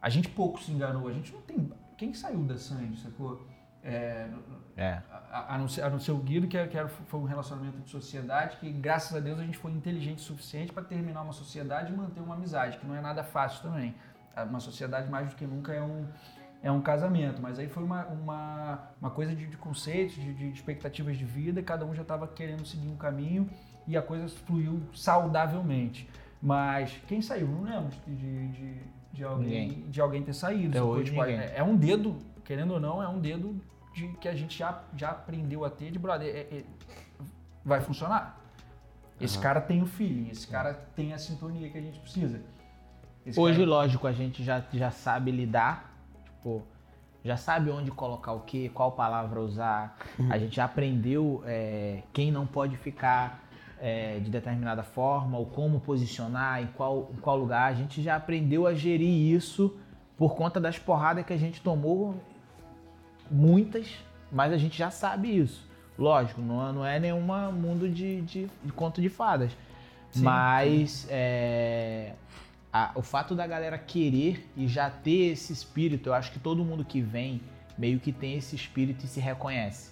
A 0.01 0.09
gente 0.11 0.29
pouco 0.29 0.61
se 0.62 0.70
enganou, 0.70 1.09
a 1.09 1.12
gente 1.12 1.33
não 1.33 1.41
tem. 1.43 1.72
Quem 1.97 2.12
saiu 2.12 2.43
da 2.45 2.59
Sandy, 2.59 2.97
sacou? 3.01 3.47
É, 3.83 4.29
É. 4.77 5.01
a, 5.31 5.55
a 5.55 5.59
não 5.59 5.68
ser, 5.68 5.83
a 5.83 5.89
não 5.89 5.99
ser 6.01 6.11
o 6.12 6.18
Guido, 6.18 6.47
que, 6.49 6.57
era- 6.59 6.68
que 6.68 6.77
era- 6.77 6.89
foi 6.89 7.20
um 7.20 7.24
relacionamento 7.24 7.79
de 7.79 7.89
sociedade, 7.89 8.57
que 8.59 8.70
graças 8.70 9.16
a 9.16 9.20
Deus 9.20 9.39
a 9.39 9.45
gente 9.45 9.57
foi 9.57 9.70
inteligente 9.72 10.18
o 10.18 10.22
suficiente 10.22 10.72
para 10.72 10.83
terminar 10.83 11.22
uma 11.22 11.33
sociedade 11.33 11.93
e 11.93 11.97
manter 11.97 12.20
uma 12.20 12.35
amizade, 12.35 12.79
que 12.79 12.87
não 12.87 12.95
é 12.95 13.01
nada 13.01 13.22
fácil 13.24 13.62
também. 13.62 13.95
Uma 14.51 14.61
sociedade 14.61 15.09
mais 15.09 15.31
do 15.31 15.37
que 15.37 15.47
nunca 15.47 15.72
é 15.72 15.81
um, 15.81 16.05
é 16.62 16.70
um 16.70 16.83
casamento, 16.83 17.41
mas 17.41 17.59
aí 17.59 17.68
foi 17.68 17.83
uma, 17.85 18.05
uma, 18.07 18.81
uma 19.01 19.11
coisa 19.11 19.35
de, 19.35 19.47
de 19.47 19.57
conceitos, 19.57 20.14
de, 20.16 20.35
de 20.35 20.49
expectativas 20.51 21.16
de 21.16 21.24
vida, 21.24 21.62
cada 21.62 21.87
um 21.87 21.95
já 21.95 22.03
estava 22.03 22.27
querendo 22.29 22.66
seguir 22.66 22.89
um 22.89 22.97
caminho 22.97 23.49
e 23.87 23.97
a 23.97 24.03
coisa 24.03 24.28
fluiu 24.28 24.80
saudavelmente. 24.95 26.09
Mas 26.43 26.93
quem 27.09 27.20
saiu? 27.22 27.47
Não 27.49 27.62
lembro 27.62 27.91
de, 28.07 28.49
de, 28.49 28.74
de, 29.12 29.24
alguém, 29.24 29.68
Ninguém. 29.68 29.91
de 29.91 30.01
alguém 30.01 30.22
ter 30.22 30.34
saído. 30.34 30.68
Até 30.70 30.82
hoje, 30.82 31.11
Tipo, 31.11 31.24
é, 31.24 31.53
é 31.57 31.62
um 31.62 31.76
dedo, 31.76 32.16
querendo 32.45 32.74
ou 32.74 32.80
não, 32.80 33.03
é 33.03 33.09
um 33.09 33.18
dedo 33.18 33.61
de, 33.95 34.09
que 34.20 34.28
a 34.28 34.34
gente 34.34 34.57
já, 34.59 34.82
já 34.97 35.11
aprendeu 35.11 35.64
a 35.64 35.70
ter 35.70 35.91
de 35.91 35.99
brother. 35.99 36.28
é- 36.28 36.57
é- 36.59 36.64
vai 37.64 37.80
funcionar. 37.80 38.39
Esse 39.20 39.37
Aham. 39.37 39.43
cara 39.43 39.61
tem 39.61 39.82
o 39.82 39.87
feeling, 39.87 40.28
esse 40.30 40.47
cara 40.47 40.74
tem 40.95 41.12
a 41.12 41.18
sintonia 41.18 41.68
que 41.70 41.76
a 41.78 41.80
gente 41.80 41.99
precisa. 41.99 42.41
Esse 43.24 43.41
Hoje, 43.41 43.59
cara- 43.59 43.70
lógico, 43.70 44.07
a 44.07 44.12
gente 44.12 44.45
já, 44.45 44.62
já 44.72 44.91
sabe 44.91 45.30
lidar, 45.32 45.91
tipo, 46.26 46.62
já 47.24 47.37
sabe 47.37 47.70
onde 47.70 47.91
colocar 47.91 48.32
o 48.32 48.41
que, 48.41 48.68
qual 48.68 48.93
palavra 48.93 49.41
usar. 49.41 49.97
A 50.30 50.39
gente 50.39 50.55
já 50.55 50.66
aprendeu 50.66 51.43
é, 51.45 52.03
quem 52.12 52.30
não 52.30 52.47
pode 52.47 52.76
ficar 52.76 53.43
é, 53.81 54.18
de 54.20 54.31
determinada 54.31 54.83
forma, 54.83 55.37
ou 55.39 55.47
como 55.47 55.81
posicionar, 55.81 56.62
em 56.62 56.66
qual, 56.68 57.11
em 57.12 57.16
qual 57.20 57.37
lugar. 57.37 57.70
A 57.70 57.74
gente 57.74 58.03
já 58.03 58.16
aprendeu 58.16 58.66
a 58.66 58.74
gerir 58.74 59.35
isso 59.35 59.77
por 60.16 60.35
conta 60.35 60.59
das 60.59 60.79
porradas 60.79 61.24
que 61.27 61.33
a 61.33 61.37
gente 61.37 61.61
tomou, 61.61 62.14
muitas, 63.31 63.89
mas 64.31 64.53
a 64.53 64.57
gente 64.59 64.77
já 64.77 64.91
sabe 64.91 65.37
isso. 65.39 65.66
Lógico, 65.99 66.41
não, 66.41 66.68
é- 66.68 66.72
não 66.72 66.87
é 66.87 66.99
nenhuma 67.01 67.51
mundo 67.51 67.89
de, 67.89 68.20
de, 68.22 68.49
de 68.64 68.72
conto 68.72 69.01
de 69.01 69.09
fadas. 69.09 69.53
Sim, 70.11 70.22
mas 70.22 71.07
é, 71.11 72.12
a- 72.72 72.93
o 72.95 73.03
fato 73.03 73.35
da 73.35 73.47
galera 73.47 73.79
querer 73.79 74.49
e 74.57 74.66
já 74.68 74.89
ter 74.91 75.33
esse 75.33 75.53
espírito, 75.53 76.09
eu 76.11 76.14
acho 76.14 76.33
que 76.33 76.39
todo 76.39 76.64
mundo 76.64 76.85
que 76.85 77.01
vem 77.01 77.41
meio 77.77 77.99
que 77.99 78.12
tem 78.12 78.37
esse 78.37 78.55
espírito 78.57 79.05
e 79.05 79.09
se 79.09 79.20
reconhece. 79.20 79.91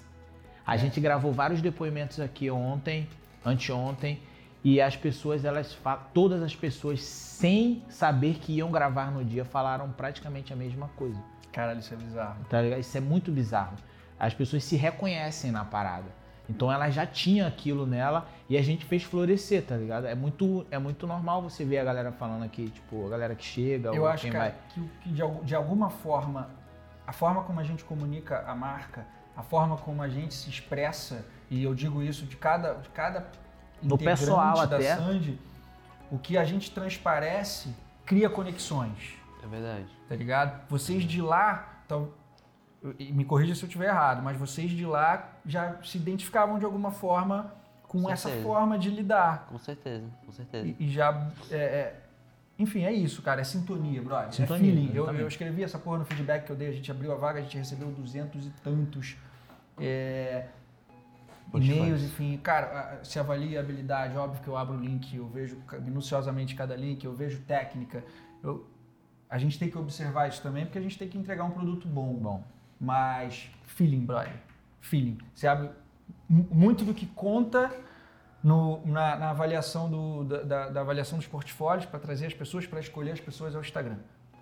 A 0.67 0.75
É. 0.77 0.79
gente 0.79 1.01
gravou 1.01 1.33
vários 1.33 1.61
depoimentos 1.61 2.21
aqui 2.21 2.51
ontem, 2.51 3.07
anteontem, 3.45 4.21
e 4.63 4.81
as 4.81 4.97
pessoas, 4.97 5.45
elas 5.45 5.77
todas 6.15 6.43
as 6.43 6.57
pessoas, 6.57 7.03
sem 7.03 7.83
saber 7.89 8.37
que 8.37 8.55
iam 8.55 8.71
gravar 8.71 9.11
no 9.11 9.23
dia, 9.23 9.45
falaram 9.45 9.91
praticamente 9.91 10.53
a 10.53 10.57
mesma 10.57 10.89
coisa. 10.97 11.21
Caralho, 11.53 11.81
isso 11.81 11.93
é 11.93 11.97
bizarro. 11.97 12.45
Tá 12.49 12.63
ligado? 12.63 12.81
Isso 12.81 12.97
é 12.97 13.01
muito 13.01 13.31
bizarro. 13.31 13.77
As 14.19 14.33
pessoas 14.33 14.65
se 14.65 14.75
reconhecem 14.75 15.51
na 15.51 15.65
parada. 15.65 16.09
Então 16.49 16.71
ela 16.71 16.91
já 16.91 17.07
tinha 17.07 17.47
aquilo 17.47 17.87
nela 17.87 18.27
e 18.49 18.57
a 18.57 18.63
gente 18.63 18.85
fez 18.85 19.03
florescer, 19.03 19.65
tá 19.65 19.77
ligado? 19.77 20.07
É 20.07 20.15
muito, 20.15 20.67
é 20.71 20.79
muito 20.79 21.07
normal 21.07 21.43
você 21.43 21.65
ver 21.65 21.79
a 21.79 21.85
galera 21.85 22.13
falando 22.13 22.45
aqui, 22.45 22.69
tipo, 22.71 23.07
a 23.07 23.11
galera 23.11 23.35
que 23.35 23.45
chega, 23.45 23.95
Eu 23.95 24.03
ou 24.03 24.09
acho 24.09 24.23
quem 24.23 24.33
cara, 24.33 24.51
vai. 24.51 24.55
que, 25.03 25.11
de, 25.11 25.23
de 25.45 25.55
alguma 25.55 25.89
forma, 25.89 26.51
a 27.07 27.13
forma 27.13 27.43
como 27.45 27.61
a 27.61 27.65
gente 27.65 27.83
comunica 27.85 28.45
a 28.47 28.55
marca, 28.55 29.07
a 29.37 29.43
forma 29.43 29.77
como 29.77 30.03
a 30.03 30.09
gente 30.09 30.35
se 30.35 30.49
expressa, 30.49 31.25
e 31.51 31.63
eu 31.63 31.75
digo 31.75 32.03
isso 32.03 32.25
de 32.27 32.37
cada, 32.37 32.75
de 32.75 32.89
cada 32.91 33.27
No 33.83 33.95
integrante 33.95 34.21
pessoal 34.21 34.67
da 34.67 34.77
até. 34.77 34.97
Sandy, 34.97 35.39
o 36.11 36.19
que 36.19 36.39
a 36.39 36.45
gente 36.45 36.71
transparece 36.71 37.75
cria 38.05 38.31
conexões. 38.31 39.15
É 39.43 39.47
verdade. 39.47 39.87
tá 40.09 40.17
ligado? 40.17 40.69
Vocês 40.69 41.03
de 41.05 41.21
lá, 41.21 41.81
então, 41.85 42.11
e 42.99 43.13
me 43.13 43.25
corrija 43.25 43.55
se 43.55 43.63
eu 43.63 43.67
estiver 43.67 43.89
errado, 43.89 44.23
mas 44.23 44.37
vocês 44.37 44.71
de 44.71 44.87
lá 44.87 45.33
já 45.45 45.77
se 45.83 45.99
identificavam 45.99 46.59
de 46.59 46.65
alguma 46.65 46.91
forma 46.91 47.53
com 47.83 48.03
Com 48.03 48.11
essa 48.11 48.29
forma 48.43 48.79
de 48.79 48.91
lidar. 48.91 49.47
Com 49.49 49.59
certeza, 49.59 50.07
com 50.25 50.33
certeza. 50.33 50.67
E, 50.67 50.77
e 50.81 50.91
já. 50.91 51.29
é, 51.51 51.57
é, 51.57 52.04
enfim, 52.59 52.85
é 52.85 52.93
isso, 52.93 53.21
cara. 53.23 53.41
É 53.41 53.45
sintonia, 53.45 54.01
brother. 54.03 54.33
Sintonia, 54.33 54.71
é 54.71 54.75
feeling. 54.75 54.91
Eu, 54.95 55.07
eu 55.15 55.29
escrevi 55.29 55.63
essa 55.63 55.79
porra 55.79 55.99
no 55.99 56.05
feedback 56.05 56.45
que 56.47 56.53
eu 56.53 56.57
dei. 56.57 56.69
A 56.69 56.73
gente 56.73 56.91
abriu 56.91 57.13
a 57.13 57.17
vaga, 57.17 57.39
a 57.41 57.43
gente 57.43 57.57
recebeu 57.59 57.89
duzentos 57.91 58.47
e 58.47 58.51
tantos 58.63 59.17
é, 59.79 60.47
e-mails, 61.53 62.03
enfim. 62.03 62.39
Cara, 62.43 63.01
se 63.03 63.19
avalia 63.19 63.59
a 63.59 63.63
habilidade. 63.63 64.17
Óbvio 64.17 64.43
que 64.43 64.49
eu 64.49 64.57
abro 64.57 64.77
o 64.77 64.81
link, 64.81 65.17
eu 65.17 65.27
vejo 65.29 65.59
minuciosamente 65.83 66.55
cada 66.55 66.77
link, 66.77 67.05
eu 67.05 67.13
vejo 67.15 67.41
técnica. 67.43 68.05
Eu, 68.43 68.67
a 69.29 69.39
gente 69.39 69.59
tem 69.59 69.69
que 69.71 69.77
observar 69.79 70.29
isso 70.29 70.43
também, 70.43 70.65
porque 70.65 70.79
a 70.79 70.83
gente 70.83 70.97
tem 70.99 71.09
que 71.09 71.19
entregar 71.19 71.45
um 71.45 71.51
produto 71.51 71.89
bom. 71.89 72.15
Bom, 72.15 72.45
Mas 72.81 73.51
feeling, 73.65 74.05
brother. 74.05 74.33
Feeling. 74.81 75.19
Você 75.35 75.47
abre 75.49 75.71
mu- 76.29 76.47
muito 76.51 76.85
do 76.85 76.95
que 76.95 77.07
conta 77.07 77.71
no- 78.45 78.81
na, 78.87 79.17
na 79.17 79.31
avaliação 79.31 79.91
do- 79.91 80.23
da, 80.45 80.69
da- 80.69 80.81
avaliação 80.81 81.19
dos 81.19 81.27
portfólios 81.27 81.87
para 81.87 81.99
trazer 81.99 82.27
as 82.27 82.35
pessoas, 82.35 82.67
para 82.67 82.79
escolher 82.79 83.13
as 83.13 83.21
pessoas 83.21 83.55
ao 83.57 83.61
Instagram. 83.63 83.97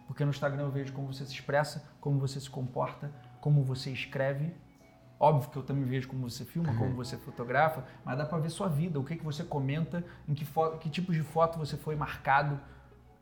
porque 0.08 0.24
no 0.24 0.30
Instagram 0.30 0.64
eu 0.64 0.70
vejo 0.70 0.92
como 0.92 1.06
você 1.10 1.24
se 1.24 1.32
expressa, 1.32 1.82
como 1.98 2.18
você 2.18 2.38
se 2.38 2.50
comporta, 2.50 3.10
como 3.40 3.62
você 3.62 3.90
escreve. 3.90 4.52
Óbvio 5.18 5.48
que 5.50 5.56
eu 5.56 5.62
também 5.62 5.84
vejo 5.84 6.06
como 6.08 6.28
você 6.28 6.44
filma, 6.44 6.74
como 6.74 6.94
você 6.94 7.16
fotografa, 7.16 7.82
mas 8.04 8.18
dá 8.18 8.26
pra 8.26 8.36
ver 8.38 8.50
sua 8.50 8.68
vida, 8.68 8.98
o 9.00 9.04
que, 9.04 9.16
que 9.16 9.24
você 9.24 9.42
comenta, 9.44 10.04
em 10.28 10.34
que, 10.34 10.44
que 10.80 10.90
tipo 10.90 11.12
de 11.12 11.22
foto 11.22 11.58
você 11.58 11.76
foi 11.78 11.94
marcado, 11.96 12.60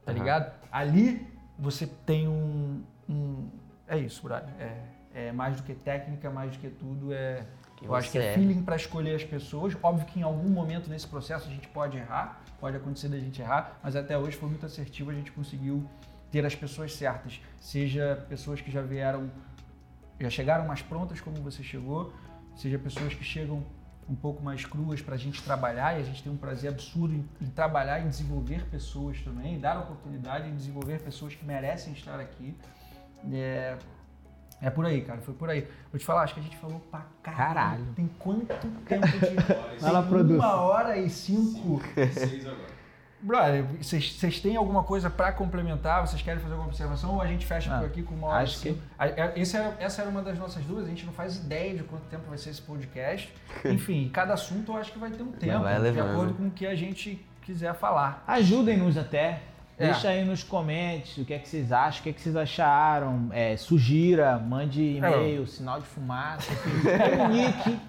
tá 0.04 0.10
Aham. 0.10 0.18
ligado? 0.18 0.52
Ali 0.72 1.24
você 1.58 1.86
tem 1.86 2.26
um, 2.26 2.82
um- 3.08 3.50
É 3.86 3.96
isso, 3.98 4.22
brother. 4.22 4.48
É, 4.58 4.82
é 5.28 5.32
mais 5.32 5.56
do 5.58 5.62
que 5.62 5.74
técnica, 5.74 6.28
mais 6.30 6.50
do 6.52 6.58
que 6.58 6.70
tudo. 6.70 7.12
É, 7.12 7.44
eu 7.82 7.94
acho 7.94 8.10
que 8.10 8.18
é 8.18 8.26
é. 8.26 8.34
feeling 8.34 8.62
para 8.62 8.76
escolher 8.76 9.14
as 9.14 9.24
pessoas. 9.24 9.76
Óbvio 9.82 10.06
que 10.06 10.20
em 10.20 10.22
algum 10.22 10.48
momento 10.48 10.88
nesse 10.90 11.06
processo 11.06 11.48
a 11.48 11.50
gente 11.50 11.68
pode 11.68 11.96
errar, 11.96 12.42
pode 12.60 12.76
acontecer 12.76 13.08
da 13.08 13.18
gente 13.18 13.40
errar, 13.40 13.78
mas 13.82 13.96
até 13.96 14.18
hoje 14.18 14.36
foi 14.36 14.48
muito 14.48 14.66
assertivo, 14.66 15.10
a 15.10 15.14
gente 15.14 15.32
conseguiu 15.32 15.88
ter 16.30 16.44
as 16.44 16.54
pessoas 16.54 16.94
certas. 16.94 17.40
Seja 17.58 18.24
pessoas 18.28 18.60
que 18.60 18.70
já 18.70 18.82
vieram, 18.82 19.30
já 20.18 20.30
chegaram 20.30 20.66
mais 20.66 20.82
prontas 20.82 21.20
como 21.20 21.36
você 21.38 21.62
chegou, 21.62 22.12
seja 22.54 22.78
pessoas 22.78 23.14
que 23.14 23.24
chegam 23.24 23.64
um 24.08 24.14
pouco 24.14 24.42
mais 24.42 24.64
cruas 24.64 25.00
para 25.00 25.14
a 25.14 25.18
gente 25.18 25.40
trabalhar 25.42 25.96
e 25.96 26.00
a 26.00 26.04
gente 26.04 26.22
tem 26.22 26.32
um 26.32 26.36
prazer 26.36 26.70
absurdo 26.70 27.14
em, 27.14 27.28
em 27.40 27.46
trabalhar 27.46 28.00
e 28.00 28.08
desenvolver 28.08 28.66
pessoas 28.66 29.20
também, 29.20 29.58
dar 29.58 29.78
oportunidade 29.78 30.48
em 30.48 30.54
desenvolver 30.54 31.00
pessoas 31.00 31.34
que 31.34 31.44
merecem 31.44 31.92
estar 31.92 32.18
aqui. 32.18 32.56
É, 33.32 33.76
é 34.62 34.70
por 34.70 34.84
aí, 34.86 35.00
cara, 35.02 35.20
foi 35.20 35.34
por 35.34 35.48
aí. 35.50 35.66
Vou 35.92 35.98
te 35.98 36.04
falar, 36.04 36.22
acho 36.22 36.34
que 36.34 36.40
a 36.40 36.42
gente 36.42 36.56
falou 36.58 36.80
pra 36.90 37.04
caralho. 37.22 37.54
Caralho. 37.54 37.86
Tem 37.96 38.10
quanto 38.18 38.46
tempo 38.86 39.06
de. 39.06 39.36
Fala, 39.80 40.00
Tem 40.02 40.10
produção. 40.10 40.36
Uma 40.38 40.60
hora 40.62 40.96
e 40.98 41.08
cinco. 41.10 41.80
Seis 42.12 42.46
agora. 42.46 42.80
Brother, 43.22 43.64
vocês 43.82 44.14
vocês 44.14 44.40
têm 44.40 44.56
alguma 44.56 44.82
coisa 44.82 45.10
pra 45.10 45.30
complementar? 45.30 46.06
Vocês 46.06 46.22
querem 46.22 46.40
fazer 46.40 46.54
alguma 46.54 46.70
observação 46.70 47.14
ou 47.16 47.20
a 47.20 47.26
gente 47.26 47.44
fecha 47.44 47.70
Ah, 47.74 47.78
por 47.80 47.86
aqui 47.86 48.02
com 48.02 48.14
uma 48.14 48.28
hora? 48.28 48.42
acho 48.44 48.66
e? 48.68 48.80
A- 48.98 49.04
a- 49.04 49.32
Esse 49.38 49.58
era, 49.58 49.76
essa 49.78 50.00
era 50.00 50.10
uma 50.10 50.22
das 50.22 50.38
nossas 50.38 50.64
dúvidas, 50.64 50.86
a 50.86 50.88
gente 50.88 51.04
não 51.04 51.12
faz 51.12 51.36
ideia 51.36 51.74
de 51.76 51.82
quanto 51.82 52.04
tempo 52.04 52.22
vai 52.30 52.38
ser 52.38 52.48
esse 52.48 52.62
podcast. 52.62 53.30
Enfim, 53.66 54.08
cada 54.10 54.32
assunto 54.32 54.72
eu 54.72 54.78
acho 54.78 54.90
que 54.90 54.98
vai 54.98 55.10
ter 55.10 55.22
um 55.22 55.32
tempo, 55.32 55.62
vai 55.62 55.92
de 55.92 56.00
acordo 56.00 56.32
com 56.32 56.46
o 56.46 56.50
que 56.50 56.66
a 56.66 56.74
gente 56.74 57.22
quiser 57.42 57.74
falar. 57.74 58.24
Ajudem-nos 58.26 58.96
até. 58.96 59.42
É. 59.80 59.86
Deixa 59.86 60.08
aí 60.10 60.24
nos 60.26 60.44
comentários 60.44 61.16
o 61.16 61.24
que 61.24 61.32
é 61.32 61.38
que 61.38 61.48
vocês 61.48 61.72
acham, 61.72 62.00
o 62.00 62.02
que 62.02 62.10
é 62.10 62.12
que 62.12 62.20
vocês 62.20 62.36
acharam. 62.36 63.30
É, 63.32 63.56
sugira, 63.56 64.38
mande 64.38 64.96
e-mail, 64.96 65.46
sinal 65.46 65.80
de 65.80 65.86
fumaça, 65.86 66.52
comunique 66.54 67.80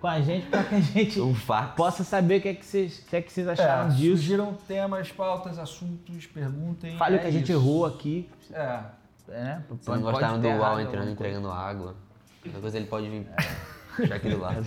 com 0.00 0.06
a 0.06 0.20
gente 0.20 0.46
para 0.46 0.62
que 0.62 0.74
a 0.76 0.80
gente 0.80 1.20
Um 1.20 1.34
possa 1.76 2.04
saber 2.04 2.38
o 2.38 2.40
que 2.40 2.48
é 2.48 2.54
que 2.54 2.64
vocês, 2.64 3.00
o 3.00 3.06
que 3.06 3.16
é 3.16 3.20
que 3.20 3.32
vocês 3.32 3.48
acharam 3.48 3.90
É, 3.90 3.94
disso. 3.94 4.16
Surgiram 4.16 4.54
temas, 4.68 5.10
pautas, 5.10 5.58
assuntos, 5.58 6.24
perguntem. 6.26 6.96
Fale 6.96 7.16
é 7.16 7.18
o 7.18 7.20
que 7.20 7.26
a 7.26 7.30
gente 7.32 7.50
isso. 7.50 7.52
errou 7.52 7.84
aqui. 7.84 8.30
É. 8.52 8.80
Né? 9.26 9.62
Se 9.68 9.72
não 9.72 9.78
Pode 10.00 10.02
gostaram 10.02 10.40
do 10.40 10.48
UAU 10.48 10.62
alguma 10.62 10.82
entrando, 10.82 11.10
entregando 11.10 11.50
água. 11.50 11.96
Coisa 12.60 12.76
ele 12.76 12.86
pode 12.86 13.08
vir 13.08 13.26
puxar 13.96 14.14
aqui 14.14 14.30
do 14.30 14.38
lado. 14.38 14.66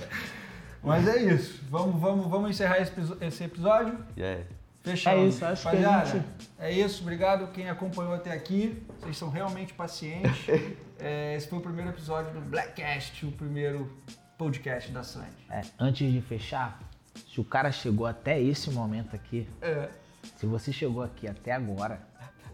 Mas 0.84 1.08
é 1.08 1.22
isso. 1.24 1.64
Vamos, 1.70 2.00
vamos, 2.00 2.28
vamos 2.28 2.50
encerrar 2.50 2.80
esse, 2.80 2.92
esse 3.22 3.44
episódio. 3.46 3.98
Já 4.18 4.26
é. 4.26 4.46
Fechado. 4.84 5.18
É 5.20 5.26
isso, 5.26 5.46
acho 5.46 5.62
que 5.62 5.68
a 5.68 5.72
Rapaziada, 5.72 6.06
gente- 6.12 6.50
É 6.60 6.72
isso, 6.72 7.02
obrigado 7.02 7.48
quem 7.54 7.70
acompanhou 7.70 8.14
até 8.14 8.32
aqui. 8.32 8.84
Vocês 9.00 9.18
são 9.18 9.30
realmente 9.30 9.74
pacientes. 9.74 10.32
É, 11.06 11.36
esse 11.36 11.50
foi 11.50 11.60
o 11.60 11.62
primeiro 11.62 11.90
episódio 11.90 12.32
do 12.32 12.40
Blackcast, 12.40 13.26
o 13.26 13.32
primeiro 13.34 13.92
podcast 14.38 14.90
da 14.90 15.04
Sandy. 15.04 15.28
É, 15.50 15.60
antes 15.78 16.10
de 16.10 16.22
fechar, 16.22 16.80
se 17.28 17.42
o 17.42 17.44
cara 17.44 17.74
chegou 17.74 18.06
até 18.06 18.40
esse 18.42 18.70
momento 18.72 19.14
aqui, 19.14 19.46
É, 19.62 19.90
se 20.38 20.46
você 20.46 20.72
chegou 20.72 21.04
aqui 21.04 21.28
até 21.28 21.52
agora, 21.52 22.00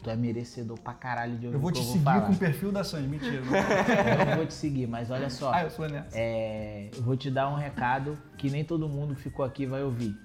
tu 0.01 0.09
é 0.09 0.15
merecedor 0.15 0.79
pra 0.79 0.93
caralho 0.93 1.37
de 1.37 1.45
ouvir 1.45 1.57
eu 1.57 1.61
vou 1.61 1.71
que 1.71 1.79
te 1.79 1.85
eu 1.85 1.91
seguir 1.91 2.21
com 2.25 2.31
o 2.31 2.37
perfil 2.37 2.71
da 2.71 2.83
Sandy. 2.83 3.07
Mentira. 3.07 3.39
Não. 3.41 3.51
Eu 4.21 4.25
não 4.25 4.35
vou 4.37 4.45
te 4.47 4.53
seguir, 4.55 4.87
mas 4.87 5.11
olha 5.11 5.29
só. 5.29 5.51
ah, 5.53 5.63
eu 5.63 5.69
sou 5.69 5.87
nessa. 5.87 6.17
É, 6.17 6.89
eu 6.95 7.03
vou 7.03 7.15
te 7.15 7.29
dar 7.29 7.49
um 7.49 7.55
recado 7.55 8.17
que 8.35 8.49
nem 8.49 8.63
todo 8.63 8.89
mundo 8.89 9.13
que 9.13 9.21
ficou 9.21 9.45
aqui 9.45 9.67
vai 9.67 9.83
ouvir. 9.83 10.15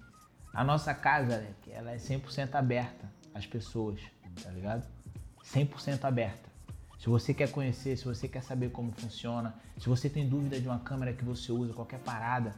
A 0.55 0.63
nossa 0.63 0.95
casa, 0.95 1.39
né, 1.39 1.51
ela 1.69 1.91
é 1.91 1.97
100% 1.97 2.55
aberta 2.55 3.11
às 3.35 3.45
pessoas, 3.45 4.01
tá 4.41 4.51
ligado? 4.51 4.87
100% 5.45 6.05
aberta. 6.05 6.49
Se 6.99 7.09
você 7.09 7.35
quer 7.35 7.51
conhecer, 7.51 7.97
se 7.97 8.05
você 8.05 8.29
quer 8.29 8.43
saber 8.43 8.71
como 8.71 8.93
funciona, 8.93 9.55
se 9.77 9.89
você 9.89 10.09
tem 10.09 10.29
dúvida 10.29 10.61
de 10.61 10.69
uma 10.69 10.79
câmera 10.79 11.13
que 11.13 11.25
você 11.25 11.51
usa, 11.51 11.75
qualquer 11.75 11.99
parada, 11.99 12.55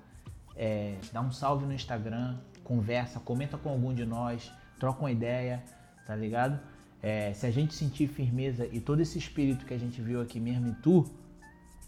é, 0.55 0.97
dá 1.12 1.22
um 1.22 1.32
salve 1.32 1.64
no 1.64 1.72
Instagram, 1.72 2.36
conversa, 2.62 3.18
comenta 3.18 3.57
com 3.57 3.70
algum 3.70 3.94
de 3.94 4.05
nós, 4.05 4.53
troca 4.78 5.01
uma 5.01 5.11
ideia, 5.11 5.64
tá 6.07 6.14
ligado? 6.14 6.61
É, 7.03 7.32
se 7.32 7.47
a 7.47 7.51
gente 7.51 7.74
sentir 7.74 8.09
firmeza 8.09 8.66
e 8.70 8.78
todo 8.78 9.01
esse 9.01 9.18
espírito 9.18 9.64
que 9.64 9.72
a 9.72 9.78
gente 9.78 10.03
viu 10.03 10.20
aqui 10.20 10.38
mesmo 10.38 10.68
em 10.68 10.74
tu, 10.74 11.05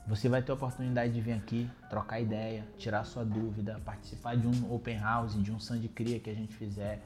você 0.09 0.27
vai 0.27 0.41
ter 0.41 0.51
a 0.51 0.55
oportunidade 0.55 1.13
de 1.13 1.21
vir 1.21 1.33
aqui, 1.33 1.71
trocar 1.91 2.19
ideia, 2.19 2.67
tirar 2.79 3.05
sua 3.05 3.25
dúvida, 3.25 3.79
participar 3.85 4.37
de 4.37 4.47
um 4.47 4.73
open 4.73 4.99
house, 4.99 5.41
de 5.41 5.53
um 5.53 5.61
Sand 5.61 5.87
Cria 5.95 6.19
que 6.19 6.31
a 6.31 6.35
gente 6.35 6.55
fizer 6.55 7.03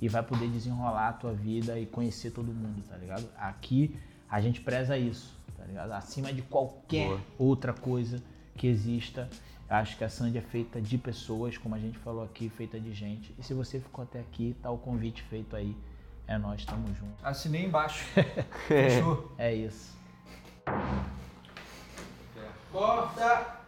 e 0.00 0.08
vai 0.08 0.22
poder 0.22 0.48
desenrolar 0.48 1.08
a 1.08 1.12
tua 1.12 1.34
vida 1.34 1.78
e 1.78 1.84
conhecer 1.84 2.30
todo 2.30 2.46
mundo, 2.46 2.82
tá 2.88 2.96
ligado? 2.96 3.28
Aqui 3.36 3.94
a 4.28 4.40
gente 4.40 4.62
preza 4.62 4.96
isso, 4.96 5.38
tá 5.54 5.64
ligado? 5.64 5.92
Acima 5.92 6.32
de 6.32 6.40
qualquer 6.40 7.08
Boa. 7.08 7.20
outra 7.38 7.74
coisa 7.74 8.22
que 8.56 8.66
exista. 8.66 9.28
Acho 9.68 9.98
que 9.98 10.04
a 10.04 10.08
Sandy 10.08 10.38
é 10.38 10.42
feita 10.42 10.80
de 10.80 10.96
pessoas, 10.96 11.58
como 11.58 11.74
a 11.74 11.78
gente 11.78 11.98
falou 11.98 12.24
aqui, 12.24 12.48
feita 12.48 12.80
de 12.80 12.92
gente. 12.94 13.34
E 13.38 13.42
se 13.42 13.52
você 13.52 13.80
ficou 13.80 14.02
até 14.02 14.20
aqui, 14.20 14.56
tá 14.62 14.70
o 14.70 14.78
convite 14.78 15.22
feito 15.24 15.54
aí. 15.54 15.76
É 16.26 16.38
nós, 16.38 16.64
tamo 16.64 16.86
junto. 16.94 17.14
Assinei 17.22 17.66
embaixo. 17.66 18.04
Fechou. 18.66 19.32
É 19.36 19.54
isso. 19.54 19.94
Corta. 22.76 23.65